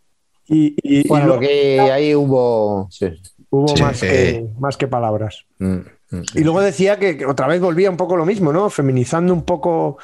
Y, 0.47 0.76
y- 0.84 0.99
y 1.01 1.07
Bueno, 1.07 1.26
luego 1.27 1.39
porque 1.41 1.80
ahí 1.80 2.15
hubo. 2.15 2.88
sí. 2.91 3.07
hubo 3.49 3.68
Sí. 3.69 3.81
más, 3.84 3.99
que, 4.01 4.45
más 4.60 4.77
que 4.77 4.88
palabras. 4.88 5.45
Mm, 5.60 5.76
mm. 6.11 6.22
Y 6.35 6.41
luego 6.43 6.61
decía 6.61 6.97
que, 6.99 7.18
que 7.18 7.26
otra 7.26 7.47
vez 7.47 7.61
volvía 7.61 7.89
un 7.89 7.97
poco 7.97 8.18
lo 8.18 8.26
mismo, 8.26 8.51
¿no? 8.51 8.69
Feminizando 8.69 9.34
un 9.34 9.43
poco 9.43 9.97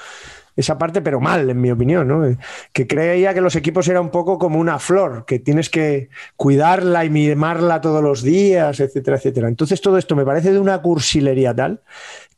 esa 0.56 0.78
parte, 0.78 1.02
pero 1.02 1.20
mal, 1.22 1.50
en 1.50 1.60
mi 1.62 1.72
opinión, 1.72 2.08
¿no? 2.08 2.36
Que 2.74 2.86
creía 2.86 3.34
que 3.34 3.40
los 3.42 3.56
equipos 3.56 3.88
era 3.88 4.02
un 4.02 4.10
poco 4.10 4.38
como 4.38 4.60
una 4.60 4.78
flor, 4.78 5.26
que 5.26 5.40
tienes 5.40 5.70
que 5.70 6.10
cuidarla 6.36 7.06
y 7.06 7.10
mimarla 7.10 7.80
todos 7.82 8.04
los 8.04 8.24
días, 8.24 8.80
etcétera, 8.82 9.18
etcétera. 9.18 9.48
Entonces 9.48 9.80
todo 9.82 9.98
esto 9.98 10.16
me 10.18 10.26
parece 10.26 10.52
de 10.52 10.60
una 10.60 10.82
cursilería 10.82 11.56
tal 11.56 11.82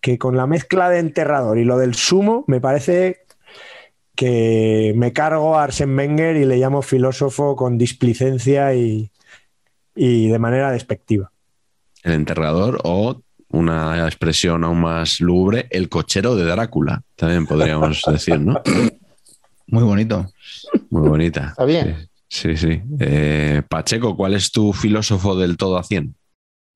que 0.01 0.17
con 0.19 0.37
la 0.37 0.45
mezcla 0.47 0.89
de 0.89 0.99
enterrador 0.99 1.57
y 1.57 1.63
lo 1.63 1.77
del 1.77 1.95
sumo 1.95 2.43
me 2.47 2.61
parece 2.61 3.21
que 4.21 4.93
me 4.95 5.13
cargo 5.13 5.57
a 5.57 5.63
Arsène 5.63 5.97
Wenger 5.97 6.37
y 6.37 6.45
le 6.45 6.57
llamo 6.57 6.83
filósofo 6.83 7.55
con 7.55 7.79
displicencia 7.79 8.75
y, 8.75 9.09
y 9.95 10.27
de 10.27 10.37
manera 10.37 10.71
despectiva. 10.71 11.31
El 12.03 12.13
enterrador 12.13 12.79
o 12.83 13.19
una 13.49 14.05
expresión 14.05 14.63
aún 14.63 14.81
más 14.81 15.21
lúgubre, 15.21 15.65
el 15.71 15.89
cochero 15.89 16.35
de 16.35 16.45
Drácula, 16.45 17.01
también 17.15 17.47
podríamos 17.47 18.03
decir, 18.11 18.39
¿no? 18.39 18.61
Muy 19.65 19.83
bonito. 19.83 20.31
Muy 20.91 21.09
bonita. 21.09 21.47
Está 21.47 21.65
bien. 21.65 22.07
Sí, 22.27 22.55
sí. 22.55 22.57
sí. 22.57 22.81
Eh, 22.99 23.63
Pacheco, 23.67 24.15
¿cuál 24.15 24.35
es 24.35 24.51
tu 24.51 24.71
filósofo 24.71 25.35
del 25.35 25.57
todo 25.57 25.79
a 25.79 25.83
100? 25.83 26.13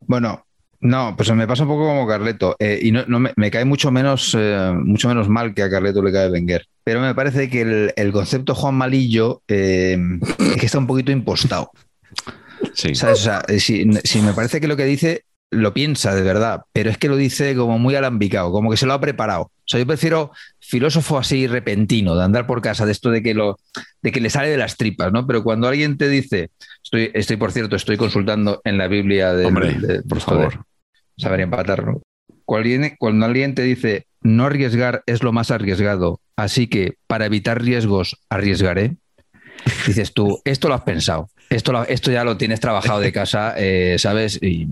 Bueno, 0.07 0.44
no, 0.85 1.15
pues 1.17 1.31
me 1.33 1.47
pasa 1.47 1.63
un 1.63 1.69
poco 1.69 1.85
como 1.87 2.07
Carleto. 2.07 2.55
eh, 2.59 2.79
y 2.81 2.91
no, 2.91 3.03
no 3.07 3.19
me, 3.19 3.31
me 3.35 3.51
cae 3.51 3.65
mucho 3.65 3.91
menos, 3.91 4.35
eh, 4.37 4.71
mucho 4.75 5.07
menos 5.07 5.27
mal 5.27 5.53
que 5.53 5.63
a 5.63 5.69
Carleto 5.69 6.01
le 6.01 6.11
cae 6.11 6.29
Wenger. 6.29 6.65
Pero 6.83 7.01
me 7.01 7.15
parece 7.15 7.49
que 7.49 7.61
el, 7.61 7.93
el 7.95 8.11
concepto 8.11 8.53
Juan 8.55 8.75
Malillo 8.75 9.41
eh, 9.47 9.97
es 10.39 10.55
que 10.57 10.65
está 10.65 10.77
un 10.77 10.87
poquito 10.87 11.11
impostado. 11.11 11.71
Sí. 12.73 12.95
¿sabes? 12.95 13.19
O 13.19 13.23
sea, 13.23 13.43
si, 13.59 13.89
si 14.03 14.21
me 14.21 14.33
parece 14.33 14.59
que 14.61 14.67
lo 14.67 14.77
que 14.77 14.85
dice 14.85 15.23
lo 15.51 15.73
piensa 15.73 16.13
de 16.13 16.21
verdad, 16.21 16.61
pero 16.73 16.89
es 16.89 16.97
que 16.97 17.07
lo 17.07 17.15
dice 17.15 17.55
como 17.55 17.79
muy 17.79 17.95
alambicado, 17.95 18.51
como 18.51 18.69
que 18.71 18.77
se 18.77 18.85
lo 18.85 18.93
ha 18.93 18.99
preparado. 18.99 19.43
O 19.43 19.51
sea, 19.67 19.79
yo 19.79 19.87
prefiero 19.87 20.31
filósofo 20.59 21.17
así 21.17 21.47
repentino, 21.47 22.15
de 22.15 22.23
andar 22.25 22.45
por 22.45 22.61
casa, 22.61 22.85
de 22.85 22.91
esto 22.91 23.09
de 23.09 23.23
que 23.23 23.33
lo, 23.33 23.57
de 24.01 24.11
que 24.11 24.19
le 24.19 24.29
sale 24.29 24.49
de 24.49 24.57
las 24.57 24.75
tripas, 24.75 25.13
¿no? 25.13 25.25
Pero 25.25 25.43
cuando 25.43 25.67
alguien 25.67 25.97
te 25.97 26.09
dice, 26.09 26.49
estoy, 26.83 27.09
estoy 27.13 27.37
por 27.37 27.51
cierto, 27.51 27.75
estoy 27.75 27.95
consultando 27.95 28.59
en 28.65 28.77
la 28.77 28.87
Biblia 28.87 29.33
de, 29.33 29.45
Hombre, 29.45 29.73
de- 29.79 30.01
por 30.01 30.17
de 30.17 30.23
favor. 30.25 30.65
Saber 31.17 31.41
empatar, 31.41 31.85
¿no? 31.85 32.01
Cuando 32.45 33.25
alguien, 33.25 33.55
te 33.55 33.63
dice, 33.63 34.05
no 34.21 34.45
arriesgar 34.45 35.03
es 35.07 35.23
lo 35.23 35.31
más 35.31 35.51
arriesgado, 35.51 36.19
así 36.35 36.67
que 36.67 36.95
para 37.07 37.25
evitar 37.25 37.61
riesgos 37.61 38.17
arriesgaré, 38.29 38.95
dices 39.87 40.13
tú, 40.13 40.41
esto 40.45 40.67
lo 40.67 40.75
has 40.75 40.81
pensado, 40.81 41.29
esto, 41.49 41.71
lo- 41.71 41.87
esto 41.87 42.11
ya 42.11 42.23
lo 42.23 42.37
tienes 42.37 42.59
trabajado 42.59 42.99
de 42.99 43.11
casa, 43.11 43.53
eh, 43.57 43.95
¿sabes? 43.97 44.39
Y 44.41 44.67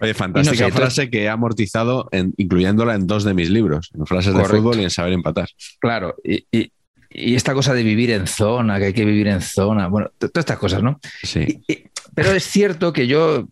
Oye, 0.00 0.14
fantástica 0.14 0.54
Y 0.54 0.56
no 0.56 0.58
sé, 0.58 0.64
entonces- 0.64 0.94
frase 0.94 1.10
que 1.10 1.24
he 1.24 1.28
amortizado 1.28 2.08
en- 2.12 2.32
incluyéndola 2.38 2.94
en 2.94 3.06
dos 3.06 3.24
de 3.24 3.34
mis 3.34 3.50
libros, 3.50 3.90
en 3.94 4.06
frases 4.06 4.34
de 4.34 4.44
fútbol 4.44 4.80
y 4.80 4.84
en 4.84 4.90
saber 4.90 5.12
empatar. 5.12 5.48
claro, 5.78 6.14
y, 6.24 6.46
y- 6.50 6.72
y 7.12 7.34
esta 7.34 7.54
cosa 7.54 7.74
de 7.74 7.82
vivir 7.82 8.12
en 8.12 8.26
zona, 8.28 8.78
que 8.78 8.84
hay 8.86 8.92
que 8.92 9.04
vivir 9.04 9.26
en 9.26 9.40
zona, 9.42 9.88
bueno, 9.88 10.10
todas 10.18 10.30
estas 10.36 10.58
cosas, 10.58 10.80
¿no? 10.82 11.00
Sí. 11.24 11.60
Pero 12.14 12.30
es 12.32 12.44
cierto 12.44 12.92
que 12.92 13.06
yo 13.08 13.48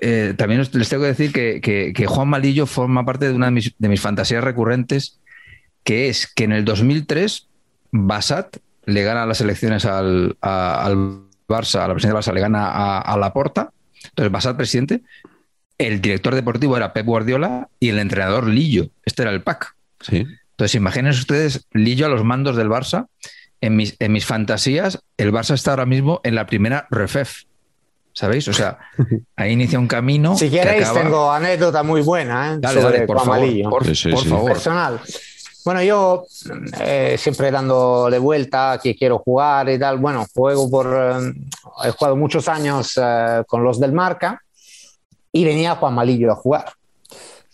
eh, 0.00 0.34
también 0.36 0.60
les 0.72 0.88
tengo 0.88 1.02
que 1.02 1.08
decir 1.08 1.32
que, 1.32 1.60
que- 1.60 1.92
que 1.94 2.06
Juan 2.06 2.28
Malillo 2.28 2.66
forma 2.66 3.04
parte 3.04 3.28
de 3.28 3.34
una 3.34 3.46
de 3.46 3.52
mis, 3.52 3.74
de 3.78 3.88
mis 3.88 4.00
fantasías 4.00 4.44
recurrentes, 4.44 5.20
que 5.84 6.08
es 6.08 6.26
que 6.26 6.44
en 6.44 6.52
el 6.52 6.64
2003 6.64 7.48
Basat 7.92 8.56
le 8.84 9.02
gana 9.02 9.26
las 9.26 9.40
elecciones 9.40 9.84
al, 9.84 10.36
a- 10.40 10.84
al 10.84 11.20
Barça, 11.48 11.80
a 11.84 11.88
la 11.88 11.94
presidencia 11.94 12.08
del 12.14 12.22
Barça 12.22 12.34
le 12.34 12.40
gana 12.40 12.66
a, 12.68 13.00
a 13.00 13.16
Laporta, 13.16 13.72
entonces 14.04 14.30
Basat 14.30 14.56
presidente, 14.56 15.02
el 15.78 16.00
director 16.00 16.34
deportivo 16.34 16.76
era 16.76 16.92
Pep 16.92 17.06
Guardiola 17.06 17.68
y 17.80 17.88
el 17.88 17.98
entrenador 17.98 18.46
Lillo, 18.48 18.90
este 19.04 19.22
era 19.22 19.30
el 19.32 19.42
PAC. 19.42 19.74
Sí. 20.00 20.26
Entonces, 20.52 20.74
imagínense 20.74 21.20
ustedes, 21.20 21.66
Lillo 21.72 22.04
a 22.04 22.08
los 22.10 22.22
mandos 22.22 22.54
del 22.56 22.68
Barça. 22.68 23.06
En 23.62 23.76
mis, 23.76 23.96
en 23.98 24.12
mis 24.12 24.26
fantasías, 24.26 25.02
el 25.16 25.32
Barça 25.32 25.54
está 25.54 25.70
ahora 25.72 25.86
mismo 25.86 26.20
en 26.22 26.34
la 26.34 26.44
primera 26.46 26.86
refef. 26.90 27.44
¿Sabéis? 28.12 28.46
O 28.48 28.52
sea, 28.52 28.78
ahí 29.36 29.52
inicia 29.52 29.78
un 29.78 29.86
camino. 29.86 30.36
Si 30.36 30.50
que 30.50 30.58
queréis, 30.60 30.82
acaba- 30.84 31.00
tengo 31.02 31.30
anécdota 31.30 31.82
muy 31.82 32.02
buena 32.02 32.54
¿eh? 32.54 32.56
Dale, 32.60 32.80
sobre 32.80 32.94
dale, 32.94 33.06
por 33.06 33.18
Juan 33.18 33.40
favor. 33.40 33.70
Por, 33.70 33.84
Sí, 33.86 33.94
sí, 33.94 34.10
por 34.10 34.22
sí. 34.22 34.28
favor. 34.28 34.52
personal. 34.52 35.00
Bueno, 35.64 35.82
yo 35.82 36.24
eh, 36.80 37.16
siempre 37.18 37.50
dándole 37.50 38.18
vuelta 38.18 38.80
que 38.82 38.96
quiero 38.96 39.18
jugar 39.18 39.68
y 39.68 39.78
tal. 39.78 39.98
Bueno, 39.98 40.26
juego 40.34 40.70
por. 40.70 40.86
eh, 40.86 41.32
he 41.84 41.90
jugado 41.90 42.16
muchos 42.16 42.48
años 42.48 42.98
eh, 43.00 43.42
con 43.46 43.62
los 43.62 43.78
del 43.78 43.92
Marca 43.92 44.40
y 45.32 45.44
venía 45.44 45.76
Juan 45.76 45.94
Malillo 45.94 46.32
a 46.32 46.36
jugar. 46.36 46.72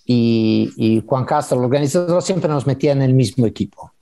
Y, 0.05 0.73
y 0.77 1.03
Juan 1.07 1.25
Castro, 1.25 1.59
el 1.59 1.65
organizador, 1.65 2.23
siempre 2.23 2.49
nos 2.49 2.67
metía 2.67 2.93
en 2.93 3.03
el 3.03 3.13
mismo 3.13 3.45
equipo. 3.45 3.93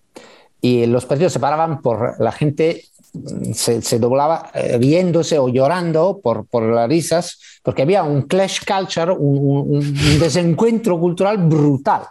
Y 0.60 0.84
los 0.86 1.06
partidos 1.06 1.32
se 1.32 1.40
paraban 1.40 1.80
por 1.80 2.20
la 2.20 2.30
gente 2.32 2.84
se, 3.54 3.80
se 3.82 3.98
doblaba 3.98 4.50
eh, 4.54 4.76
riéndose 4.78 5.38
o 5.38 5.48
llorando 5.48 6.20
por, 6.22 6.46
por 6.46 6.62
las 6.64 6.88
risas, 6.88 7.38
porque 7.62 7.82
había 7.82 8.02
un 8.02 8.22
clash 8.22 8.60
culture, 8.66 9.12
un, 9.12 9.38
un- 9.38 9.76
un 9.78 10.18
desencuentro 10.18 10.98
cultural 10.98 11.38
brutal. 11.38 12.02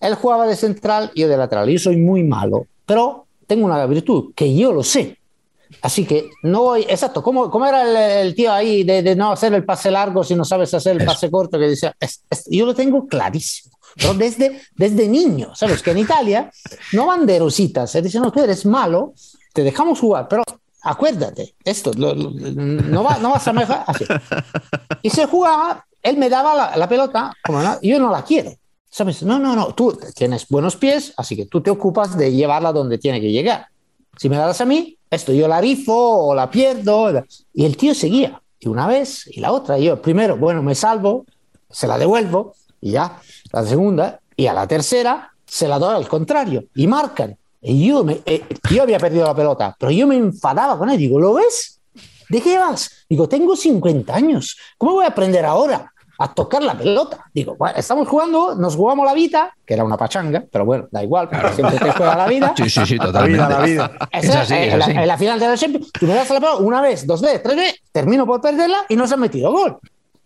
Él 0.00 0.14
jugaba 0.16 0.46
de 0.46 0.56
central, 0.56 1.10
yo 1.14 1.28
de 1.28 1.36
lateral. 1.36 1.68
Yo 1.68 1.78
soy 1.78 1.96
muy 1.96 2.22
malo, 2.24 2.66
pero 2.84 3.26
tengo 3.46 3.64
una 3.66 3.84
virtud, 3.86 4.32
que 4.34 4.54
yo 4.54 4.72
lo 4.72 4.82
sé. 4.82 5.18
Así 5.82 6.04
que 6.04 6.28
no 6.42 6.62
voy, 6.62 6.82
exacto, 6.82 7.22
¿cómo, 7.22 7.50
cómo 7.50 7.66
era 7.66 7.82
el, 7.82 8.26
el 8.28 8.34
tío 8.34 8.52
ahí 8.52 8.84
de, 8.84 9.02
de 9.02 9.16
no 9.16 9.32
hacer 9.32 9.52
el 9.54 9.64
pase 9.64 9.90
largo 9.90 10.22
si 10.22 10.34
no 10.34 10.44
sabes 10.44 10.72
hacer 10.74 11.00
el 11.00 11.04
pase 11.06 11.30
corto? 11.30 11.58
Que 11.58 11.68
decía, 11.68 11.94
"Es- 11.98 12.22
es- 12.30 12.44
yo 12.50 12.64
lo 12.66 12.74
tengo 12.74 13.06
clarísimo, 13.06 13.74
pero 13.96 14.14
desde, 14.14 14.60
desde 14.76 15.08
niño, 15.08 15.54
¿sabes? 15.54 15.82
Que 15.82 15.90
en 15.92 15.98
Italia 15.98 16.50
no 16.92 17.06
van 17.06 17.26
de 17.26 17.38
rositas, 17.38 17.90
se 17.90 18.02
dicen, 18.02 18.22
no, 18.22 18.30
tú 18.30 18.40
eres 18.40 18.64
malo, 18.66 19.14
te 19.54 19.62
dejamos 19.62 19.98
jugar, 20.00 20.28
pero 20.28 20.42
acuérdate, 20.82 21.54
esto, 21.64 21.92
lo- 21.96 22.14
lo- 22.14 22.30
no, 22.30 23.02
va- 23.02 23.16
no 23.18 23.30
vas 23.30 23.48
a 23.48 23.52
mejorar 23.54 23.84
así. 23.86 24.04
Y 25.00 25.08
se 25.10 25.24
jugaba, 25.26 25.86
él 26.02 26.18
me 26.18 26.28
daba 26.28 26.54
la, 26.54 26.76
la 26.76 26.88
pelota, 26.88 27.32
como 27.42 27.62
no, 27.62 27.80
yo 27.80 27.98
no 27.98 28.10
la 28.10 28.22
quiero. 28.22 28.52
¿Sabes? 28.90 29.22
No, 29.24 29.38
no, 29.40 29.56
no, 29.56 29.74
tú 29.74 29.98
tienes 30.14 30.46
buenos 30.48 30.76
pies, 30.76 31.14
así 31.16 31.34
que 31.34 31.46
tú 31.46 31.60
te 31.60 31.70
ocupas 31.70 32.16
de 32.16 32.30
llevarla 32.32 32.70
donde 32.72 32.98
tiene 32.98 33.20
que 33.20 33.32
llegar. 33.32 33.66
Si 34.16 34.28
me 34.28 34.36
la 34.36 34.46
das 34.46 34.60
a 34.60 34.64
mí, 34.66 34.96
esto 35.10 35.32
yo 35.32 35.48
la 35.48 35.60
rifo 35.60 35.92
o 36.28 36.34
la 36.34 36.48
pierdo. 36.48 37.10
Y 37.52 37.64
el 37.64 37.76
tío 37.76 37.92
seguía. 37.94 38.40
Y 38.60 38.68
una 38.68 38.86
vez 38.86 39.26
y 39.26 39.40
la 39.40 39.50
otra. 39.50 39.78
Yo, 39.78 40.00
primero, 40.00 40.36
bueno, 40.36 40.62
me 40.62 40.76
salvo, 40.76 41.24
se 41.70 41.88
la 41.88 41.98
devuelvo 41.98 42.54
y 42.80 42.92
ya. 42.92 43.20
La 43.52 43.64
segunda 43.64 44.20
y 44.36 44.46
a 44.46 44.52
la 44.54 44.68
tercera 44.68 45.32
se 45.44 45.66
la 45.66 45.80
doy 45.80 45.96
al 45.96 46.06
contrario 46.08 46.62
y 46.76 46.86
marcan. 46.86 47.36
Y 47.66 47.88
yo, 47.88 48.04
me, 48.04 48.20
eh, 48.26 48.42
yo 48.70 48.82
había 48.82 48.98
perdido 48.98 49.24
la 49.26 49.34
pelota, 49.34 49.74
pero 49.78 49.90
yo 49.90 50.06
me 50.06 50.16
enfadaba 50.16 50.76
con 50.78 50.90
él. 50.90 50.98
Digo, 50.98 51.18
¿lo 51.18 51.32
ves? 51.34 51.80
¿De 52.28 52.40
qué 52.42 52.58
vas? 52.58 53.06
Digo, 53.08 53.26
tengo 53.28 53.56
50 53.56 54.14
años. 54.14 54.56
¿Cómo 54.76 54.92
voy 54.92 55.04
a 55.04 55.08
aprender 55.08 55.46
ahora 55.46 55.90
a 56.18 56.32
tocar 56.34 56.62
la 56.62 56.76
pelota? 56.76 57.24
Digo, 57.32 57.56
bueno, 57.56 57.78
estamos 57.78 58.06
jugando, 58.06 58.54
nos 58.54 58.76
jugamos 58.76 59.06
la 59.06 59.14
vida, 59.14 59.56
que 59.64 59.72
era 59.74 59.82
una 59.82 59.96
pachanga, 59.96 60.44
pero 60.52 60.66
bueno, 60.66 60.88
da 60.90 61.02
igual, 61.02 61.30
porque 61.30 61.54
siempre 61.54 61.78
te 61.78 61.90
juega 61.92 62.14
la 62.16 62.26
vida. 62.26 62.54
Sí, 62.56 62.68
sí, 62.68 62.84
sí, 62.84 62.96
La 62.98 63.06
totalmente. 63.06 63.46
vida, 63.46 63.48
la 63.48 63.64
vida. 63.64 63.90
Es 64.12 64.24
Esa, 64.24 64.40
así, 64.42 64.54
es 64.54 64.72
en, 64.74 64.78
la, 64.78 64.84
así. 64.84 64.94
en 64.96 65.08
la 65.08 65.18
final 65.18 65.40
de 65.40 65.48
la 65.48 65.56
Champions, 65.56 65.90
tú 65.92 66.06
me 66.06 66.14
das 66.14 66.28
la 66.28 66.40
pelota 66.40 66.56
una 66.56 66.80
vez, 66.82 67.06
dos 67.06 67.22
veces, 67.22 67.42
tres 67.42 67.56
veces, 67.56 67.80
termino 67.90 68.26
por 68.26 68.42
perderla 68.42 68.84
y 68.90 68.96
no 68.96 69.06
se 69.06 69.14
han 69.14 69.20
metido 69.20 69.50
gol. 69.50 69.78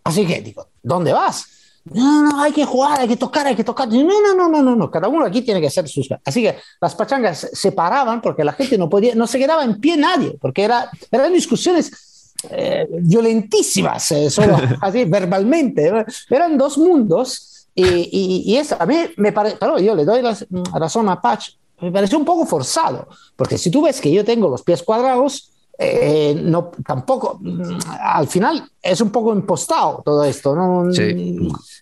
Así 0.03 0.27
que 0.27 0.41
digo, 0.41 0.67
¿dónde 0.83 1.13
vas? 1.13 1.47
No, 1.85 2.23
no, 2.23 2.41
hay 2.43 2.53
que 2.53 2.65
jugar, 2.65 3.01
hay 3.01 3.09
que 3.09 3.17
tocar, 3.17 3.47
hay 3.47 3.57
que 3.57 3.65
tocar. 3.65 3.89
No, 3.89 4.03
no, 4.03 4.35
no, 4.35 4.49
no, 4.49 4.63
no, 4.63 4.77
no. 4.77 4.91
Cada 4.91 5.09
uno 5.09 5.25
aquí 5.25 5.43
tiene 5.43 5.61
que 5.61 5.69
hacer 5.69 5.89
sus. 5.89 6.09
Así 6.25 6.43
que 6.43 6.57
las 6.81 6.95
pachangas 6.95 7.49
se- 7.53 7.73
paraban 7.73 8.21
porque 8.21 8.45
la 8.45 8.53
gente 8.53 8.77
no 8.77 8.89
podía, 8.89 9.15
no 9.15 9.27
se 9.27 9.39
quedaba 9.39 9.65
en 9.65 9.81
pie 9.81 9.97
nadie, 9.97 10.37
porque 10.41 10.65
era, 10.65 10.91
eran 11.11 11.33
discusiones 11.33 12.35
eh, 12.51 12.87
violentísimas, 13.01 14.13
eh, 14.13 14.29
solo 14.31 14.57
así 14.83 15.05
verbalmente. 15.07 15.91
Eran 16.31 16.59
dos 16.59 16.77
mundos 16.79 17.69
y, 17.75 17.85
y, 17.87 18.43
y 18.53 18.57
eso 18.57 18.77
a 18.79 18.85
mí 18.87 18.97
me 19.17 19.33
parece, 19.33 19.57
claro, 19.59 19.79
yo 19.79 19.95
le 19.95 20.05
doy 20.05 20.21
la 20.23 20.37
razón 20.75 21.09
a 21.09 21.21
Patch, 21.21 21.51
me 21.81 21.93
pareció 21.93 22.19
un 22.19 22.25
poco 22.25 22.45
forzado, 22.45 23.09
porque 23.37 23.57
si 23.57 23.71
tú 23.71 23.83
ves 23.83 24.01
que 24.01 24.13
yo 24.13 24.25
tengo 24.25 24.49
los 24.49 24.63
pies 24.63 24.83
cuadrados, 24.83 25.53
eh, 25.81 26.35
no, 26.43 26.73
tampoco, 26.85 27.39
mm, 27.41 27.79
al 28.01 28.27
final 28.27 28.69
es 28.83 29.01
un 29.01 29.11
poco 29.11 29.33
impostado 29.33 30.03
todo 30.05 30.25
esto, 30.25 30.55
¿no? 30.57 30.93
Sí. 30.93 31.03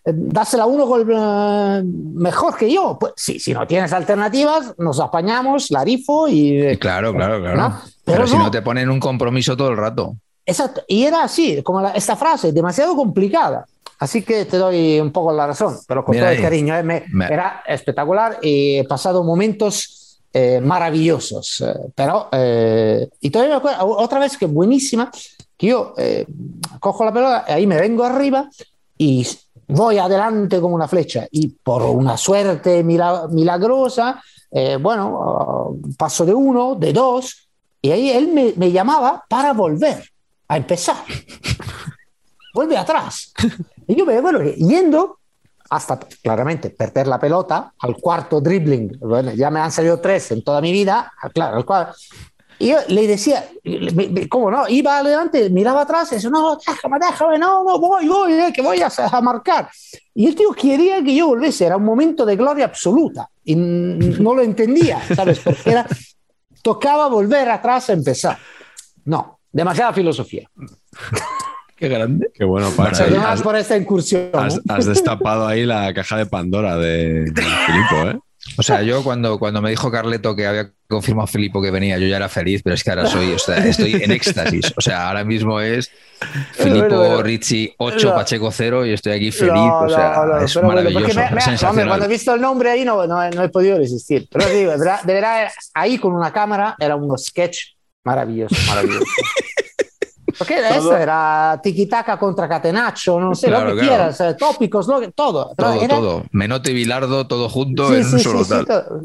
Eh, 0.04 0.12
Dásela 0.14 0.64
a 0.64 0.66
uno 0.66 0.86
con, 0.86 1.08
eh, 1.10 1.82
mejor 2.14 2.56
que 2.56 2.70
yo. 2.72 2.96
Pues 3.00 3.14
sí, 3.16 3.38
si 3.40 3.54
no 3.54 3.66
tienes 3.66 3.92
alternativas, 3.92 4.74
nos 4.78 5.00
apañamos, 5.00 5.70
la 5.70 5.82
rifo 5.82 6.28
y... 6.28 6.68
Y 6.72 6.76
Claro, 6.76 7.12
claro, 7.14 7.40
claro. 7.40 7.56
¿No? 7.56 7.80
Pero, 8.04 8.18
Pero 8.18 8.26
si 8.26 8.36
no. 8.36 8.44
no 8.44 8.50
te 8.50 8.62
ponen 8.62 8.90
un 8.90 9.00
compromiso 9.00 9.56
todo 9.56 9.68
el 9.70 9.76
rato. 9.76 10.14
Exacto. 10.44 10.82
Y 10.86 11.04
era 11.04 11.24
así, 11.24 11.62
como 11.62 11.80
la- 11.80 11.90
esta 11.92 12.14
frase, 12.16 12.52
demasiado 12.52 12.94
complicada. 12.94 13.66
Así 13.98 14.20
que 14.22 14.44
te 14.44 14.58
doy 14.58 15.00
un 15.00 15.10
poco 15.10 15.32
la 15.32 15.46
razón, 15.46 15.74
pero 15.88 16.04
con 16.04 16.12
Mira 16.14 16.26
todo 16.26 16.32
el 16.32 16.36
ahí. 16.36 16.42
cariño. 16.44 16.76
¿eh? 16.76 16.82
Me- 16.82 17.04
Me- 17.08 17.26
Era 17.32 17.62
espectacular 17.66 18.38
y 18.42 18.76
he 18.80 18.84
pasado 18.84 19.24
momentos 19.24 20.05
eh, 20.38 20.60
maravillosos. 20.60 21.62
eh, 21.62 21.74
pero, 21.94 22.28
eh, 22.30 23.08
y 23.22 23.30
todavía 23.30 23.54
me 23.54 23.58
acuerdo, 23.58 23.86
otra 23.96 24.18
vez 24.18 24.36
que 24.36 24.44
buenísima, 24.44 25.10
que 25.56 25.68
yo 25.68 25.94
cojo 26.78 27.06
la 27.06 27.12
pelota, 27.14 27.44
ahí 27.48 27.66
me 27.66 27.80
vengo 27.80 28.04
arriba 28.04 28.46
y 28.98 29.26
voy 29.68 29.96
adelante 29.96 30.60
como 30.60 30.74
una 30.74 30.88
flecha. 30.88 31.26
Y 31.30 31.48
por 31.48 31.80
una 31.84 32.18
suerte 32.18 32.84
mila- 32.84 33.28
milagrosa, 33.30 34.22
bueno, 34.80 35.78
paso 35.96 36.26
de 36.26 36.34
uno, 36.34 36.74
de 36.74 36.92
dos, 36.92 37.48
y 37.80 37.90
ahí 37.90 38.10
él 38.10 38.28
me, 38.56 38.70
llamaba 38.70 39.24
para 39.26 39.54
volver 39.54 40.04
a 40.48 40.58
empezar. 40.58 41.02
Vuelve 42.54 42.76
atrás. 42.76 43.32
Y 43.86 43.94
yo 43.94 44.04
me 44.04 44.12
que 44.42 44.52
yendo 44.52 45.18
hasta 45.70 45.98
claramente 46.22 46.70
perder 46.70 47.06
la 47.06 47.18
pelota 47.18 47.72
al 47.80 47.96
cuarto 47.96 48.40
dribbling. 48.40 48.98
Bueno, 49.00 49.32
ya 49.32 49.50
me 49.50 49.60
han 49.60 49.72
salido 49.72 50.00
tres 50.00 50.30
en 50.32 50.42
toda 50.42 50.60
mi 50.60 50.72
vida. 50.72 51.12
Claro, 51.34 51.56
al 51.58 51.64
cual- 51.64 51.92
y 52.58 52.68
yo 52.68 52.78
le 52.88 53.06
decía, 53.06 53.46
¿cómo 54.30 54.50
no? 54.50 54.66
Iba 54.66 54.96
adelante, 54.98 55.50
miraba 55.50 55.82
atrás 55.82 56.10
y 56.12 56.14
decía, 56.14 56.30
no, 56.30 56.56
déjame, 56.66 56.98
déjame, 56.98 57.38
no, 57.38 57.62
no, 57.62 57.78
voy, 57.78 58.08
voy, 58.08 58.32
eh, 58.32 58.50
que 58.54 58.62
voy 58.62 58.80
a, 58.80 58.90
a 59.12 59.20
marcar. 59.20 59.68
Y 60.14 60.26
el 60.26 60.34
tío 60.34 60.52
quería 60.52 61.04
que 61.04 61.14
yo 61.14 61.26
volviese, 61.28 61.66
era 61.66 61.76
un 61.76 61.84
momento 61.84 62.24
de 62.24 62.34
gloria 62.34 62.64
absoluta. 62.64 63.28
Y 63.44 63.54
no 63.56 64.34
lo 64.34 64.40
entendía, 64.40 65.02
¿sabes? 65.14 65.40
Porque 65.40 65.68
era, 65.70 65.86
tocaba 66.62 67.08
volver 67.08 67.46
atrás 67.50 67.90
a 67.90 67.92
empezar. 67.92 68.38
No, 69.04 69.38
demasiada 69.52 69.92
filosofía. 69.92 70.48
Qué 71.76 71.88
grande. 71.88 72.30
Qué 72.34 72.44
bueno, 72.44 72.70
Pacha. 72.70 73.06
Has, 73.30 73.42
por 73.42 73.54
esta 73.56 73.76
incursión. 73.76 74.30
has- 74.32 74.56
¿eh? 74.56 74.60
has 74.68 74.86
destapado 74.86 75.46
ahí 75.46 75.66
la 75.66 75.92
caja 75.92 76.16
de 76.16 76.26
Pandora 76.26 76.76
de, 76.76 77.24
de 77.30 77.42
Filipo, 77.42 78.10
¿eh? 78.10 78.18
O 78.58 78.62
sea, 78.62 78.80
yo 78.82 79.02
cuando, 79.02 79.38
cuando 79.40 79.60
me 79.60 79.70
dijo 79.70 79.90
Carleto 79.90 80.36
que 80.36 80.46
había 80.46 80.70
confirmado 80.88 81.26
Filipo 81.26 81.60
que 81.60 81.72
venía, 81.72 81.98
yo 81.98 82.06
ya 82.06 82.16
era 82.16 82.28
feliz, 82.28 82.62
pero 82.62 82.74
es 82.74 82.84
que 82.84 82.90
ahora 82.90 83.06
soy, 83.06 83.32
o 83.32 83.38
sea, 83.40 83.56
estoy 83.58 83.94
en 83.94 84.12
éxtasis. 84.12 84.72
O 84.76 84.80
sea, 84.80 85.08
ahora 85.08 85.24
mismo 85.24 85.60
es 85.60 85.90
Filipo, 86.52 86.78
Bueno, 86.86 86.98
bueno. 86.98 87.22
Richie 87.22 87.74
8, 87.76 88.08
No. 88.08 88.14
Pacheco 88.14 88.50
0 88.52 88.86
y 88.86 88.92
estoy 88.92 89.12
aquí 89.14 89.32
feliz. 89.32 89.52
No, 89.52 89.80
o 89.80 89.88
sea, 89.88 90.14
no, 90.16 90.26
no, 90.26 90.38
es 90.38 90.62
maravilloso, 90.62 91.14
me- 91.14 91.30
me- 91.32 91.40
sensacional. 91.40 91.70
hombre, 91.70 91.86
cuando 91.88 92.04
he 92.04 92.08
visto 92.08 92.34
el 92.34 92.40
nombre 92.40 92.70
ahí 92.70 92.84
no, 92.84 93.04
no, 93.06 93.28
no 93.30 93.42
he 93.42 93.48
podido 93.48 93.78
resistir. 93.78 94.28
Pero 94.30 94.48
digo, 94.48 94.70
de 94.70 94.78
verdad, 94.78 95.02
de 95.02 95.12
verdad, 95.12 95.48
ahí 95.74 95.98
con 95.98 96.12
una 96.14 96.32
cámara 96.32 96.76
era 96.78 96.94
un 96.94 97.18
sketch 97.18 97.58
maravilloso, 98.04 98.54
maravilloso. 98.68 99.04
Porque 100.38 100.58
era 100.58 100.76
Todo- 100.76 100.96
era 100.96 101.60
tiki-taka 101.62 102.18
contra 102.18 102.48
catenaccio, 102.48 103.18
no 103.20 103.34
sé, 103.34 103.46
Claro, 103.48 103.70
lo 103.70 103.76
que 103.76 103.86
claro. 103.86 104.12
quieras, 104.14 104.36
tópicos, 104.38 104.86
lo 104.86 105.00
que- 105.00 105.12
todo. 105.12 105.54
Todo, 105.56 105.82
era- 105.82 105.94
todo. 105.96 106.24
Menotti 106.32 106.70
y 106.70 106.74
Bilardo, 106.74 107.26
todo 107.26 107.48
junto 107.48 107.88
Sí, 107.88 107.94
en 107.96 108.04
sí, 108.04 108.14
un 108.14 108.20
solo 108.20 108.44
sí, 108.44 108.50
tal. 108.50 108.66
todo. 108.66 109.00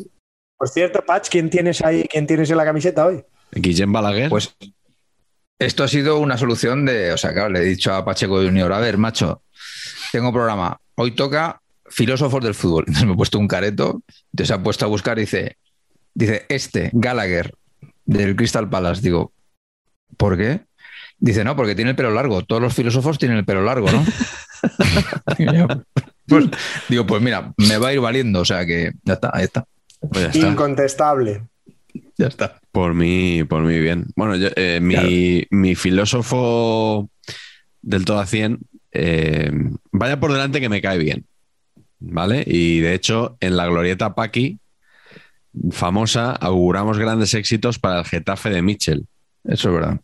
Por 0.58 0.70
cierto, 0.70 1.04
Patch, 1.06 1.30
¿quién 1.30 1.50
tienes 1.50 1.84
ahí? 1.84 2.04
¿Quién 2.10 2.28
tienes 2.28 2.50
en 2.52 2.58
la 2.58 2.66
camiseta 2.66 3.06
hoy? 3.06 3.24
Guillem 3.52 3.92
Balaguer. 3.92 4.30
Pues 4.30 4.56
esto 5.60 5.84
ha 5.84 5.88
sido 5.88 6.20
una 6.20 6.38
solución 6.38 6.86
de, 6.86 7.12
o 7.14 7.18
sea, 7.18 7.34
claro, 7.34 7.50
le 7.50 7.60
he 7.60 7.64
dicho 7.66 7.94
a 7.94 8.04
Pacheco 8.06 8.36
Junior, 8.36 8.72
a 8.74 8.80
ver, 8.80 8.98
macho, 8.98 9.42
tengo 10.12 10.32
programa, 10.32 10.80
hoy 10.96 11.12
toca 11.12 11.62
filósofos 11.88 12.44
del 12.44 12.54
fútbol. 12.56 12.86
Entonces 12.88 13.06
me 13.08 13.14
he 13.14 13.18
puesto 13.18 13.40
un 13.40 13.48
careto, 13.48 14.02
entonces 14.32 14.48
se 14.48 14.54
ha 14.54 14.62
puesto 14.64 14.86
a 14.86 14.88
buscar 14.90 15.18
y 15.18 15.22
dice, 15.22 15.58
dice, 16.14 16.46
este, 16.50 16.90
Gallagher, 16.94 17.54
del 18.06 18.36
Crystal 18.36 18.70
Palace. 18.70 19.02
Digo, 19.02 19.32
¿por 20.18 20.38
qué? 20.38 20.62
Dice, 21.22 21.44
no, 21.44 21.56
porque 21.56 21.76
tiene 21.76 21.92
el 21.92 21.96
pelo 21.96 22.10
largo. 22.10 22.44
Todos 22.44 22.62
los 22.62 22.74
filósofos 22.74 23.20
tienen 23.20 23.38
el 23.38 23.46
pelo 23.46 23.64
largo, 23.64 23.88
¿no? 23.92 24.04
Yo, 25.54 25.68
pues, 26.28 26.46
digo, 26.90 27.06
pues 27.06 27.22
mira, 27.22 27.54
me 27.58 27.78
va 27.78 27.90
a 27.90 27.94
ir 27.94 28.00
valiendo, 28.00 28.40
o 28.40 28.46
sea 28.46 28.66
que 28.66 28.92
ya 29.04 29.14
está, 29.14 29.30
ahí 29.32 29.44
está. 29.44 29.66
Pues 30.00 30.24
ya 30.24 30.30
está. 30.30 30.48
Incontestable. 30.48 31.44
Ya 32.18 32.26
está. 32.26 32.60
Por 32.72 32.96
mí, 32.96 33.44
por 33.44 33.62
mí 33.62 33.78
bien. 33.80 34.08
Bueno, 34.16 34.36
yo, 34.36 34.50
eh, 34.56 34.80
mi, 34.82 35.46
mi 35.52 35.76
filósofo 35.76 37.10
del 37.84 38.04
todo 38.06 38.20
a 38.20 38.26
100, 38.26 38.60
eh, 38.92 39.52
vaya 39.92 40.20
por 40.20 40.32
delante 40.32 40.60
que 40.60 40.70
me 40.70 40.82
cae 40.82 40.98
bien. 40.98 41.26
¿Vale? 42.00 42.44
Y 42.48 42.80
de 42.80 42.96
hecho, 42.96 43.38
en 43.42 43.58
la 43.58 43.68
glorieta 43.68 44.16
Paqui, 44.16 44.60
famosa, 45.70 46.32
auguramos 46.32 46.98
grandes 46.98 47.36
éxitos 47.36 47.78
para 47.78 48.00
el 48.00 48.06
Getafe 48.06 48.50
de 48.50 48.64
Mitchell. 48.64 49.06
Eso 49.44 49.70
es 49.70 49.76
verdad. 49.76 50.02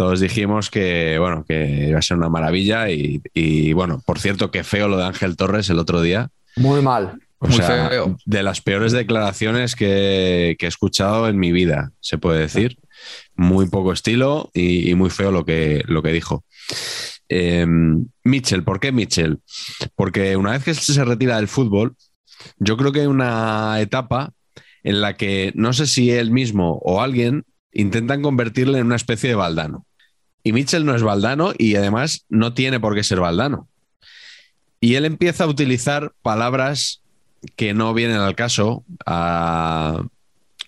Todos 0.00 0.20
dijimos 0.20 0.70
que, 0.70 1.18
bueno, 1.18 1.44
que 1.46 1.88
iba 1.90 1.98
a 1.98 2.00
ser 2.00 2.16
una 2.16 2.30
maravilla 2.30 2.88
y, 2.88 3.20
y, 3.34 3.74
bueno, 3.74 4.02
por 4.06 4.18
cierto, 4.18 4.50
que 4.50 4.64
feo 4.64 4.88
lo 4.88 4.96
de 4.96 5.04
Ángel 5.04 5.36
Torres 5.36 5.68
el 5.68 5.78
otro 5.78 6.00
día. 6.00 6.30
Muy 6.56 6.80
mal. 6.80 7.18
O 7.36 7.46
Muy 7.46 7.58
sea, 7.58 7.90
feo. 7.90 8.16
de 8.24 8.42
las 8.42 8.62
peores 8.62 8.92
declaraciones 8.92 9.76
que, 9.76 10.56
que 10.58 10.64
he 10.64 10.68
escuchado 10.70 11.28
en 11.28 11.38
mi 11.38 11.52
vida, 11.52 11.92
se 12.00 12.16
puede 12.16 12.40
decir. 12.40 12.78
Muy 13.34 13.68
poco 13.68 13.92
estilo 13.92 14.50
y, 14.54 14.88
y 14.90 14.94
muy 14.94 15.10
feo 15.10 15.32
lo 15.32 15.44
que, 15.44 15.82
lo 15.86 16.02
que 16.02 16.12
dijo. 16.12 16.46
Eh, 17.28 17.66
Mitchell, 18.24 18.64
¿por 18.64 18.80
qué 18.80 18.92
Mitchell? 18.92 19.40
Porque 19.96 20.34
una 20.34 20.52
vez 20.52 20.64
que 20.64 20.72
se 20.72 21.04
retira 21.04 21.36
del 21.36 21.46
fútbol, 21.46 21.94
yo 22.56 22.78
creo 22.78 22.90
que 22.92 23.00
hay 23.00 23.06
una 23.06 23.78
etapa 23.82 24.32
en 24.82 25.02
la 25.02 25.18
que 25.18 25.52
no 25.56 25.74
sé 25.74 25.86
si 25.86 26.10
él 26.10 26.30
mismo 26.30 26.78
o 26.82 27.02
alguien 27.02 27.44
intentan 27.70 28.22
convertirle 28.22 28.78
en 28.78 28.86
una 28.86 28.96
especie 28.96 29.28
de 29.28 29.36
Valdano. 29.36 29.84
Y 30.42 30.52
Mitchell 30.52 30.84
no 30.84 30.94
es 30.94 31.02
Valdano 31.02 31.52
y 31.56 31.76
además 31.76 32.24
no 32.28 32.54
tiene 32.54 32.80
por 32.80 32.94
qué 32.94 33.04
ser 33.04 33.20
Valdano. 33.20 33.68
Y 34.80 34.94
él 34.94 35.04
empieza 35.04 35.44
a 35.44 35.48
utilizar 35.48 36.12
palabras 36.22 37.02
que 37.56 37.74
no 37.74 37.92
vienen 37.92 38.16
al 38.16 38.34
caso, 38.34 38.84
a, 39.04 40.02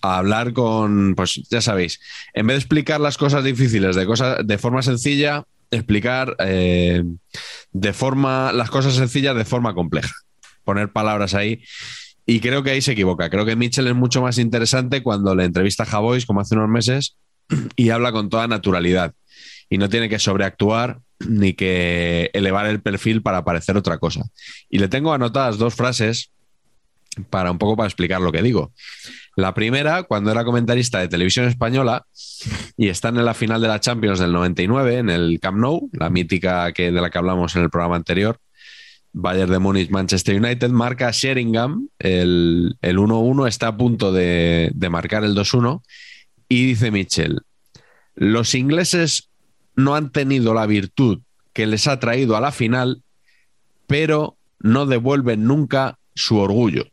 a 0.03 0.19
hablar 0.19 0.53
con, 0.53 1.15
pues 1.15 1.41
ya 1.49 1.61
sabéis, 1.61 2.01
en 2.35 2.47
vez 2.47 2.57
de 2.57 2.59
explicar 2.59 3.01
las 3.01 3.17
cosas 3.17 3.45
difíciles 3.45 3.97
de, 3.97 4.05
cosas, 4.05 4.47
de 4.47 4.59
forma 4.59 4.83
sencilla, 4.83 5.45
explicar 5.71 6.37
eh, 6.41 7.03
de 7.73 7.93
forma, 7.93 8.53
las 8.53 8.71
cosas 8.71 8.95
sencillas 8.95 9.37
de 9.37 9.45
forma 9.45 9.75
compleja. 9.75 10.13
Poner 10.65 10.93
palabras 10.93 11.35
ahí. 11.35 11.63
Y 12.27 12.41
creo 12.41 12.63
que 12.63 12.71
ahí 12.71 12.83
se 12.83 12.93
equivoca. 12.93 13.31
Creo 13.31 13.45
que 13.45 13.57
Mitchell 13.57 13.89
es 13.89 13.95
mucho 13.95 14.23
más 14.23 14.39
interesante 14.39 15.03
cuando 15.03 15.35
le 15.35 15.45
entrevista 15.45 15.83
a 15.83 15.87
Javois, 15.87 16.27
como 16.27 16.41
hace 16.41 16.55
unos 16.55 16.69
meses, 16.69 17.17
y 17.77 17.91
habla 17.91 18.13
con 18.13 18.29
toda 18.29 18.47
naturalidad. 18.47 19.15
Y 19.73 19.79
no 19.79 19.89
tiene 19.89 20.11
que 20.11 20.19
sobreactuar 20.19 21.01
ni 21.27 21.55
que 21.55 22.29
elevar 22.35 22.67
el 22.67 22.83
perfil 22.83 23.23
para 23.23 23.43
parecer 23.43 23.75
otra 23.79 23.97
cosa. 23.97 24.23
Y 24.69 24.79
le 24.79 24.89
tengo 24.89 25.15
anotadas 25.15 25.57
dos 25.57 25.75
frases 25.75 26.31
para 27.31 27.51
un 27.51 27.57
poco 27.57 27.75
para 27.75 27.87
explicar 27.87 28.21
lo 28.21 28.33
que 28.33 28.43
digo. 28.43 28.71
La 29.35 29.55
primera, 29.55 30.03
cuando 30.03 30.31
era 30.31 30.45
comentarista 30.45 30.99
de 31.01 31.09
televisión 31.09 31.47
española 31.47 32.05
y 32.77 32.89
están 32.89 33.17
en 33.17 33.25
la 33.25 33.33
final 33.33 33.63
de 33.63 33.69
la 33.69 33.81
Champions 33.81 34.19
del 34.19 34.33
99 34.33 34.99
en 34.99 35.09
el 35.09 35.41
Camp 35.41 35.57
Nou, 35.57 35.89
la 35.93 36.11
mítica 36.11 36.71
que, 36.73 36.93
de 36.93 37.01
la 37.01 37.09
que 37.09 37.17
hablamos 37.17 37.57
en 37.57 37.63
el 37.63 37.71
programa 37.71 37.97
anterior, 37.97 38.39
Bayern 39.15 39.53
de 39.53 39.59
Múnich, 39.59 39.89
Manchester 39.89 40.37
United, 40.37 40.69
marca 40.69 41.11
Sheringham, 41.13 41.89
el 41.99 42.77
1-1 42.83 43.49
está 43.49 43.69
a 43.69 43.77
punto 43.79 44.13
de, 44.13 44.71
de 44.75 44.91
marcar 44.91 45.25
el 45.25 45.35
2-1 45.35 45.81
y 46.51 46.67
dice 46.67 46.91
Mitchell, 46.91 47.41
los 48.15 48.55
ingleses 48.55 49.31
no 49.75 49.95
han 49.95 50.11
tenido 50.11 50.55
la 50.55 50.67
virtud 50.67 51.21
que 51.53 51.67
les 51.67 51.87
ha 51.87 52.01
traído 52.01 52.37
a 52.37 52.41
la 52.41 52.53
final, 52.53 53.03
pero 53.87 54.37
no 54.59 54.87
devuelven 54.87 55.45
nunca 55.45 55.99
su 56.15 56.39
orgullo 56.39 56.87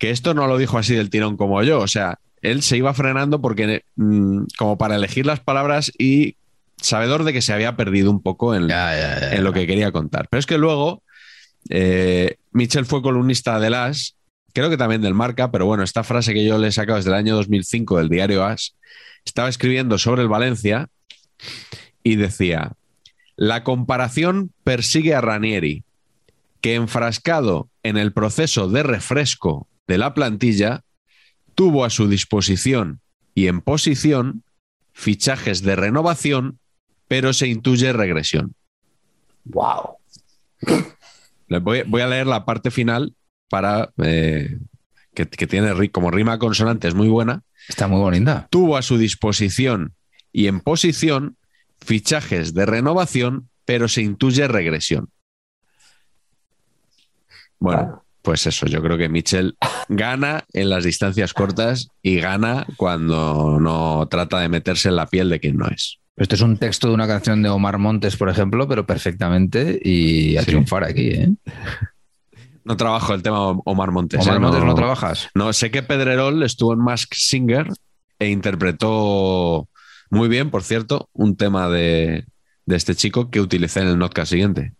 que 0.00 0.10
esto 0.10 0.32
no 0.32 0.46
lo 0.46 0.56
dijo 0.56 0.78
así 0.78 0.94
del 0.94 1.10
tirón 1.10 1.36
como 1.36 1.62
yo, 1.62 1.78
o 1.78 1.86
sea, 1.86 2.18
él 2.40 2.62
se 2.62 2.78
iba 2.78 2.94
frenando 2.94 3.42
porque 3.42 3.84
mm, 3.96 4.44
como 4.58 4.78
para 4.78 4.96
elegir 4.96 5.26
las 5.26 5.40
palabras 5.40 5.92
y 5.98 6.36
sabedor 6.80 7.24
de 7.24 7.34
que 7.34 7.42
se 7.42 7.52
había 7.52 7.76
perdido 7.76 8.10
un 8.10 8.22
poco 8.22 8.54
en, 8.54 8.66
Ya, 8.66 8.96
ya, 8.96 9.20
ya, 9.20 9.32
en 9.34 9.44
lo 9.44 9.52
que 9.52 9.66
quería 9.66 9.92
contar. 9.92 10.26
Pero 10.30 10.38
es 10.38 10.46
que 10.46 10.56
luego 10.56 11.02
eh, 11.68 12.36
Mitchell 12.50 12.86
fue 12.86 13.02
columnista 13.02 13.60
del 13.60 13.74
As, 13.74 14.16
creo 14.54 14.70
que 14.70 14.78
también 14.78 15.02
del 15.02 15.12
Marca, 15.12 15.50
pero 15.50 15.66
bueno, 15.66 15.82
esta 15.82 16.02
frase 16.02 16.32
que 16.32 16.46
yo 16.46 16.56
le 16.56 16.68
he 16.68 16.72
sacado 16.72 16.96
desde 16.96 17.10
el 17.10 17.16
año 17.16 17.36
2005 17.36 17.98
del 17.98 18.08
diario 18.08 18.42
As, 18.42 18.76
estaba 19.30 19.48
escribiendo 19.48 19.96
sobre 19.96 20.22
el 20.22 20.28
Valencia 20.28 20.88
y 22.02 22.16
decía, 22.16 22.72
la 23.36 23.62
comparación 23.64 24.52
persigue 24.64 25.14
a 25.14 25.20
Ranieri, 25.20 25.84
que 26.60 26.74
enfrascado 26.74 27.68
en 27.82 27.96
el 27.96 28.12
proceso 28.12 28.68
de 28.68 28.82
refresco 28.82 29.68
de 29.86 29.98
la 29.98 30.14
plantilla, 30.14 30.82
tuvo 31.54 31.84
a 31.84 31.90
su 31.90 32.08
disposición 32.08 33.00
y 33.34 33.46
en 33.46 33.60
posición 33.60 34.42
fichajes 34.92 35.62
de 35.62 35.76
renovación, 35.76 36.58
pero 37.06 37.32
se 37.32 37.46
intuye 37.46 37.92
regresión. 37.92 38.54
Wow. 39.44 39.96
Voy, 41.62 41.82
voy 41.86 42.02
a 42.02 42.08
leer 42.08 42.26
la 42.26 42.44
parte 42.44 42.70
final 42.70 43.14
para 43.48 43.90
eh, 44.02 44.58
que, 45.14 45.26
que 45.26 45.46
tiene 45.46 45.90
como 45.90 46.10
rima 46.10 46.38
consonante, 46.38 46.88
es 46.88 46.94
muy 46.94 47.08
buena. 47.08 47.42
Está 47.70 47.86
muy 47.86 48.00
bonita. 48.00 48.48
Tuvo 48.50 48.76
a 48.76 48.82
su 48.82 48.98
disposición 48.98 49.94
y 50.32 50.48
en 50.48 50.60
posición 50.60 51.36
fichajes 51.80 52.52
de 52.52 52.66
renovación, 52.66 53.48
pero 53.64 53.86
se 53.86 54.02
intuye 54.02 54.46
regresión. 54.48 55.08
Bueno, 57.60 58.04
pues 58.22 58.46
eso, 58.46 58.66
yo 58.66 58.82
creo 58.82 58.98
que 58.98 59.08
Mitchell 59.08 59.56
gana 59.88 60.44
en 60.52 60.68
las 60.68 60.82
distancias 60.84 61.32
cortas 61.32 61.88
y 62.02 62.16
gana 62.20 62.66
cuando 62.76 63.58
no 63.60 64.06
trata 64.10 64.40
de 64.40 64.48
meterse 64.48 64.88
en 64.88 64.96
la 64.96 65.06
piel 65.06 65.28
de 65.30 65.38
quien 65.40 65.56
no 65.56 65.66
es. 65.68 65.98
Esto 66.16 66.34
es 66.34 66.40
un 66.40 66.56
texto 66.58 66.88
de 66.88 66.94
una 66.94 67.06
canción 67.06 67.40
de 67.40 67.48
Omar 67.50 67.78
Montes, 67.78 68.16
por 68.16 68.28
ejemplo, 68.28 68.66
pero 68.66 68.84
perfectamente 68.84 69.80
y 69.82 70.36
a 70.36 70.40
Sí. 70.40 70.46
triunfar 70.48 70.84
aquí. 70.84 71.08
¿eh? 71.10 71.28
No 72.64 72.76
trabajo 72.76 73.14
el 73.14 73.22
tema 73.22 73.48
Omar 73.64 73.90
Montes. 73.90 74.20
Omar 74.20 74.36
¿eh? 74.36 74.40
Montes 74.40 74.64
no 74.64 74.74
trabajas. 74.74 75.28
No, 75.34 75.52
sé 75.52 75.70
que 75.70 75.82
Pedrerol 75.82 76.42
estuvo 76.42 76.72
en 76.74 76.80
Mask 76.80 77.12
Singer 77.14 77.66
e 78.18 78.28
interpretó 78.28 79.68
muy 80.10 80.28
bien, 80.28 80.50
por 80.50 80.62
cierto, 80.62 81.08
un 81.12 81.36
tema 81.36 81.68
de, 81.68 82.26
de 82.66 82.76
este 82.76 82.94
chico 82.94 83.30
que 83.30 83.40
utilicé 83.40 83.80
en 83.80 83.88
el 83.88 83.98
notcast 83.98 84.30
siguiente. 84.32 84.74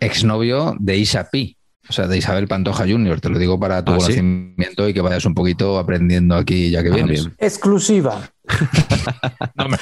Exnovio 0.00 0.74
de 0.78 0.96
Isa 0.96 1.28
Pi, 1.30 1.56
o 1.88 1.92
sea, 1.92 2.06
de 2.06 2.16
Isabel 2.18 2.48
Pantoja 2.48 2.84
Jr. 2.88 3.20
Te 3.20 3.28
lo 3.28 3.38
digo 3.38 3.58
para 3.60 3.84
tu 3.84 3.92
¿Ah, 3.92 3.96
sí? 4.00 4.04
conocimiento 4.14 4.88
y 4.88 4.94
que 4.94 5.00
vayas 5.00 5.24
un 5.26 5.34
poquito 5.34 5.78
aprendiendo 5.78 6.34
aquí 6.36 6.70
ya 6.70 6.82
que 6.82 6.90
Ah, 6.90 6.94
vienes. 6.94 7.24
bien. 7.24 7.36
Exclusiva. 7.38 8.30
No, 9.56 9.68
no, 9.68 9.76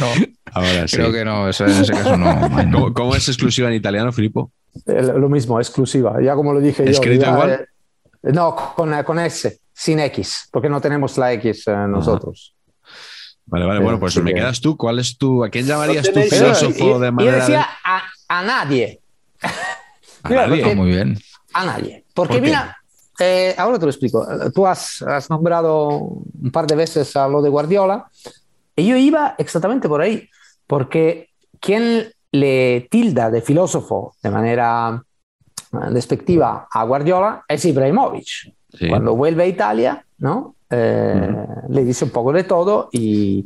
Ahora 0.53 0.87
sí. 0.89 0.97
creo 0.97 1.13
que 1.13 1.25
no, 1.25 1.49
eso- 1.49 1.67
en 1.67 1.73
ese 1.73 1.93
caso 1.93 2.17
no. 2.17 2.29
ay, 2.57 2.67
no. 2.71 2.79
¿Cómo, 2.81 2.93
cómo 2.95 3.17
es 3.17 3.29
exclusiva 3.29 3.69
en 3.69 3.75
italiano, 3.75 4.13
Filippo? 4.13 4.53
Lo 4.87 5.29
mismo, 5.29 5.59
exclusiva. 5.61 6.21
Ya 6.23 6.35
como 6.35 6.53
lo 6.53 6.61
dije 6.61 6.85
yo. 6.85 6.91
¿Escrito 6.91 7.25
ya, 7.27 7.31
igual? 7.33 7.51
eh, 7.53 7.67
no, 8.33 8.55
con, 8.75 8.93
eh, 8.95 9.05
con 9.05 9.19
S, 9.19 9.61
sin 9.73 10.01
X, 10.01 10.49
porque 10.51 10.69
no 10.69 10.81
tenemos 10.81 11.17
la 11.19 11.33
X 11.35 11.69
eh, 11.69 11.77
nosotros. 11.89 12.55
Vale, 13.47 13.67
vale, 13.67 13.81
bueno, 13.81 14.01
pues 14.01 14.15
sí 14.15 14.23
me 14.23 14.31
que- 14.33 14.41
quedas 14.41 14.61
tú. 14.61 14.77
¿Cuál 14.77 14.99
es 14.99 15.19
tu, 15.19 15.45
a 15.45 15.51
quién 15.51 15.67
llamarías 15.67 16.09
Pero, 16.09 16.23
filósofo 16.31 16.99
de 16.99 17.07
yo 17.09 17.13
manera 17.13 17.37
decía 17.37 17.67
a, 17.85 18.03
a 18.29 18.43
nadie, 18.43 19.01
a 20.23 20.29
mira, 20.29 20.47
nadie? 20.47 20.63
porque- 20.63 20.77
Muy 20.77 20.89
bien. 20.89 21.19
a 21.53 21.65
nadie. 21.67 22.05
Porque 22.15 22.41
mira, 22.41 22.77
eh, 23.19 23.55
ahora 23.59 23.79
te 23.79 23.85
lo 23.85 23.91
explico. 23.91 24.27
Tú 24.55 24.67
has, 24.67 25.03
has 25.03 25.29
nombrado 25.29 25.89
un 25.89 26.51
par 26.53 26.67
de 26.67 26.75
veces 26.75 27.15
a 27.17 27.29
lo 27.29 27.43
de 27.43 27.51
Guardiola 27.51 28.09
y 28.75 28.87
yo 28.87 28.97
iba 28.97 29.35
exactamente 29.39 29.89
por 29.89 30.01
ahí, 30.01 30.29
porque 30.67 31.29
quien 31.61 32.11
le 32.35 32.89
tilda 32.91 33.31
de 33.31 33.41
filósofo 33.41 34.15
de 34.23 34.31
manera 34.31 35.03
eh, 35.73 35.77
despectiva 35.93 36.67
a 36.71 36.85
Guardiola 36.85 37.45
es 37.49 37.65
Ibrahimovic. 37.65 38.27
Sí. 38.73 38.89
Cuando 38.89 39.15
vuelve 39.15 39.45
a 39.45 39.47
Italia, 39.47 40.05
¿no? 40.19 40.57
Eh, 40.69 41.31
Le 41.69 41.85
dice 41.85 42.05
un 42.07 42.11
poco 42.11 42.33
de 42.33 42.43
todo 42.45 42.89
y, 42.93 43.45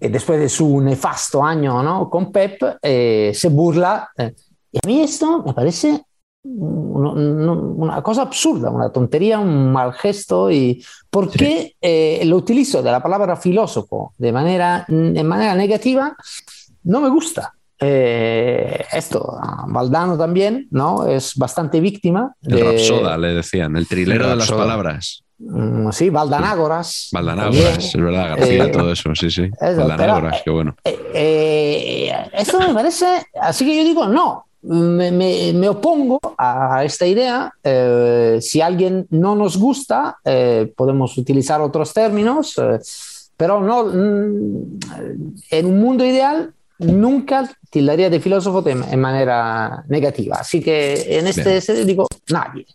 y 0.00 0.08
después 0.08 0.38
de 0.38 0.48
su 0.48 0.80
nefasto 0.80 1.42
año 1.42 1.82
¿no? 1.82 2.08
con 2.08 2.30
Pep, 2.30 2.60
eh, 2.80 3.32
se 3.34 3.48
burla. 3.48 4.08
eh. 4.16 4.32
y 4.70 4.78
a 4.78 4.86
mí 4.86 5.00
esto 5.02 5.42
me 5.44 5.52
parece 5.52 6.04
un- 6.44 7.06
un- 7.06 7.74
una 7.82 8.02
cosa 8.02 8.22
absurda, 8.22 8.70
una 8.70 8.90
tontería, 8.90 9.40
un 9.40 9.72
mal 9.72 9.92
gesto. 9.94 10.50
¿Y 10.50 10.84
por 11.10 11.28
qué 11.30 11.74
eh, 11.80 12.22
lo 12.24 12.36
utilizo 12.36 12.82
de 12.82 12.90
la 12.92 13.02
palabra 13.02 13.34
filósofo 13.36 14.12
de 14.18 14.30
manera, 14.32 14.84
de 14.88 15.24
manera 15.24 15.54
negativa? 15.56 16.16
No 16.84 17.00
me 17.00 17.08
gusta. 17.10 17.52
Eh, 17.84 18.84
esto, 18.92 19.38
Valdano 19.66 20.16
también, 20.16 20.68
¿no? 20.70 21.06
Es 21.06 21.34
bastante 21.36 21.80
víctima. 21.80 22.34
El 22.42 22.56
de- 22.56 22.64
Rapsoda, 22.64 23.18
le 23.18 23.34
decían, 23.34 23.76
el 23.76 23.86
trilero 23.88 24.24
El 24.24 24.30
de 24.30 24.36
las 24.36 24.50
palabras. 24.52 25.24
Mm, 25.38 25.90
Sí, 25.90 26.08
Valdanágoras. 26.08 27.08
Valdanágoras, 27.12 27.84
es 27.94 27.96
verdad, 28.00 28.36
García, 28.36 28.64
Eh, 28.66 28.68
todo 28.68 28.92
eso, 28.92 29.12
sí, 29.14 29.30
sí. 29.30 29.42
eso, 29.60 29.76
Valdanágoras, 29.80 30.32
pero- 30.34 30.44
qué 30.44 30.50
bueno. 30.50 30.76
Eh, 30.84 30.98
eh, 31.14 32.12
esto 32.34 32.60
me 32.60 32.72
parece, 32.72 33.06
así 33.40 33.64
que 33.66 33.76
yo 33.76 33.82
digo, 33.84 34.06
no, 34.06 34.44
me, 34.62 35.10
me- 35.10 35.52
me 35.52 35.68
opongo 35.68 36.20
a 36.38 36.84
esta 36.84 37.04
idea. 37.06 37.52
Eh, 37.64 38.38
si 38.40 38.60
alguien 38.60 39.06
no 39.10 39.34
nos 39.34 39.56
gusta, 39.56 40.18
eh, 40.24 40.72
podemos 40.76 41.18
utilizar 41.18 41.60
otros 41.60 41.92
términos, 41.92 42.56
eh, 42.58 42.78
pero 43.36 43.60
no, 43.60 43.86
mm, 43.86 44.78
en 45.50 45.66
un 45.66 45.80
mundo 45.80 46.04
ideal 46.04 46.54
nunca 46.82 47.48
tildaría 47.70 48.10
de 48.10 48.20
filósofo 48.20 48.62
de- 48.62 48.72
en 48.72 49.00
manera 49.00 49.84
negativa. 49.88 50.36
Así 50.40 50.60
que 50.60 51.18
en 51.18 51.26
este 51.26 51.48
Bien. 51.50 51.62
sentido 51.62 51.86
digo, 51.86 52.06
nadie. 52.30 52.66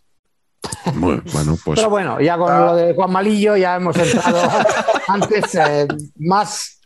Muy- 0.94 1.22
bueno, 1.32 1.56
pues 1.64 1.78
Pero 1.78 1.90
bueno, 1.90 2.20
ya 2.20 2.36
con 2.36 2.52
lo 2.66 2.74
de 2.74 2.94
Juan 2.94 3.12
Malillo 3.12 3.56
ya 3.56 3.76
hemos 3.76 3.96
entrado 3.96 4.40
antes 5.08 5.54
eh, 5.54 5.86
más 6.18 6.80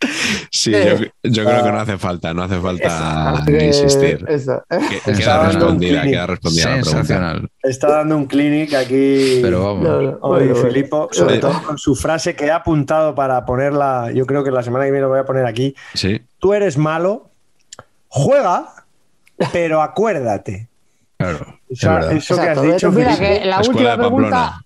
sí, 0.51 0.75
eh, 0.75 1.13
yo, 1.23 1.31
yo 1.31 1.45
creo 1.45 1.65
que 1.65 1.73
no 1.73 1.81
hace 1.81 1.99
falta, 1.99 2.35
no 2.35 2.43
hace 2.43 2.59
falta 2.61 3.43
insistir. 3.49 4.25
eso. 4.29 4.63
Que- 4.69 4.97
Está 4.97 5.13
Queda 5.13 5.47
respondida, 5.47 6.03
queda 6.03 6.27
respondida 6.27 6.65
la 6.65 6.71
pregunta. 6.73 6.91
Sensacional. 6.91 7.49
Está 7.63 7.89
dando 7.89 8.17
un 8.17 8.27
clinic 8.27 8.75
aquí. 8.75 9.39
Pero 9.43 9.65
vamos. 9.65 9.83
No, 9.85 10.03
no, 10.03 10.19
Hoy. 10.21 10.53
Filipo, 10.55 11.09
sobre 11.13 11.39
todo 11.39 11.63
con 11.63 11.79
su 11.79 11.95
frase 11.95 12.35
que 12.37 12.47
he 12.47 12.51
apuntado 12.51 13.15
para 13.15 13.45
ponerla, 13.47 14.11
yo 14.13 14.27
creo 14.27 14.45
que 14.45 14.51
la 14.51 14.63
semana 14.63 14.85
que 14.85 14.91
viene 14.91 15.03
lo 15.05 15.09
voy 15.11 15.21
a 15.21 15.25
poner 15.25 15.47
aquí. 15.47 15.75
Sí, 15.95 16.21
Tú 16.39 16.53
eres 16.55 16.77
malo, 16.77 17.31
juega, 18.09 18.67
pero 19.53 19.81
acuérdate. 19.81 20.69
Claro. 21.17 21.61
O 21.73 21.77
sea, 21.77 21.99
es 21.99 22.05
verdad. 22.05 22.17
eso 22.17 22.35
que 22.35 22.41
has 22.41 22.49
Exacto. 22.49 22.73
dicho, 22.73 22.93
Mira 22.93 23.17
Filipo, 23.17 23.41
que 23.41 23.45
la 23.47 23.61
Escuela 23.61 23.81
última 23.81 23.97
pregunta, 23.97 24.65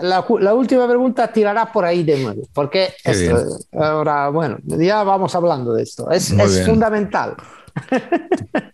la, 0.00 0.24
la, 0.40 0.54
última 0.54 0.86
pregunta 0.86 1.32
tirará 1.32 1.72
por 1.72 1.84
ahí 1.84 2.02
de 2.02 2.18
nuevo, 2.22 2.42
porque 2.52 2.92
esto, 3.04 3.46
ahora, 3.72 4.28
bueno, 4.28 4.58
ya 4.64 5.02
vamos 5.02 5.34
hablando 5.34 5.72
de 5.74 5.82
esto. 5.82 6.10
Es, 6.10 6.30
es 6.30 6.66
fundamental. 6.66 7.36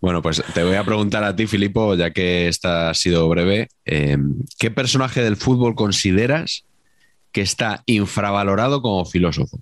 Bueno, 0.00 0.22
pues 0.22 0.42
te 0.54 0.62
voy 0.64 0.76
a 0.76 0.84
preguntar 0.84 1.24
a 1.24 1.34
ti, 1.34 1.46
Filipo, 1.46 1.94
ya 1.94 2.12
que 2.12 2.48
esta 2.48 2.90
ha 2.90 2.94
sido 2.94 3.28
breve. 3.28 3.68
Eh, 3.84 4.16
¿Qué 4.58 4.70
personaje 4.70 5.22
del 5.22 5.36
fútbol 5.36 5.74
consideras 5.74 6.64
que 7.32 7.42
está 7.42 7.82
infravalorado 7.86 8.82
como 8.82 9.04
filósofo? 9.04 9.58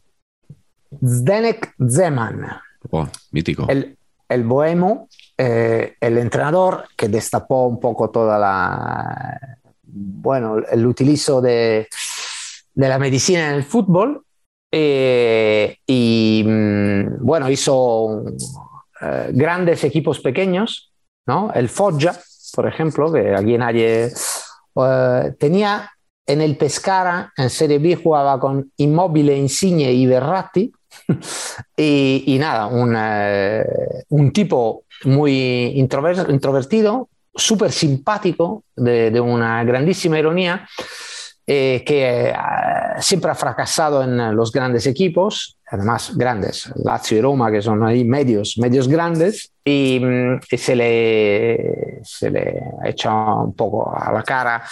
Zdenek 1.05 1.74
Zeman. 1.89 2.47
Oh, 2.91 3.09
mítico. 3.31 3.66
El, 3.69 3.97
el 4.28 4.45
bohemo, 4.45 5.09
eh, 5.36 5.94
el 6.01 6.19
entrenador 6.19 6.85
que 6.97 7.09
destapó 7.09 7.66
un 7.66 7.81
poco 7.81 8.11
toda 8.11 8.39
la. 8.39 9.39
Bueno, 9.82 10.59
el 10.70 10.86
utilizo 10.86 11.40
de, 11.40 11.89
de 12.74 12.89
la 12.89 12.98
medicina 12.98 13.51
en 13.51 13.56
el 13.56 13.65
fútbol. 13.65 14.24
Eh, 14.70 15.77
y 15.86 16.44
mm, 16.44 17.24
bueno, 17.24 17.48
hizo 17.48 18.24
eh, 19.01 19.31
grandes 19.32 19.85
equipos 19.85 20.20
pequeños, 20.20 20.93
¿no? 21.27 21.52
El 21.52 21.69
Foggia, 21.69 22.12
por 22.55 22.66
ejemplo, 22.66 23.12
que 23.12 23.35
aquí 23.35 23.56
nadie 23.56 24.12
tenía 25.39 25.90
en 26.27 26.40
el 26.40 26.56
Pescara, 26.56 27.32
en 27.36 27.51
Serie 27.51 27.78
B, 27.78 27.97
jugaba 27.97 28.40
con 28.40 28.73
Immobile, 28.77 29.36
Insigne 29.36 29.93
y 29.93 30.06
Berratti. 30.06 30.73
y, 31.77 32.37
nada, 32.39 32.66
un, 32.66 32.95
eh, 32.97 33.65
un, 34.11 34.33
tipo 34.33 34.85
muy 35.05 35.73
introvertido, 35.77 37.09
súper 37.35 37.73
simpático, 37.73 38.65
de, 38.77 39.21
una 39.21 39.62
grandísima 39.65 40.19
ironía, 40.19 40.66
eh, 41.47 41.83
que 41.85 42.31
eh, 42.31 42.35
siempre 43.01 43.31
ha 43.31 43.35
fracasado 43.35 44.03
en 44.03 44.35
los 44.35 44.51
grandes 44.51 44.87
equipos, 44.87 45.59
además 45.71 46.16
grandes, 46.16 46.73
Lazio 46.77 47.19
y 47.19 47.21
Roma, 47.21 47.51
que 47.51 47.61
son 47.61 47.85
ahí 47.85 48.05
medios, 48.05 48.57
medios 48.59 48.89
grandes, 48.89 49.53
y, 49.65 50.01
mm, 50.01 50.41
se, 50.57 50.77
le, 50.77 52.01
se 52.03 52.31
le 52.31 52.62
ha 52.83 52.89
hecho 52.89 53.11
un 53.11 53.55
poco 53.55 53.95
a 53.95 54.12
la 54.12 54.23
cara 54.23 54.62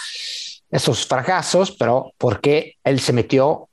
esos 0.73 1.05
fracasos, 1.05 1.71
pero 1.71 2.13
porque 2.17 2.77
él 2.83 2.99
se 2.99 3.13
metió 3.13 3.69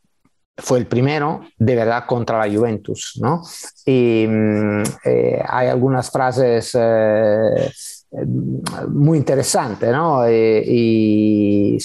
fue 0.61 0.79
el 0.79 0.87
primero 0.87 1.41
de 1.59 1.75
verdad 1.75 2.05
contra 2.07 2.45
la 2.45 2.53
Juventus, 2.53 3.19
¿no? 3.21 3.43
Y 3.85 4.27
mm, 4.29 4.83
eh, 5.05 5.43
hay 5.47 5.69
algunas 5.69 6.11
frases 6.11 6.73
eh, 6.75 7.73
muy 8.89 9.19
interesantes, 9.19 9.91
¿no? 9.91 10.27
Eh, 10.27 10.63
y 10.67 11.79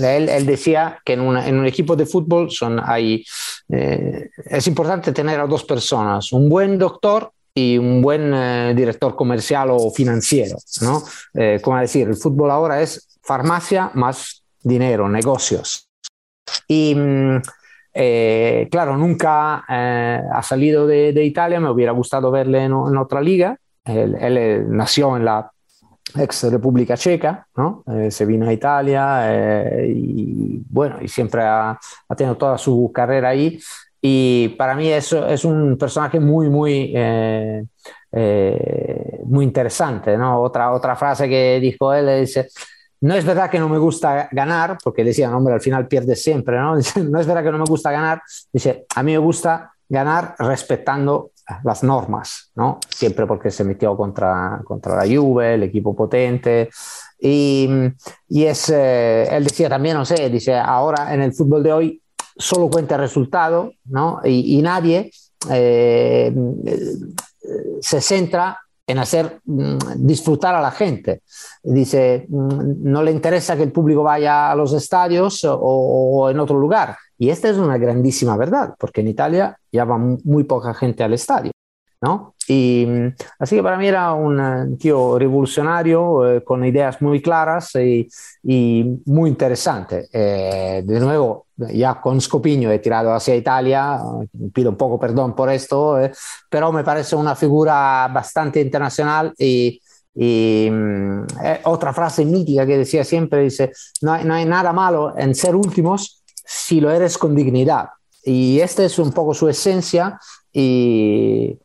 él, 0.00 0.46
decía 0.46 0.98
que 1.04 1.14
en, 1.14 1.20
un 1.20 1.66
equipo 1.66 1.94
de 1.94 2.06
fútbol 2.06 2.50
son, 2.50 2.80
hay, 2.82 3.24
es 3.68 4.66
importante 4.66 5.12
tener 5.12 5.40
a 5.40 5.46
dos 5.46 5.64
personas, 5.64 6.32
un 6.32 6.48
buen 6.48 6.78
doctor 6.78 7.30
y 7.54 7.76
un 7.76 8.00
buen 8.00 8.74
director 8.74 9.14
comercial 9.14 9.68
o 9.72 9.90
financiero, 9.90 10.56
¿no? 10.80 11.02
como 11.60 11.78
decir, 11.78 12.08
el 12.08 12.16
fútbol 12.16 12.50
ahora 12.50 12.80
es 12.80 13.18
farmacia 13.20 13.90
más 13.94 14.42
dinero, 14.62 15.08
negocios. 15.08 15.88
Y 16.66 16.94
mm, 16.94 17.42
eh, 18.00 18.68
claro, 18.70 18.96
nunca 18.96 19.64
eh, 19.68 20.22
ha 20.32 20.42
salido 20.44 20.86
de, 20.86 21.24
Italia, 21.24 21.58
me 21.58 21.68
hubiera 21.68 21.90
gustado 21.90 22.30
verle 22.30 22.62
en, 22.62 22.72
otra 22.72 23.20
liga. 23.20 23.58
Él, 23.84 24.14
él, 24.20 24.66
nació 24.68 25.16
en 25.16 25.24
la 25.24 25.50
ex 26.16 26.44
República 26.44 26.96
Checa, 26.96 27.48
¿no? 27.56 27.82
Eh, 27.92 28.12
se 28.12 28.24
vino 28.24 28.48
a 28.48 28.52
Italia 28.52 29.22
eh, 29.24 29.92
y 29.92 30.62
bueno, 30.70 30.98
y 31.00 31.08
siempre 31.08 31.42
ha, 31.42 31.76
tenido 32.16 32.36
toda 32.36 32.56
su 32.56 32.92
carrera 32.94 33.30
ahí. 33.30 33.58
Y 34.00 34.50
para 34.50 34.76
mí 34.76 34.88
eso 34.88 35.26
es 35.26 35.44
un 35.44 35.76
personaje 35.76 36.20
muy, 36.20 36.48
muy, 36.48 36.92
eh, 36.94 37.64
muy 39.24 39.44
interesante, 39.44 40.16
¿no? 40.16 40.40
Otra, 40.40 40.72
otra 40.72 40.94
frase 40.94 41.28
que 41.28 41.58
dijo 41.58 41.92
él 41.92 42.20
dice, 42.20 42.46
no 43.00 43.14
es 43.14 43.24
verdad 43.24 43.50
que 43.50 43.58
no 43.58 43.68
me 43.68 43.78
gusta 43.78 44.28
ganar, 44.32 44.78
porque 44.82 45.04
decía, 45.04 45.34
hombre, 45.34 45.54
al 45.54 45.60
final 45.60 45.86
pierdes 45.86 46.22
siempre, 46.22 46.58
¿no? 46.58 46.74
No 47.10 47.20
es 47.20 47.26
verdad 47.26 47.42
que 47.44 47.52
no 47.52 47.58
me 47.58 47.64
gusta 47.64 47.90
ganar, 47.90 48.22
dice, 48.52 48.86
a 48.94 49.02
mí 49.02 49.12
me 49.12 49.18
gusta 49.18 49.72
ganar 49.88 50.34
respetando 50.38 51.30
las 51.64 51.82
normas, 51.82 52.50
¿no? 52.54 52.78
Siempre 52.88 53.26
porque 53.26 53.50
se 53.50 53.64
metió 53.64 53.96
contra, 53.96 54.60
contra 54.64 54.96
la 54.96 55.06
Juve, 55.06 55.54
el 55.54 55.62
equipo 55.62 55.96
potente. 55.96 56.68
Y, 57.18 57.68
y 58.28 58.44
es, 58.44 58.68
eh, 58.68 59.26
él 59.30 59.44
decía 59.44 59.68
también, 59.68 59.96
no 59.96 60.04
sé, 60.04 60.28
dice, 60.28 60.54
ahora 60.56 61.14
en 61.14 61.22
el 61.22 61.32
fútbol 61.32 61.62
de 61.62 61.72
hoy 61.72 62.02
solo 62.36 62.68
cuenta 62.68 62.94
el 62.96 63.00
resultado, 63.00 63.72
¿no? 63.86 64.20
Y, 64.24 64.60
nadie 64.62 65.10
eh, 65.50 66.32
se 67.80 68.00
centra 68.00 68.58
en 68.88 68.98
hacer 68.98 69.40
mm, 69.44 69.76
disfrutar 69.98 70.54
a 70.54 70.60
la 70.60 70.70
gente. 70.70 71.22
Dice, 71.62 72.26
mm, 72.28 72.90
no 72.90 73.02
le 73.02 73.12
interesa 73.12 73.56
que 73.56 73.62
el 73.62 73.70
público 73.70 74.02
vaya 74.02 74.50
a 74.50 74.56
los 74.56 74.72
estadios 74.72 75.44
o, 75.44 75.54
o, 75.60 76.30
en 76.30 76.40
otro 76.40 76.58
lugar. 76.58 76.96
Y 77.18 77.28
esta 77.28 77.50
es 77.50 77.58
una 77.58 77.76
grandísima 77.76 78.36
verdad, 78.36 78.74
porque 78.78 79.02
en 79.02 79.08
Italia 79.08 79.56
ya 79.70 79.84
va 79.84 79.98
muy 79.98 80.44
poca 80.44 80.72
gente 80.72 81.04
al 81.04 81.12
estadio. 81.12 81.52
¿No? 82.00 82.34
Y 82.46 82.86
así 83.38 83.56
que 83.56 83.62
para 83.62 83.76
mí 83.76 83.86
era 83.88 84.14
un 84.14 84.78
tío 84.78 85.18
revolucionario, 85.18 86.30
eh, 86.30 86.44
con 86.44 86.64
ideas 86.64 87.02
muy 87.02 87.20
claras 87.20 87.74
y, 87.74 88.08
y 88.42 89.00
muy 89.06 89.30
interesante. 89.30 90.08
Eh, 90.12 90.82
de 90.84 91.00
nuevo, 91.00 91.46
ya 91.56 92.00
con 92.00 92.20
Scopiño 92.20 92.70
he 92.70 92.78
tirado 92.78 93.12
hacia 93.12 93.36
Italia, 93.36 94.00
pido 94.52 94.70
un 94.70 94.76
poco 94.76 94.98
perdón 94.98 95.34
por 95.34 95.50
esto, 95.50 96.00
eh, 96.00 96.12
pero 96.48 96.72
me 96.72 96.84
parece 96.84 97.16
una 97.16 97.34
figura 97.34 98.08
bastante 98.12 98.60
internacional 98.60 99.34
y, 99.36 99.80
y 100.14 100.70
eh, 101.42 101.60
otra 101.64 101.92
frase 101.92 102.24
mítica 102.24 102.64
que 102.64 102.78
decía 102.78 103.04
siempre, 103.04 103.42
dice, 103.42 103.72
no 104.02 104.12
hay, 104.12 104.24
no 104.24 104.34
hay 104.34 104.44
nada 104.44 104.72
malo 104.72 105.14
en 105.16 105.34
ser 105.34 105.54
últimos 105.54 106.22
si 106.34 106.80
lo 106.80 106.90
eres 106.90 107.18
con 107.18 107.34
dignidad. 107.34 107.90
Y 108.24 108.60
esta 108.60 108.84
es 108.84 108.98
un 108.98 109.12
poco 109.12 109.34
su 109.34 109.48
esencia 109.48 110.18
y 110.52 111.50
eh, 111.52 111.58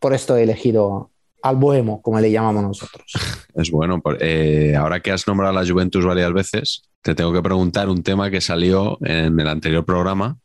por 0.00 0.14
esto 0.14 0.36
he 0.36 0.42
elegido 0.42 1.10
al 1.42 1.56
bohemo, 1.56 2.02
como 2.02 2.20
le 2.20 2.30
llamamos 2.30 2.62
nosotros. 2.62 3.12
Es 3.54 3.72
bueno. 3.72 4.00
Eh, 4.20 4.76
ahora 4.76 5.00
que 5.00 5.10
has 5.10 5.26
nombrado 5.26 5.56
a 5.56 5.62
la 5.62 5.68
Juventus 5.68 6.04
varias 6.04 6.32
veces, 6.32 6.82
te 7.02 7.16
tengo 7.16 7.32
que 7.32 7.42
preguntar 7.42 7.88
un 7.88 8.04
tema 8.04 8.30
que 8.30 8.40
salió 8.40 8.98
en 9.00 9.38
el 9.40 9.48
anterior 9.48 9.84
programa, 9.84 10.38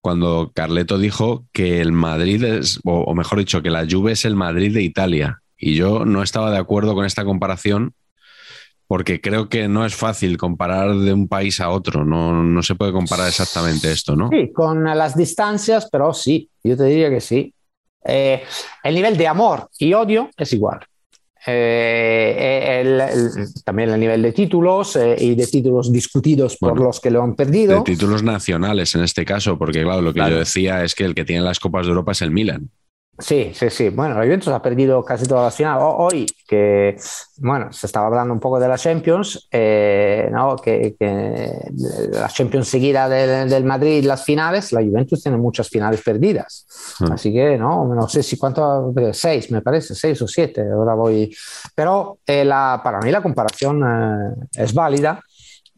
cuando 0.00 0.50
Carleto 0.54 0.96
dijo 0.96 1.44
que 1.52 1.82
el 1.82 1.92
Madrid 1.92 2.42
es, 2.44 2.80
o, 2.84 3.00
o 3.00 3.14
mejor 3.14 3.40
dicho, 3.40 3.60
que 3.60 3.68
la 3.68 3.86
Juve 3.86 4.12
es 4.12 4.24
el 4.24 4.36
Madrid 4.36 4.72
de 4.72 4.82
Italia. 4.82 5.42
Y 5.58 5.74
yo 5.74 6.06
no 6.06 6.22
estaba 6.22 6.50
de 6.50 6.56
acuerdo 6.56 6.94
con 6.94 7.04
esta 7.04 7.26
comparación 7.26 7.94
porque 8.90 9.20
creo 9.20 9.48
que 9.48 9.68
no 9.68 9.86
es 9.86 9.94
fácil 9.94 10.36
comparar 10.36 10.96
de 10.96 11.12
un 11.12 11.28
país 11.28 11.60
a 11.60 11.70
otro, 11.70 12.04
no, 12.04 12.42
no, 12.42 12.60
se 12.60 12.74
puede 12.74 12.90
comparar 12.90 13.28
exactamente 13.28 13.92
esto, 13.92 14.16
¿no? 14.16 14.30
Sí, 14.30 14.50
con 14.52 14.82
las 14.82 15.16
distancias, 15.16 15.88
pero 15.92 16.12
sí, 16.12 16.50
yo 16.64 16.76
te 16.76 16.86
diría 16.86 17.08
que 17.08 17.20
sí. 17.20 17.54
Eh, 18.04 18.42
el 18.82 18.94
nivel 18.94 19.16
de 19.16 19.26
amor 19.26 19.68
y 19.78 19.92
odio 19.92 20.30
es 20.36 20.52
igual. 20.52 20.80
Eh, 21.46 22.80
el, 22.82 23.00
el, 23.00 23.54
también 23.64 23.88
el 23.88 23.98
nivel 23.98 24.20
de 24.20 24.32
títulos 24.32 24.94
eh, 24.96 25.16
y 25.18 25.34
de 25.34 25.46
títulos 25.46 25.90
discutidos 25.90 26.58
por 26.58 26.78
los 26.78 27.00
que 27.00 27.10
lo 27.10 27.22
han 27.22 27.34
perdido. 27.34 27.78
De 27.78 27.82
títulos 27.82 28.22
nacionales 28.22 28.94
en 28.94 29.04
este 29.04 29.24
caso, 29.24 29.56
porque 29.56 29.82
claro, 29.82 30.02
lo 30.02 30.12
que 30.12 30.18
claro. 30.18 30.34
yo 30.34 30.38
decía 30.40 30.84
es 30.84 30.94
que 30.94 31.04
el 31.04 31.14
que 31.14 31.24
tiene 31.24 31.42
las 31.42 31.58
Copas 31.58 31.86
de 31.86 31.90
Europa 31.90 32.12
es 32.12 32.22
el 32.22 32.30
Milan. 32.30 32.70
Sí, 33.20 33.52
sí, 33.54 33.70
sí. 33.70 33.88
Bueno, 33.90 34.14
la 34.14 34.24
Juventus 34.24 34.48
ha 34.48 34.62
perdido 34.62 35.04
casi 35.04 35.26
todas 35.26 35.44
las 35.44 35.54
finales. 35.54 35.82
Hoy, 35.84 36.26
que, 36.46 36.96
bueno, 37.36 37.72
se 37.72 37.86
estaba 37.86 38.06
hablando 38.06 38.32
un 38.32 38.40
poco 38.40 38.58
de 38.58 38.66
la 38.66 38.78
Champions, 38.78 39.48
eh, 39.50 40.28
¿no? 40.32 40.56
que, 40.56 40.96
que, 40.98 41.48
la 42.12 42.28
Champions 42.28 42.68
seguida 42.68 43.08
del, 43.08 43.48
del, 43.48 43.64
Madrid, 43.64 44.04
las 44.04 44.24
finales, 44.24 44.72
la 44.72 44.80
Juventus 44.80 45.22
tiene 45.22 45.38
muchas 45.38 45.68
finales 45.68 46.02
perdidas. 46.02 46.66
Mm. 47.00 47.12
Así 47.12 47.32
que, 47.32 47.58
no, 47.58 47.84
no 47.94 48.08
sé 48.08 48.22
si 48.22 48.36
cuánto, 48.36 48.92
seis, 49.12 49.50
me 49.50 49.60
parece, 49.60 49.94
seis 49.94 50.20
o 50.22 50.26
siete. 50.26 50.62
Ahora 50.70 50.94
voy. 50.94 51.34
Pero 51.74 52.18
eh, 52.26 52.44
la, 52.44 52.80
para 52.82 53.00
mí 53.00 53.10
la 53.10 53.22
comparación 53.22 53.82
eh, 53.84 54.46
es 54.54 54.72
válida. 54.72 55.20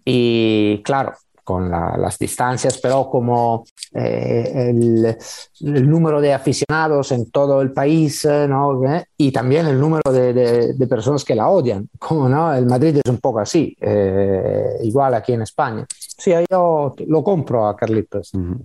Y 0.05 0.83
claro, 0.83 1.15
con 1.45 1.71
la, 1.71 1.97
las 1.97 2.19
distancias, 2.19 2.79
pero 2.79 3.09
como 3.09 3.65
eh, 3.95 4.71
el, 4.71 5.17
el, 5.61 5.91
número 5.91 6.21
de 6.21 6.33
aficionados 6.33 7.13
en 7.13 7.31
todo 7.31 7.61
el 7.61 7.73
país, 7.73 8.25
eh, 8.25 8.47
¿no? 8.49 8.81
y 9.17 9.33
también 9.33 9.67
el 9.67 9.79
número 9.79 10.13
de, 10.13 10.33
de, 10.33 10.73
de, 10.75 10.87
personas 10.87 11.25
que 11.25 11.35
la 11.35 11.49
odian, 11.49 11.89
como 11.99 12.29
¿no? 12.29 12.55
el 12.55 12.67
Madrid 12.67 12.99
es 13.03 13.11
un 13.11 13.19
poco 13.19 13.41
así, 13.41 13.77
eh, 13.81 14.79
igual 14.83 15.15
aquí 15.15 15.33
en 15.33 15.43
España. 15.43 15.85
Sí, 15.89 16.33
yo 16.51 16.95
lo 17.07 17.25
compro 17.25 17.67
a 17.67 17.77
Carlitos. 17.77 18.33
Uh 18.35 18.39
-huh. 18.39 18.61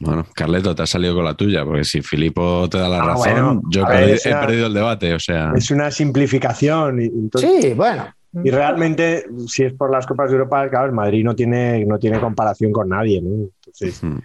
Bueno, 0.00 0.26
Carleto, 0.34 0.74
te 0.74 0.82
has 0.82 0.88
salido 0.88 1.14
con 1.14 1.24
la 1.26 1.34
tuya, 1.34 1.62
porque 1.62 1.84
si 1.84 2.00
Filipo 2.00 2.66
te 2.70 2.78
da 2.78 2.88
la 2.88 3.02
ah, 3.02 3.06
razón, 3.06 3.32
bueno, 3.34 3.62
yo 3.70 3.82
he, 3.82 3.84
ver, 3.84 3.98
perdido, 3.98 4.16
he, 4.24 4.40
perdido, 4.40 4.66
el 4.66 4.74
debate, 4.74 5.12
o 5.14 5.20
sea... 5.20 5.52
Es 5.54 5.70
una 5.70 5.90
simplificación. 5.90 7.00
Entonces... 7.00 7.62
Sí, 7.62 7.74
bueno, 7.74 8.06
Y 8.32 8.50
realmente, 8.50 9.26
si 9.48 9.64
es 9.64 9.72
por 9.74 9.90
las 9.90 10.06
Copas 10.06 10.30
de 10.30 10.36
Europa, 10.36 10.68
claro, 10.70 10.86
el 10.86 10.92
Madrid 10.92 11.24
no 11.24 11.34
tiene, 11.34 11.84
no 11.84 11.98
tiene 11.98 12.20
comparación 12.20 12.70
con 12.70 12.88
nadie, 12.88 13.20
¿no? 13.20 13.48
Entonces, 13.66 14.02
Mm. 14.04 14.08
no, 14.08 14.20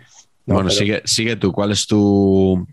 bueno, 0.45 0.69
pero- 0.69 0.69
sigue, 0.69 1.01
sigue 1.05 1.35
tú. 1.37 1.51
¿Cuál 1.51 1.71
es 1.71 1.87
tu, 1.87 2.65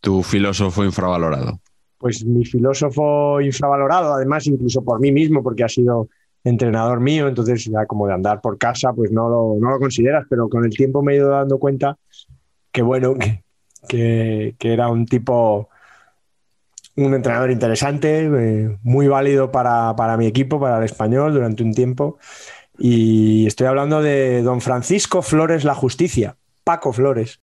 tu 0.00 0.22
filósofo 0.22 0.84
infravalorado? 0.84 1.60
pues 2.00 2.24
mi 2.24 2.44
filósofo 2.44 3.40
infravalorado, 3.40 4.14
además 4.14 4.46
incluso 4.46 4.84
por 4.84 5.00
mí 5.00 5.10
mismo, 5.10 5.42
porque 5.42 5.64
ha 5.64 5.68
sido 5.68 6.08
entrenador 6.44 7.00
mío, 7.00 7.26
entonces 7.26 7.64
ya 7.64 7.86
como 7.86 8.06
de 8.06 8.12
andar 8.14 8.40
por 8.40 8.56
casa, 8.56 8.92
pues 8.92 9.10
no 9.10 9.28
lo, 9.28 9.56
no 9.60 9.70
lo 9.70 9.80
consideras, 9.80 10.24
pero 10.30 10.48
con 10.48 10.64
el 10.64 10.70
tiempo 10.70 11.02
me 11.02 11.14
he 11.14 11.16
ido 11.16 11.30
dando 11.30 11.58
cuenta 11.58 11.98
que 12.70 12.82
bueno, 12.82 13.14
que, 13.16 13.42
que- 13.88 14.54
que 14.60 14.72
era 14.72 14.86
un 14.88 15.06
tipo, 15.06 15.70
un 17.04 17.14
entrenador 17.14 17.50
interesante, 17.50 18.24
eh, 18.24 18.78
muy 18.82 19.06
válido 19.06 19.52
para, 19.52 19.94
para 19.96 20.16
mi 20.16 20.26
equipo, 20.26 20.58
para 20.58 20.78
el 20.78 20.84
español 20.84 21.32
durante 21.32 21.62
un 21.62 21.72
tiempo. 21.72 22.18
Y 22.76 23.46
estoy 23.46 23.66
hablando 23.66 24.02
de 24.02 24.42
don 24.42 24.60
Francisco 24.60 25.22
Flores 25.22 25.64
La 25.64 25.74
Justicia, 25.74 26.36
Paco 26.64 26.92
Flores, 26.92 27.40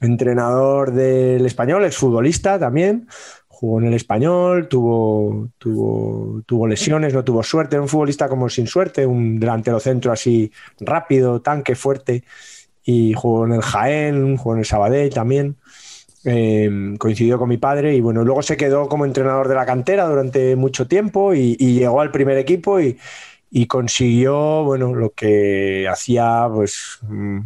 entrenador 0.00 0.92
del 0.92 1.46
español, 1.46 1.84
exfutbolista 1.84 2.58
también, 2.58 3.08
jugó 3.48 3.80
en 3.80 3.86
el 3.86 3.94
español, 3.94 4.68
tuvo, 4.68 5.48
tuvo, 5.58 6.42
tuvo 6.44 6.66
lesiones, 6.66 7.14
no 7.14 7.24
tuvo 7.24 7.42
suerte, 7.42 7.78
un 7.78 7.88
futbolista 7.88 8.28
como 8.28 8.48
sin 8.48 8.66
suerte, 8.66 9.06
un 9.06 9.40
delantero 9.40 9.80
centro 9.80 10.12
así 10.12 10.52
rápido, 10.80 11.40
tanque, 11.40 11.74
fuerte, 11.74 12.24
y 12.84 13.14
jugó 13.14 13.46
en 13.46 13.52
el 13.52 13.62
Jaén, 13.62 14.36
jugó 14.36 14.54
en 14.54 14.58
el 14.60 14.66
Sabadell 14.66 15.12
también. 15.14 15.56
Eh, 16.26 16.94
coincidió 16.98 17.38
con 17.38 17.50
mi 17.50 17.58
padre 17.58 17.94
y 17.94 18.00
bueno, 18.00 18.24
luego 18.24 18.42
se 18.42 18.56
quedó 18.56 18.88
como 18.88 19.04
entrenador 19.04 19.46
de 19.46 19.54
la 19.54 19.66
cantera 19.66 20.06
durante 20.06 20.56
mucho 20.56 20.86
tiempo 20.88 21.34
y, 21.34 21.56
llegó 21.56 22.00
al 22.00 22.10
primer 22.10 22.38
equipo 22.38 22.80
y, 22.80 22.98
y 23.50 23.66
consiguió, 23.66 24.64
bueno, 24.64 24.94
lo 24.94 25.10
que 25.10 25.86
hacía 25.86 26.48
pues 26.50 26.98
mm, 27.02 27.40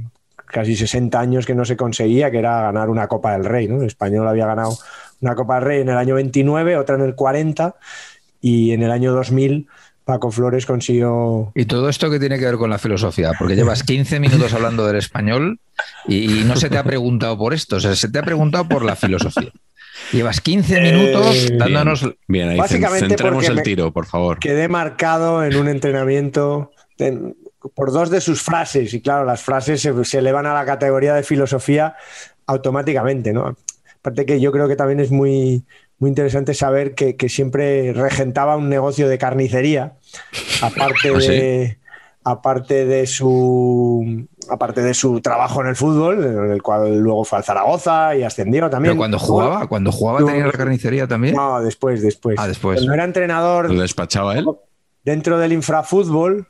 casi 0.46 0.76
60 0.76 1.18
años 1.18 1.44
que 1.44 1.54
no 1.54 1.64
se 1.64 1.76
conseguía, 1.76 2.30
que 2.30 2.38
era 2.38 2.62
ganar 2.62 2.88
una 2.88 3.08
Copa 3.08 3.32
del 3.32 3.44
Rey, 3.44 3.68
¿no? 3.68 3.80
El 3.80 3.86
español 3.86 4.28
había 4.28 4.46
ganado 4.46 4.76
una 5.20 5.34
Copa 5.34 5.56
del 5.56 5.64
Rey 5.64 5.80
en 5.80 5.88
el 5.88 5.96
año 5.96 6.14
29, 6.14 6.76
otra 6.76 6.96
en 6.96 7.02
el 7.02 7.14
40 7.14 7.74
y 8.40 8.72
en 8.72 8.82
el 8.82 8.90
año 8.90 9.12
2000 9.12 9.68
Paco 10.08 10.30
Flores 10.30 10.64
consiguió... 10.64 11.52
¿Y 11.54 11.66
todo 11.66 11.90
esto 11.90 12.08
qué 12.10 12.18
tiene 12.18 12.38
que 12.38 12.46
ver 12.46 12.56
con 12.56 12.70
la 12.70 12.78
filosofía? 12.78 13.32
Porque 13.38 13.54
llevas 13.56 13.82
15 13.82 14.18
minutos 14.20 14.54
hablando 14.54 14.86
del 14.86 14.96
español 14.96 15.60
y, 16.06 16.40
y 16.40 16.44
no 16.44 16.56
se 16.56 16.70
te 16.70 16.78
ha 16.78 16.82
preguntado 16.82 17.36
por 17.36 17.52
esto, 17.52 17.76
o 17.76 17.80
sea, 17.80 17.94
se 17.94 18.08
te 18.08 18.18
ha 18.18 18.22
preguntado 18.22 18.66
por 18.66 18.86
la 18.86 18.96
filosofía. 18.96 19.52
Llevas 20.10 20.40
15 20.40 20.80
minutos 20.80 21.36
Eh, 21.50 21.56
dándonos... 21.58 22.08
Bien, 22.26 22.48
ahí 22.48 22.56
cen- 22.56 22.60
Básicamente 22.62 23.08
centremos 23.08 23.34
porque 23.34 23.46
el 23.48 23.54
me- 23.56 23.62
tiro, 23.62 23.92
por 23.92 24.06
favor. 24.06 24.38
Quedé 24.38 24.66
marcado 24.68 25.44
en 25.44 25.54
un 25.56 25.68
entrenamiento 25.68 26.70
en- 26.96 27.36
por 27.74 27.92
dos 27.92 28.08
de 28.08 28.22
sus 28.22 28.40
frases 28.40 28.94
y 28.94 29.02
claro, 29.02 29.26
las 29.26 29.42
frases 29.42 29.82
se, 29.82 30.04
se 30.06 30.18
elevan 30.20 30.46
a 30.46 30.54
la 30.54 30.64
categoría 30.64 31.12
de 31.14 31.22
filosofía 31.22 31.96
automáticamente, 32.46 33.34
¿no? 33.34 33.54
Aparte 34.00 34.24
que 34.24 34.40
yo 34.40 34.52
creo 34.52 34.68
que 34.68 34.76
también 34.76 35.00
es 35.00 35.10
muy, 35.10 35.64
muy 35.98 36.08
interesante 36.10 36.54
saber 36.54 36.94
que, 36.94 37.16
que 37.16 37.28
siempre 37.28 37.92
regentaba 37.92 38.56
un 38.56 38.68
negocio 38.68 39.08
de 39.08 39.18
carnicería, 39.18 39.96
aparte 40.62 41.10
¿Ah, 41.14 41.20
sí? 41.20 41.26
de, 41.28 41.78
aparte 42.24 42.84
de 42.86 43.06
su 43.06 44.26
aparte 44.50 44.80
de 44.82 44.94
su 44.94 45.20
trabajo 45.20 45.60
en 45.60 45.66
el 45.68 45.76
fútbol, 45.76 46.24
en 46.24 46.50
el 46.52 46.62
cual 46.62 46.98
luego 47.00 47.24
fue 47.24 47.38
al 47.38 47.44
Zaragoza 47.44 48.16
y 48.16 48.22
ascendió 48.22 48.70
también. 48.70 48.92
Pero 48.92 48.98
cuando 48.98 49.18
jugaba, 49.18 49.66
cuando 49.66 49.92
jugaba 49.92 50.24
tenía 50.24 50.46
la 50.46 50.52
carnicería 50.52 51.06
también. 51.06 51.34
No, 51.34 51.60
después, 51.62 52.00
después. 52.00 52.36
Ah, 52.38 52.46
después. 52.48 52.78
Cuando 52.78 52.94
era 52.94 53.04
entrenador 53.04 53.70
¿Lo 53.70 53.82
despachaba 53.82 54.38
él? 54.38 54.46
dentro 55.04 55.38
del 55.38 55.52
infrafútbol, 55.52 56.46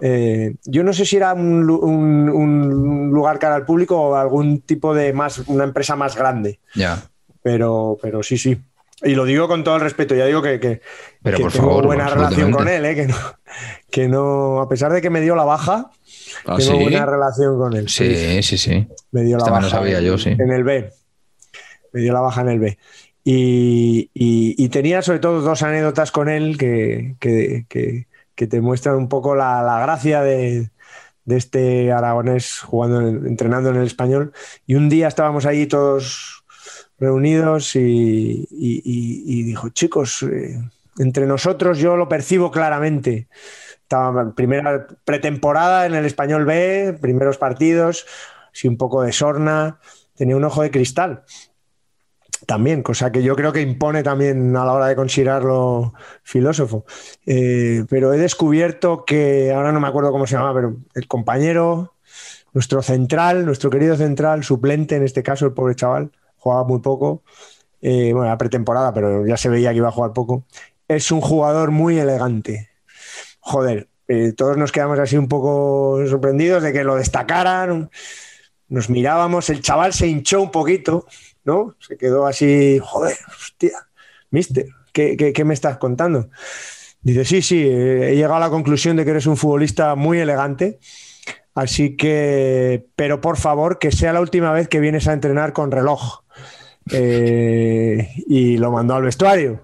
eh, 0.00 0.56
yo 0.64 0.82
no 0.82 0.92
sé 0.92 1.04
si 1.06 1.16
era 1.16 1.34
un- 1.34 1.68
un 1.70 3.10
lugar 3.10 3.38
cara 3.38 3.54
al 3.54 3.64
público 3.64 3.96
o 4.00 4.14
algún 4.16 4.60
tipo 4.60 4.92
de 4.94 5.12
más, 5.12 5.38
una 5.46 5.64
empresa 5.64 5.94
más 5.96 6.16
grande, 6.16 6.58
Ya. 6.74 7.02
pero, 7.42 7.96
pero 8.02 8.22
sí, 8.22 8.36
sí. 8.38 8.60
Y 9.02 9.14
lo 9.14 9.24
digo 9.26 9.46
con 9.46 9.62
todo 9.62 9.76
el 9.76 9.82
respeto, 9.82 10.14
ya 10.14 10.24
digo 10.26 10.40
que, 10.40 10.58
que, 10.58 10.80
Pero 11.22 11.36
que 11.36 11.42
por 11.42 11.52
tengo 11.52 11.66
favor, 11.68 11.86
buena 11.86 12.08
relación 12.08 12.50
con 12.50 12.66
él, 12.66 12.84
eh, 12.86 12.94
que, 12.94 13.06
no, 13.06 13.16
que 13.90 14.08
no, 14.08 14.60
a 14.60 14.68
pesar 14.68 14.92
de 14.92 15.02
que 15.02 15.10
me 15.10 15.20
dio 15.20 15.36
la 15.36 15.44
baja, 15.44 15.90
¿Ah, 16.46 16.56
tengo 16.56 16.60
sí? 16.60 16.82
buena 16.82 17.04
relación 17.04 17.58
con 17.58 17.74
él. 17.76 17.88
Sí, 17.90 18.42
sí, 18.42 18.56
sí. 18.56 18.88
me 19.12 19.22
dio 19.22 19.36
la 19.36 19.42
Esta 19.44 19.50
me 19.50 19.56
baja 19.58 19.68
sabía 19.68 20.00
yo, 20.00 20.16
sí. 20.16 20.30
en 20.30 20.50
el 20.50 20.64
B. 20.64 20.90
Me 21.92 22.00
dio 22.00 22.12
la 22.14 22.20
baja 22.20 22.40
en 22.40 22.48
el 22.48 22.58
B. 22.58 22.78
Y, 23.22 24.10
y- 24.14 24.54
y 24.56 24.68
tenía 24.68 25.02
sobre 25.02 25.18
todo 25.18 25.40
dos 25.42 25.62
anécdotas 25.62 26.10
con 26.12 26.28
él 26.28 26.56
que, 26.56 27.16
que- 27.20 28.06
te 28.46 28.60
muestran 28.60 28.96
un 28.96 29.08
poco 29.08 29.34
la, 29.34 29.62
la 29.62 29.80
gracia 29.80 30.20
de, 30.22 30.70
de 31.24 31.36
este 31.36 31.90
aragonés 31.90 32.60
jugando, 32.60 33.00
entrenando 33.26 33.70
en 33.70 33.76
el 33.76 33.86
español. 33.86 34.32
Y 34.66 34.74
un 34.74 34.88
día 34.88 35.08
estábamos 35.08 35.44
ahí 35.46 35.66
todos 35.66 36.35
reunidos 36.98 37.76
y, 37.76 39.42
dijo, 39.44 39.68
chicos, 39.70 40.22
eh, 40.22 40.60
entre 40.98 41.26
nosotros 41.26 41.78
yo 41.78 41.96
lo 41.96 42.08
percibo 42.08 42.50
claramente. 42.50 43.28
Estaba 43.82 44.34
primera 44.34 44.86
pretemporada 45.04 45.86
en 45.86 45.94
el 45.94 46.04
español 46.04 46.44
B, 46.44 46.98
primeros 47.00 47.38
partidos, 47.38 48.06
sí, 48.52 48.68
un 48.68 48.76
poco 48.76 49.02
de 49.02 49.12
sorna, 49.12 49.78
tenía 50.14 50.36
un 50.36 50.44
ojo 50.44 50.62
de 50.62 50.70
cristal 50.70 51.24
también, 52.44 52.82
cosa 52.82 53.10
que 53.10 53.22
yo 53.22 53.34
creo 53.34 53.52
que 53.52 53.60
impone 53.60 54.02
también 54.02 54.56
a 54.56 54.64
la 54.64 54.72
hora 54.72 54.86
de 54.86 54.96
considerarlo 54.96 55.94
filósofo. 56.22 56.84
Eh, 57.24 57.84
pero 57.88 58.12
he 58.12 58.18
descubierto 58.18 59.04
que, 59.04 59.52
ahora 59.52 59.72
no 59.72 59.80
me 59.80 59.88
acuerdo 59.88 60.12
cómo 60.12 60.26
se 60.26 60.36
llama, 60.36 60.54
pero 60.54 60.76
el 60.94 61.08
compañero, 61.08 61.94
nuestro 62.52 62.82
central, 62.82 63.46
nuestro 63.46 63.70
querido 63.70 63.96
central, 63.96 64.44
suplente 64.44 64.96
en 64.96 65.02
este 65.02 65.22
caso, 65.22 65.46
el 65.46 65.52
pobre 65.52 65.74
chaval, 65.74 66.12
jugaba 66.36 66.64
muy 66.64 66.80
poco, 66.80 67.22
eh, 67.80 68.12
bueno, 68.12 68.26
era 68.26 68.38
pretemporada, 68.38 68.92
pero 68.92 69.26
ya 69.26 69.36
se 69.36 69.48
veía 69.48 69.70
que 69.70 69.76
iba 69.76 69.88
a 69.88 69.92
jugar 69.92 70.12
poco, 70.12 70.44
es 70.88 71.10
un 71.10 71.20
jugador 71.20 71.70
muy 71.70 71.98
elegante. 71.98 72.70
Joder, 73.40 73.88
eh, 74.08 74.32
todos 74.32 74.56
nos 74.56 74.72
quedamos 74.72 74.98
así 74.98 75.16
un 75.16 75.28
poco 75.28 76.00
sorprendidos 76.08 76.62
de 76.62 76.72
que 76.72 76.84
lo 76.84 76.96
destacaran, 76.96 77.90
nos 78.68 78.90
mirábamos, 78.90 79.50
el 79.50 79.62
chaval 79.62 79.92
se 79.92 80.08
hinchó 80.08 80.42
un 80.42 80.50
poquito, 80.50 81.06
¿no? 81.44 81.76
Se 81.78 81.96
quedó 81.96 82.26
así, 82.26 82.80
joder, 82.82 83.16
hostia, 83.28 83.86
mister, 84.30 84.66
¿qué, 84.92 85.16
qué, 85.16 85.32
qué 85.32 85.44
me 85.44 85.54
estás 85.54 85.78
contando? 85.78 86.28
Dice, 87.02 87.24
sí, 87.24 87.42
sí, 87.42 87.62
eh, 87.62 88.10
he 88.10 88.16
llegado 88.16 88.34
a 88.34 88.40
la 88.40 88.50
conclusión 88.50 88.96
de 88.96 89.04
que 89.04 89.12
eres 89.12 89.26
un 89.26 89.36
futbolista 89.36 89.94
muy 89.94 90.18
elegante, 90.18 90.80
así 91.54 91.96
que, 91.96 92.86
pero 92.96 93.20
por 93.20 93.36
favor, 93.36 93.78
que 93.78 93.92
sea 93.92 94.12
la 94.12 94.20
última 94.20 94.52
vez 94.52 94.66
que 94.66 94.80
vienes 94.80 95.06
a 95.06 95.12
entrenar 95.12 95.52
con 95.52 95.70
reloj. 95.70 96.25
Eh, 96.90 98.08
y 98.26 98.56
lo 98.58 98.70
mandó 98.70 98.94
al 98.94 99.02
vestuario. 99.02 99.62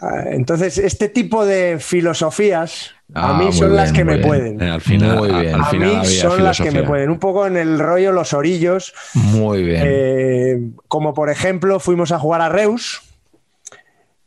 Ah, 0.00 0.24
Entonces, 0.30 0.78
este 0.78 1.08
tipo 1.08 1.44
de 1.46 1.78
filosofías 1.80 2.90
a 3.14 3.30
Ah, 3.34 3.38
mí 3.38 3.52
son 3.52 3.74
las 3.74 3.92
que 3.92 4.04
me 4.04 4.16
bien. 4.16 4.26
pueden. 4.26 4.62
Al 4.62 4.80
final, 4.80 5.18
Muy 5.18 5.30
a- 5.30 5.38
bien. 5.40 5.54
al 5.54 5.60
A 5.62 5.72
mí 5.72 6.06
son 6.06 6.42
las 6.44 6.58
que 6.60 6.70
me 6.70 6.82
pueden. 6.82 7.08
Un 7.10 7.18
poco 7.18 7.46
en 7.46 7.56
el 7.56 7.78
rollo 7.78 8.12
los 8.12 8.32
orillos, 8.34 8.92
Muy 9.14 9.62
bien. 9.62 9.82
eh, 9.86 10.60
como 10.88 11.14
por 11.14 11.30
ejemplo, 11.30 11.80
fuimos 11.80 12.12
a 12.12 12.18
jugar 12.18 12.40
a 12.42 12.48
Reus, 12.48 13.00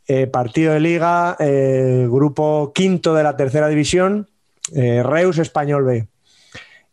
eh, 0.07 0.25
partido 0.27 0.73
de 0.73 0.79
liga, 0.79 1.35
eh, 1.39 2.07
grupo 2.09 2.71
quinto 2.73 3.13
de 3.13 3.21
la 3.23 3.37
tercera 3.37 3.67
división, 3.67 4.27
eh, 4.73 5.03
Reus 5.03 5.37
Español 5.37 5.83
B. 5.83 6.07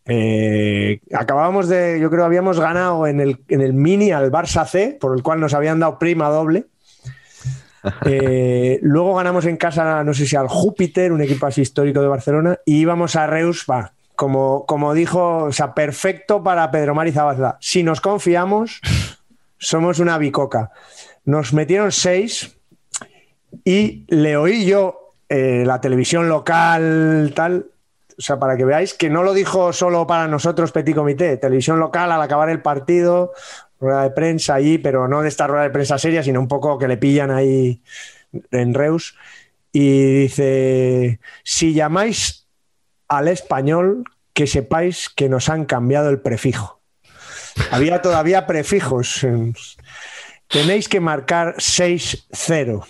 Eh, 0.06 1.00
acabábamos 1.12 1.68
de, 1.68 1.98
yo 2.00 2.10
creo, 2.10 2.24
habíamos 2.24 2.60
ganado 2.60 3.06
en 3.06 3.20
el, 3.20 3.38
en 3.48 3.60
el 3.60 3.72
mini 3.72 4.12
al 4.12 4.30
Barça 4.30 4.66
C, 4.66 4.96
por 5.00 5.16
el 5.16 5.22
cual 5.22 5.40
nos 5.40 5.54
habían 5.54 5.80
dado 5.80 5.98
prima 5.98 6.28
doble. 6.28 6.66
Eh, 8.04 8.80
luego 8.82 9.14
ganamos 9.14 9.44
en 9.44 9.56
casa, 9.56 10.02
no 10.02 10.12
sé 10.12 10.26
si 10.26 10.34
al 10.34 10.48
Júpiter, 10.48 11.12
un 11.12 11.22
equipo 11.22 11.46
así 11.46 11.60
histórico 11.60 12.00
de 12.00 12.08
Barcelona, 12.08 12.58
y 12.64 12.80
íbamos 12.80 13.14
a 13.14 13.28
Reus, 13.28 13.64
va, 13.70 13.92
como, 14.16 14.66
como 14.66 14.92
dijo, 14.92 15.44
o 15.44 15.52
sea, 15.52 15.72
perfecto 15.72 16.42
para 16.42 16.68
Pedro 16.72 16.96
Mari 16.96 17.12
Zabazda. 17.12 17.58
Si 17.60 17.84
nos 17.84 18.00
confiamos, 18.00 18.80
somos 19.58 20.00
una 20.00 20.18
bicoca. 20.18 20.72
Nos 21.24 21.52
metieron 21.52 21.92
seis 21.92 22.56
y 23.64 24.04
le 24.08 24.36
oí 24.36 24.66
yo 24.66 25.12
eh, 25.28 25.64
la 25.66 25.80
televisión 25.80 26.28
local, 26.28 27.32
tal. 27.34 27.66
O 28.18 28.22
sea, 28.22 28.38
para 28.38 28.56
que 28.56 28.64
veáis 28.64 28.94
que 28.94 29.10
no 29.10 29.22
lo 29.22 29.34
dijo 29.34 29.72
solo 29.72 30.06
para 30.06 30.26
nosotros 30.26 30.72
Petit 30.72 30.94
Comité, 30.94 31.36
televisión 31.36 31.78
local 31.78 32.10
al 32.12 32.22
acabar 32.22 32.48
el 32.48 32.62
partido, 32.62 33.32
rueda 33.78 34.02
de 34.04 34.10
prensa 34.10 34.54
allí, 34.54 34.78
pero 34.78 35.06
no 35.06 35.20
de 35.22 35.28
esta 35.28 35.46
rueda 35.46 35.64
de 35.64 35.70
prensa 35.70 35.98
seria, 35.98 36.22
sino 36.22 36.40
un 36.40 36.48
poco 36.48 36.78
que 36.78 36.88
le 36.88 36.96
pillan 36.96 37.30
ahí 37.30 37.82
en 38.50 38.72
Reus. 38.74 39.16
Y 39.70 40.20
dice, 40.22 41.20
si 41.44 41.74
llamáis 41.74 42.46
al 43.08 43.28
español, 43.28 44.04
que 44.32 44.46
sepáis 44.46 45.08
que 45.10 45.28
nos 45.28 45.48
han 45.50 45.64
cambiado 45.66 46.08
el 46.08 46.20
prefijo. 46.20 46.80
Había 47.70 48.00
todavía 48.02 48.46
prefijos. 48.46 49.22
en- 49.24 49.54
Tenéis 50.48 50.88
que 50.88 51.00
marcar 51.00 51.54
6-0. 51.58 52.86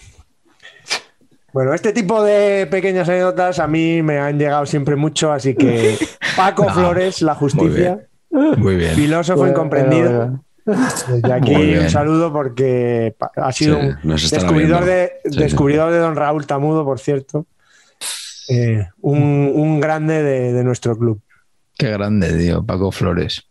Bueno, 1.57 1.73
este 1.73 1.95
tipo 1.95 2.23
de 2.23 2.67
pequeñas 2.71 3.09
anécdotas 3.09 3.61
a 3.61 3.67
mí 3.67 4.03
me 4.03 4.19
han 4.19 4.39
llegado 4.39 4.67
siempre 4.67 4.95
mucho, 4.95 5.33
así 5.33 5.55
que 5.55 5.97
Paco 6.37 6.69
Flores, 6.69 7.23
la 7.23 7.35
justicia, 7.35 8.07
Muy 8.31 8.77
bien. 8.77 8.95
filósofo 8.95 9.39
Bueno, 9.39 9.55
incomprendido. 9.55 10.43
bueno, 10.67 10.89
Desde 11.09 11.33
aquí 11.33 11.55
un 11.79 11.89
saludo 11.89 12.31
porque 12.31 13.17
ha 13.37 13.53
sido 13.53 13.81
Sí, 13.81 13.87
un 14.05 14.17
descubridor, 14.17 14.85
de, 14.85 15.13
Sí, 15.25 15.39
descubridor 15.39 15.91
de 15.93 15.99
don 15.99 16.15
Raúl 16.15 16.47
Tamudo, 16.47 16.85
por 16.85 16.99
cierto. 17.01 17.47
Eh, 18.51 18.87
un, 19.01 19.51
un 19.55 19.81
grande 19.81 20.23
de, 20.23 20.53
de 20.53 20.63
nuestro 20.63 20.95
club. 20.95 21.23
Qué 21.79 21.91
grande, 21.91 22.37
tío, 22.37 22.67
Paco 22.67 22.93
Flores. 22.93 23.49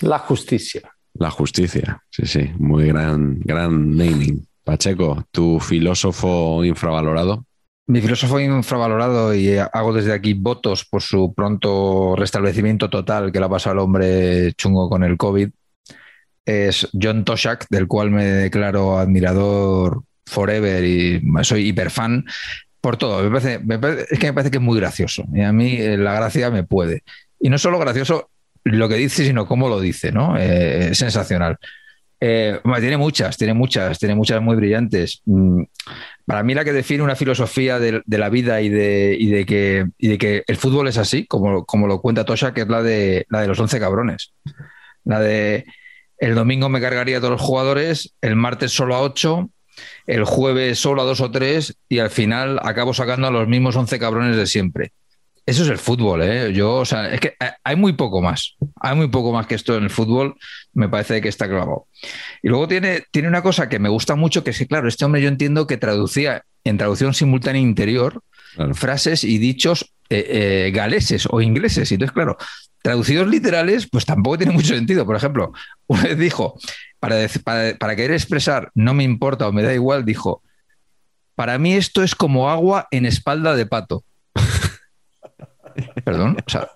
La 0.00 0.18
justicia. 0.18 0.82
La 1.14 1.30
justicia, 1.30 2.02
sí, 2.10 2.26
sí, 2.26 2.50
muy 2.58 2.88
gran, 2.88 3.38
gran 3.44 3.96
naming. 3.96 4.44
Pacheco, 4.64 5.24
tu 5.30 5.60
filósofo 5.60 6.64
infravalorado. 6.64 7.44
Mi 7.86 8.00
filósofo 8.00 8.40
infravalorado 8.40 9.34
y 9.34 9.58
hago 9.58 9.92
desde 9.92 10.14
aquí 10.14 10.32
votos 10.32 10.86
por 10.86 11.02
su 11.02 11.34
pronto 11.34 12.16
restablecimiento 12.16 12.88
total 12.88 13.30
que 13.30 13.38
le 13.38 13.44
ha 13.44 13.50
pasado 13.50 13.74
al 13.74 13.78
hombre 13.80 14.52
chungo 14.54 14.88
con 14.88 15.04
el 15.04 15.18
COVID 15.18 15.50
es 16.46 16.88
John 17.00 17.24
Toshak, 17.24 17.66
del 17.68 17.86
cual 17.86 18.10
me 18.10 18.24
declaro 18.24 18.98
admirador 18.98 20.02
forever 20.26 20.84
y 20.84 21.22
soy 21.42 21.68
hiperfan 21.68 22.24
por 22.80 22.96
todo. 22.96 23.22
Me 23.22 23.78
parece, 23.78 24.06
es 24.10 24.18
que 24.18 24.26
me 24.26 24.32
parece 24.32 24.50
que 24.50 24.58
es 24.58 24.62
muy 24.62 24.78
gracioso 24.78 25.24
y 25.32 25.42
a 25.42 25.52
mí 25.52 25.76
eh, 25.76 25.96
la 25.96 26.14
gracia 26.14 26.50
me 26.50 26.64
puede. 26.64 27.02
Y 27.38 27.50
no 27.50 27.58
solo 27.58 27.78
gracioso 27.78 28.30
lo 28.64 28.88
que 28.88 28.96
dice, 28.96 29.26
sino 29.26 29.46
cómo 29.46 29.68
lo 29.68 29.80
dice, 29.80 30.12
¿no? 30.12 30.36
Eh, 30.38 30.94
sensacional. 30.94 31.58
Eh, 32.26 32.58
tiene 32.80 32.96
muchas, 32.96 33.36
tiene 33.36 33.52
muchas, 33.52 33.98
tiene 33.98 34.14
muchas 34.14 34.40
muy 34.40 34.56
brillantes. 34.56 35.20
Mm, 35.26 35.64
Para 36.24 36.42
mí 36.42 36.54
la 36.54 36.64
que 36.64 36.72
define 36.72 37.02
una 37.02 37.16
filosofía 37.16 37.78
de, 37.78 38.02
la 38.06 38.30
vida 38.30 38.62
y 38.62 38.70
de, 38.70 39.44
que, 39.46 40.42
el 40.46 40.56
fútbol 40.56 40.88
es 40.88 40.96
así, 40.96 41.26
como, 41.26 41.86
lo 41.86 42.00
cuenta 42.00 42.24
Tosha, 42.24 42.54
que 42.54 42.62
es 42.62 42.68
la 42.68 42.82
de, 42.82 43.26
la 43.28 43.42
de 43.42 43.48
los 43.48 43.60
11 43.60 43.78
cabrones. 43.78 44.32
La 45.04 45.20
de 45.20 45.66
el 46.16 46.34
domingo 46.34 46.70
me 46.70 46.80
cargaría 46.80 47.18
a 47.18 47.20
todos 47.20 47.32
los 47.32 47.42
jugadores, 47.42 48.14
el 48.22 48.36
martes 48.36 48.72
solo 48.72 48.94
a 48.94 49.02
8, 49.02 49.50
el 50.06 50.24
jueves 50.24 50.78
solo 50.78 51.02
a 51.02 51.04
2 51.04 51.20
o 51.20 51.30
3 51.30 51.76
y 51.90 51.98
al 51.98 52.08
final 52.08 52.58
acabo 52.62 52.94
sacando 52.94 53.26
a 53.26 53.30
los 53.30 53.46
mismos 53.48 53.76
11 53.76 53.98
cabrones 53.98 54.36
de 54.38 54.46
siempre. 54.46 54.92
Eso 55.46 55.62
es 55.62 55.68
el 55.68 55.78
fútbol, 55.78 56.22
¿eh? 56.22 56.52
Yo, 56.54 56.76
o 56.76 56.84
sea, 56.84 57.12
es 57.12 57.20
que 57.20 57.34
hay 57.62 57.76
muy 57.76 57.92
poco 57.92 58.22
más. 58.22 58.56
Hay 58.80 58.96
muy 58.96 59.08
poco 59.08 59.32
más 59.32 59.46
que 59.46 59.54
esto 59.54 59.76
en 59.76 59.84
el 59.84 59.90
fútbol. 59.90 60.36
Me 60.72 60.88
parece 60.88 61.20
que 61.20 61.28
está 61.28 61.46
clavado. 61.48 61.86
Y 62.42 62.48
luego 62.48 62.66
tiene, 62.66 63.02
tiene 63.10 63.28
una 63.28 63.42
cosa 63.42 63.68
que 63.68 63.78
me 63.78 63.90
gusta 63.90 64.14
mucho, 64.14 64.42
que 64.42 64.50
es 64.50 64.58
que, 64.58 64.66
claro, 64.66 64.88
este 64.88 65.04
hombre 65.04 65.20
yo 65.20 65.28
entiendo 65.28 65.66
que 65.66 65.76
traducía 65.76 66.44
en 66.64 66.78
traducción 66.78 67.12
simultánea 67.12 67.60
interior 67.60 68.22
Claro. 68.54 68.74
frases 68.74 69.24
y 69.24 69.38
dichos 69.38 69.92
eh, 70.10 70.66
eh, 70.66 70.70
galeses 70.72 71.26
o 71.30 71.40
ingleses. 71.40 71.90
Y 71.90 71.94
entonces, 71.94 72.12
claro, 72.14 72.36
traducidos 72.82 73.26
literales, 73.28 73.88
pues 73.90 74.04
tampoco 74.04 74.38
tiene 74.38 74.52
mucho 74.52 74.74
sentido. 74.74 75.04
Por 75.04 75.16
ejemplo, 75.16 75.52
una 75.86 76.02
vez 76.04 76.18
dijo, 76.18 76.58
para, 77.00 77.16
para, 77.42 77.76
para 77.76 77.96
querer 77.96 78.12
expresar 78.12 78.70
no 78.74 78.94
me 78.94 79.04
importa 79.04 79.48
o 79.48 79.52
me 79.52 79.62
da 79.62 79.74
igual, 79.74 80.04
dijo, 80.04 80.42
para 81.34 81.58
mí 81.58 81.74
esto 81.74 82.02
es 82.02 82.14
como 82.14 82.48
agua 82.48 82.86
en 82.90 83.06
espalda 83.06 83.56
de 83.56 83.66
pato. 83.66 84.04
Perdón, 86.04 86.36
o 86.46 86.50
sea. 86.50 86.68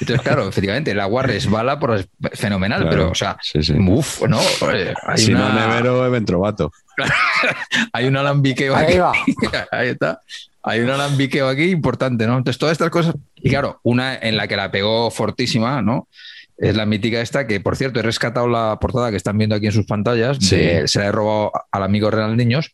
Entonces, 0.00 0.20
claro, 0.22 0.48
efectivamente, 0.48 0.90
el 0.90 1.00
agua 1.00 1.22
resbala 1.22 1.78
por 1.78 2.04
fenomenal, 2.32 2.80
Claro, 2.82 2.90
pero, 2.96 3.10
o 3.10 3.14
sea, 3.14 3.36
sí, 3.42 3.62
sí. 3.62 3.74
uf, 3.78 4.22
no, 4.28 4.38
hay 4.62 5.18
si 5.18 5.32
una- 5.32 5.48
no 5.50 5.68
nevero, 5.68 6.10
Ventrovato. 6.10 6.72
hay 7.92 8.06
un 8.06 8.16
alambiqueo 8.16 8.74
aquí. 8.76 8.92
Ahí 8.94 8.98
va. 8.98 9.12
Ahí 9.72 9.88
está. 9.88 10.20
Hay 10.62 10.80
un 10.80 10.90
alambiqueo 10.90 11.48
aquí 11.48 11.64
importante, 11.70 12.26
¿no? 12.26 12.38
Entonces, 12.38 12.58
todas 12.58 12.72
estas 12.72 12.90
cosas. 12.90 13.14
Y 13.36 13.50
claro, 13.50 13.80
una 13.82 14.14
en 14.16 14.36
la 14.36 14.48
que 14.48 14.56
la 14.56 14.70
pegó 14.70 15.10
fortísima, 15.10 15.82
¿no? 15.82 16.08
Es 16.56 16.76
la 16.76 16.86
mítica 16.86 17.20
esta, 17.20 17.46
que 17.48 17.58
por 17.60 17.76
cierto 17.76 17.98
he 17.98 18.02
rescatado 18.02 18.46
la 18.48 18.78
portada 18.80 19.10
que 19.10 19.16
están 19.16 19.36
viendo 19.36 19.56
aquí 19.56 19.66
en 19.66 19.72
sus 19.72 19.86
pantallas. 19.86 20.38
Sí. 20.40 20.56
de- 20.56 20.88
se 20.88 21.00
la 21.00 21.06
he 21.06 21.12
robado 21.12 21.52
al 21.72 21.82
amigo 21.82 22.10
Real 22.10 22.36
Niños, 22.36 22.72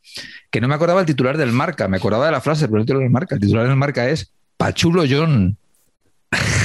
que 0.50 0.60
no 0.60 0.68
me 0.68 0.74
acordaba 0.74 1.00
el 1.00 1.06
titular 1.06 1.36
del 1.38 1.50
marca, 1.52 1.88
me 1.88 1.96
acordaba 1.96 2.26
de 2.26 2.32
la 2.32 2.40
frase, 2.40 2.68
pero 2.68 2.78
el 2.78 2.84
titular 2.84 3.02
del 3.02 3.10
marca. 3.10 3.34
El 3.34 3.40
titular 3.40 3.66
del 3.66 3.76
marca 3.76 4.08
es 4.08 4.30
Pachulo 4.60 5.04
John. 5.08 5.56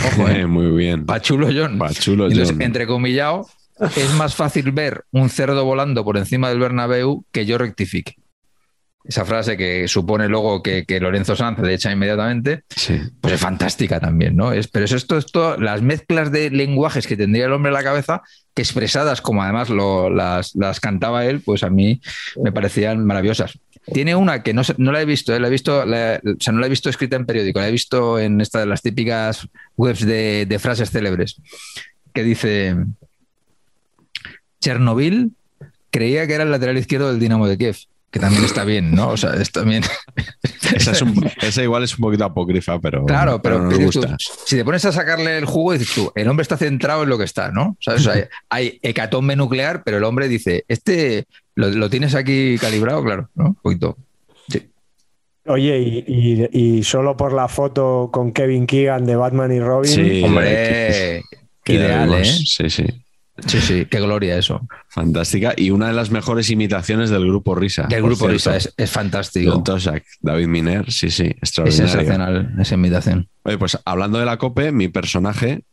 Ojo, 0.07 0.27
¿eh? 0.29 0.45
Muy 0.45 0.69
bien. 0.71 1.05
Pachulo 1.05 1.47
John. 1.47 1.77
Pachulo 1.77 2.27
Entonces, 2.27 2.51
John. 2.51 2.61
entrecomillado, 2.61 3.47
es 3.95 4.13
más 4.15 4.35
fácil 4.35 4.71
ver 4.73 5.05
un 5.11 5.29
cerdo 5.29 5.63
volando 5.63 6.03
por 6.03 6.17
encima 6.17 6.49
del 6.49 6.59
Bernabéu 6.59 7.23
que 7.31 7.45
yo 7.45 7.57
rectifique. 7.57 8.15
Esa 9.05 9.23
frase 9.23 9.55
que 9.55 9.87
supone 9.87 10.27
luego 10.27 10.61
que, 10.63 10.83
que 10.83 10.99
Lorenzo 10.99 11.35
Sanz 11.35 11.59
le 11.59 11.75
echa 11.75 11.91
inmediatamente, 11.91 12.63
Sí. 12.75 12.99
pues 13.21 13.35
es 13.35 13.39
fantástica 13.39 13.99
también, 13.99 14.35
¿no? 14.35 14.51
Es, 14.51 14.67
pero 14.67 14.83
es 14.85 14.91
esto, 14.91 15.17
esto, 15.17 15.57
las 15.57 15.81
mezclas 15.83 16.31
de 16.31 16.49
lenguajes 16.49 17.05
que 17.05 17.15
tendría 17.15 17.45
el 17.45 17.53
hombre 17.53 17.69
en 17.69 17.75
la 17.75 17.83
cabeza, 17.83 18.23
que 18.55 18.63
expresadas 18.63 19.21
como 19.21 19.43
además 19.43 19.69
lo- 19.69 20.09
las, 20.09 20.55
las 20.55 20.79
cantaba 20.79 21.23
él, 21.25 21.41
pues 21.45 21.61
a 21.63 21.69
mí 21.69 22.01
me 22.43 22.51
parecían 22.51 23.05
maravillosas. 23.05 23.59
Tiene 23.93 24.15
una 24.15 24.41
que 24.43 24.53
no, 24.53 24.63
no 24.77 24.91
la 24.91 25.01
he 25.01 25.05
visto, 25.05 25.33
¿eh? 25.35 25.39
la 25.39 25.47
he 25.47 25.51
visto, 25.51 25.85
la- 25.85 26.19
o 26.23 26.41
sea, 26.41 26.51
no 26.53 26.59
la 26.59 26.65
he 26.65 26.69
visto 26.69 26.89
escrita 26.89 27.15
en 27.15 27.25
periódico, 27.25 27.59
la 27.59 27.67
he 27.67 27.71
visto 27.71 28.17
en 28.19 28.41
esta 28.41 28.59
de 28.59 28.65
las 28.65 28.81
típicas 28.81 29.47
webs 29.77 30.05
de, 30.05 30.45
de 30.47 30.59
frases 30.59 30.89
célebres, 30.91 31.35
que 32.13 32.23
dice 32.23 32.75
Chernobyl 34.59 35.31
creía 35.91 36.27
que 36.27 36.33
era 36.33 36.43
el 36.43 36.51
lateral 36.51 36.77
izquierdo 36.77 37.09
del 37.09 37.19
Dinamo 37.19 37.47
de 37.47 37.57
Kiev, 37.57 37.77
que 38.11 38.19
también 38.19 38.43
está 38.43 38.63
bien, 38.65 38.91
¿no? 38.91 39.09
O 39.09 39.17
sea, 39.17 39.33
es 39.35 39.51
también. 39.51 39.83
Esa, 40.75 40.91
es 40.91 41.01
un- 41.03 41.29
esa 41.41 41.61
igual 41.63 41.83
es 41.83 41.93
un 41.97 42.01
poquito 42.01 42.25
apócrifa, 42.25 42.79
pero, 42.79 43.05
Claro, 43.05 43.39
pero, 43.41 43.69
tú, 43.69 43.79
gusta. 43.79 44.17
si 44.19 44.55
te 44.55 44.65
pones 44.65 44.83
a 44.85 44.91
sacarle 44.91 45.37
el 45.37 45.45
jugo, 45.45 45.73
dices 45.73 45.93
tú, 45.93 46.11
el 46.15 46.27
hombre 46.27 46.41
está 46.41 46.57
centrado 46.57 47.03
en 47.03 47.09
lo 47.09 47.17
que 47.19 47.23
está, 47.23 47.51
¿no? 47.51 47.77
¿Sabes? 47.79 48.01
O 48.07 48.11
sea, 48.11 48.27
hay 48.49 48.79
hecatombe 48.81 49.35
nuclear, 49.35 49.83
pero 49.83 49.97
el 49.97 50.03
hombre 50.03 50.27
dice, 50.27 50.65
este 50.67 51.27
lo, 51.55 51.69
lo 51.69 51.89
tienes 51.89 52.15
aquí 52.15 52.57
calibrado, 52.59 53.03
claro, 53.03 53.29
¿no? 53.35 53.45
Un 53.47 53.55
poquito. 53.55 53.97
Sí. 54.49 54.69
Oye, 55.47 55.79
y, 55.79 56.03
y- 56.07 56.49
y 56.77 56.83
solo 56.83 57.15
por 57.17 57.33
la 57.33 57.47
foto 57.47 58.09
con 58.11 58.31
Kevin 58.31 58.65
Keegan 58.67 59.05
de 59.05 59.15
Batman 59.15 59.51
y 59.51 59.59
Robin. 59.59 59.91
Sí, 59.91 60.23
Hombre, 60.23 61.23
que 61.63 61.73
ideal, 61.73 62.13
¿eh? 62.13 62.25
Sí, 62.25 62.69
sí. 62.69 62.85
Sí, 63.45 63.59
sí, 63.59 63.85
qué 63.91 63.99
gloria 63.99 64.37
eso. 64.37 64.65
Fantástica. 64.87 65.53
Y 65.57 65.69
una 65.71 65.87
de 65.87 65.93
las 65.93 66.09
mejores 66.09 66.49
imitaciones 66.49 67.09
del 67.09 67.25
grupo 67.27 67.53
Risa. 67.53 67.83
Del 67.83 68.01
grupo 68.01 68.15
cierto. 68.29 68.33
Risa 68.33 68.55
es, 68.55 68.73
es 68.77 68.89
fantástico. 68.89 69.61
Toshak, 69.61 70.05
David 70.21 70.47
Miner, 70.47 70.89
sí, 70.89 71.11
sí, 71.11 71.23
Es 71.25 71.31
extraordinario. 71.49 71.87
sensacional 71.89 72.55
esa 72.61 72.75
invitación. 72.75 73.27
Oye, 73.43 73.57
pues 73.57 73.77
hablando 73.83 74.19
de 74.19 74.25
la 74.25 74.37
COPE, 74.37 74.71
mi 74.71 74.87
personaje 74.87 75.63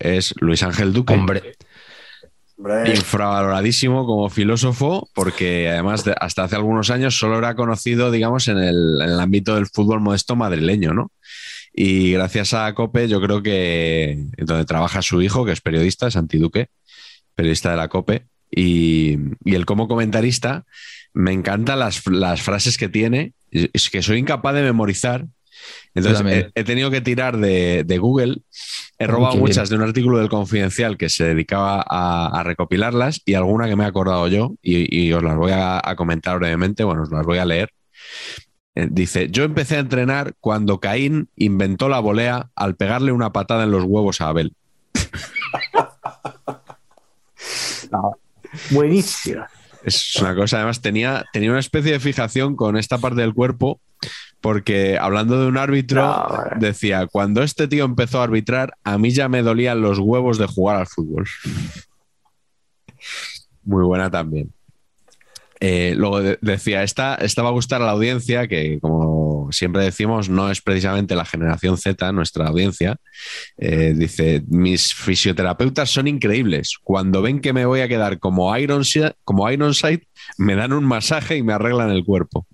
es 0.00 0.34
Luis 0.40 0.64
Ángel 0.64 0.92
Duque. 0.92 1.14
Hombre, 1.14 1.54
Infravaloradísimo 2.86 4.06
como 4.06 4.30
filósofo, 4.30 5.08
porque 5.14 5.68
además 5.70 6.04
de- 6.04 6.14
hasta 6.20 6.44
hace 6.44 6.56
algunos 6.56 6.90
años 6.90 7.18
solo 7.18 7.38
era 7.38 7.54
conocido, 7.54 8.10
digamos, 8.10 8.48
en 8.48 8.58
el, 8.58 9.20
ámbito 9.20 9.54
del 9.54 9.66
fútbol 9.66 10.00
modesto 10.00 10.36
madrileño, 10.36 10.94
¿no? 10.94 11.10
Y 11.74 12.12
gracias 12.12 12.54
a 12.54 12.72
COPE, 12.74 13.08
yo 13.08 13.20
creo 13.20 13.42
que 13.42 14.26
donde 14.38 14.64
trabaja 14.64 15.02
su 15.02 15.22
hijo, 15.22 15.44
que 15.44 15.52
es 15.52 15.60
periodista, 15.60 16.10
Santi 16.10 16.38
Duque, 16.38 16.68
periodista 17.34 17.70
de 17.70 17.76
la 17.76 17.88
COPE, 17.88 18.26
y, 18.50 19.16
y 19.44 19.54
él 19.54 19.64
como 19.64 19.88
comentarista, 19.88 20.64
me 21.14 21.32
encantan 21.32 21.78
las, 21.78 22.06
las 22.06 22.42
frases 22.42 22.76
que 22.76 22.88
tiene, 22.88 23.32
es 23.50 23.90
que 23.90 24.02
soy 24.02 24.18
incapaz 24.18 24.54
de 24.54 24.62
memorizar. 24.62 25.26
Entonces 25.94 26.18
también. 26.18 26.50
he, 26.54 26.60
he 26.60 26.64
tenido 26.64 26.90
que 26.90 27.00
tirar 27.00 27.36
de, 27.36 27.84
de 27.84 27.98
Google, 27.98 28.38
he 28.98 29.06
robado 29.06 29.34
bien. 29.34 29.44
muchas 29.44 29.68
de 29.68 29.76
un 29.76 29.82
artículo 29.82 30.18
del 30.18 30.28
Confidencial 30.28 30.96
que 30.96 31.08
se 31.08 31.24
dedicaba 31.24 31.84
a, 31.88 32.40
a 32.40 32.42
recopilarlas 32.42 33.20
y 33.24 33.34
alguna 33.34 33.68
que 33.68 33.76
me 33.76 33.84
he 33.84 33.86
acordado 33.86 34.26
yo 34.28 34.54
y, 34.62 35.04
y 35.06 35.12
os 35.12 35.22
las 35.22 35.36
voy 35.36 35.52
a, 35.52 35.80
a 35.84 35.96
comentar 35.96 36.38
brevemente, 36.38 36.84
bueno, 36.84 37.02
os 37.02 37.10
las 37.10 37.26
voy 37.26 37.38
a 37.38 37.44
leer. 37.44 37.70
Eh, 38.74 38.88
Dice, 38.90 39.28
yo 39.30 39.44
empecé 39.44 39.76
a 39.76 39.80
entrenar 39.80 40.34
cuando 40.40 40.80
Caín 40.80 41.28
inventó 41.36 41.88
la 41.90 42.00
volea 42.00 42.50
al 42.56 42.74
pegarle 42.76 43.12
una 43.12 43.32
patada 43.32 43.64
en 43.64 43.70
los 43.70 43.84
huevos 43.84 44.20
a 44.20 44.28
Abel. 44.28 44.54
Buenísimo. 48.70 49.44
Es 49.84 50.16
una 50.16 50.34
cosa, 50.34 50.58
además 50.58 50.80
tenía, 50.80 51.24
tenía 51.32 51.50
una 51.50 51.60
especie 51.60 51.92
de 51.92 52.00
fijación 52.00 52.54
con 52.54 52.76
esta 52.76 52.98
parte 52.98 53.20
del 53.20 53.34
cuerpo, 53.34 53.80
porque 54.42 54.98
hablando 54.98 55.40
de 55.40 55.46
un 55.46 55.56
árbitro, 55.56 56.02
No, 56.02 56.28
decía, 56.58 57.06
cuando 57.06 57.42
este 57.42 57.68
tío 57.68 57.84
empezó 57.86 58.20
a 58.20 58.24
arbitrar, 58.24 58.74
a 58.84 58.98
mí 58.98 59.10
ya 59.10 59.28
me 59.28 59.42
dolían 59.42 59.80
los 59.80 59.98
huevos 59.98 60.36
de 60.36 60.46
jugar 60.46 60.76
al 60.76 60.86
fútbol. 60.86 61.26
Muy 63.64 63.84
buena 63.84 64.10
también. 64.10 64.52
Eh, 65.60 65.94
luego 65.96 66.20
de- 66.20 66.38
decía, 66.40 66.82
esta, 66.82 67.14
esta 67.14 67.42
va 67.42 67.50
a 67.50 67.52
gustar 67.52 67.80
a 67.82 67.86
la 67.86 67.92
audiencia, 67.92 68.48
que 68.48 68.80
como 68.80 69.48
siempre 69.52 69.84
decimos, 69.84 70.28
no 70.28 70.50
es 70.50 70.60
precisamente 70.60 71.14
la 71.14 71.24
generación 71.24 71.76
Z, 71.78 72.10
nuestra 72.10 72.48
audiencia. 72.48 72.96
Eh, 73.58 73.94
dice, 73.96 74.42
mis 74.48 74.92
fisioterapeutas 74.92 75.88
son 75.88 76.08
increíbles. 76.08 76.78
Cuando 76.82 77.22
ven 77.22 77.40
que 77.40 77.52
me 77.52 77.64
voy 77.64 77.80
a 77.80 77.86
quedar 77.86 78.18
como, 78.18 78.56
Ironside, 78.56 79.12
como 79.22 79.48
Ironside, 79.48 80.02
me 80.36 80.56
dan 80.56 80.72
un 80.72 80.84
masaje 80.84 81.36
y 81.36 81.44
me 81.44 81.52
arreglan 81.52 81.90
el 81.90 82.04
cuerpo. 82.04 82.44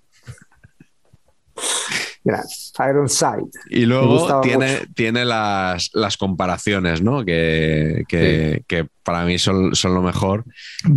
Gran. 2.23 2.43
Ironside. 2.89 3.49
Y 3.69 3.85
luego 3.85 4.41
tiene, 4.41 4.81
tiene 4.93 5.25
las, 5.25 5.89
las 5.93 6.17
comparaciones, 6.17 7.01
¿no? 7.01 7.25
Que, 7.25 8.03
que- 8.07 8.63
que 8.67 8.87
para 9.03 9.25
mí 9.25 9.37
son, 9.39 9.73
son 9.75 9.93
lo 9.95 10.01
mejor. 10.01 10.45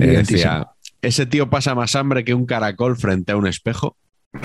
Eh, 0.01 0.07
decía, 0.19 0.69
ese 1.01 1.27
tío 1.27 1.49
pasa 1.49 1.75
más 1.75 1.97
hambre 1.97 2.25
que 2.25 2.35
un 2.35 2.45
caracol 2.47 2.97
frente 2.97 3.33
a 3.33 3.37
un 3.37 3.47
espejo. 3.47 3.97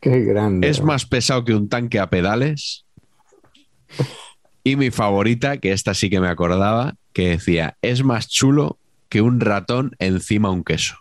Qué 0.00 0.20
grande. 0.20 0.68
Es 0.68 0.82
más 0.82 1.06
pesado 1.06 1.44
que 1.44 1.54
un 1.54 1.68
tanque 1.68 1.98
a 2.00 2.10
pedales. 2.10 2.84
Y 4.64 4.76
mi 4.76 4.90
favorita, 4.90 5.58
que 5.58 5.72
esta 5.72 5.94
sí 5.94 6.10
que 6.10 6.20
me 6.20 6.28
acordaba, 6.28 6.94
que 7.12 7.30
decía, 7.30 7.76
es 7.82 8.02
más 8.04 8.28
chulo 8.28 8.78
que 9.08 9.20
un 9.20 9.40
ratón 9.40 9.94
encima 9.98 10.50
un 10.50 10.64
queso. 10.64 10.96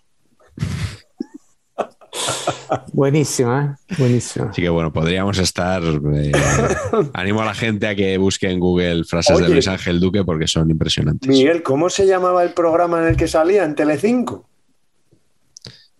Buenísima, 2.93 3.77
¿eh? 3.89 3.95
Buenísima. 3.97 4.49
Así 4.49 4.61
que 4.61 4.69
bueno, 4.69 4.91
podríamos 4.93 5.37
estar... 5.39 5.81
eh, 5.83 6.31
animo 7.13 7.41
a 7.41 7.45
la 7.45 7.53
gente 7.53 7.87
a 7.87 7.95
que 7.95 8.17
busque 8.17 8.49
en 8.49 8.59
Google 8.59 9.03
frases 9.03 9.37
de. 9.39 9.49
Luis 9.49 9.67
Ángel 9.67 9.99
Duque 9.99 10.23
porque 10.23 10.47
son 10.47 10.69
impresionantes. 10.69 11.27
Miguel, 11.29 11.63
¿cómo 11.63 11.89
se 11.89 12.05
llamaba 12.07 12.43
el 12.43 12.53
programa 12.53 12.99
en 13.01 13.07
el 13.09 13.15
que 13.17 13.27
salía 13.27 13.63
en 13.63 13.75
Telecinco? 13.75 14.47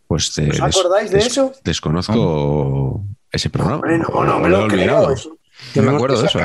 Pues 0.07 0.34
te- 0.34 0.49
¿Os 0.49 0.61
acordáis 0.61 1.11
de 1.11 1.18
des- 1.18 1.27
eso? 1.27 1.53
Desconozco 1.64 3.03
ese 3.31 3.49
programa. 3.49 3.76
Hombre, 3.77 3.98
no, 3.98 4.23
no 4.26 4.39
me 4.39 4.49
lo 4.49 4.57
he 4.57 4.60
lo 4.60 4.65
olvidado. 4.65 5.03
creo. 5.06 5.15
eso 5.15 5.38
No 5.76 5.84
me 5.84 5.95
acuerdo 5.95 6.19
de 6.22 6.27
eso, 6.27 6.39
¿eh? 6.39 6.43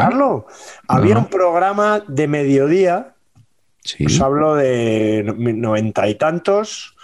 Había 0.88 1.14
No. 1.14 1.20
un 1.20 1.26
programa 1.26 2.02
de 2.06 2.28
mediodía, 2.28 3.14
Sí. 3.82 4.06
os 4.06 4.20
hablo 4.20 4.54
de 4.56 5.22
no- 5.24 5.34
noventa 5.36 6.08
y 6.08 6.14
tantos, 6.16 6.95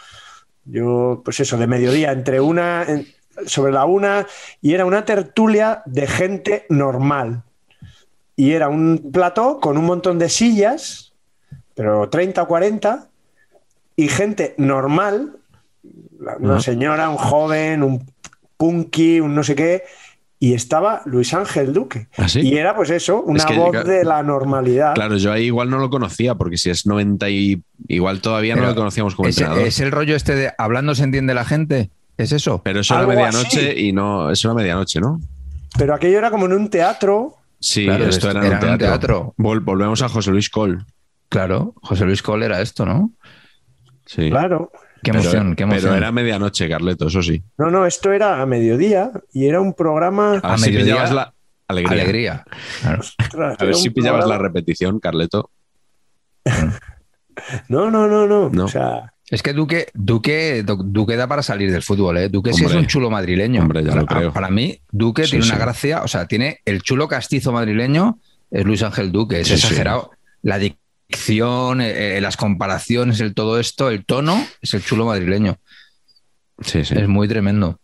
yo, 0.64 1.22
pues 1.24 1.40
eso, 1.40 1.56
de 1.58 1.66
mediodía, 1.66 2.12
entre 2.12 2.40
una, 2.40 2.84
en- 2.84 3.06
sobre 3.46 3.72
la 3.72 3.84
una, 3.86 4.26
y 4.60 4.74
era 4.74 4.84
una 4.84 5.04
tertulia 5.04 5.82
de 5.86 6.06
gente 6.06 6.66
normal. 6.68 7.42
Y 8.36 8.52
era 8.52 8.68
un 8.68 9.10
plató 9.12 9.60
con 9.60 9.76
un 9.78 9.84
montón 9.84 10.18
de 10.18 10.28
sillas, 10.28 11.12
pero 11.74 12.08
30 12.08 12.42
o 12.42 12.48
40, 12.48 13.08
y 13.96 14.08
gente 14.08 14.54
normal, 14.58 15.36
una 16.38 16.60
señora, 16.60 17.08
un 17.10 17.16
joven, 17.16 17.82
un 17.82 18.06
punky, 18.56 19.20
un 19.20 19.34
no 19.34 19.42
sé 19.42 19.54
qué, 19.54 19.84
y 20.44 20.54
estaba 20.54 21.02
Luis 21.04 21.32
Ángel 21.34 21.72
Duque. 21.72 22.08
¿Ah, 22.16 22.28
sí? 22.28 22.40
Y 22.40 22.56
era 22.56 22.74
pues 22.74 22.90
eso, 22.90 23.22
una 23.22 23.44
que, 23.44 23.56
voz 23.56 23.84
de 23.84 24.04
la 24.04 24.24
normalidad. 24.24 24.92
Claro, 24.94 25.16
yo 25.16 25.30
ahí 25.30 25.44
igual 25.44 25.70
no 25.70 25.78
lo 25.78 25.88
conocía, 25.88 26.34
porque 26.34 26.58
si 26.58 26.68
es 26.68 26.84
90 26.84 27.30
y 27.30 27.62
igual 27.86 28.20
todavía 28.20 28.56
no 28.56 28.66
lo 28.66 28.74
conocíamos 28.74 29.14
como 29.14 29.28
¿Es, 29.28 29.38
entrenador. 29.38 29.64
es 29.68 29.78
el 29.78 29.92
rollo 29.92 30.16
este 30.16 30.34
de 30.34 30.50
hablando 30.58 30.96
se 30.96 31.04
entiende 31.04 31.32
la 31.32 31.44
gente? 31.44 31.90
¿Es 32.18 32.32
eso? 32.32 32.60
Pero 32.64 32.80
eso 32.80 32.94
era 32.94 33.02
algo 33.02 33.12
medianoche 33.12 33.70
así. 33.70 33.86
y 33.86 33.92
no, 33.92 34.30
eso 34.32 34.48
era 34.48 34.54
medianoche, 34.56 34.98
¿no? 35.00 35.20
Pero 35.78 35.94
aquello 35.94 36.18
era 36.18 36.32
como 36.32 36.46
en 36.46 36.54
un 36.54 36.68
teatro. 36.70 37.36
Sí, 37.60 37.84
Claro, 37.84 38.06
esto 38.06 38.28
era, 38.28 38.40
en 38.40 38.46
era 38.46 38.58
un 38.58 38.64
en 38.66 38.72
un 38.72 38.78
teatro. 38.78 38.88
teatro. 38.98 39.34
Vol- 39.38 39.64
volvemos 39.64 40.02
a 40.02 40.08
José 40.08 40.32
Luis 40.32 40.50
Cole. 40.50 40.78
Claro, 41.28 41.72
José 41.82 42.04
Luis 42.04 42.20
Cole 42.20 42.46
era 42.46 42.60
esto, 42.60 42.84
¿no? 42.84 43.12
Sí. 44.06 44.28
Claro. 44.28 44.72
Qué 45.02 45.10
Pero- 45.10 45.22
emoción, 45.24 45.56
qué 45.56 45.62
emoción. 45.64 45.82
Pero 45.84 45.96
era 45.96 46.12
medianoche, 46.12 46.68
Carleto, 46.68 47.08
eso 47.08 47.22
sí. 47.22 47.42
No, 47.58 47.70
no, 47.70 47.86
esto 47.86 48.12
era 48.12 48.40
a 48.40 48.46
mediodía 48.46 49.10
y 49.32 49.46
era 49.46 49.60
un 49.60 49.74
programa. 49.74 50.38
A 50.42 50.50
ver 50.50 50.58
si 50.60 50.66
mediodía, 50.70 50.84
pillabas 50.94 51.12
la 51.12 51.34
alegría. 51.68 51.92
Alegría. 52.02 52.44
Claro. 52.82 53.00
Ostras, 53.00 53.56
A 53.58 53.64
ver 53.64 53.74
si 53.74 53.90
pillabas 53.90 54.26
la 54.26 54.38
repetición, 54.38 55.00
Carleto. 55.00 55.50
No, 57.68 57.90
no, 57.90 58.06
no, 58.08 58.26
no. 58.26 58.50
No. 58.50 58.64
O 58.66 58.68
sea, 58.68 59.14
Es 59.30 59.42
que 59.42 59.52
Duque, 59.54 59.86
Duque, 59.94 60.62
Du- 60.64 60.82
Duque 60.84 61.16
da 61.16 61.26
para 61.26 61.42
salir 61.42 61.72
del 61.72 61.82
fútbol, 61.82 62.18
¿eh? 62.18 62.28
Duque 62.28 62.52
sí 62.52 62.60
es 62.62 62.66
Hombre. 62.66 62.80
un 62.80 62.86
chulo 62.86 63.10
madrileño. 63.10 63.62
Hombre, 63.62 63.82
ya 63.82 63.88
para, 63.90 64.00
lo 64.02 64.06
creo. 64.06 64.32
para 64.32 64.50
mí, 64.50 64.78
Duque 64.90 65.24
Sí, 65.24 65.30
tiene 65.30 65.46
una 65.46 65.54
sí. 65.54 65.60
gracia, 65.60 66.02
o 66.02 66.08
sea, 66.08 66.26
tiene 66.26 66.60
el 66.66 66.82
chulo 66.82 67.08
castizo 67.08 67.50
madrileño, 67.52 68.18
es 68.50 68.64
Luis 68.66 68.82
Ángel 68.82 69.10
Duque, 69.10 69.40
es 69.40 69.48
Sí, 69.48 69.56
sí. 69.56 69.66
exagerado. 69.66 70.10
La 70.42 70.58
dicción, 71.12 71.80
eh, 71.82 72.16
eh, 72.16 72.20
las 72.20 72.36
comparaciones, 72.36 73.20
el 73.20 73.34
todo 73.34 73.60
esto, 73.60 73.90
el 73.90 74.04
tono, 74.04 74.44
es 74.62 74.72
el 74.74 74.82
chulo 74.82 75.04
madrileño. 75.04 75.58
Sí, 76.62 76.84
sí. 76.84 76.94
Es 76.96 77.08
muy 77.08 77.28
tremendo. 77.28 77.78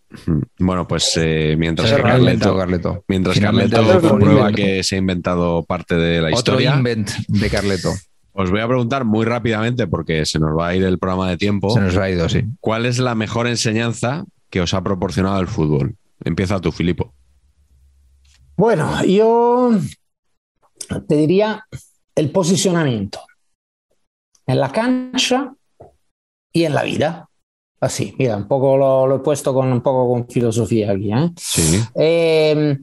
Bueno, 0.58 0.88
pues 0.88 1.12
eh, 1.16 1.54
mientras 1.58 1.92
que 1.92 2.00
Carleto, 2.00 2.56
Carleto. 2.56 3.04
mientras 3.08 3.34
Finalmente 3.34 3.76
Carleto 3.76 4.08
comprueba 4.08 4.50
que 4.52 4.82
se 4.82 4.94
ha 4.94 4.98
inventado 4.98 5.62
parte 5.64 5.96
de 5.96 6.22
la 6.22 6.28
Otro 6.28 6.38
historia, 6.38 6.76
invent 6.76 7.10
de 7.28 7.50
Carleto. 7.50 7.92
os 8.32 8.50
voy 8.50 8.60
a 8.60 8.66
preguntar 8.66 9.04
muy 9.04 9.26
rápidamente, 9.26 9.86
porque 9.86 10.24
se 10.24 10.38
nos 10.38 10.56
va 10.56 10.68
a 10.68 10.74
ir 10.74 10.84
el 10.84 10.98
programa 10.98 11.28
de 11.28 11.36
tiempo, 11.36 11.70
Se 11.70 11.80
nos 11.80 11.96
ha 11.96 12.08
ido, 12.08 12.28
sí. 12.28 12.44
¿cuál 12.60 12.86
es 12.86 12.98
la 12.98 13.14
mejor 13.14 13.46
enseñanza 13.46 14.24
que 14.48 14.62
os 14.62 14.72
ha 14.72 14.82
proporcionado 14.82 15.40
el 15.40 15.48
fútbol? 15.48 15.96
Empieza 16.24 16.58
tú, 16.60 16.72
Filipo. 16.72 17.12
Bueno, 18.56 19.04
yo 19.04 19.78
te 21.06 21.16
diría 21.16 21.64
el 22.18 22.30
posicionamiento 22.30 23.20
en 24.46 24.60
la 24.60 24.72
cancha 24.72 25.54
y 26.52 26.64
en 26.64 26.74
la 26.74 26.82
vida. 26.82 27.28
Así, 27.80 28.14
mira, 28.18 28.36
un 28.36 28.48
poco 28.48 28.76
lo, 28.76 29.06
lo 29.06 29.16
he 29.16 29.18
puesto 29.20 29.54
con 29.54 29.72
un 29.72 29.80
poco 29.80 30.12
con 30.12 30.28
filosofía 30.28 30.90
aquí. 30.90 31.12
¿eh? 31.12 31.30
Sí. 31.36 31.80
Eh, 31.94 32.76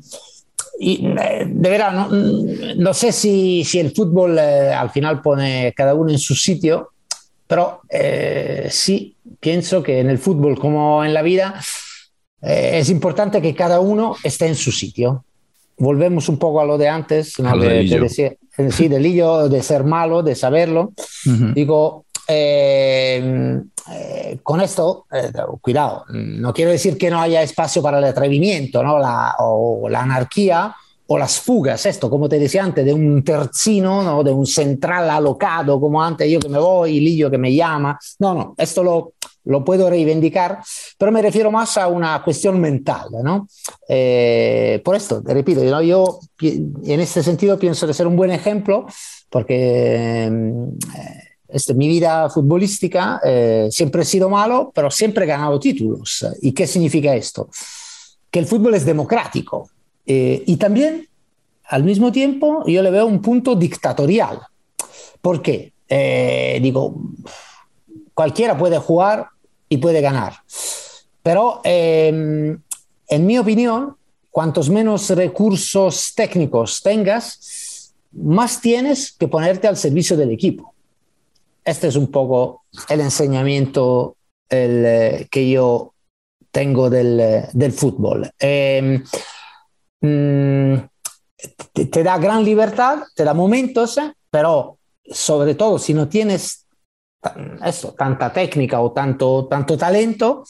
y, 0.80 1.06
eh, 1.08 1.46
de 1.48 1.70
verdad, 1.70 1.92
no, 1.94 2.08
no 2.78 2.94
sé 2.94 3.12
si, 3.12 3.64
si 3.66 3.80
el 3.80 3.94
fútbol 3.94 4.38
eh, 4.40 4.74
al 4.74 4.90
final 4.90 5.22
pone 5.22 5.74
cada 5.76 5.94
uno 5.94 6.12
en 6.12 6.20
su 6.20 6.34
sitio, 6.34 6.92
pero 7.46 7.82
eh, 7.90 8.68
sí 8.72 9.16
pienso 9.40 9.84
que 9.84 10.00
en 10.00 10.10
el 10.10 10.18
fútbol 10.18 10.58
como 10.58 11.04
en 11.04 11.14
la 11.14 11.22
vida 11.22 11.60
eh, 12.42 12.80
es 12.80 12.90
importante 12.90 13.42
que 13.42 13.54
cada 13.54 13.80
uno 13.82 14.16
esté 14.24 14.48
en 14.48 14.56
su 14.56 14.72
sitio. 14.72 15.26
Volvemos 15.78 16.30
un 16.30 16.38
poco 16.38 16.62
a 16.62 16.66
lo 16.66 16.78
de 16.78 16.88
antes, 16.88 17.38
¿no? 17.40 17.50
De, 17.58 17.68
de 17.84 18.00
decir- 18.00 18.38
eh, 18.58 18.72
sí, 18.72 18.88
del 18.88 19.04
de 19.50 19.62
ser 19.62 19.84
malo, 19.84 20.24
de 20.24 20.36
saberlo. 20.36 20.94
Ujú. 21.26 21.54
Digo, 21.54 22.06
eh, 22.28 23.62
eh, 23.92 24.40
con 24.42 24.62
esto, 24.62 25.06
eh, 25.12 25.32
cuidado, 25.62 26.06
no 26.10 26.54
quiero 26.54 26.72
decir 26.72 26.98
que 26.98 27.10
no 27.10 27.20
haya 27.22 27.42
espacio 27.42 27.82
para 27.82 28.00
el 28.00 28.06
atrevimiento, 28.06 28.82
¿no? 28.84 28.98
la, 28.98 29.36
o 29.40 29.88
la 29.90 30.02
anarquía 30.02 30.76
o 31.08 31.20
las 31.20 31.40
fugas, 31.40 31.86
esto, 31.86 32.10
como 32.10 32.28
te 32.28 32.40
decía 32.40 32.64
antes, 32.64 32.84
de 32.84 32.92
un 32.92 33.24
tercino, 33.24 34.02
¿no? 34.02 34.24
de 34.24 34.32
un 34.32 34.48
central 34.48 35.08
alocado, 35.10 35.80
como 35.80 36.02
antes 36.02 36.28
yo 36.32 36.40
que 36.40 36.50
me 36.50 36.58
voy, 36.58 37.00
Lillo 37.00 37.30
que 37.30 37.38
me 37.38 37.54
llama. 37.54 38.00
No, 38.20 38.34
no, 38.34 38.56
esto 38.58 38.82
lo, 38.84 39.14
lo 39.46 39.64
puedo 39.64 39.90
reivindicar, 39.90 40.60
pero 40.98 41.12
me 41.12 41.22
refiero 41.22 41.52
más 41.52 41.78
a 41.78 41.88
una 41.88 42.24
cuestión 42.24 42.60
mental, 42.60 43.08
¿no? 43.24 43.48
Eh, 43.88 44.82
por 44.84 44.96
esto, 44.96 45.22
repito, 45.24 45.64
¿no? 45.64 45.82
yo 45.82 46.20
en 46.42 47.00
este 47.00 47.24
sentido 47.24 47.58
pienso 47.58 47.88
de 47.88 47.94
ser 47.94 48.08
un 48.08 48.16
buen 48.16 48.32
ejemplo 48.32 48.86
porque 49.30 50.26
eh, 50.26 50.32
este, 51.48 51.74
mi 51.74 51.88
vida 51.88 52.30
futbolística 52.30 53.22
eh, 53.24 53.68
siempre 53.72 54.02
he 54.02 54.06
sido 54.06 54.30
malo, 54.30 54.72
pero 54.74 54.92
siempre 54.92 55.26
he 55.26 55.28
ganado 55.28 55.60
títulos. 55.60 56.26
¿Y 56.42 56.52
qué 56.52 56.68
significa 56.68 57.16
esto? 57.16 57.50
Que 58.30 58.40
el 58.40 58.46
fútbol 58.46 58.76
es 58.76 58.86
democrático 58.86 59.70
eh, 60.06 60.44
y 60.46 60.58
también 60.58 61.08
al 61.68 61.84
mismo 61.84 62.12
tiempo 62.12 62.64
yo 62.68 62.82
le 62.82 62.92
veo 62.92 63.06
un 63.06 63.22
punto 63.22 63.56
dictatorial. 63.56 64.40
¿Por 65.22 65.42
qué? 65.42 65.74
Eh, 65.88 66.60
digo, 66.62 66.96
cualquiera 68.14 68.58
puede 68.58 68.78
jugar 68.78 69.28
y 69.70 69.78
puede 69.78 70.02
ganar. 70.02 70.34
Pero 71.24 71.62
eh, 71.64 72.58
en 73.08 73.26
mi 73.26 73.38
opinión, 73.38 73.96
cuantos 74.32 74.70
menos 74.70 75.10
recursos 75.10 76.14
técnicos 76.16 76.82
tengas, 76.82 77.94
más 78.12 78.62
tienes 78.62 79.12
que 79.12 79.28
ponerte 79.28 79.68
al 79.68 79.78
servicio 79.78 80.16
del 80.18 80.32
equipo. 80.32 80.74
Este 81.64 81.88
es 81.88 81.96
un 81.96 82.12
poco 82.12 82.64
el 82.90 83.02
enseñamiento 83.02 84.18
el, 84.50 84.86
eh, 84.86 85.28
que 85.32 85.50
yo 85.50 85.94
tengo 86.52 86.90
del, 86.90 87.20
eh, 87.20 87.50
del 87.54 87.74
fútbol. 87.74 88.32
Eh, 88.40 89.02
mm, 90.00 90.76
te, 91.74 91.86
te 91.88 92.04
da 92.04 92.18
gran 92.18 92.44
libertad, 92.46 93.00
te 93.14 93.24
da 93.24 93.34
momentos, 93.34 93.98
eh, 93.98 94.14
pero 94.30 94.78
sobre 95.12 95.56
todo 95.56 95.78
si 95.78 95.94
no 95.94 96.08
tienes 96.08 96.65
tan- 97.22 97.60
eso, 97.64 97.94
tanta 97.94 98.32
técnica 98.32 98.80
o 98.80 98.92
tanto, 98.92 99.48
tanto 99.48 99.78
talento, 99.78 100.44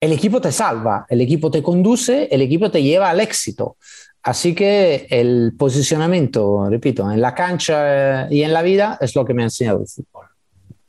el 0.00 0.12
equipo 0.12 0.40
te 0.40 0.52
salva, 0.52 1.06
el 1.08 1.20
equipo 1.20 1.50
te 1.50 1.62
conduce, 1.62 2.28
el 2.30 2.42
equipo 2.42 2.70
te 2.70 2.82
lleva 2.82 3.10
al 3.10 3.20
éxito. 3.20 3.76
Así 4.22 4.54
que 4.54 5.06
el 5.10 5.52
posicionamiento, 5.58 6.68
repito, 6.68 7.10
en 7.10 7.20
la 7.20 7.34
cancha 7.34 8.24
eh, 8.24 8.28
y 8.30 8.42
en 8.42 8.52
la 8.52 8.62
vida 8.62 8.98
es 9.00 9.14
lo 9.14 9.24
que 9.24 9.32
me 9.34 9.42
ha 9.42 9.46
enseñado 9.46 9.80
el 9.80 9.86
fútbol. 9.86 10.26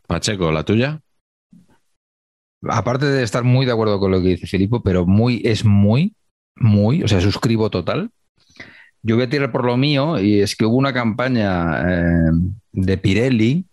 Pacheco, 0.06 0.52
¿la 0.52 0.64
tuya? 0.64 1.00
Aparte 2.64 3.06
de 3.06 3.24
estar 3.24 3.44
muy 3.44 3.66
de 3.66 3.72
acuerdo 3.72 4.00
con 4.00 4.12
lo 4.12 4.22
que 4.22 4.30
dice 4.30 4.48
Filipo, 4.48 4.84
pero 4.84 5.06
muy, 5.06 5.42
es 5.46 5.66
muy, 5.66 6.14
muy, 6.56 7.04
o 7.04 7.08
sea, 7.08 7.22
suscribo 7.22 7.70
total. 7.70 8.12
Yo 9.02 9.16
voy 9.16 9.26
a 9.26 9.30
tirar 9.30 9.52
por 9.52 9.66
lo 9.66 9.78
mío 9.78 10.20
y 10.20 10.42
es 10.42 10.56
que 10.56 10.66
hubo 10.66 10.76
una 10.76 10.94
campaña 10.94 11.82
eh, 11.82 12.32
de 12.74 12.98
Pirelli 12.98 13.66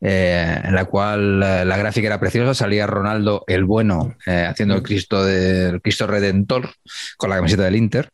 eh, 0.00 0.60
en 0.62 0.74
la 0.74 0.84
cual 0.84 1.42
eh, 1.42 1.64
la 1.64 1.76
gráfica 1.76 2.06
era 2.06 2.20
preciosa, 2.20 2.54
salía 2.54 2.86
Ronaldo 2.86 3.44
el 3.48 3.64
bueno 3.64 4.16
eh, 4.26 4.46
haciendo 4.48 4.76
el 4.76 4.82
Cristo 4.82 5.24
del 5.24 5.82
Cristo 5.82 6.06
Redentor 6.06 6.70
con 7.16 7.30
la 7.30 7.36
camiseta 7.36 7.64
del 7.64 7.76
Inter 7.76 8.08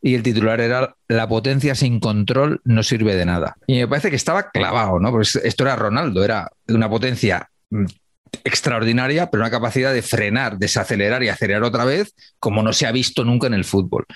y 0.00 0.14
el 0.14 0.22
titular 0.22 0.60
era 0.60 0.94
La 1.08 1.28
potencia 1.28 1.74
sin 1.74 1.98
control 1.98 2.60
no 2.64 2.82
sirve 2.82 3.16
de 3.16 3.24
nada. 3.24 3.56
Y 3.66 3.78
me 3.78 3.88
parece 3.88 4.10
que 4.10 4.16
estaba 4.16 4.50
clavado, 4.50 5.00
¿no? 5.00 5.10
Porque 5.10 5.28
esto 5.42 5.64
era 5.64 5.74
Ronaldo, 5.74 6.24
era 6.24 6.48
de 6.66 6.74
una 6.74 6.88
potencia 6.88 7.50
mm, 7.70 7.86
extraordinaria, 8.44 9.28
pero 9.28 9.42
una 9.42 9.50
capacidad 9.50 9.92
de 9.92 10.02
frenar, 10.02 10.58
desacelerar 10.58 11.22
y 11.24 11.28
acelerar 11.28 11.64
otra 11.64 11.84
vez, 11.84 12.14
como 12.38 12.62
no 12.62 12.72
se 12.72 12.86
ha 12.86 12.92
visto 12.92 13.24
nunca 13.24 13.48
en 13.48 13.54
el 13.54 13.64
fútbol. 13.64 14.06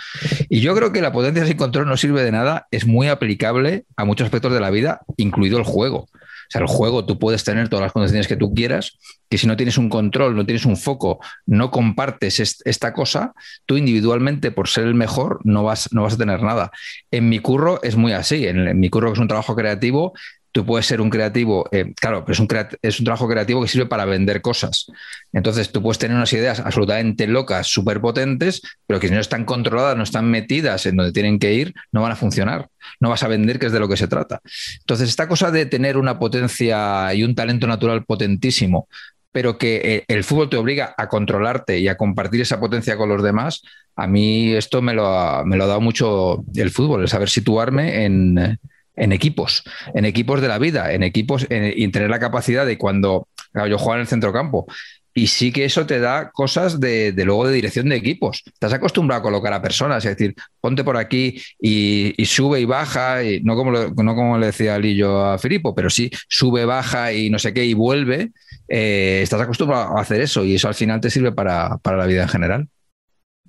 Y 0.48 0.60
yo 0.60 0.74
creo 0.76 0.92
que 0.92 1.00
la 1.00 1.12
potencia 1.12 1.46
sin 1.46 1.56
control 1.56 1.88
no 1.88 1.96
sirve 1.96 2.22
de 2.22 2.32
nada, 2.32 2.66
es 2.70 2.86
muy 2.86 3.08
aplicable 3.08 3.84
a 3.96 4.04
muchos 4.04 4.26
aspectos 4.26 4.52
de 4.52 4.60
la 4.60 4.70
vida, 4.70 5.00
incluido 5.16 5.58
el 5.58 5.64
juego. 5.64 6.08
Sea, 6.50 6.62
el 6.62 6.66
juego 6.66 7.06
tú 7.06 7.18
puedes 7.18 7.44
tener 7.44 7.68
todas 7.68 7.84
las 7.84 7.92
condiciones 7.92 8.26
que 8.26 8.36
tú 8.36 8.52
quieras, 8.52 8.98
que 9.28 9.38
si 9.38 9.46
no 9.46 9.56
tienes 9.56 9.78
un 9.78 9.88
control, 9.88 10.34
no 10.34 10.44
tienes 10.44 10.66
un 10.66 10.76
foco, 10.76 11.20
no 11.46 11.70
compartes 11.70 12.40
esta 12.64 12.92
cosa, 12.92 13.34
tú 13.66 13.76
individualmente, 13.76 14.50
por 14.50 14.68
ser 14.68 14.84
el 14.84 14.94
mejor, 14.94 15.38
no 15.44 15.62
vas, 15.62 15.92
no 15.92 16.02
vas 16.02 16.14
a 16.14 16.18
tener 16.18 16.42
nada. 16.42 16.72
En 17.12 17.28
mi 17.28 17.38
curro 17.38 17.80
es 17.84 17.94
muy 17.94 18.12
así. 18.12 18.48
En, 18.48 18.80
mi 18.80 18.90
curro, 18.90 19.08
que 19.08 19.14
es 19.14 19.20
un 19.20 19.28
trabajo 19.28 19.54
creativo, 19.54 20.12
tú 20.52 20.66
puedes 20.66 20.86
ser 20.86 21.00
un 21.00 21.10
creativo, 21.10 21.68
eh, 21.70 21.92
claro, 21.94 22.24
pero 22.24 22.32
es 22.32 22.40
un, 22.40 22.48
es 22.82 22.98
un 22.98 23.04
trabajo 23.04 23.28
creativo 23.28 23.62
que 23.62 23.68
sirve 23.68 23.86
para 23.86 24.04
vender 24.04 24.40
cosas. 24.42 24.86
Entonces, 25.32 25.70
tú 25.70 25.82
puedes 25.82 25.98
tener 25.98 26.16
unas 26.16 26.32
ideas 26.32 26.60
absolutamente 26.60 27.26
locas, 27.26 27.68
súper 27.68 28.00
potentes, 28.00 28.62
pero 28.86 28.98
que 28.98 29.08
si 29.08 29.14
no 29.14 29.20
están 29.20 29.44
controladas, 29.44 29.96
no 29.96 30.02
están 30.02 30.30
metidas 30.30 30.86
en 30.86 30.96
donde 30.96 31.12
tienen 31.12 31.38
que 31.38 31.54
ir, 31.54 31.74
no 31.92 32.02
van 32.02 32.12
a 32.12 32.16
funcionar. 32.16 32.68
No 32.98 33.10
vas 33.10 33.22
a 33.22 33.28
vender, 33.28 33.58
que 33.58 33.66
es 33.66 33.72
de 33.72 33.80
lo 33.80 33.88
que 33.88 33.96
se 33.96 34.08
trata. 34.08 34.40
Entonces, 34.80 35.08
esta 35.08 35.28
cosa 35.28 35.50
de 35.50 35.66
tener 35.66 35.96
una 35.96 36.18
potencia 36.18 37.12
y 37.14 37.22
un 37.22 37.34
talento 37.34 37.66
natural 37.66 38.04
potentísimo, 38.04 38.88
pero 39.32 39.58
que 39.58 39.76
eh, 39.84 40.04
el 40.08 40.24
fútbol 40.24 40.50
te 40.50 40.56
obliga 40.56 40.94
a 40.96 41.08
controlarte 41.08 41.78
y 41.78 41.88
a 41.88 41.96
compartir 41.96 42.40
esa 42.40 42.58
potencia 42.58 42.96
con 42.96 43.08
los 43.08 43.22
demás, 43.22 43.62
a 43.94 44.06
mí 44.06 44.54
esto 44.54 44.82
me 44.82 44.94
lo 44.94 45.44
me 45.44 45.56
lo 45.56 45.64
ha 45.64 45.66
dado 45.66 45.80
mucho 45.80 46.42
el 46.54 46.70
fútbol, 46.70 47.02
el 47.02 47.08
saber 47.08 47.28
situarme 47.28 48.04
en 48.04 48.58
en 49.00 49.12
equipos, 49.12 49.64
en 49.94 50.04
equipos 50.04 50.42
de 50.42 50.48
la 50.48 50.58
vida, 50.58 50.92
en 50.92 51.02
equipos 51.02 51.46
y 51.48 51.88
tener 51.88 52.10
la 52.10 52.18
capacidad 52.18 52.66
de 52.66 52.76
cuando 52.76 53.28
yo 53.54 53.78
juego 53.78 53.94
en 53.94 54.00
el 54.00 54.06
centrocampo. 54.06 54.66
Y 55.12 55.26
sí 55.26 55.50
que 55.50 55.64
eso 55.64 55.86
te 55.86 55.98
da 55.98 56.30
cosas 56.30 56.78
de, 56.78 57.12
luego 57.24 57.48
de 57.48 57.54
dirección 57.54 57.88
de 57.88 57.96
equipos. 57.96 58.42
Estás 58.46 58.74
acostumbrado 58.74 59.20
a 59.20 59.22
colocar 59.22 59.52
a 59.52 59.62
personas, 59.62 60.04
es 60.04 60.16
decir, 60.16 60.36
ponte 60.60 60.84
por 60.84 60.96
aquí 60.96 61.40
y, 61.58 62.14
sube 62.26 62.60
y 62.60 62.64
baja, 62.64 63.24
y 63.24 63.40
no, 63.40 63.56
como 63.56 63.72
no 63.72 64.14
como 64.14 64.38
le 64.38 64.46
decía 64.46 64.78
Lillo 64.78 65.24
a 65.24 65.38
Filipo, 65.38 65.74
pero 65.74 65.90
sí 65.90 66.10
sube, 66.28 66.64
baja 66.64 67.12
y 67.12 67.28
no 67.28 67.38
sé 67.38 67.52
qué 67.52 67.64
y 67.64 67.74
vuelve. 67.74 68.30
Eh, 68.68 69.20
estás 69.22 69.40
acostumbrado 69.40 69.96
a 69.96 70.00
hacer 70.00 70.20
eso 70.20 70.44
y 70.44 70.54
eso 70.54 70.68
al 70.68 70.74
final 70.74 71.00
te 71.00 71.10
sirve 71.10 71.32
para, 71.32 71.78
para 71.78 71.96
la 71.96 72.06
vida 72.06 72.22
en 72.22 72.28
general. 72.28 72.68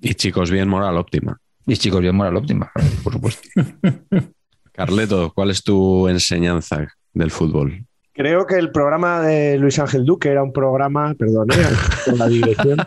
Y 0.00 0.14
chicos, 0.14 0.50
bien 0.50 0.68
moral 0.68 0.96
óptima. 0.96 1.38
Y 1.64 1.76
chicos, 1.76 2.00
bien 2.00 2.16
moral 2.16 2.36
óptima, 2.36 2.72
por 3.04 3.12
supuesto. 3.12 3.48
Carleto, 4.72 5.32
¿cuál 5.34 5.50
es 5.50 5.62
tu 5.62 6.08
enseñanza 6.08 6.88
del 7.12 7.30
fútbol? 7.30 7.84
Creo 8.14 8.46
que 8.46 8.56
el 8.56 8.70
programa 8.70 9.20
de 9.20 9.58
Luis 9.58 9.78
Ángel 9.78 10.04
Duque 10.04 10.28
era 10.28 10.42
un 10.42 10.52
programa, 10.52 11.14
perdón, 11.14 11.48
¿eh? 11.52 11.64
con 12.04 12.18
la 12.18 12.28
dirección, 12.28 12.78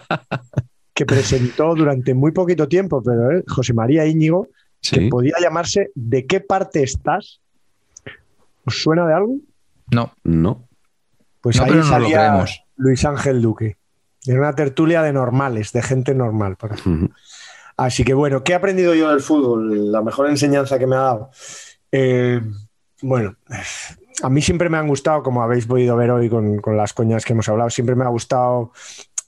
que 0.93 1.05
presentó 1.05 1.73
durante 1.75 2.13
muy 2.13 2.31
poquito 2.31 2.67
tiempo, 2.67 3.01
pero 3.03 3.31
¿eh? 3.31 3.43
José 3.47 3.73
María 3.73 4.05
Íñigo, 4.05 4.47
que 4.81 5.07
podía 5.09 5.35
llamarse 5.41 5.91
¿De 5.95 6.25
qué 6.25 6.41
parte 6.41 6.83
estás? 6.83 7.39
¿Os 8.65 8.81
suena 8.81 9.07
de 9.07 9.13
algo? 9.13 9.37
No. 9.91 10.11
No. 10.23 10.67
Pues 11.41 11.59
ahí 11.59 11.81
salía 11.83 12.43
Luis 12.75 13.05
Ángel 13.05 13.41
Duque. 13.41 13.77
Era 14.25 14.39
una 14.39 14.55
tertulia 14.55 15.03
de 15.03 15.13
normales, 15.13 15.71
de 15.71 15.83
gente 15.83 16.15
normal. 16.15 16.57
Así 17.77 18.03
que 18.03 18.13
bueno, 18.13 18.43
¿qué 18.43 18.53
he 18.53 18.55
aprendido 18.55 18.95
yo 18.95 19.09
del 19.09 19.19
fútbol? 19.19 19.91
La 19.91 20.01
mejor 20.01 20.29
enseñanza 20.29 20.79
que 20.79 20.87
me 20.87 20.95
ha 20.95 20.99
dado. 20.99 21.29
Eh, 21.97 22.41
bueno, 23.03 23.37
a 24.21 24.29
mí 24.29 24.41
siempre 24.41 24.67
me 24.67 24.77
han 24.77 24.87
gustado, 24.87 25.23
como 25.23 25.41
habéis 25.41 25.65
podido 25.65 25.95
ver 25.95 26.11
hoy 26.11 26.29
con, 26.29 26.61
las 26.75 26.91
coñas 26.91 27.23
que 27.23 27.31
hemos 27.31 27.47
hablado, 27.47 27.69
siempre 27.69 27.95
me 27.95 28.03
ha 28.03 28.09
gustado 28.09 28.73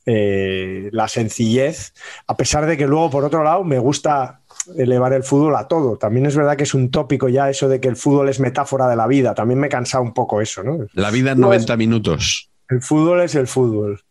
eh, 0.05 0.89
la 0.91 1.07
sencillez, 1.07 1.93
a 2.27 2.35
pesar 2.35 2.65
de 2.65 2.75
que 2.75 2.85
luego, 2.85 3.09
por 3.09 3.23
otro 3.23 3.41
lado, 3.41 3.63
me 3.63 3.79
gusta 3.79 4.41
elevar 4.75 5.13
el 5.13 5.23
fútbol 5.23 5.55
a 5.55 5.69
todo. 5.69 5.97
También 5.97 6.25
es 6.25 6.35
verdad 6.35 6.57
que 6.57 6.63
es 6.63 6.73
un 6.73 6.91
tópico 6.91 7.29
ya 7.29 7.49
eso 7.49 7.69
de 7.69 7.79
que 7.79 7.87
el 7.87 7.95
fútbol 7.95 8.27
es 8.27 8.41
metáfora 8.41 8.89
de 8.89 8.97
la 8.97 9.07
vida. 9.07 9.33
También 9.33 9.61
me 9.61 9.67
he 9.67 9.69
cansado 9.69 10.03
un 10.03 10.13
poco 10.13 10.41
eso, 10.41 10.61
¿no? 10.61 10.79
La 10.91 11.09
vida 11.09 11.31
en 11.31 11.39
90 11.39 11.77
minutos. 11.77 12.49
El 12.67 12.81
fútbol 12.81 13.21
es 13.21 13.35
el 13.35 13.47
fútbol. 13.47 14.01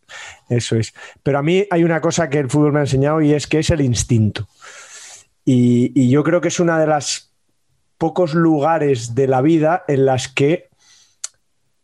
Eso 0.49 0.77
es. 0.77 0.95
Pero 1.23 1.41
a 1.41 1.43
mí 1.43 1.67
hay 1.71 1.85
una 1.85 2.01
cosa 2.01 2.31
que 2.31 2.39
el 2.39 2.49
fútbol 2.49 2.73
me 2.73 2.79
ha 2.79 2.83
enseñado 2.83 3.21
y 3.21 3.35
es 3.35 3.47
que 3.47 3.59
es 3.59 3.69
el 3.69 3.83
instinto. 3.83 4.49
y 5.45 6.09
yo 6.09 6.25
creo 6.25 6.41
que 6.41 6.49
es 6.49 6.59
una 6.59 6.81
de 6.81 6.87
las 6.87 7.26
pocos 7.99 8.35
lugares 8.35 9.15
de 9.15 9.27
la 9.27 9.41
vida 9.41 9.85
en 9.89 10.07
las 10.07 10.29
que 10.29 10.69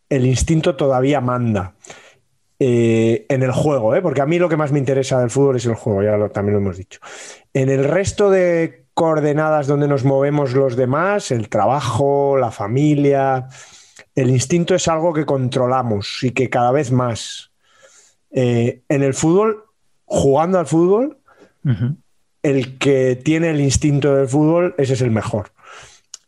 el 0.08 0.26
instinto 0.26 0.76
todavía 0.76 1.20
manda. 1.20 1.74
Eh, 2.64 3.26
en 3.28 3.42
el 3.42 3.50
juego, 3.50 3.96
¿eh? 3.96 4.00
porque 4.00 4.20
a 4.20 4.26
mí 4.26 4.38
lo 4.38 4.48
que 4.48 4.56
más 4.56 4.70
me 4.70 4.78
interesa 4.78 5.18
del 5.18 5.30
fútbol 5.30 5.56
es 5.56 5.66
el 5.66 5.74
juego, 5.74 6.00
ya 6.00 6.28
también 6.28 6.54
lo 6.54 6.60
hemos 6.60 6.76
dicho. 6.76 7.00
En 7.52 7.68
el 7.70 7.82
resto 7.82 8.30
de 8.30 8.84
coordenadas 8.94 9.66
donde 9.66 9.88
nos 9.88 10.04
movemos 10.04 10.52
los 10.52 10.76
demás, 10.76 11.32
el 11.32 11.48
trabajo, 11.48 12.36
la 12.38 12.52
familia, 12.52 13.48
el 14.14 14.30
instinto 14.30 14.76
es 14.76 14.86
algo 14.86 15.12
que 15.12 15.26
controlamos 15.26 16.22
y 16.22 16.30
que 16.30 16.50
cada 16.50 16.70
vez 16.70 16.92
más. 16.92 17.50
Eh, 18.30 18.82
en 18.88 19.02
el 19.02 19.14
fútbol, 19.14 19.64
jugando 20.04 20.60
al 20.60 20.66
fútbol, 20.66 21.18
el 22.44 22.78
que 22.78 23.16
tiene 23.16 23.50
el 23.50 23.60
instinto 23.60 24.14
del 24.14 24.28
fútbol, 24.28 24.74
ese 24.78 24.92
es 24.92 25.00
el 25.00 25.10
mejor. 25.10 25.50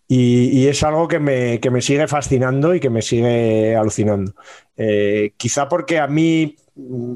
Y, 0.06 0.66
es 0.66 0.82
algo 0.82 1.08
que 1.08 1.18
me, 1.18 1.80
sigue 1.80 2.06
fascinando 2.08 2.74
y 2.74 2.80
que 2.80 2.90
me 2.90 3.02
sigue 3.02 3.74
alucinando. 3.74 4.34
Eh, 4.76 5.32
quizá 5.36 5.68
porque 5.68 5.98
a 5.98 6.06
mí 6.06 6.56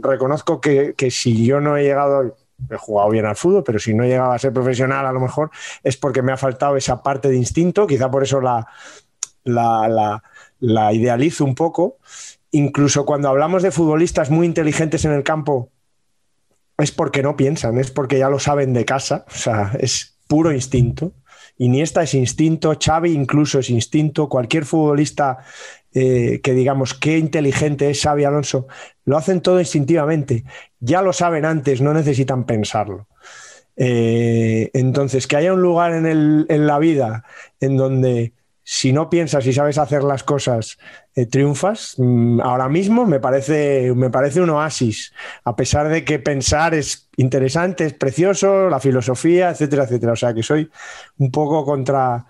reconozco 0.01 0.61
que, 0.61 0.95
si 1.11 1.45
yo 1.45 1.61
no 1.61 1.77
he 1.77 1.85
llegado, 1.85 2.37
he 2.71 2.77
jugado 2.77 3.11
bien 3.11 3.27
al 3.27 3.37
fútbol, 3.37 3.63
pero 3.65 3.79
si 3.79 3.95
no 3.95 4.05
he 4.05 4.09
llegado 4.09 4.33
a 4.33 4.39
ser 4.39 4.53
profesional 4.53 5.07
a 5.07 5.13
lo 5.13 5.21
mejor 5.21 5.51
es 5.83 5.97
porque 5.97 6.23
me 6.23 6.33
ha 6.33 6.37
faltado 6.37 6.77
esa 6.77 7.03
parte 7.03 7.29
de 7.29 7.37
instinto, 7.37 7.87
quizá 7.87 8.11
por 8.11 8.23
eso 8.23 8.41
la, 8.41 8.67
la, 9.45 10.23
la 10.61 10.93
idealizo 10.93 11.45
un 11.45 11.55
poco. 11.55 11.99
Incluso 12.51 13.05
cuando 13.05 13.29
hablamos 13.29 13.63
de 13.63 13.71
futbolistas 13.71 14.31
muy 14.31 14.47
inteligentes 14.47 15.05
en 15.05 15.13
el 15.13 15.23
campo, 15.23 15.71
es 16.79 16.93
porque 16.93 17.23
no 17.23 17.37
piensan, 17.37 17.79
es 17.79 17.91
porque 17.91 18.19
ya 18.19 18.31
lo 18.31 18.39
saben 18.39 18.73
de 18.73 18.85
casa, 18.85 19.25
o 19.29 19.37
sea, 19.37 19.73
es 19.79 20.17
puro 20.29 20.53
instinto. 20.53 21.13
Iniesta 21.59 22.03
es 22.03 22.15
instinto, 22.15 22.77
Xavi 22.79 23.13
incluso 23.13 23.59
es 23.59 23.71
instinto, 23.71 24.29
cualquier 24.29 24.65
futbolista 24.65 25.39
eh, 25.93 26.41
que 26.43 26.53
digamos 26.53 26.95
qué 26.95 27.19
inteligente 27.19 27.91
es 27.91 28.01
Xavi 28.01 28.25
Alonso, 28.25 28.69
lo 29.05 29.17
hacen 29.17 29.41
todo 29.41 29.59
instintivamente. 29.59 30.45
Ya 30.79 31.03
lo 31.03 31.13
saben 31.13 31.45
antes, 31.45 31.81
no 31.81 31.93
necesitan 31.93 32.45
pensarlo. 32.45 33.09
Eh, 33.77 34.71
entonces, 34.75 35.27
que 35.27 35.37
haya 35.37 35.53
un 35.53 35.63
lugar 35.63 35.93
en, 35.95 36.07
en 36.49 36.67
la 36.67 36.79
vida 36.79 37.25
en 37.61 37.77
donde 37.77 38.33
si 38.71 38.93
no 38.93 39.09
piensas 39.09 39.47
y 39.47 39.53
sabes 39.55 39.79
hacer 39.79 40.05
las 40.05 40.25
cosas, 40.25 40.79
eh, 41.19 41.27
triunfas. 41.27 41.95
Mm, 41.99 42.41
ahora 42.41 42.69
mismo 42.69 43.05
me 43.05 43.19
parece, 43.19 43.93
me 43.95 44.11
parece 44.11 44.41
un 44.41 44.51
oasis, 44.51 45.13
a 45.45 45.57
pesar 45.57 45.89
de 45.89 46.05
que 46.05 46.21
pensar 46.21 46.75
es 46.75 47.09
interesante, 47.17 47.87
es 47.87 47.95
precioso, 47.95 48.69
la 48.69 48.79
filosofía, 48.79 49.51
etcétera, 49.51 49.85
etcétera. 49.85 50.13
O 50.13 50.17
sea 50.17 50.33
que 50.33 50.43
soy 50.45 50.71
un 51.19 51.31
poco 51.33 51.65
contra 51.65 52.27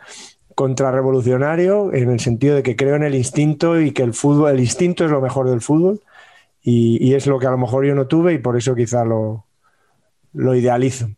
contrarrevolucionario 0.55 1.93
en 1.93 2.10
el 2.10 2.20
sentido 2.20 2.56
de 2.56 2.62
que 2.62 2.77
creo 2.77 2.97
en 2.97 3.05
el 3.05 3.15
instinto 3.15 3.81
y 3.81 3.93
que 3.93 4.02
el 4.02 4.15
fútbol, 4.15 4.52
el 4.52 4.60
instinto 4.60 5.05
es 5.05 5.10
lo 5.10 5.20
mejor 5.20 5.48
del 5.51 5.60
fútbol 5.60 6.01
y, 6.62 6.98
y 7.06 7.15
es 7.15 7.27
lo 7.27 7.39
que 7.39 7.47
a 7.47 7.51
lo 7.51 7.59
mejor 7.59 7.85
yo 7.85 7.94
no 7.94 8.06
tuve 8.06 8.35
y 8.35 8.39
por 8.39 8.56
eso 8.56 8.74
quizá 8.74 9.05
lo, 9.05 9.44
lo 10.32 10.55
idealizo. 10.55 11.10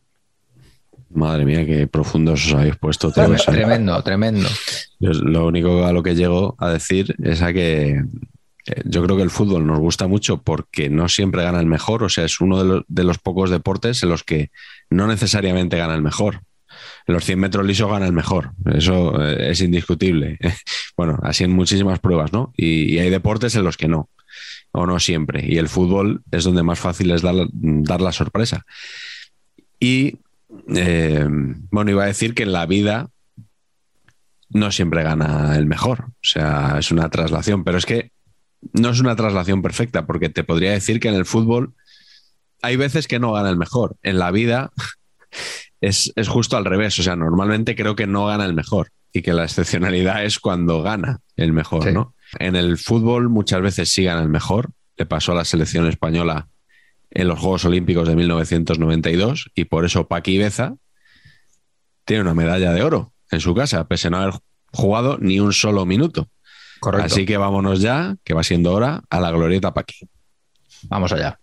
Madre 1.13 1.45
mía, 1.45 1.67
qué 1.67 1.89
profundos 1.89 2.47
os 2.47 2.53
habéis 2.53 2.77
puesto 2.77 3.11
Tremendo, 3.11 4.01
tremendo. 4.03 4.49
lo 5.01 5.47
único 5.47 5.85
a 5.85 5.93
lo 5.93 6.03
que 6.05 6.15
llego 6.15 6.55
a 6.59 6.71
decir 6.71 7.17
es 7.21 7.43
a 7.43 7.53
que 7.53 8.01
yo 8.85 9.03
creo 9.03 9.17
que 9.17 9.23
el 9.23 9.31
fútbol 9.31 9.67
nos 9.67 9.79
gusta 9.79 10.07
mucho 10.07 10.43
porque 10.43 10.89
no 10.89 11.09
siempre 11.09 11.43
gana 11.43 11.61
el 11.61 11.67
mejor, 11.67 12.03
o 12.03 12.09
sea, 12.09 12.25
es 12.25 12.41
uno 12.41 12.83
de 12.87 13.05
los, 13.05 13.19
pocos 13.19 13.51
deportes 13.51 14.03
en 14.03 14.09
los 14.09 14.23
que 14.23 14.51
no 14.89 15.07
necesariamente 15.07 15.77
gana 15.77 15.95
el 15.95 16.03
mejor. 16.03 16.43
En 17.07 17.15
los 17.15 17.25
100 17.25 17.39
metros 17.39 17.67
lisos 17.67 17.91
gana 17.91 18.07
el 18.07 18.13
mejor, 18.13 18.53
eso 18.73 19.21
eh, 19.23 19.51
es 19.51 19.61
indiscutible. 19.61 20.39
Bueno, 20.97 21.19
así 21.23 21.45
en 21.45 21.53
muchísimas 21.53 21.99
pruebas, 21.99 22.31
¿no? 22.31 22.53
Y, 22.59 22.99
hay 22.99 23.09
deportes 23.09 23.55
en 23.55 23.65
los 23.65 23.79
que 23.79 23.89
no, 23.89 24.11
o 24.71 24.85
no 24.85 25.01
siempre. 25.01 25.43
Y 25.47 25.57
el 25.57 25.71
fútbol 25.71 26.23
es 26.31 26.45
donde 26.45 26.63
más 26.63 26.79
fácil 26.79 27.11
es 27.13 27.23
dar, 27.23 27.37
dar 27.53 28.03
la 28.03 28.13
sorpresa. 28.13 28.67
Y 29.79 30.19
eh, 30.75 31.27
bueno, 31.71 31.91
iba 31.91 32.05
a 32.05 32.09
decir 32.09 32.35
que 32.35 32.43
en 32.45 32.53
la 32.53 32.67
vida 32.67 33.09
no 34.49 34.73
siempre 34.73 35.03
gana 35.03 35.57
el 35.57 35.67
mejor, 35.67 36.07
o 36.09 36.13
sea, 36.23 36.77
es 36.79 36.91
una 36.91 37.09
traslación, 37.09 37.63
pero 37.65 37.79
es 37.79 37.87
que 37.87 38.11
no 38.73 38.91
es 38.91 39.01
una 39.01 39.17
traslación 39.17 39.63
perfecta, 39.63 40.07
porque 40.07 40.29
te 40.29 40.45
podría 40.45 40.73
decir 40.73 41.01
que 41.01 41.09
en 41.09 41.15
el 41.15 41.25
fútbol 41.25 41.75
hay 42.63 42.77
veces 42.77 43.09
que 43.09 43.19
no 43.19 43.33
gana 43.33 43.49
el 43.49 43.57
mejor. 43.57 43.97
En 44.03 44.19
la 44.19 44.31
vida 44.31 44.71
es, 45.81 46.13
es 46.15 46.29
justo 46.29 46.57
al 46.57 46.67
revés. 46.67 46.99
O 46.99 47.03
sea, 47.03 47.17
normalmente 47.17 47.75
creo 47.75 47.97
que 47.97 48.07
no 48.07 48.27
gana 48.27 48.45
el 48.45 48.53
mejor 48.53 48.91
y 49.13 49.23
que 49.23 49.33
la 49.33 49.45
excepcionalidad 49.45 50.25
es 50.25 50.39
cuando 50.39 50.83
gana 50.83 51.21
el 51.37 51.53
mejor, 51.53 51.85
Sí. 51.85 51.93
¿no? 51.93 52.15
En 52.39 52.55
el 52.55 52.77
fútbol 52.77 53.29
muchas 53.29 53.63
veces 53.63 53.89
sí 53.89 54.05
gana 54.05 54.23
el 54.23 54.29
mejor. 54.29 54.71
Le 54.97 55.07
pasó 55.07 55.33
a 55.33 55.37
la 55.37 55.45
selección 55.47 55.87
española 55.87 56.49
en 57.11 57.29
los 57.29 57.39
Juegos 57.39 57.65
Olímpicos 57.65 58.07
de 58.09 58.17
1992 58.17 59.51
y 59.55 59.65
por 59.65 59.85
eso 59.85 60.07
Paqui 60.07 60.39
Beza 60.39 60.75
tiene 62.05 62.23
una 62.23 62.35
medalla 62.35 62.73
de 62.73 62.83
oro 62.83 63.13
en 63.31 63.41
su 63.41 63.55
casa, 63.55 63.87
pese 63.87 64.09
a 64.09 64.11
no 64.11 64.17
haber 64.19 64.35
jugado 64.73 65.19
ni 65.19 65.41
un 65.41 65.53
solo 65.53 65.87
minuto. 65.87 66.29
Correcto. 66.81 67.07
Así 67.07 67.27
que 67.27 67.37
vámonos 67.37 67.81
ya, 67.81 68.17
que 68.25 68.35
va 68.35 68.43
siendo 68.43 68.73
hora, 68.73 69.03
a 69.11 69.21
la 69.21 69.31
glorieta 69.31 69.75
Paqui. 69.75 70.09
Vamos 70.85 71.13
allá. 71.13 71.39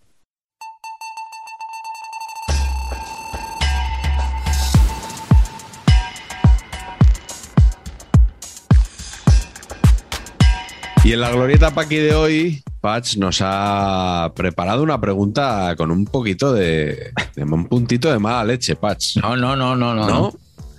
Y 11.08 11.14
en 11.14 11.22
la 11.22 11.30
glorieta 11.30 11.70
Paqui 11.70 11.96
de 11.96 12.14
hoy, 12.14 12.62
Patch 12.82 13.16
nos 13.16 13.38
ha 13.40 14.30
preparado 14.36 14.82
una 14.82 15.00
pregunta 15.00 15.74
con 15.74 15.90
un 15.90 16.04
poquito 16.04 16.52
de, 16.52 17.12
de 17.34 17.44
un 17.44 17.64
puntito 17.66 18.12
de 18.12 18.18
mala 18.18 18.44
leche, 18.44 18.76
Patch. 18.76 19.16
No, 19.16 19.34
no, 19.34 19.56
no, 19.56 19.74
no, 19.74 19.94
no. 19.94 20.06
¿No? 20.06 20.32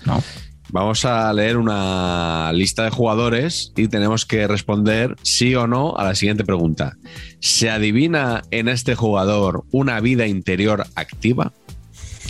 No. 0.06 0.24
Vamos 0.72 1.04
a 1.06 1.34
leer 1.34 1.58
una 1.58 2.52
lista 2.54 2.84
de 2.84 2.92
jugadores 2.92 3.74
y 3.76 3.88
tenemos 3.88 4.28
que 4.28 4.48
responder 4.48 5.16
sí 5.24 5.56
o 5.56 5.66
no 5.66 5.98
a 5.98 6.04
la 6.04 6.14
siguiente 6.14 6.44
pregunta. 6.44 6.96
¿Se 7.40 7.72
adivina 7.72 8.44
en 8.52 8.68
este 8.68 8.94
jugador 8.94 9.64
una 9.72 10.00
vida 10.00 10.28
interior 10.28 10.86
activa? 10.94 11.54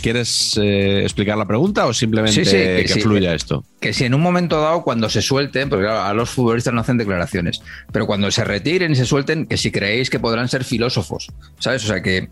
¿Quieres 0.00 0.58
eh, 0.62 1.02
explicar 1.02 1.36
la 1.38 1.46
pregunta 1.46 1.86
o 1.86 1.92
simplemente 1.94 2.44
Sí, 2.44 2.44
sí, 2.44 2.56
que, 2.56 2.84
que 2.86 2.92
sí. 2.94 3.00
fluya 3.00 3.34
esto? 3.34 3.64
Que 3.80 3.92
si 3.92 4.04
en 4.04 4.14
un 4.14 4.20
momento 4.20 4.60
dado, 4.60 4.82
cuando 4.82 5.08
se 5.08 5.22
suelten, 5.22 5.68
porque 5.68 5.84
claro, 5.84 6.02
a 6.02 6.14
los 6.14 6.30
futbolistas 6.30 6.72
no 6.74 6.80
hacen 6.80 6.98
declaraciones, 6.98 7.62
pero 7.92 8.06
cuando 8.06 8.30
se 8.30 8.44
retiren 8.44 8.92
y 8.92 8.96
se 8.96 9.06
suelten, 9.06 9.46
que 9.46 9.56
si 9.56 9.70
creéis 9.70 10.10
que 10.10 10.18
podrán 10.18 10.48
ser 10.48 10.64
filósofos, 10.64 11.28
¿sabes? 11.58 11.84
O 11.84 11.88
sea 11.88 12.02
que 12.02 12.28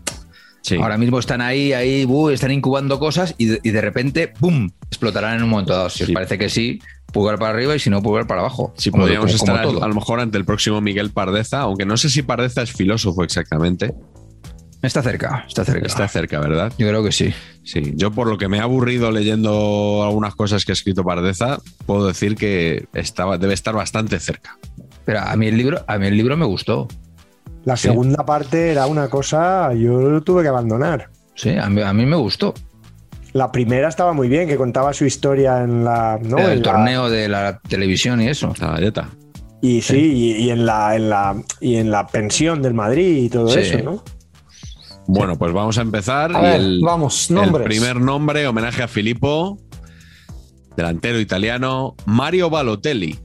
Sí. 0.61 0.75
ahora 0.75 0.97
mismo 0.97 1.19
están 1.19 1.39
ahí, 1.41 1.71
ahí, 1.71 2.03
buh, 2.03 2.29
están 2.31 2.51
incubando 2.51 2.99
cosas 2.99 3.33
y 3.37 3.45
de, 3.45 3.59
y 3.63 3.71
de 3.71 3.79
repente, 3.81 4.27
¡pum!, 4.27 4.69
explotarán 4.87 5.37
en 5.37 5.43
un 5.43 5.49
momento 5.49 5.71
dado. 5.73 5.89
Si 5.89 6.03
os 6.03 6.07
Sí. 6.07 6.13
parece 6.13 6.37
que 6.37 6.49
sí, 6.49 6.79
pulgar 7.13 7.39
para 7.39 7.51
arriba 7.53 7.75
y 7.75 7.79
si 7.79 7.89
no, 7.89 8.03
pulgar 8.03 8.27
para 8.27 8.41
abajo. 8.41 8.73
Si 8.77 8.91
Como- 8.91 9.03
podríamos 9.03 9.31
como- 9.31 9.39
como 9.39 9.53
estar 9.53 9.71
todo. 9.71 9.83
a 9.83 9.87
lo 9.87 9.95
mejor 9.95 10.19
ante 10.19 10.37
el 10.37 10.43
próximo 10.45 10.81
Miguel 10.81 11.11
Pardeza, 11.11 11.61
aunque 11.61 11.85
no 11.85 11.95
sé 11.95 12.09
si 12.09 12.23
Pardeza 12.23 12.61
es 12.61 12.73
filósofo 12.73 13.23
exactamente. 13.23 13.93
Está 14.81 15.01
cerca, 15.03 15.43
está 15.47 15.65
cerca. 15.65 15.87
Está 15.87 16.07
cerca, 16.07 16.39
¿verdad? 16.39 16.71
Yo 16.77 16.87
creo 16.87 17.03
que 17.03 17.11
sí. 17.11 17.33
Sí, 17.63 17.93
yo 17.95 18.11
por 18.11 18.27
lo 18.27 18.37
que 18.37 18.47
me 18.47 18.57
he 18.57 18.61
aburrido 18.61 19.11
leyendo 19.11 20.03
algunas 20.05 20.35
cosas 20.35 20.63
que 20.63 20.71
ha 20.71 20.73
escrito 20.73 21.03
Pardeza, 21.03 21.59
puedo 21.85 22.07
decir 22.07 22.35
que 22.35 22.87
estaba, 22.93 23.37
debe 23.37 23.53
estar 23.53 23.75
bastante 23.75 24.19
cerca. 24.19 24.57
Pero 25.03 25.19
a 25.19 25.35
mí 25.35 25.47
el 25.47 25.57
libro, 25.57 25.83
a 25.85 25.97
mí 25.97 26.07
el 26.07 26.15
libro 26.15 26.37
me 26.37 26.45
gustó. 26.45 26.87
La 27.65 27.75
segunda 27.75 28.25
parte 28.25 28.71
era 28.71 28.87
una 28.87 29.09
cosa, 29.09 29.73
yo 29.73 29.99
lo 29.99 30.21
tuve 30.21 30.43
que 30.43 30.47
abandonar. 30.47 31.09
Sí, 31.35 31.49
a 31.57 31.69
mí, 31.69 31.81
a 31.81 31.91
mí 31.93 32.05
me 32.05 32.15
gustó. 32.15 32.53
La 33.33 33.51
primera 33.51 33.89
estaba 33.89 34.13
muy 34.13 34.27
bien, 34.29 34.47
que 34.47 34.55
contaba 34.55 34.93
su 34.93 35.05
historia 35.05 35.61
en 35.61 35.83
la. 35.83 36.17
¿no? 36.23 36.37
el 36.39 36.51
En 36.53 36.57
la- 36.59 36.63
torneo 36.63 37.09
de 37.09 37.27
la 37.27 37.59
televisión 37.59 38.21
y 38.21 38.29
eso. 38.29 38.53
La 38.59 38.71
galleta. 38.71 39.09
y 39.61 39.81
sí, 39.81 39.97
y, 40.39 40.45
y 40.45 40.49
en 40.51 40.65
la, 40.65 40.95
en 40.95 41.09
la 41.09 41.35
y 41.59 41.75
en 41.75 41.91
la 41.91 42.07
pensión 42.07 42.61
del 42.61 42.73
Madrid 42.73 43.23
y 43.25 43.29
todo 43.29 43.49
Sí. 43.49 43.59
eso, 43.59 43.77
¿no? 43.83 44.03
Bueno, 45.11 45.37
pues 45.37 45.51
vamos 45.53 45.77
a 45.77 45.81
empezar. 45.81 46.35
A 46.35 46.39
y 46.39 46.43
ver, 46.43 46.61
el, 46.61 46.81
vamos, 46.83 47.29
el 47.29 47.35
nombres. 47.35 47.65
primer 47.65 47.99
nombre, 47.99 48.45
homenaje 48.47 48.83
a 48.83 48.87
Filippo, 48.87 49.57
delantero 50.75 51.19
italiano, 51.19 51.95
Mario 52.05 52.49
Balotelli. 52.51 53.17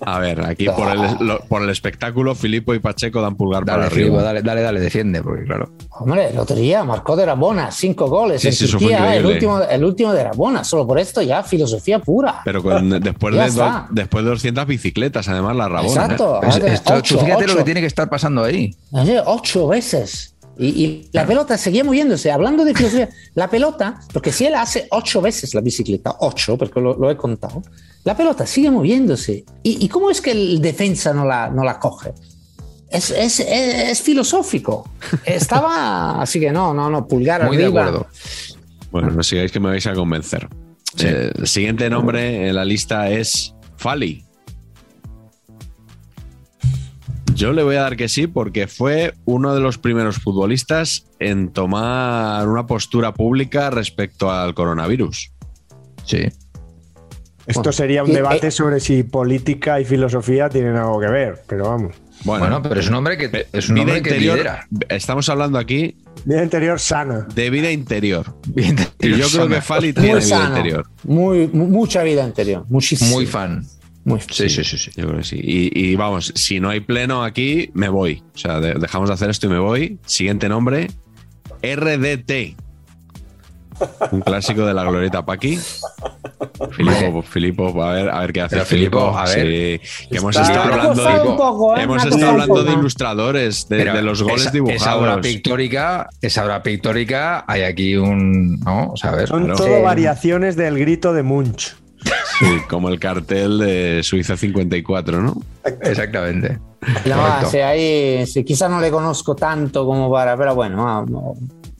A 0.00 0.18
ver, 0.20 0.44
aquí 0.44 0.66
por 0.66 0.88
el, 0.88 1.26
lo- 1.26 1.40
por 1.40 1.62
el 1.62 1.70
espectáculo, 1.70 2.34
Filippo 2.34 2.74
y 2.74 2.78
Pacheco 2.78 3.20
dan 3.20 3.36
pulgar 3.36 3.64
para 3.64 3.78
Dale, 3.78 3.86
arriba. 3.88 4.06
Filipo, 4.06 4.22
dale, 4.22 4.42
dale, 4.42 4.62
dale, 4.62 4.80
defiende, 4.80 5.22
porque 5.22 5.44
claro. 5.44 5.70
Hombre, 5.90 6.30
el 6.30 6.38
otro 6.38 6.56
día 6.56 6.82
marcó 6.84 7.16
de 7.16 7.26
Rabona 7.26 7.70
cinco 7.70 8.08
goles 8.08 8.40
Sí, 8.40 8.48
en 8.48 8.70
Turquía, 8.70 9.16
el 9.16 9.26
último, 9.26 9.60
el 9.60 9.84
último 9.84 10.12
de 10.12 10.24
Rabona. 10.24 10.64
Solo 10.64 10.86
por 10.86 10.98
esto 10.98 11.20
ya 11.22 11.42
filosofía 11.42 11.98
pura. 11.98 12.40
Pero 12.44 12.62
con- 12.62 12.88
después, 13.00 13.34
de 13.34 13.50
do- 13.50 13.86
después 13.90 14.24
de 14.24 14.30
200 14.30 14.66
bicicletas, 14.66 15.28
además, 15.28 15.56
la 15.56 15.68
Rabona. 15.68 15.88
¿eh? 15.88 15.92
Exacto. 16.04 16.40
Es- 16.42 16.54
Ahora, 16.54 16.72
esto- 16.72 16.92
tú 16.92 16.98
ocho, 16.98 17.18
fíjate 17.18 17.46
lo 17.46 17.56
que 17.56 17.64
tiene 17.64 17.80
que 17.80 17.86
estar 17.86 18.08
pasando 18.08 18.44
ahí. 18.44 18.74
Oye, 18.92 19.20
Ocho 19.26 19.68
veces. 19.68 20.34
Y, 20.60 20.66
y 20.84 21.08
la 21.12 21.24
pelota 21.24 21.56
seguía 21.56 21.84
moviéndose. 21.84 22.32
Hablando 22.32 22.64
de 22.64 22.74
filosofía, 22.74 23.08
la 23.34 23.48
pelota, 23.48 24.00
porque 24.12 24.32
si 24.32 24.46
él 24.46 24.54
hace 24.56 24.88
ocho 24.90 25.20
veces 25.20 25.54
la 25.54 25.60
bicicleta, 25.60 26.16
ocho, 26.18 26.58
porque 26.58 26.80
lo, 26.80 26.96
lo 26.96 27.08
he 27.10 27.16
contado, 27.16 27.62
la 28.04 28.16
pelota 28.16 28.46
sigue 28.46 28.70
moviéndose. 28.70 29.44
¿Y, 29.62 29.84
y 29.84 29.88
cómo 29.88 30.10
es 30.10 30.20
que 30.20 30.30
el 30.32 30.60
defensa 30.62 31.12
no 31.12 31.24
la, 31.24 31.50
no 31.50 31.64
la 31.64 31.78
coge? 31.78 32.12
Es, 32.90 33.10
es, 33.10 33.40
es- 33.40 33.90
es 33.90 34.00
filosófico. 34.02 34.88
Estaba, 35.26 36.22
así 36.22 36.40
que 36.40 36.50
no, 36.50 36.72
no, 36.72 36.88
no, 36.90 37.06
pulgar 37.06 37.44
Muy 37.46 37.56
de 37.56 37.64
arriba. 37.64 37.82
acuerdo. 37.86 38.06
Bueno, 38.90 39.10
no 39.10 39.22
sigáis 39.22 39.52
que 39.52 39.60
me 39.60 39.68
vais 39.68 39.86
a 39.86 39.92
convencer. 39.94 40.48
Eh, 41.00 41.30
el 41.36 41.46
siguiente 41.46 41.90
nombre 41.90 42.48
en 42.48 42.54
la 42.54 42.64
lista 42.64 43.10
es 43.10 43.54
Fali. 43.76 44.24
Yo 47.34 47.52
le 47.52 47.62
voy 47.62 47.76
a 47.76 47.82
dar 47.82 47.96
que 47.96 48.08
sí 48.08 48.26
porque 48.26 48.66
fue 48.66 49.14
uno 49.24 49.54
de 49.54 49.60
los 49.60 49.78
primeros 49.78 50.16
futbolistas 50.16 51.04
en 51.20 51.52
tomar 51.52 52.48
una 52.48 52.66
postura 52.66 53.12
pública 53.14 53.70
respecto 53.70 54.30
al 54.32 54.54
coronavirus. 54.54 55.30
Sí. 56.04 56.22
Esto 57.48 57.60
Bueno, 57.62 57.72
sería 57.72 58.04
un 58.04 58.10
y- 58.10 58.14
debate 58.14 58.48
eh, 58.48 58.50
sobre 58.50 58.78
si 58.78 59.02
política 59.02 59.80
y 59.80 59.84
filosofía 59.84 60.48
tienen 60.48 60.76
algo 60.76 61.00
que 61.00 61.08
ver, 61.08 61.42
pero 61.48 61.64
vamos. 61.68 61.96
Bueno, 62.24 62.44
Bueno, 62.44 62.62
pero 62.62 62.80
es 62.80 62.88
un 62.88 62.94
hombre 62.94 63.16
que 63.16 63.46
es 63.52 63.68
un 63.68 63.74
vida 63.76 63.84
hombre 63.84 64.02
que 64.02 64.10
interior. 64.10 64.36
lidera. 64.36 64.66
Estamos 64.88 65.28
hablando 65.28 65.58
aquí 65.58 65.96
Vida 66.24 66.42
interior 66.42 66.78
sana. 66.80 67.26
de 67.34 67.48
vida 67.50 67.70
interior. 67.70 68.36
Y 69.00 69.16
yo 69.16 69.26
creo 69.32 69.48
que 69.48 69.60
Fali 69.62 69.92
tiene 69.92 70.14
Muy 70.16 70.20
vida 70.24 70.44
interior. 70.48 70.86
Muy, 71.04 71.48
mu- 71.48 71.68
mucha 71.68 72.02
vida 72.02 72.24
interior. 72.24 72.64
Muchísimo. 72.68 73.10
muy 73.12 73.24
fan. 73.26 73.64
Muy- 74.04 74.20
Sí, 74.30 74.48
sí, 74.48 74.64
sí, 74.64 74.76
sí. 74.78 74.90
Yo 74.96 75.06
creo 75.06 75.18
que 75.18 75.24
sí. 75.24 75.38
Y, 75.42 75.70
y 75.90 75.94
vamos, 75.96 76.32
si 76.34 76.60
no 76.60 76.70
hay 76.70 76.80
pleno 76.80 77.22
aquí, 77.24 77.70
me 77.74 77.88
voy. 77.88 78.22
O 78.34 78.38
sea, 78.38 78.58
de- 78.60 78.74
dejamos 78.74 79.08
de 79.10 79.14
hacer 79.14 79.30
esto 79.30 79.46
y 79.46 79.50
me 79.50 79.58
voy. 79.58 79.98
Siguiente 80.06 80.48
nombre, 80.48 80.88
RDT. 81.62 82.56
Un 84.12 84.20
clásico 84.20 84.64
de 84.66 84.74
la 84.74 84.84
glorieta 84.84 85.24
Paqui. 85.24 85.58
Filipo, 86.72 87.22
Filipo, 87.22 87.82
a 87.82 87.92
ver, 87.92 88.08
a 88.10 88.20
ver 88.20 88.32
qué 88.32 88.40
hace 88.42 88.60
Filipo, 88.64 89.16
a 89.16 89.24
ver. 89.24 89.80
Sí, 89.80 90.06
que 90.10 90.16
hemos 90.18 90.36
Está- 90.36 90.48
estado 90.52 90.72
hablando 90.72 91.04
de, 91.04 91.36
poco, 91.36 91.76
¿eh? 91.76 91.82
hemos 91.82 92.04
estado 92.04 92.30
hablando 92.30 92.62
de 92.62 92.70
poco. 92.70 92.80
ilustradores, 92.80 93.68
de, 93.68 94.02
los 94.02 94.22
goles 94.22 94.42
esa, 94.42 94.50
dibujados. 94.50 94.82
Esa 94.82 94.96
obra 94.96 95.20
pictórica, 95.20 96.08
esa 96.20 96.44
obra 96.44 96.62
pictórica, 96.62 97.44
hay 97.46 97.62
aquí 97.62 97.96
un. 97.96 98.58
¿No? 98.60 98.92
O 98.92 98.96
sea, 98.96 99.10
a 99.10 99.16
ver. 99.16 99.28
Son 99.28 99.44
Claro. 99.44 99.56
todo 99.58 99.76
Sí. 99.76 99.82
variaciones 99.82 100.56
del 100.56 100.78
grito 100.78 101.12
de 101.12 101.22
Munch. 101.22 101.76
Sí, 102.38 102.46
como 102.70 102.88
el 102.88 103.00
cartel 103.00 103.58
de 103.58 104.00
Suiza 104.04 104.36
54, 104.36 105.20
¿no? 105.20 105.36
Exactamente. 105.82 106.58
No, 107.06 107.50
sí, 107.50 107.58
ahí 107.58 108.24
sí, 108.26 108.44
quizá 108.44 108.68
no 108.68 108.80
le 108.80 108.90
conozco 108.90 109.34
tanto 109.34 109.84
como 109.84 110.10
para, 110.10 110.36
pero 110.36 110.54
bueno, 110.54 110.86
ah, 110.88 111.04
no. 111.08 111.34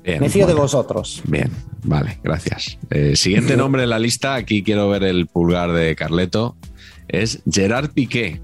Bien, 0.09 0.21
me 0.23 0.31
fío 0.31 0.47
de 0.47 0.55
vosotros. 0.55 1.21
Bien, 1.27 1.51
vale, 1.85 2.19
gracias. 2.25 2.79
Eh, 2.89 3.15
siguiente 3.15 3.59
nombre 3.59 3.83
en 3.83 3.91
la 3.91 3.99
lista, 3.99 4.37
aquí 4.37 4.63
quiero 4.63 4.89
ver 4.89 5.05
el 5.05 5.27
pulgar 5.27 5.73
de 5.73 5.95
Carleto, 5.97 6.57
es 7.09 7.43
Gerard 7.51 7.91
Piqué. 7.91 8.41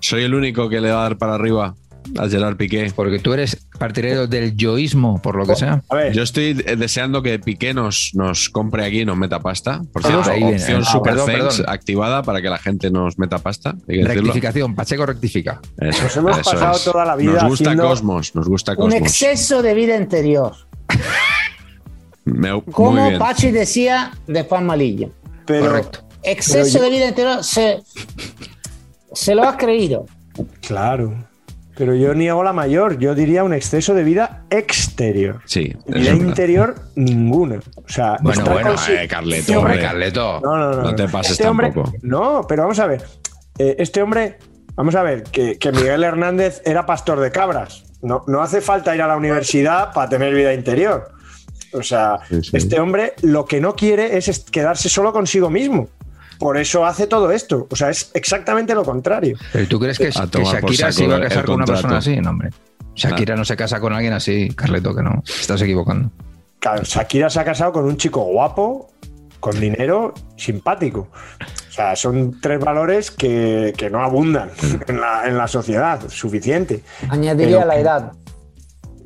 Soy 0.00 0.24
el 0.24 0.34
único 0.34 0.68
que 0.68 0.82
le 0.82 0.90
va 0.90 0.98
a 0.98 1.02
dar 1.04 1.16
para 1.16 1.34
arriba 1.36 1.74
a 2.18 2.28
Gerard 2.28 2.56
Piqué. 2.56 2.92
Porque 2.94 3.18
tú 3.18 3.32
eres 3.32 3.66
partidario 3.78 4.26
del 4.26 4.56
yoísmo, 4.56 5.20
por 5.22 5.36
lo 5.36 5.46
que 5.46 5.54
sea. 5.56 5.82
A 5.88 5.94
ver, 5.96 6.12
Yo 6.12 6.22
estoy 6.22 6.62
eh, 6.66 6.76
deseando 6.76 7.22
que 7.22 7.38
Piqué 7.38 7.74
nos, 7.74 8.10
nos 8.14 8.48
compre 8.50 8.84
aquí 8.84 9.00
y 9.00 9.04
nos 9.04 9.16
meta 9.16 9.40
pasta. 9.40 9.82
Por 9.92 10.04
Ah, 10.04 10.08
cierto, 10.08 10.30
viene. 10.34 10.52
opción 10.56 10.82
Ah, 10.86 10.90
Super 10.92 11.12
perdón, 11.14 11.26
Thanks 11.26 11.56
perdón. 11.58 11.72
activada 11.74 12.22
para 12.22 12.40
que 12.42 12.48
la 12.48 12.58
gente 12.58 12.90
nos 12.90 13.18
meta 13.18 13.38
pasta. 13.38 13.74
Rectificación, 13.86 14.74
Pacheco 14.74 15.06
rectifica. 15.06 15.60
Eso, 15.78 16.02
Nos 16.04 16.16
hemos 16.16 16.38
eso 16.38 16.50
pasado 16.50 16.78
toda 16.92 17.04
la 17.04 17.16
vida 17.16 17.32
Nos 17.32 17.44
gusta 17.44 17.64
haciendo- 17.70 17.88
Cosmos, 17.88 18.34
nos 18.34 18.48
gusta 18.48 18.74
Un 18.78 18.92
exceso 18.92 19.62
de 19.62 19.74
vida 19.74 19.96
interior. 19.96 20.52
Me- 22.24 22.62
Como. 22.70 23.18
Pachi 23.18 23.50
decía 23.50 24.12
de 24.26 24.42
Juan 24.44 24.66
Malillo. 24.66 25.10
pero 25.46 25.66
Correcto. 25.66 26.00
Exceso 26.22 26.78
Pero 26.78 26.78
yo- 26.78 26.82
de 26.84 26.90
vida 26.90 27.08
interior 27.08 27.42
se, 27.44 27.82
se 29.12 29.34
lo 29.34 29.42
ha 29.48 29.56
creído. 29.56 30.06
claro. 30.60 31.14
Pero 31.76 31.94
yo 31.94 32.14
niego 32.14 32.42
la 32.42 32.52
mayor. 32.52 32.98
Yo 32.98 33.14
diría 33.14 33.44
un 33.44 33.52
exceso 33.54 33.94
de 33.94 34.04
vida 34.04 34.44
exterior. 34.50 35.40
Sí. 35.46 35.72
Es 35.86 35.94
verdad. 35.94 36.14
interior, 36.14 36.74
ninguna. 36.96 37.60
O 37.76 37.88
sea, 37.88 38.16
Bueno, 38.20 38.44
bueno, 38.44 38.74
eh, 38.88 39.06
Carleto, 39.08 39.52
hombre- 39.58 39.72
hombre. 39.74 39.80
Carleto. 39.80 40.40
No, 40.40 40.56
no, 40.56 40.70
no. 40.72 40.82
No 40.82 40.94
te 40.94 41.08
pases 41.08 41.32
Este 41.32 41.48
hombre- 41.48 41.72
tampoco. 41.72 41.92
No, 42.02 42.44
pero 42.48 42.62
vamos 42.62 42.78
a 42.78 42.86
ver. 42.86 43.02
Eh, 43.58 43.76
este 43.78 44.02
hombre, 44.02 44.38
vamos 44.74 44.94
a 44.94 45.02
ver, 45.02 45.24
que, 45.24 45.58
que 45.58 45.72
Miguel 45.72 46.04
Hernández 46.04 46.62
era 46.64 46.86
pastor 46.86 47.20
de 47.20 47.30
cabras. 47.30 47.84
No, 48.02 48.24
no 48.26 48.42
hace 48.42 48.60
falta 48.60 48.94
ir 48.94 49.02
a 49.02 49.06
la 49.06 49.16
universidad 49.16 49.92
para 49.92 50.08
tener 50.08 50.34
vida 50.34 50.52
interior. 50.54 51.12
O 51.72 51.82
sea, 51.82 52.18
Sí, 52.28 52.42
sí. 52.42 52.56
este 52.56 52.80
hombre 52.80 53.14
lo 53.22 53.44
que 53.46 53.60
no 53.60 53.74
quiere 53.76 54.16
es 54.18 54.44
quedarse 54.50 54.88
solo 54.88 55.12
consigo 55.12 55.48
mismo. 55.50 55.88
Por 56.42 56.58
eso 56.58 56.84
hace 56.84 57.06
todo 57.06 57.30
esto. 57.30 57.68
O 57.70 57.76
sea, 57.76 57.90
es 57.90 58.10
exactamente 58.14 58.74
lo 58.74 58.84
contrario. 58.84 59.38
¿Pero 59.52 59.68
tú 59.68 59.78
crees 59.78 59.96
que, 59.96 60.08
A 60.08 60.22
que 60.22 60.26
tomar 60.26 60.60
por 60.60 60.72
Shakira 60.72 60.90
se 60.90 61.04
iba 61.04 61.16
a 61.16 61.20
casar 61.20 61.44
con 61.44 61.54
una 61.54 61.64
persona 61.64 61.98
así? 61.98 62.16
No, 62.16 62.30
hombre. 62.30 62.50
Shakira 62.96 63.36
no 63.36 63.44
se 63.44 63.56
casa 63.56 63.78
con 63.78 63.92
alguien 63.92 64.12
así, 64.12 64.48
Carleto, 64.48 64.92
que 64.92 65.02
no. 65.04 65.22
Estás 65.24 65.62
equivocando. 65.62 66.10
Claro, 66.58 66.82
Shakira 66.82 67.30
se 67.30 67.38
ha 67.38 67.44
casado 67.44 67.70
con 67.70 67.84
un 67.84 67.96
chico 67.96 68.24
guapo, 68.24 68.90
con 69.38 69.60
dinero, 69.60 70.14
simpático. 70.36 71.10
O 71.68 71.72
sea, 71.72 71.94
son 71.94 72.40
tres 72.40 72.58
valores 72.58 73.12
que, 73.12 73.72
que 73.76 73.88
no 73.88 74.02
abundan 74.02 74.50
en 74.88 75.00
la, 75.00 75.28
en 75.28 75.38
la 75.38 75.46
sociedad, 75.46 76.00
suficiente. 76.08 76.82
Añadiría 77.08 77.58
Pero 77.58 77.68
la 77.68 77.78
edad. 77.78 78.12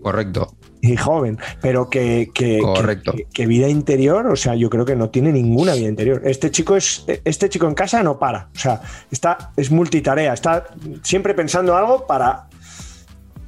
Correcto. 0.01 0.55
Y 0.81 0.97
joven, 0.97 1.39
pero 1.61 1.89
que, 1.91 2.31
que- 2.35 2.61
Correcto. 2.61 3.13
que- 3.13 3.25
que 3.33 3.47
vida 3.47 3.69
interior, 3.69 4.27
o 4.27 4.37
sea, 4.37 4.55
yo 4.55 4.69
creo 4.71 4.85
que 4.85 4.97
no 4.97 5.11
tiene 5.11 5.33
ninguna 5.33 5.75
vida 5.75 5.89
interior. 5.89 6.23
Este 6.25 6.51
chico 6.51 6.77
es, 6.77 7.05
este 7.25 7.49
chico 7.49 7.67
en 7.67 7.75
casa 7.75 8.03
no 8.03 8.19
para, 8.19 8.49
o 8.55 8.59
sea, 8.59 8.81
está, 9.11 9.51
es 9.57 9.71
multitarea, 9.71 10.33
está 10.33 10.67
siempre 11.03 11.35
pensando 11.35 11.77
algo 11.77 12.07
para, 12.07 12.49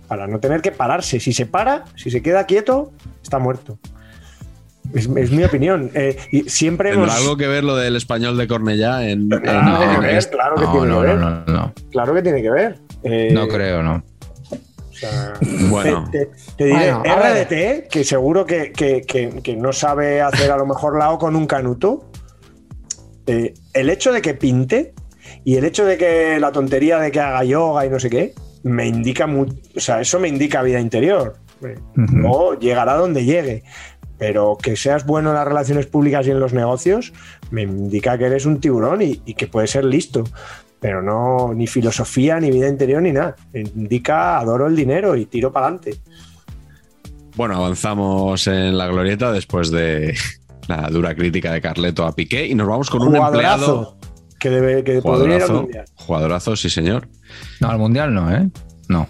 para 0.09 0.27
no 0.27 0.41
tener 0.41 0.63
que 0.63 0.73
pararse. 0.73 1.21
Si 1.21 1.33
se 1.33 1.47
para, 1.47 1.85
si 1.97 2.11
se 2.11 2.23
queda 2.23 2.45
quieto, 2.47 2.93
está 3.23 3.39
muerto. 3.39 3.79
Es, 4.95 5.07
es 5.17 5.31
mi 5.31 5.45
opinión. 5.45 5.91
Eh, 5.93 6.17
y 6.33 6.49
siempre 6.49 6.91
¿Tendrá 6.93 7.13
hemos- 7.13 7.21
algo 7.21 7.37
que 7.37 7.47
ver 7.47 7.63
lo 7.63 7.77
del 7.77 7.95
español 7.95 8.39
de 8.39 8.49
Cornellá 8.49 9.07
en, 9.07 9.31
en- 9.31 9.41
Claro 9.41 9.79
que 9.79 9.85
en 9.85 9.91
tiene 9.91 9.95
que 10.01 10.07
ver, 10.07 10.17
este- 10.17 10.35
claro 10.37 10.55
que 10.57 10.63
No, 10.65 10.73
tiene 10.73 10.87
no, 10.87 11.01
que 11.03 11.07
no, 11.09 11.13
ver. 11.13 11.19
no, 11.19 11.45
no. 11.47 11.73
Claro 11.91 12.15
que 12.15 12.23
tiene 12.23 12.43
que 12.43 12.51
ver. 12.51 12.79
Eh, 13.03 13.29
No 13.33 13.47
creo, 13.49 13.83
no. 13.83 14.03
O 14.99 15.11
sea, 15.11 15.33
Bueno. 15.71 16.11
te, 16.11 16.65
diré, 16.65 16.93
Bueno. 16.93 17.03
RDT, 17.05 17.89
que 17.89 18.05
seguro 18.05 18.45
que, 18.45 18.73
que- 18.73 19.03
que- 19.03 19.41
que 19.43 19.57
no 19.57 19.73
sabe 19.73 20.21
hacer 20.21 20.51
a 20.51 20.57
lo 20.57 20.67
mejor 20.67 20.99
lao 20.99 21.19
con 21.19 21.37
un 21.37 21.47
canuto, 21.47 22.11
eh, 23.27 23.55
el 23.75 23.91
hecho 23.91 24.13
de 24.13 24.23
que 24.23 24.35
pinte 24.35 24.95
y 25.45 25.57
el 25.57 25.65
hecho 25.65 25.85
de 25.85 25.99
que 25.99 26.41
la 26.41 26.51
tontería 26.53 26.99
de 26.99 27.11
que 27.11 27.21
haga 27.21 27.45
yoga 27.45 27.85
y 27.87 27.91
no 27.91 28.01
sé 28.01 28.09
qué, 28.11 28.35
me 28.63 28.87
indica 28.87 29.27
mucho, 29.27 29.55
o 29.77 29.81
sea, 29.81 30.01
eso 30.01 30.19
me 30.19 30.29
indica 30.29 30.63
vida 30.63 30.81
interior. 30.81 31.37
O 32.27 32.55
llegará 32.55 32.95
donde 32.95 33.25
llegue. 33.25 33.65
Pero 34.17 34.57
que 34.61 34.77
seas 34.77 35.07
bueno 35.07 35.31
en 35.31 35.37
las 35.37 35.47
relaciones 35.47 35.87
públicas 35.87 36.27
y 36.27 36.31
en 36.33 36.41
los 36.41 36.53
negocios, 36.53 37.13
me 37.51 37.63
indica 37.63 38.19
que 38.19 38.25
eres 38.27 38.47
un 38.47 38.61
tiburón 38.61 39.01
y, 39.03 39.23
y 39.25 39.35
que 39.35 39.47
puedes 39.47 39.71
ser 39.71 39.85
listo. 39.85 40.25
Pero 40.81 41.03
no, 41.03 41.53
ni 41.55 41.67
filosofía, 41.67 42.39
ni 42.39 42.51
vida 42.51 42.69
interior, 42.69 43.03
ni 43.03 43.13
nada. 43.13 43.35
Indica 43.53 44.39
adoro 44.39 44.67
el 44.69 44.77
dinero 44.77 45.17
y 45.17 45.27
tiro 45.27 45.53
para 45.53 45.67
adelante. 45.67 45.95
Bueno, 47.37 47.57
avanzamos 47.57 48.47
en 48.47 48.77
la 48.79 48.87
glorieta 48.87 49.33
después 49.33 49.71
de 49.71 50.17
la 50.69 50.89
dura 50.91 51.15
crítica 51.15 51.53
de 51.53 51.61
Carleto 51.61 52.05
a 52.07 52.13
Piqué 52.15 52.47
y 52.47 52.55
nos 52.55 52.69
vamos 52.69 52.91
con 52.91 53.03
un 53.03 53.17
empleado. 53.17 53.97
Que, 54.39 54.51
debe, 54.51 54.85
que 54.85 55.03
podría 55.03 55.37
ir 55.37 55.43
al 55.43 55.49
Jugadorazo, 55.49 55.63
mundial. 55.63 55.85
jugadorazo, 55.97 56.57
sí 56.57 56.71
señor. 56.71 57.09
No, 57.61 57.71
al 57.71 57.79
mundial 57.79 58.15
no, 58.15 58.33
¿eh? 58.33 58.49
No. 58.89 59.09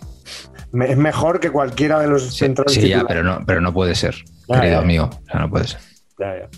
Me- 0.72 0.90
Es 0.90 0.96
mejor 0.96 1.38
que 1.38 1.50
cualquiera 1.50 2.00
de 2.00 2.08
los 2.08 2.30
Sí, 2.32 2.38
centrales 2.38 2.72
sí, 2.72 2.88
ya, 2.88 3.04
pero 3.06 3.22
no, 3.22 3.44
pero 3.46 3.60
no 3.60 3.74
puede 3.74 3.94
ser, 3.94 4.14
Ya, 4.48 4.54
querido 4.60 4.76
ya. 4.76 4.80
amigo. 4.80 5.04
O 5.12 5.30
sea, 5.30 5.40
no 5.40 5.50
puede 5.50 5.66
ser. 5.68 5.80
Ya, 6.18 6.34
ya. 6.40 6.48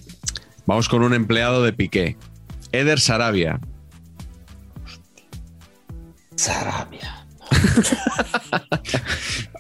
Vamos 0.66 0.88
con 0.88 1.02
un 1.02 1.14
empleado 1.14 1.64
de 1.64 1.72
Piqué. 1.72 2.16
Eder 2.70 3.00
Sarabia. 3.00 3.58
Sarabia. 6.40 7.26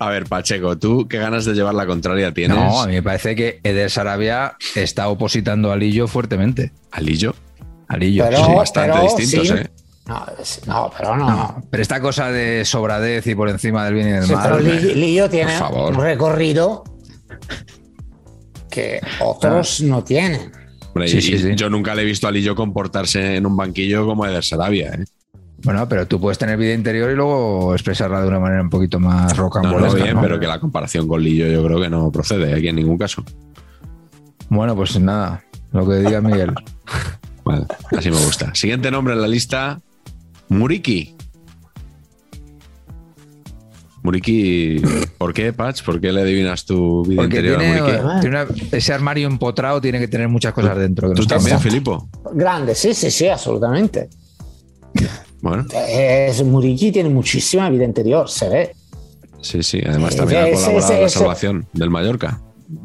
A 0.00 0.08
ver, 0.08 0.24
Pacheco, 0.26 0.78
tú 0.78 1.06
qué 1.08 1.18
ganas 1.18 1.44
de 1.44 1.52
llevar 1.54 1.74
la 1.74 1.86
contraria 1.86 2.32
tienes. 2.32 2.56
No, 2.56 2.82
a 2.82 2.86
mí 2.86 2.94
me 2.94 3.02
parece 3.02 3.34
que 3.36 3.60
Eder 3.62 3.90
Sarabia 3.90 4.56
está 4.74 5.08
opositando 5.08 5.70
a 5.72 5.76
Lillo 5.76 6.08
fuertemente. 6.08 6.72
Alillo. 6.90 7.34
A 7.88 7.96
Lillo. 7.96 8.24
Pero- 8.24 8.38
sí. 8.38 8.44
Son 8.44 8.56
bastante 8.56 8.92
pero 8.98 9.16
distintos, 9.16 9.48
sí. 9.48 9.54
¿eh? 9.54 9.66
No, 10.66 10.90
pero 10.96 11.16
no. 11.16 11.30
No, 11.30 11.62
pero 11.70 11.82
esta 11.82 12.00
cosa 12.00 12.32
de 12.32 12.64
sobradez 12.64 13.26
y 13.26 13.34
por 13.34 13.48
encima 13.48 13.84
del 13.84 13.94
bien 13.94 14.08
y 14.08 14.12
del 14.12 14.24
Sí, 14.24 14.34
pero 14.42 14.54
mal. 14.56 14.64
Li- 14.64 14.94
Lillo 14.94 15.28
tiene 15.30 15.52
un 15.60 15.94
recorrido 15.94 16.82
que 18.70 19.00
otros 19.20 19.82
no 19.82 20.02
tienen. 20.02 20.52
Hombre, 20.88 21.08
Sí, 21.08 21.18
y- 21.18 21.22
sí, 21.22 21.32
y 21.34 21.38
sí. 21.38 21.50
Yo 21.54 21.70
nunca 21.70 21.94
le 21.94 22.02
he 22.02 22.04
visto 22.04 22.26
a 22.26 22.30
Alillo 22.30 22.56
comportarse 22.56 23.36
en 23.36 23.46
un 23.46 23.56
banquillo 23.56 24.04
como 24.06 24.26
Eder 24.26 24.42
Sarabia. 24.44 24.90
¿eh? 24.94 25.04
Bueno, 25.62 25.86
pero 25.88 26.06
tú 26.06 26.18
puedes 26.20 26.38
tener 26.38 26.56
vida 26.56 26.72
interior 26.72 27.10
y 27.10 27.14
luego 27.14 27.74
expresarla 27.74 28.22
de 28.22 28.28
una 28.28 28.40
manera 28.40 28.62
un 28.62 28.70
poquito 28.70 28.98
más 28.98 29.36
No, 29.36 29.42
rocambolesca. 29.44 29.98
no, 29.98 30.04
bien, 30.04 30.14
¿no? 30.16 30.22
pero 30.22 30.40
que 30.40 30.46
la 30.46 30.58
comparación 30.58 31.06
con 31.06 31.22
Lillo 31.22 31.46
yo 31.48 31.62
creo 31.64 31.80
que 31.80 31.90
no 31.90 32.10
procede 32.10 32.54
aquí 32.54 32.68
en 32.68 32.76
ningún 32.76 32.96
caso. 32.96 33.22
Bueno, 34.48 34.74
pues 34.74 34.98
nada, 34.98 35.44
lo 35.72 35.86
que 35.86 35.96
diga 35.96 36.20
Miguel. 36.20 36.54
Vale, 37.44 37.66
así 37.96 38.10
me 38.10 38.16
gusta. 38.16 38.54
Siguiente 38.54 38.90
nombre 38.90 39.14
en 39.14 39.20
la 39.20 39.28
lista, 39.28 39.80
Muriki. 40.48 41.14
Muriki, 44.02 44.80
¿por 45.18 45.34
qué, 45.34 45.52
Patch? 45.52 45.82
¿Por 45.84 46.00
qué 46.00 46.10
le 46.10 46.22
adivinas 46.22 46.64
tu 46.64 47.04
vida 47.04 47.20
Porque 47.20 47.36
interior 47.36 47.58
tiene, 47.58 47.78
a 47.78 47.82
Muriki? 47.82 48.20
tiene 48.22 48.42
una- 48.42 48.54
ese 48.72 48.92
armario 48.94 49.26
empotrado 49.28 49.78
tiene 49.80 49.98
que 49.98 50.08
tener 50.08 50.28
muchas 50.28 50.54
cosas 50.54 50.78
dentro. 50.78 51.10
que 51.10 51.16
¿Tú 51.16 51.22
no 51.22 51.28
también. 51.28 51.60
Filipo? 51.60 52.08
Grande, 52.32 52.74
sí, 52.74 52.94
sí, 52.94 53.10
sí, 53.10 53.28
absolutamente. 53.28 54.08
Bueno, 55.42 55.64
Es, 55.88 56.42
Muriqui 56.44 56.92
tiene 56.92 57.08
muchísima 57.08 57.68
vida 57.70 57.84
interior, 57.84 58.28
se 58.28 58.48
ve. 58.48 58.72
sí, 59.40 59.62
sí. 59.62 59.80
Además 59.86 60.14
también 60.16 60.42
ha 60.42 60.48
Ese- 60.48 60.54
colaborado 60.66 60.78
ese- 60.86 60.94
en 60.96 61.02
la 61.02 61.08
salvación 61.08 61.66
del 61.72 61.90
Mallorca. 61.90 62.40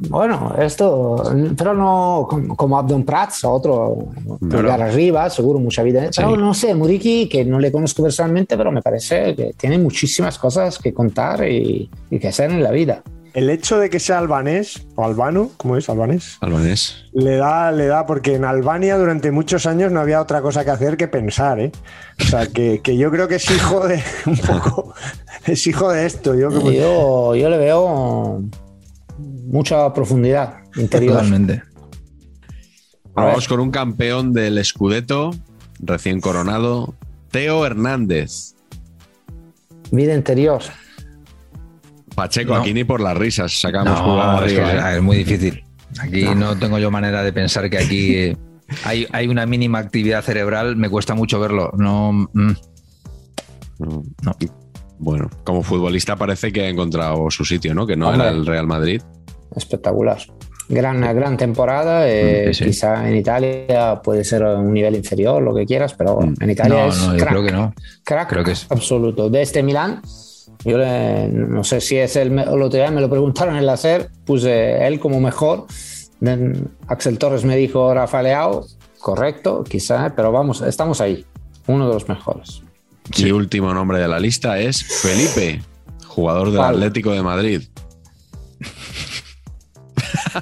Bueno, 0.10 0.56
esto, 0.60 1.22
pero 1.56 1.76
no 1.76 2.28
como, 2.58 2.76
Abdon 2.80 3.04
Prats, 3.04 3.44
otro 3.46 4.08
pulgar 4.40 4.64
Claro. 4.66 4.84
arriba, 4.86 5.30
seguro 5.30 5.60
mucha 5.60 5.84
vida. 5.84 6.06
Sí. 6.12 6.22
Pero 6.24 6.36
no 6.38 6.56
sé, 6.56 6.74
Muriqui, 6.74 7.30
que 7.30 7.46
no 7.46 7.60
le 7.60 7.72
conozco 7.72 8.02
personalmente, 8.02 8.58
pero 8.58 8.72
me 8.72 8.82
parece 8.82 9.36
que 9.36 9.54
tiene 9.56 9.78
muchísimas 9.78 10.40
cosas 10.40 10.80
que 10.80 10.92
contar 10.92 11.48
y, 11.48 11.88
y 12.10 12.18
que 12.20 12.28
hacer 12.30 12.50
en 12.50 12.64
la 12.64 12.72
vida. 12.72 13.04
El 13.36 13.50
hecho 13.50 13.78
de 13.78 13.90
que 13.90 14.00
sea 14.00 14.18
albanés 14.20 14.88
o 14.96 15.04
albano, 15.04 15.52
¿cómo 15.58 15.76
es? 15.76 15.90
Albanés. 15.90 16.38
Albanés. 16.40 17.04
Le 17.14 17.36
da, 17.36 17.70
le 17.74 17.86
da, 17.88 18.06
porque 18.06 18.36
en 18.36 18.46
Albania 18.46 18.98
durante 18.98 19.30
muchos 19.30 19.66
años 19.66 19.92
no 19.92 20.00
había 20.00 20.22
otra 20.22 20.42
cosa 20.42 20.64
que 20.64 20.72
hacer 20.72 20.96
que 20.96 21.10
pensar, 21.10 21.60
¿eh? 21.60 21.72
O 22.22 22.24
sea, 22.24 22.48
que, 22.48 22.80
que 22.82 22.96
yo 22.98 23.12
creo 23.12 23.28
que 23.28 23.36
es 23.36 23.52
hijo 23.52 23.86
de 23.88 24.02
un 24.26 24.38
poco, 24.38 24.94
es 25.46 25.68
hijo 25.68 25.90
de 25.92 26.06
esto. 26.06 26.34
Yo, 26.34 26.48
creo 26.48 26.64
que- 26.64 26.76
Yo, 26.78 27.36
yo 27.36 27.50
le 27.50 27.58
veo 27.58 28.42
mucha 29.18 29.94
profundidad 29.94 30.60
interior. 30.78 31.14
Totalmente. 31.18 31.62
Vamos 33.14 33.48
con 33.50 33.60
un 33.60 33.70
campeón 33.72 34.32
del 34.34 34.64
Scudetto, 34.64 35.32
recién 35.80 36.22
coronado, 36.22 36.96
Teo 37.32 37.66
Hernández. 37.66 38.54
Vida 39.92 40.14
interior. 40.16 40.62
Pacheco, 42.16 42.54
No. 42.56 42.62
aquí 42.62 42.74
ni 42.74 42.84
por 42.84 43.02
las 43.02 43.16
risas 43.18 43.60
sacamos 43.60 44.00
No, 44.00 44.06
jugada 44.06 44.46
es, 44.46 44.54
¿eh? 44.54 44.96
es 44.98 45.02
muy 45.02 45.18
difícil. 45.18 45.64
Aquí 46.00 46.24
no. 46.36 46.58
tengo 46.58 46.78
yo 46.80 46.90
manera 46.92 47.24
de 47.24 47.32
pensar 47.34 47.70
que 47.70 47.78
aquí 47.78 48.16
eh, 48.16 48.38
hay, 48.84 49.08
hay 49.12 49.28
una 49.28 49.46
mínima 49.46 49.80
actividad 49.80 50.22
cerebral. 50.24 50.76
Me 50.76 50.90
cuesta 50.90 51.14
mucho 51.14 51.40
verlo. 51.40 51.72
No, 51.78 52.12
mm, 52.34 52.52
no. 53.80 54.36
Bueno, 54.98 55.30
como 55.44 55.62
futbolista 55.62 56.16
parece 56.16 56.52
que 56.54 56.62
ha 56.62 56.70
encontrado 56.70 57.30
su 57.30 57.44
sitio, 57.44 57.74
¿no? 57.76 57.86
Que 57.86 57.96
no 57.98 58.10
Hombre. 58.10 58.28
era 58.28 58.32
el 58.36 58.46
Real 58.46 58.66
Madrid. 58.66 59.02
Espectacular. 59.56 60.18
Gran, 60.70 61.02
gran 61.02 61.38
temporada. 61.38 62.10
eh, 62.10 62.48
Mm, 62.50 62.54
sí, 62.54 62.64
sí. 62.64 62.66
Quizá 62.72 63.08
en 63.08 63.16
Italia 63.18 64.02
puede 64.04 64.24
ser 64.24 64.44
un 64.44 64.74
nivel 64.74 64.96
inferior, 64.96 65.42
lo 65.44 65.54
que 65.54 65.66
quieras, 65.66 65.94
pero 65.94 66.20
en 66.40 66.50
Italia 66.50 66.84
No, 66.86 66.90
es 66.90 66.98
no, 67.08 67.12
yo 67.14 67.18
crack, 67.18 67.30
creo 67.30 67.44
que 67.44 67.52
no. 67.52 67.74
crack 68.04 68.30
Creo 68.30 68.44
que 68.44 68.52
es- 68.54 68.66
absoluto. 68.72 69.30
De 69.30 69.42
este 69.42 69.62
Milán, 69.62 70.02
yo 70.66 70.78
le- 70.78 71.28
no 71.30 71.64
sé 71.64 71.80
si 71.80 71.98
es 71.98 72.16
el, 72.16 72.38
otro 72.40 72.68
día 72.70 72.92
me 72.92 73.00
lo 73.02 73.10
preguntaron 73.10 73.56
en 73.56 73.66
la 73.66 73.78
SER, 73.78 74.10
puse 74.26 74.86
él 74.86 75.00
como 75.00 75.20
mejor. 75.20 75.66
Axel 76.88 77.18
Torres 77.18 77.44
me 77.46 77.56
dijo 77.56 77.94
Rafa 77.94 78.22
Leao, 78.22 78.66
correcto, 79.00 79.64
quizá, 79.64 80.14
pero 80.16 80.32
vamos, 80.32 80.62
estamos 80.62 81.02
ahí, 81.02 81.26
uno 81.68 81.88
de 81.88 81.94
los 81.94 82.10
mejores. 82.10 82.62
Y 83.16 83.32
último 83.32 83.74
nombre 83.74 84.00
de 84.00 84.08
la 84.08 84.20
lista 84.20 84.60
es 84.60 84.84
Felipe, 85.02 85.62
jugador 86.08 86.50
del. 86.52 86.62
Atlético 86.62 87.12
de 87.12 87.22
Madrid. 87.22 87.62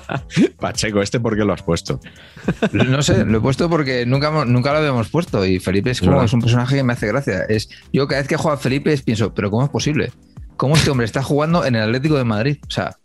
Pacheco, 0.59 1.01
¿este 1.01 1.19
por 1.19 1.35
qué 1.37 1.43
lo 1.45 1.53
has 1.53 1.63
puesto? 1.63 1.99
No 2.71 3.01
sé, 3.01 3.25
lo 3.25 3.37
he 3.37 3.41
puesto 3.41 3.69
porque 3.69 4.05
nunca, 4.05 4.45
nunca 4.45 4.71
lo 4.71 4.79
habíamos 4.79 5.09
puesto 5.09 5.45
y 5.45 5.59
Felipe 5.59 5.91
es 5.91 5.99
como 6.01 6.21
es 6.23 6.33
un 6.33 6.41
personaje 6.41 6.75
que 6.75 6.83
me 6.83 6.93
hace 6.93 7.07
gracia. 7.07 7.43
Es, 7.49 7.69
yo 7.91 8.07
cada 8.07 8.21
vez 8.21 8.27
que 8.27 8.37
juega 8.37 8.57
Felipe 8.57 8.93
es- 8.93 9.01
pienso, 9.01 9.33
pero 9.33 9.49
¿cómo 9.51 9.63
es 9.65 9.69
posible? 9.69 10.11
cómo 10.55 10.75
este 10.75 10.91
hombre 10.91 11.05
está 11.05 11.21
jugando 11.23 11.65
en 11.65 11.75
el 11.75 11.81
Atlético 11.81 12.15
de 12.15 12.23
Madrid. 12.23 12.57
O 12.67 12.71
sea, 12.71 12.95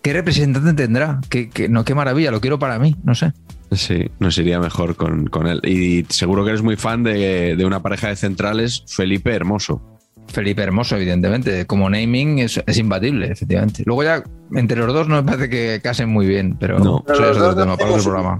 ¿qué 0.00 0.12
representante 0.12 0.72
tendrá? 0.74 1.20
¿Qué, 1.28 1.50
qué- 1.50 1.68
no, 1.68 1.84
qué 1.84 1.94
maravilla, 1.94 2.30
lo 2.30 2.40
quiero 2.40 2.58
para 2.58 2.78
mí, 2.78 2.96
no 3.02 3.14
sé. 3.14 3.32
Sí, 3.72 4.10
nos 4.18 4.36
iría 4.38 4.58
mejor 4.58 4.96
con, 4.96 5.26
con 5.26 5.46
él. 5.46 5.60
Y 5.64 6.04
seguro 6.08 6.42
que 6.44 6.50
eres 6.50 6.62
muy 6.62 6.76
fan 6.76 7.02
de, 7.02 7.56
de 7.56 7.64
una 7.64 7.82
pareja 7.82 8.08
de 8.08 8.16
centrales, 8.16 8.84
Felipe 8.88 9.32
Hermoso. 9.34 9.89
Felipe 10.30 10.62
Hermoso, 10.62 10.96
evidentemente. 10.96 11.66
Como 11.66 11.88
naming 11.90 12.38
es, 12.40 12.62
es 12.66 12.78
imbatible, 12.78 13.26
efectivamente. 13.32 13.82
Luego 13.86 14.02
ya, 14.04 14.22
entre 14.54 14.78
los 14.78 14.92
dos 14.94 15.08
no 15.08 15.16
me 15.16 15.22
parece 15.22 15.48
que 15.48 15.80
casen 15.82 16.08
muy 16.08 16.26
bien, 16.26 16.56
pero 16.58 16.78
No. 16.78 16.96
eso 16.98 17.04
Pero 17.06 17.18
ya 17.20 17.26
los 17.26 17.36
es 17.36 17.42
otro 17.42 17.54
dos 17.54 17.64
tema 17.64 17.76
para 17.76 17.88
hacemos 17.90 18.06
otro 18.06 18.10
un- 18.10 18.16
programa. 18.16 18.38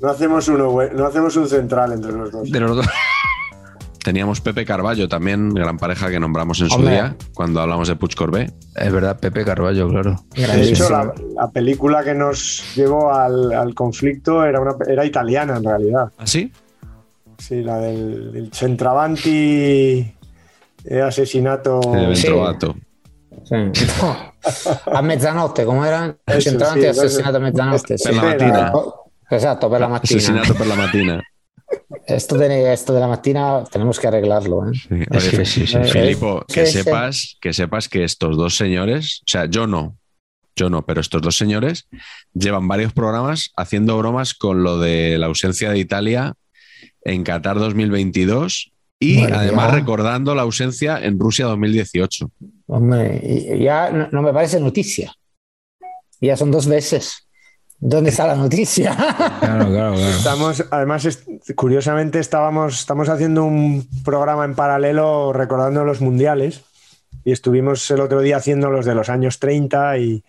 No 0.00 0.08
hacemos 0.10 0.48
uno, 0.48 0.70
güey, 0.70 0.90
no 0.94 1.06
hacemos 1.06 1.36
un 1.36 1.48
central 1.48 1.92
entre 1.92 2.12
los 2.12 2.30
dos. 2.30 2.50
De 2.50 2.60
los 2.60 2.76
dos. 2.76 2.86
Teníamos 4.04 4.40
Pepe 4.40 4.64
Carballo 4.64 5.08
también, 5.08 5.52
gran 5.52 5.76
pareja 5.76 6.08
que 6.08 6.20
nombramos 6.20 6.60
en 6.60 6.68
su 6.70 6.76
Hombre. 6.76 6.92
día, 6.92 7.16
cuando 7.34 7.60
hablamos 7.60 7.88
de 7.88 7.96
Puig 7.96 8.14
Corbé. 8.14 8.52
Es 8.76 8.92
verdad, 8.92 9.18
Pepe 9.18 9.44
Carballo, 9.44 9.88
claro. 9.88 10.22
De 10.34 10.62
hecho, 10.68 10.88
la, 10.88 11.12
la 11.34 11.50
película 11.50 12.02
que 12.04 12.14
nos 12.14 12.62
llevó 12.76 13.12
al, 13.12 13.52
al 13.52 13.74
conflicto 13.74 14.44
era, 14.44 14.60
una, 14.60 14.76
era 14.88 15.04
italiana 15.04 15.56
en 15.56 15.64
realidad. 15.64 16.10
¿Ah, 16.16 16.26
sí? 16.26 16.52
Sí, 17.38 17.62
la 17.62 17.78
del, 17.78 18.32
del 18.32 18.52
Centravanti 18.52 20.14
asesinato. 20.90 21.80
De 21.80 22.14
Sí. 23.44 23.54
A 24.92 25.02
mezzanotte, 25.02 25.64
come 25.64 25.86
era? 25.86 26.16
Eso, 26.24 26.40
Centravanti 26.40 26.80
sì, 26.82 26.86
assassinato 26.86 27.36
a 27.36 27.40
mezzanotte. 27.40 27.94
Per 27.94 28.14
la 28.14 28.22
mattina. 28.22 28.72
Esatto, 29.28 29.68
per 29.68 29.80
la 29.80 29.88
mattina. 29.88 30.18
Asesinato 30.18 30.54
per 30.54 30.66
la 30.66 30.74
matina. 30.74 31.22
Esto 32.06 32.36
de, 32.36 32.72
esto 32.72 32.94
de 32.94 33.00
la 33.00 33.08
mattina 33.08 33.64
tenemos 33.70 33.98
que 33.98 34.06
arreglarlo. 34.06 34.68
¿eh? 34.68 34.74
Sí. 34.74 34.88
Oye, 35.10 35.20
sí, 35.20 35.44
sí, 35.44 35.66
sí. 35.66 35.76
Eh, 35.76 35.84
Filipo, 35.84 36.44
que 36.46 36.66
sepas, 36.66 37.36
que 37.40 37.52
sepas 37.52 37.88
que 37.88 38.04
estos 38.04 38.36
dos 38.36 38.56
señores, 38.56 39.20
o 39.26 39.30
sea, 39.30 39.46
yo 39.46 39.66
no, 39.66 39.96
yo 40.56 40.70
no, 40.70 40.86
pero 40.86 41.00
estos 41.00 41.20
dos 41.20 41.36
señores 41.36 41.88
llevan 42.32 42.68
varios 42.68 42.92
programas 42.92 43.52
haciendo 43.56 43.98
bromas 43.98 44.34
con 44.34 44.62
lo 44.62 44.78
de 44.78 45.18
la 45.18 45.26
ausencia 45.26 45.70
de 45.70 45.78
Italia 45.78 46.34
en 47.02 47.24
Qatar 47.24 47.58
2022 47.58 48.72
y 49.00 49.20
Bueno, 49.20 49.36
además 49.38 49.70
ya. 49.70 49.74
recordando 49.78 50.34
la 50.34 50.42
ausencia 50.42 50.98
en 50.98 51.18
Rusia 51.18 51.46
2018. 51.46 52.30
Hombre, 52.66 53.58
ya 53.60 53.90
no, 53.90 54.08
no 54.10 54.22
me 54.22 54.32
parece 54.32 54.60
noticia. 54.60 55.12
Ya 56.20 56.36
son 56.36 56.50
dos 56.50 56.66
veces. 56.66 57.28
¿Dónde 57.80 58.10
está 58.10 58.26
la 58.26 58.34
noticia? 58.34 58.96
Claro, 59.38 59.66
claro, 59.70 59.94
claro. 59.94 60.08
Estamos, 60.10 60.64
además, 60.70 61.24
curiosamente, 61.54 62.18
estábamos, 62.18 62.80
estamos 62.80 63.08
haciendo 63.08 63.44
un 63.44 63.86
programa 64.04 64.44
en 64.44 64.54
paralelo 64.56 65.32
recordando 65.32 65.84
los 65.84 66.00
mundiales 66.00 66.62
y 67.24 67.30
estuvimos 67.32 67.88
el 67.92 68.00
otro 68.00 68.20
día 68.20 68.36
haciendo 68.36 68.68
los 68.70 68.84
de 68.84 68.94
los 68.96 69.08
años 69.08 69.38
30 69.38 69.98
y, 69.98 70.24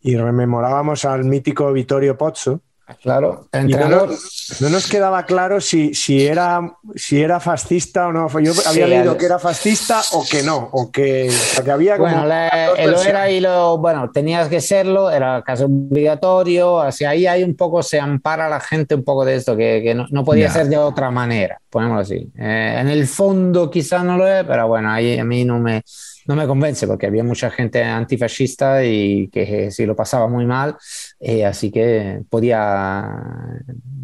y 0.00 0.16
rememorábamos 0.16 1.04
al 1.04 1.24
mítico 1.24 1.72
Vittorio 1.72 2.16
Pozzo. 2.16 2.60
Claro, 3.02 3.48
no, 3.52 3.58
entrenador. 3.60 4.08
nos- 4.10 4.56
no 4.60 4.68
nos 4.70 4.86
quedaba 4.88 5.24
claro 5.24 5.60
si, 5.60 5.94
si, 5.94 6.26
era, 6.26 6.60
si 6.94 7.20
era 7.22 7.40
fascista 7.40 8.08
o 8.08 8.12
no. 8.12 8.28
Yo 8.40 8.52
Sí, 8.52 8.62
había 8.66 8.86
leído 8.86 9.16
que 9.16 9.26
era 9.26 9.38
fascista 9.38 10.02
o 10.12 10.24
que 10.28 10.42
no, 10.42 10.68
o 10.72 10.90
que, 10.90 11.28
o 11.28 11.32
sea, 11.32 11.64
que 11.64 11.70
había 11.70 11.96
como 11.96 12.08
Bueno, 12.10 12.32
eh, 12.34 12.86
lo 12.86 13.02
era 13.02 13.30
y 13.30 13.40
lo, 13.40 13.78
bueno, 13.78 14.10
tenías 14.10 14.48
que 14.48 14.60
serlo, 14.60 15.10
era 15.10 15.42
casi 15.42 15.64
obligatorio, 15.64 16.80
así 16.80 17.04
ahí 17.04 17.26
hay 17.26 17.42
un 17.44 17.56
poco, 17.56 17.82
se 17.82 17.98
ampara 18.00 18.48
la 18.48 18.60
gente 18.60 18.94
un 18.94 19.04
poco 19.04 19.24
de 19.24 19.36
esto, 19.36 19.56
que, 19.56 19.80
que 19.82 19.94
no, 19.94 20.06
no 20.10 20.24
podía 20.24 20.46
Ya. 20.46 20.52
ser 20.52 20.66
de 20.66 20.76
otra 20.78 21.10
manera, 21.10 21.58
ponémoslo 21.70 22.02
así. 22.02 22.30
Eh, 22.38 22.76
en 22.78 22.88
el 22.88 23.06
fondo 23.06 23.70
quizá 23.70 24.02
no 24.02 24.16
lo 24.18 24.26
es, 24.28 24.44
pero 24.44 24.66
bueno, 24.68 24.90
ahí 24.90 25.18
a 25.18 25.24
mí 25.24 25.44
no 25.44 25.58
me, 25.58 25.82
no 26.26 26.36
me 26.36 26.46
convence 26.46 26.86
porque 26.86 27.06
había 27.06 27.24
mucha 27.24 27.50
gente 27.50 27.82
antifascista 27.82 28.84
y 28.84 29.28
que 29.28 29.70
sí 29.70 29.86
lo 29.86 29.94
pasaba 29.96 30.28
muy 30.28 30.46
mal, 30.46 30.76
eh, 31.24 31.44
así 31.46 31.70
que 31.70 32.22
podía, 32.28 33.06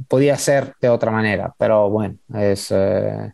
podía 0.07 0.36
ser 0.39 0.74
de 0.81 0.89
otra 0.89 1.11
manera, 1.11 1.53
pero 1.59 1.90
bueno, 1.90 2.16
es, 2.35 2.69
eh, 2.70 3.32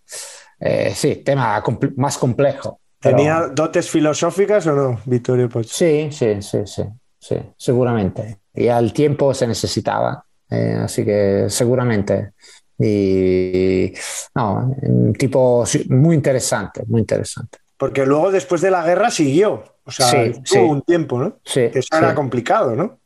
eh, 0.61 0.93
sí, 0.95 1.17
tema 1.17 1.63
comple- 1.63 1.93
más 1.97 2.17
complejo. 2.19 2.81
pero- 3.01 3.17
¿Tenía 3.17 3.49
dotes 3.53 3.91
filosóficas 3.91 4.67
o 4.67 4.73
no, 4.73 5.01
Vittorio 5.05 5.49
Pozzo? 5.49 5.75
Sí, 5.75 6.09
sí, 6.11 6.41
sí, 6.41 6.59
sí, 6.65 6.83
sí, 7.19 7.37
seguramente. 7.57 8.39
Y 8.55 8.69
al 8.69 8.93
tiempo 8.95 9.35
se 9.35 9.47
necesitaba, 9.47 10.25
eh, 10.51 10.79
así 10.83 11.05
que 11.05 11.47
seguramente. 11.49 12.33
Y 12.79 13.93
no, 14.35 14.75
un 14.83 15.13
tipo 15.13 15.65
muy 15.91 16.15
interesante, 16.17 16.83
muy 16.87 17.01
interesante. 17.03 17.59
Porque 17.77 18.07
luego, 18.07 18.31
después 18.31 18.61
de 18.63 18.71
la 18.71 18.85
guerra, 18.85 19.11
siguió. 19.11 19.63
O 19.85 19.91
sea, 19.91 20.07
Sí, 20.09 20.33
sí. 20.45 20.59
un 20.59 20.81
tiempo, 20.83 21.19
¿no? 21.19 21.39
Sí, 21.45 21.61
eso 21.61 21.83
sí. 21.83 21.99
era 21.99 22.15
complicado, 22.15 22.75
¿no? 22.75 23.01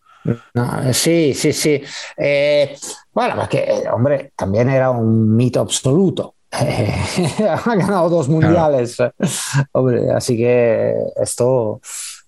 No, 0.55 0.92
sí, 0.92 1.32
sí, 1.34 1.52
sí. 1.52 1.80
Eh, 2.16 2.76
bueno, 3.12 3.34
porque, 3.36 3.59
eh, 3.59 3.84
hombre, 3.92 4.32
también 4.36 4.68
era 4.68 4.90
un 4.90 5.34
mito 5.36 5.60
absoluto. 5.60 6.34
Eh, 6.60 6.94
ha 7.48 7.74
ganado 7.74 8.09
dos 8.09 8.28
mundiales. 8.28 8.96
Hombre, 9.72 10.10
así 10.12 10.36
que 10.36 10.94
esto, 11.16 11.80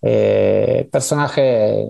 eh, 0.02 0.88
personaje 0.92 1.88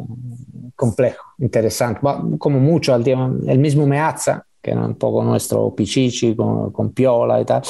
complejo, 0.77 1.25
interesante. 1.39 2.01
Como 2.39 2.59
mucho 2.61 2.95
al 2.95 3.03
tiempo, 3.05 3.37
el 3.51 3.59
mismo 3.59 3.87
Meazza, 3.87 4.45
que 4.63 4.71
era 4.73 4.81
un 4.85 4.95
poco 4.97 5.23
nuestro 5.25 5.75
Pichichi 5.75 6.35
con, 6.37 6.71
con 6.73 6.93
Piola 6.93 7.41
y 7.41 7.45
tal. 7.45 7.63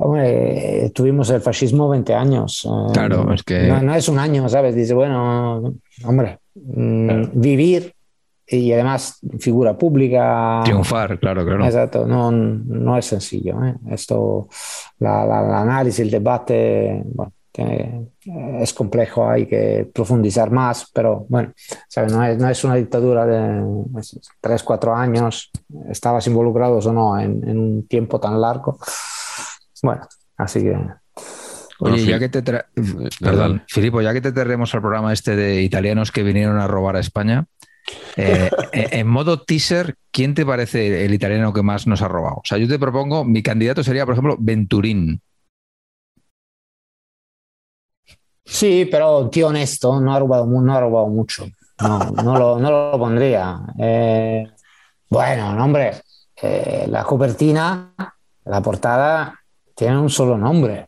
Hombre, 0.00 0.90
tuvimos 0.94 1.28
el 1.30 1.40
fascismo 1.40 1.88
20 1.88 2.14
años. 2.14 2.64
eh, 2.66 2.92
Claro, 2.92 3.32
es 3.32 3.42
que- 3.42 3.62
No, 3.66 3.82
no 3.82 3.94
es 3.94 4.08
un 4.08 4.18
año, 4.18 4.48
¿sabes? 4.48 4.74
Dice, 4.76 4.94
bueno, 4.94 5.74
hombre, 6.04 6.38
mm, 6.66 7.40
vivir 7.40 7.92
y 8.46 8.72
además 8.72 9.18
figura 9.38 9.76
pública. 9.76 10.60
Triunfar, 10.64 11.18
claro, 11.18 11.44
claro. 11.44 11.64
Exacto, 11.66 12.06
no, 12.06 12.30
no 12.32 12.96
es 12.96 13.04
sencillo. 13.06 13.62
¿eh? 13.64 13.74
Esto, 13.90 14.48
la, 15.00 15.24
la- 15.26 15.44
el 15.46 15.52
análisis, 15.54 16.00
el 16.00 16.10
debate, 16.10 17.02
bueno, 17.04 17.32
tiene- 17.52 18.08
es 18.60 18.72
complejo, 18.72 19.28
hay 19.28 19.46
que 19.46 19.90
profundizar 19.92 20.50
más, 20.50 20.90
pero 20.94 21.26
bueno, 21.28 21.52
¿sabes? 21.88 22.12
No, 22.12 22.24
es, 22.24 22.38
no 22.38 22.48
es 22.48 22.64
una 22.64 22.74
dictadura 22.76 23.26
de 23.26 23.62
pues, 23.92 24.18
tres, 24.40 24.62
cuatro 24.62 24.94
años, 24.94 25.50
estabas 25.90 26.26
involucrados 26.26 26.86
o 26.86 26.92
no 26.92 27.18
en, 27.18 27.46
en 27.48 27.58
un 27.58 27.86
tiempo 27.86 28.18
tan 28.20 28.40
largo. 28.40 28.78
Bueno, 29.82 30.02
así 30.36 30.62
que 30.62 30.76
Oye, 31.80 31.92
Bueno, 31.92 32.10
ya 32.10 32.18
que 32.18 32.28
te 32.28 32.44
tra-. 32.44 32.66
Perdón, 33.20 33.62
Filipo, 33.68 34.00
ya 34.00 34.12
que 34.12 34.20
te 34.20 34.32
traemos 34.32 34.74
al 34.74 34.80
programa 34.80 35.12
este 35.12 35.36
de 35.36 35.62
italianos 35.62 36.10
que 36.10 36.22
vinieron 36.22 36.58
a 36.58 36.66
robar 36.66 36.96
a 36.96 37.00
España, 37.00 37.46
eh, 38.16 38.50
en 38.72 39.00
en 39.00 39.06
modo 39.06 39.42
teaser, 39.42 39.94
¿quién 40.10 40.34
te 40.34 40.44
parece 40.44 41.04
el 41.04 41.14
italiano 41.14 41.52
que 41.52 41.62
más 41.62 41.86
nos 41.86 42.02
ha 42.02 42.08
robado? 42.08 42.36
O 42.36 42.42
sea, 42.44 42.58
yo 42.58 42.66
te 42.66 42.78
propongo, 42.78 43.24
mi 43.24 43.42
candidato 43.42 43.84
sería, 43.84 44.04
por 44.04 44.14
ejemplo, 44.14 44.36
Venturín. 44.38 45.20
Sí, 48.44 48.88
pero 48.90 49.28
tío 49.28 49.48
honesto, 49.48 50.00
no 50.00 50.14
ha 50.14 50.18
robado, 50.18 50.46
no 50.46 50.74
ha 50.74 50.80
robado 50.80 51.06
mucho. 51.08 51.46
No, 51.80 51.98
no 52.10 52.38
lo, 52.38 52.58
no 52.58 52.70
lo 52.70 52.98
pondría. 52.98 53.60
Eh, 53.78 54.48
bueno, 55.10 55.54
no, 55.54 55.64
hombre, 55.64 55.92
eh, 56.42 56.86
la 56.88 57.04
copertina, 57.04 57.94
la 58.44 58.60
portada, 58.62 59.38
tiene 59.74 59.98
un 59.98 60.10
solo 60.10 60.36
nombre. 60.36 60.87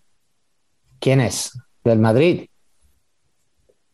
¿Quién 1.01 1.21
es? 1.21 1.59
Del 1.83 1.99
Madrid. 1.99 2.47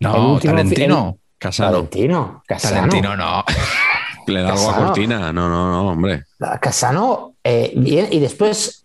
El 0.00 0.08
No, 0.08 0.38
Talentino. 0.40 1.18
Casano. 1.38 1.72
Valentino. 1.72 2.42
Casano. 2.46 2.76
Talentino 2.76 3.16
no. 3.16 3.44
Le 4.26 4.42
da 4.42 4.52
algo 4.52 4.62
a 4.62 4.66
Casano. 4.66 4.86
Cortina. 4.86 5.32
No, 5.32 5.48
no, 5.48 5.70
no, 5.70 5.88
hombre. 5.90 6.24
Casano 6.60 7.34
eh, 7.44 7.72
y 7.74 8.18
después 8.18 8.84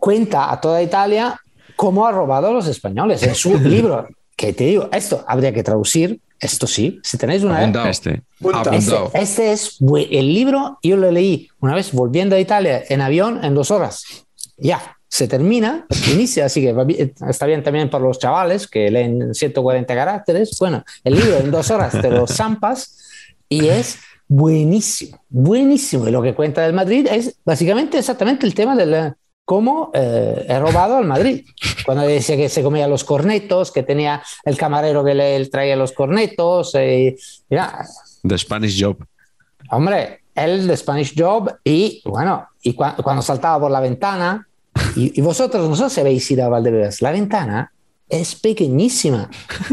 cuenta 0.00 0.52
a 0.52 0.60
toda 0.60 0.82
Italia 0.82 1.40
cómo 1.76 2.06
ha 2.06 2.12
robado 2.12 2.48
a 2.48 2.52
los 2.52 2.66
españoles 2.66 3.22
en 3.22 3.34
su 3.34 3.58
libro. 3.58 4.06
Que 4.36 4.52
te 4.52 4.64
digo, 4.64 4.88
esto 4.92 5.24
habría 5.28 5.52
que 5.52 5.62
traducir, 5.62 6.20
esto 6.40 6.66
sí, 6.66 6.98
si 7.04 7.16
tenéis 7.16 7.44
una... 7.44 7.58
Apuntado. 7.58 7.86
Este. 7.86 8.22
Apuntado. 8.40 8.72
Este, 8.72 9.20
este 9.22 9.52
es 9.52 9.78
el 9.80 10.34
libro, 10.34 10.78
yo 10.82 10.96
lo 10.96 11.10
leí 11.12 11.48
una 11.60 11.74
vez 11.76 11.92
volviendo 11.92 12.34
a 12.34 12.40
Italia 12.40 12.82
en 12.88 13.00
avión 13.00 13.44
en 13.44 13.54
dos 13.54 13.70
horas. 13.70 14.04
Ya, 14.56 14.96
se 15.16 15.28
termina, 15.28 15.86
inicia, 16.12 16.46
así 16.46 16.60
que 16.60 16.72
bien- 16.72 17.14
está 17.28 17.46
bien 17.46 17.62
también 17.62 17.88
para 17.88 18.02
los 18.02 18.18
chavales 18.18 18.66
que 18.66 18.90
leen 18.90 19.32
140 19.32 19.94
caracteres. 19.94 20.56
Bueno, 20.58 20.82
el 21.04 21.14
libro 21.14 21.36
en 21.38 21.52
dos 21.52 21.70
horas 21.70 21.92
te 22.02 22.10
lo 22.10 22.26
zampas 22.26 22.98
y 23.48 23.68
es 23.68 24.00
buenísimo, 24.26 25.22
buenísimo. 25.28 26.08
Y 26.08 26.10
lo 26.10 26.20
que 26.20 26.34
cuenta 26.34 26.62
del 26.62 26.72
Madrid 26.72 27.06
es 27.08 27.36
básicamente 27.44 27.96
exactamente 27.96 28.44
el 28.44 28.54
tema 28.54 28.74
del 28.74 29.14
cómo 29.44 29.92
eh, 29.94 30.46
he 30.48 30.58
robado 30.58 30.96
al 30.96 31.04
Madrid. 31.04 31.44
Cuando 31.86 32.02
decía 32.08 32.36
que 32.36 32.48
se 32.48 32.64
comía 32.64 32.88
los 32.88 33.04
cornetos, 33.04 33.70
que 33.70 33.84
tenía 33.84 34.20
el 34.44 34.56
camarero 34.56 35.04
que 35.04 35.14
le 35.14 35.46
traía 35.46 35.76
los 35.76 35.92
cornetos. 35.92 36.74
eh, 36.74 37.14
mira, 37.50 37.86
The 38.26 38.36
Spanish 38.36 38.82
Job. 38.82 38.96
Hombre, 39.70 40.22
él 40.34 40.66
de 40.66 40.76
Spanish 40.76 41.14
Job 41.16 41.54
y 41.62 42.02
bueno, 42.04 42.48
y 42.62 42.74
cua- 42.74 42.96
cuando 43.00 43.22
saltaba 43.22 43.60
por 43.60 43.70
la 43.70 43.78
ventana, 43.78 44.48
y, 44.96 45.18
y 45.18 45.22
vosotros 45.22 45.68
no 45.68 45.76
sé 45.76 45.88
si 45.94 46.00
habéis 46.00 46.30
ido 46.30 46.44
a 46.44 46.48
Valdebebas, 46.48 47.00
la 47.02 47.10
ventana 47.12 47.70
es 48.06 48.34
pequeñísima. 48.34 49.30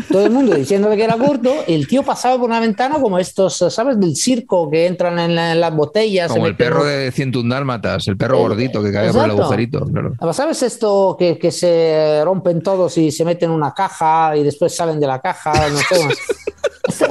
Todo 0.09 0.25
el 0.25 0.31
mundo 0.31 0.55
diciéndole 0.55 0.95
que 0.95 1.03
era 1.03 1.15
gordo, 1.15 1.51
el 1.67 1.85
tío 1.87 2.01
pasaba 2.01 2.37
por 2.39 2.49
una 2.49 2.61
ventana 2.61 2.95
como 2.99 3.19
estos, 3.19 3.57
¿sabes? 3.69 3.99
Del 3.99 4.15
circo 4.15 4.69
que 4.71 4.87
entran 4.87 5.19
en, 5.19 5.35
la- 5.35 5.51
en 5.51 5.59
las 5.59 5.75
botellas. 5.75 6.31
Como 6.31 6.47
el 6.47 6.55
perro 6.55 6.85
de 6.85 7.11
101 7.11 7.53
dálmatas, 7.53 8.07
el 8.07 8.15
perro 8.17 8.37
Eh, 8.37 8.41
gordito 8.41 8.81
que 8.81 8.91
cae 8.91 9.11
por 9.11 9.25
el 9.25 9.31
agujerito. 9.31 9.85
claro. 9.85 10.33
¿Sabes 10.33 10.63
esto 10.63 11.15
que, 11.19 11.37
que 11.37 11.51
se 11.51 12.21
rompen 12.23 12.63
todos 12.63 12.97
y 12.97 13.11
se 13.11 13.25
meten 13.25 13.49
en 13.49 13.55
una 13.55 13.73
caja 13.73 14.35
y 14.37 14.43
después 14.43 14.73
salen 14.73 14.99
de 14.99 15.07
la 15.07 15.19
caja? 15.21 15.51
No 15.69 15.77
sé. 15.77 16.15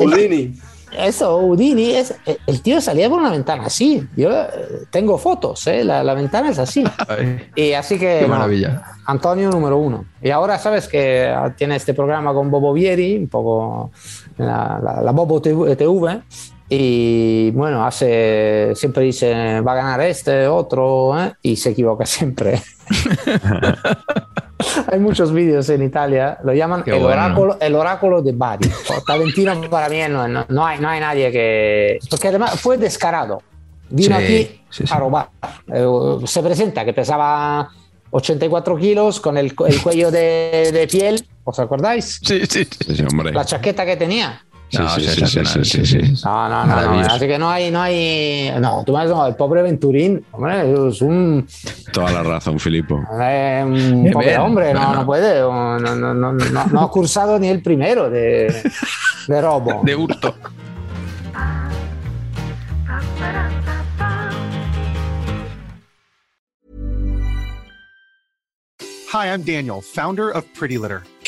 Eso, 0.96 1.38
Houdini, 1.38 1.92
es, 1.94 2.14
el 2.46 2.62
tío 2.62 2.80
salía 2.80 3.08
por 3.08 3.20
una 3.20 3.30
ventana 3.30 3.64
así. 3.66 4.06
Yo 4.16 4.30
eh, 4.32 4.48
tengo 4.90 5.18
fotos, 5.18 5.66
¿eh? 5.66 5.84
la, 5.84 6.02
la 6.04 6.14
ventana 6.14 6.50
es 6.50 6.58
así. 6.58 6.84
Ay, 7.08 7.48
Y 7.54 7.72
así 7.72 7.94
que. 7.98 8.18
qué 8.20 8.22
no, 8.22 8.28
maravilla. 8.28 8.82
Antonio 9.06 9.50
número 9.50 9.76
uno. 9.78 10.04
Y 10.22 10.30
ahora 10.30 10.58
sabes 10.58 10.88
que 10.88 11.32
tiene 11.56 11.76
este 11.76 11.94
programa 11.94 12.32
con 12.34 12.50
Bobo 12.50 12.72
Vieri, 12.72 13.16
un 13.16 13.28
poco 13.28 13.90
la, 14.38 14.80
la- 14.82 15.02
la 15.02 15.12
Bobo 15.12 15.40
TV, 15.40 15.74
TV, 15.76 16.20
y 16.68 17.50
bueno, 17.52 17.84
hace, 17.84 18.72
siempre 18.76 19.02
dice, 19.04 19.60
va 19.60 19.72
a 19.72 19.76
ganar 19.76 20.00
este, 20.02 20.46
otro, 20.46 21.18
¿eh? 21.20 21.32
y 21.42 21.56
se 21.56 21.70
equivoca 21.70 22.06
siempre. 22.06 22.60
Hay 24.90 24.98
muchos 25.00 25.32
vídeos 25.32 25.68
en 25.70 25.82
Italia, 25.82 26.38
lo 26.44 26.52
llaman 26.52 26.82
el, 26.86 26.92
bueno. 26.94 27.06
oráculo, 27.08 27.56
el 27.60 27.74
oráculo 27.74 28.22
de 28.22 28.32
Bari. 28.32 28.68
Talentino 29.06 29.60
para 29.70 29.88
mí 29.88 29.98
no, 30.08 30.26
no- 30.28 30.46
no 30.48 30.66
hay, 30.66 30.78
no 30.80 30.88
hay 30.88 31.00
nadie 31.00 31.30
que... 31.32 31.98
Porque 32.10 32.28
además 32.28 32.58
fue 32.60 32.76
descarado. 32.78 33.42
Vino 33.88 34.16
Sí, 34.18 34.22
aquí 34.24 34.60
sí, 34.70 34.86
sí. 34.86 34.92
a 34.94 34.98
robar. 34.98 35.30
Eh, 35.72 35.86
se 36.24 36.42
presenta 36.42 36.84
que 36.84 36.92
pesaba 36.92 37.68
84 38.10 38.76
kilos 38.76 39.20
con 39.20 39.36
el, 39.36 39.54
el 39.66 39.82
cuello 39.82 40.10
de, 40.10 40.70
de 40.72 40.86
piel, 40.90 41.26
¿os 41.44 41.58
acordáis? 41.58 42.20
Sí. 42.24 42.42
Sí, 42.46 42.64
sí, 42.64 43.04
hombre. 43.10 43.32
La 43.32 43.44
chaqueta 43.44 43.84
que 43.86 43.96
tenía. 43.96 44.44
No, 44.72 44.88
Sí, 44.90 45.00
sí, 45.00 45.08
sí, 45.08 45.14
sensacional, 45.20 45.64
sí, 45.64 45.70
sí, 45.70 45.86
sí, 45.86 46.00
sí. 46.06 46.16
sí. 46.16 46.22
No, 46.24 46.48
no, 46.48 46.64
no. 46.64 47.00
Así 47.00 47.26
que 47.26 47.38
no 47.38 47.50
hay, 47.50 47.70
no 47.72 47.82
hay. 47.82 48.52
No, 48.60 48.84
tú 48.84 48.92
me 48.92 49.00
has 49.00 49.08
no, 49.10 49.26
el 49.26 49.34
pobre 49.34 49.62
Venturín, 49.62 50.24
hombre, 50.30 50.88
es 50.88 51.02
un, 51.02 51.46
Toda 51.92 52.12
la 52.12 52.22
razón, 52.22 52.58
Filipo. 52.60 53.02
eh, 53.20 53.62
un 53.66 54.10
pobre 54.12 54.28
bien. 54.28 54.40
hombre, 54.40 54.72
no, 54.72 54.94
no 54.94 55.04
puede, 55.06 55.40
no, 55.40 55.78
no, 55.80 55.94
no, 55.96 56.14
no, 56.14 56.32
no- 56.32 56.66
no 56.66 56.80
ha 56.80 56.90
cursado 56.90 57.38
ni 57.38 57.48
el 57.48 57.62
primero 57.62 58.08
de, 58.08 58.62
de 59.26 59.40
robo. 59.40 59.80
De 59.84 59.96
hurto. 59.96 60.34
Hi, 69.08 69.26
I'm 69.32 69.42
Daniel, 69.42 69.80
founder 69.80 70.30
of 70.30 70.44
Pretty 70.54 70.78
Litter. 70.78 71.02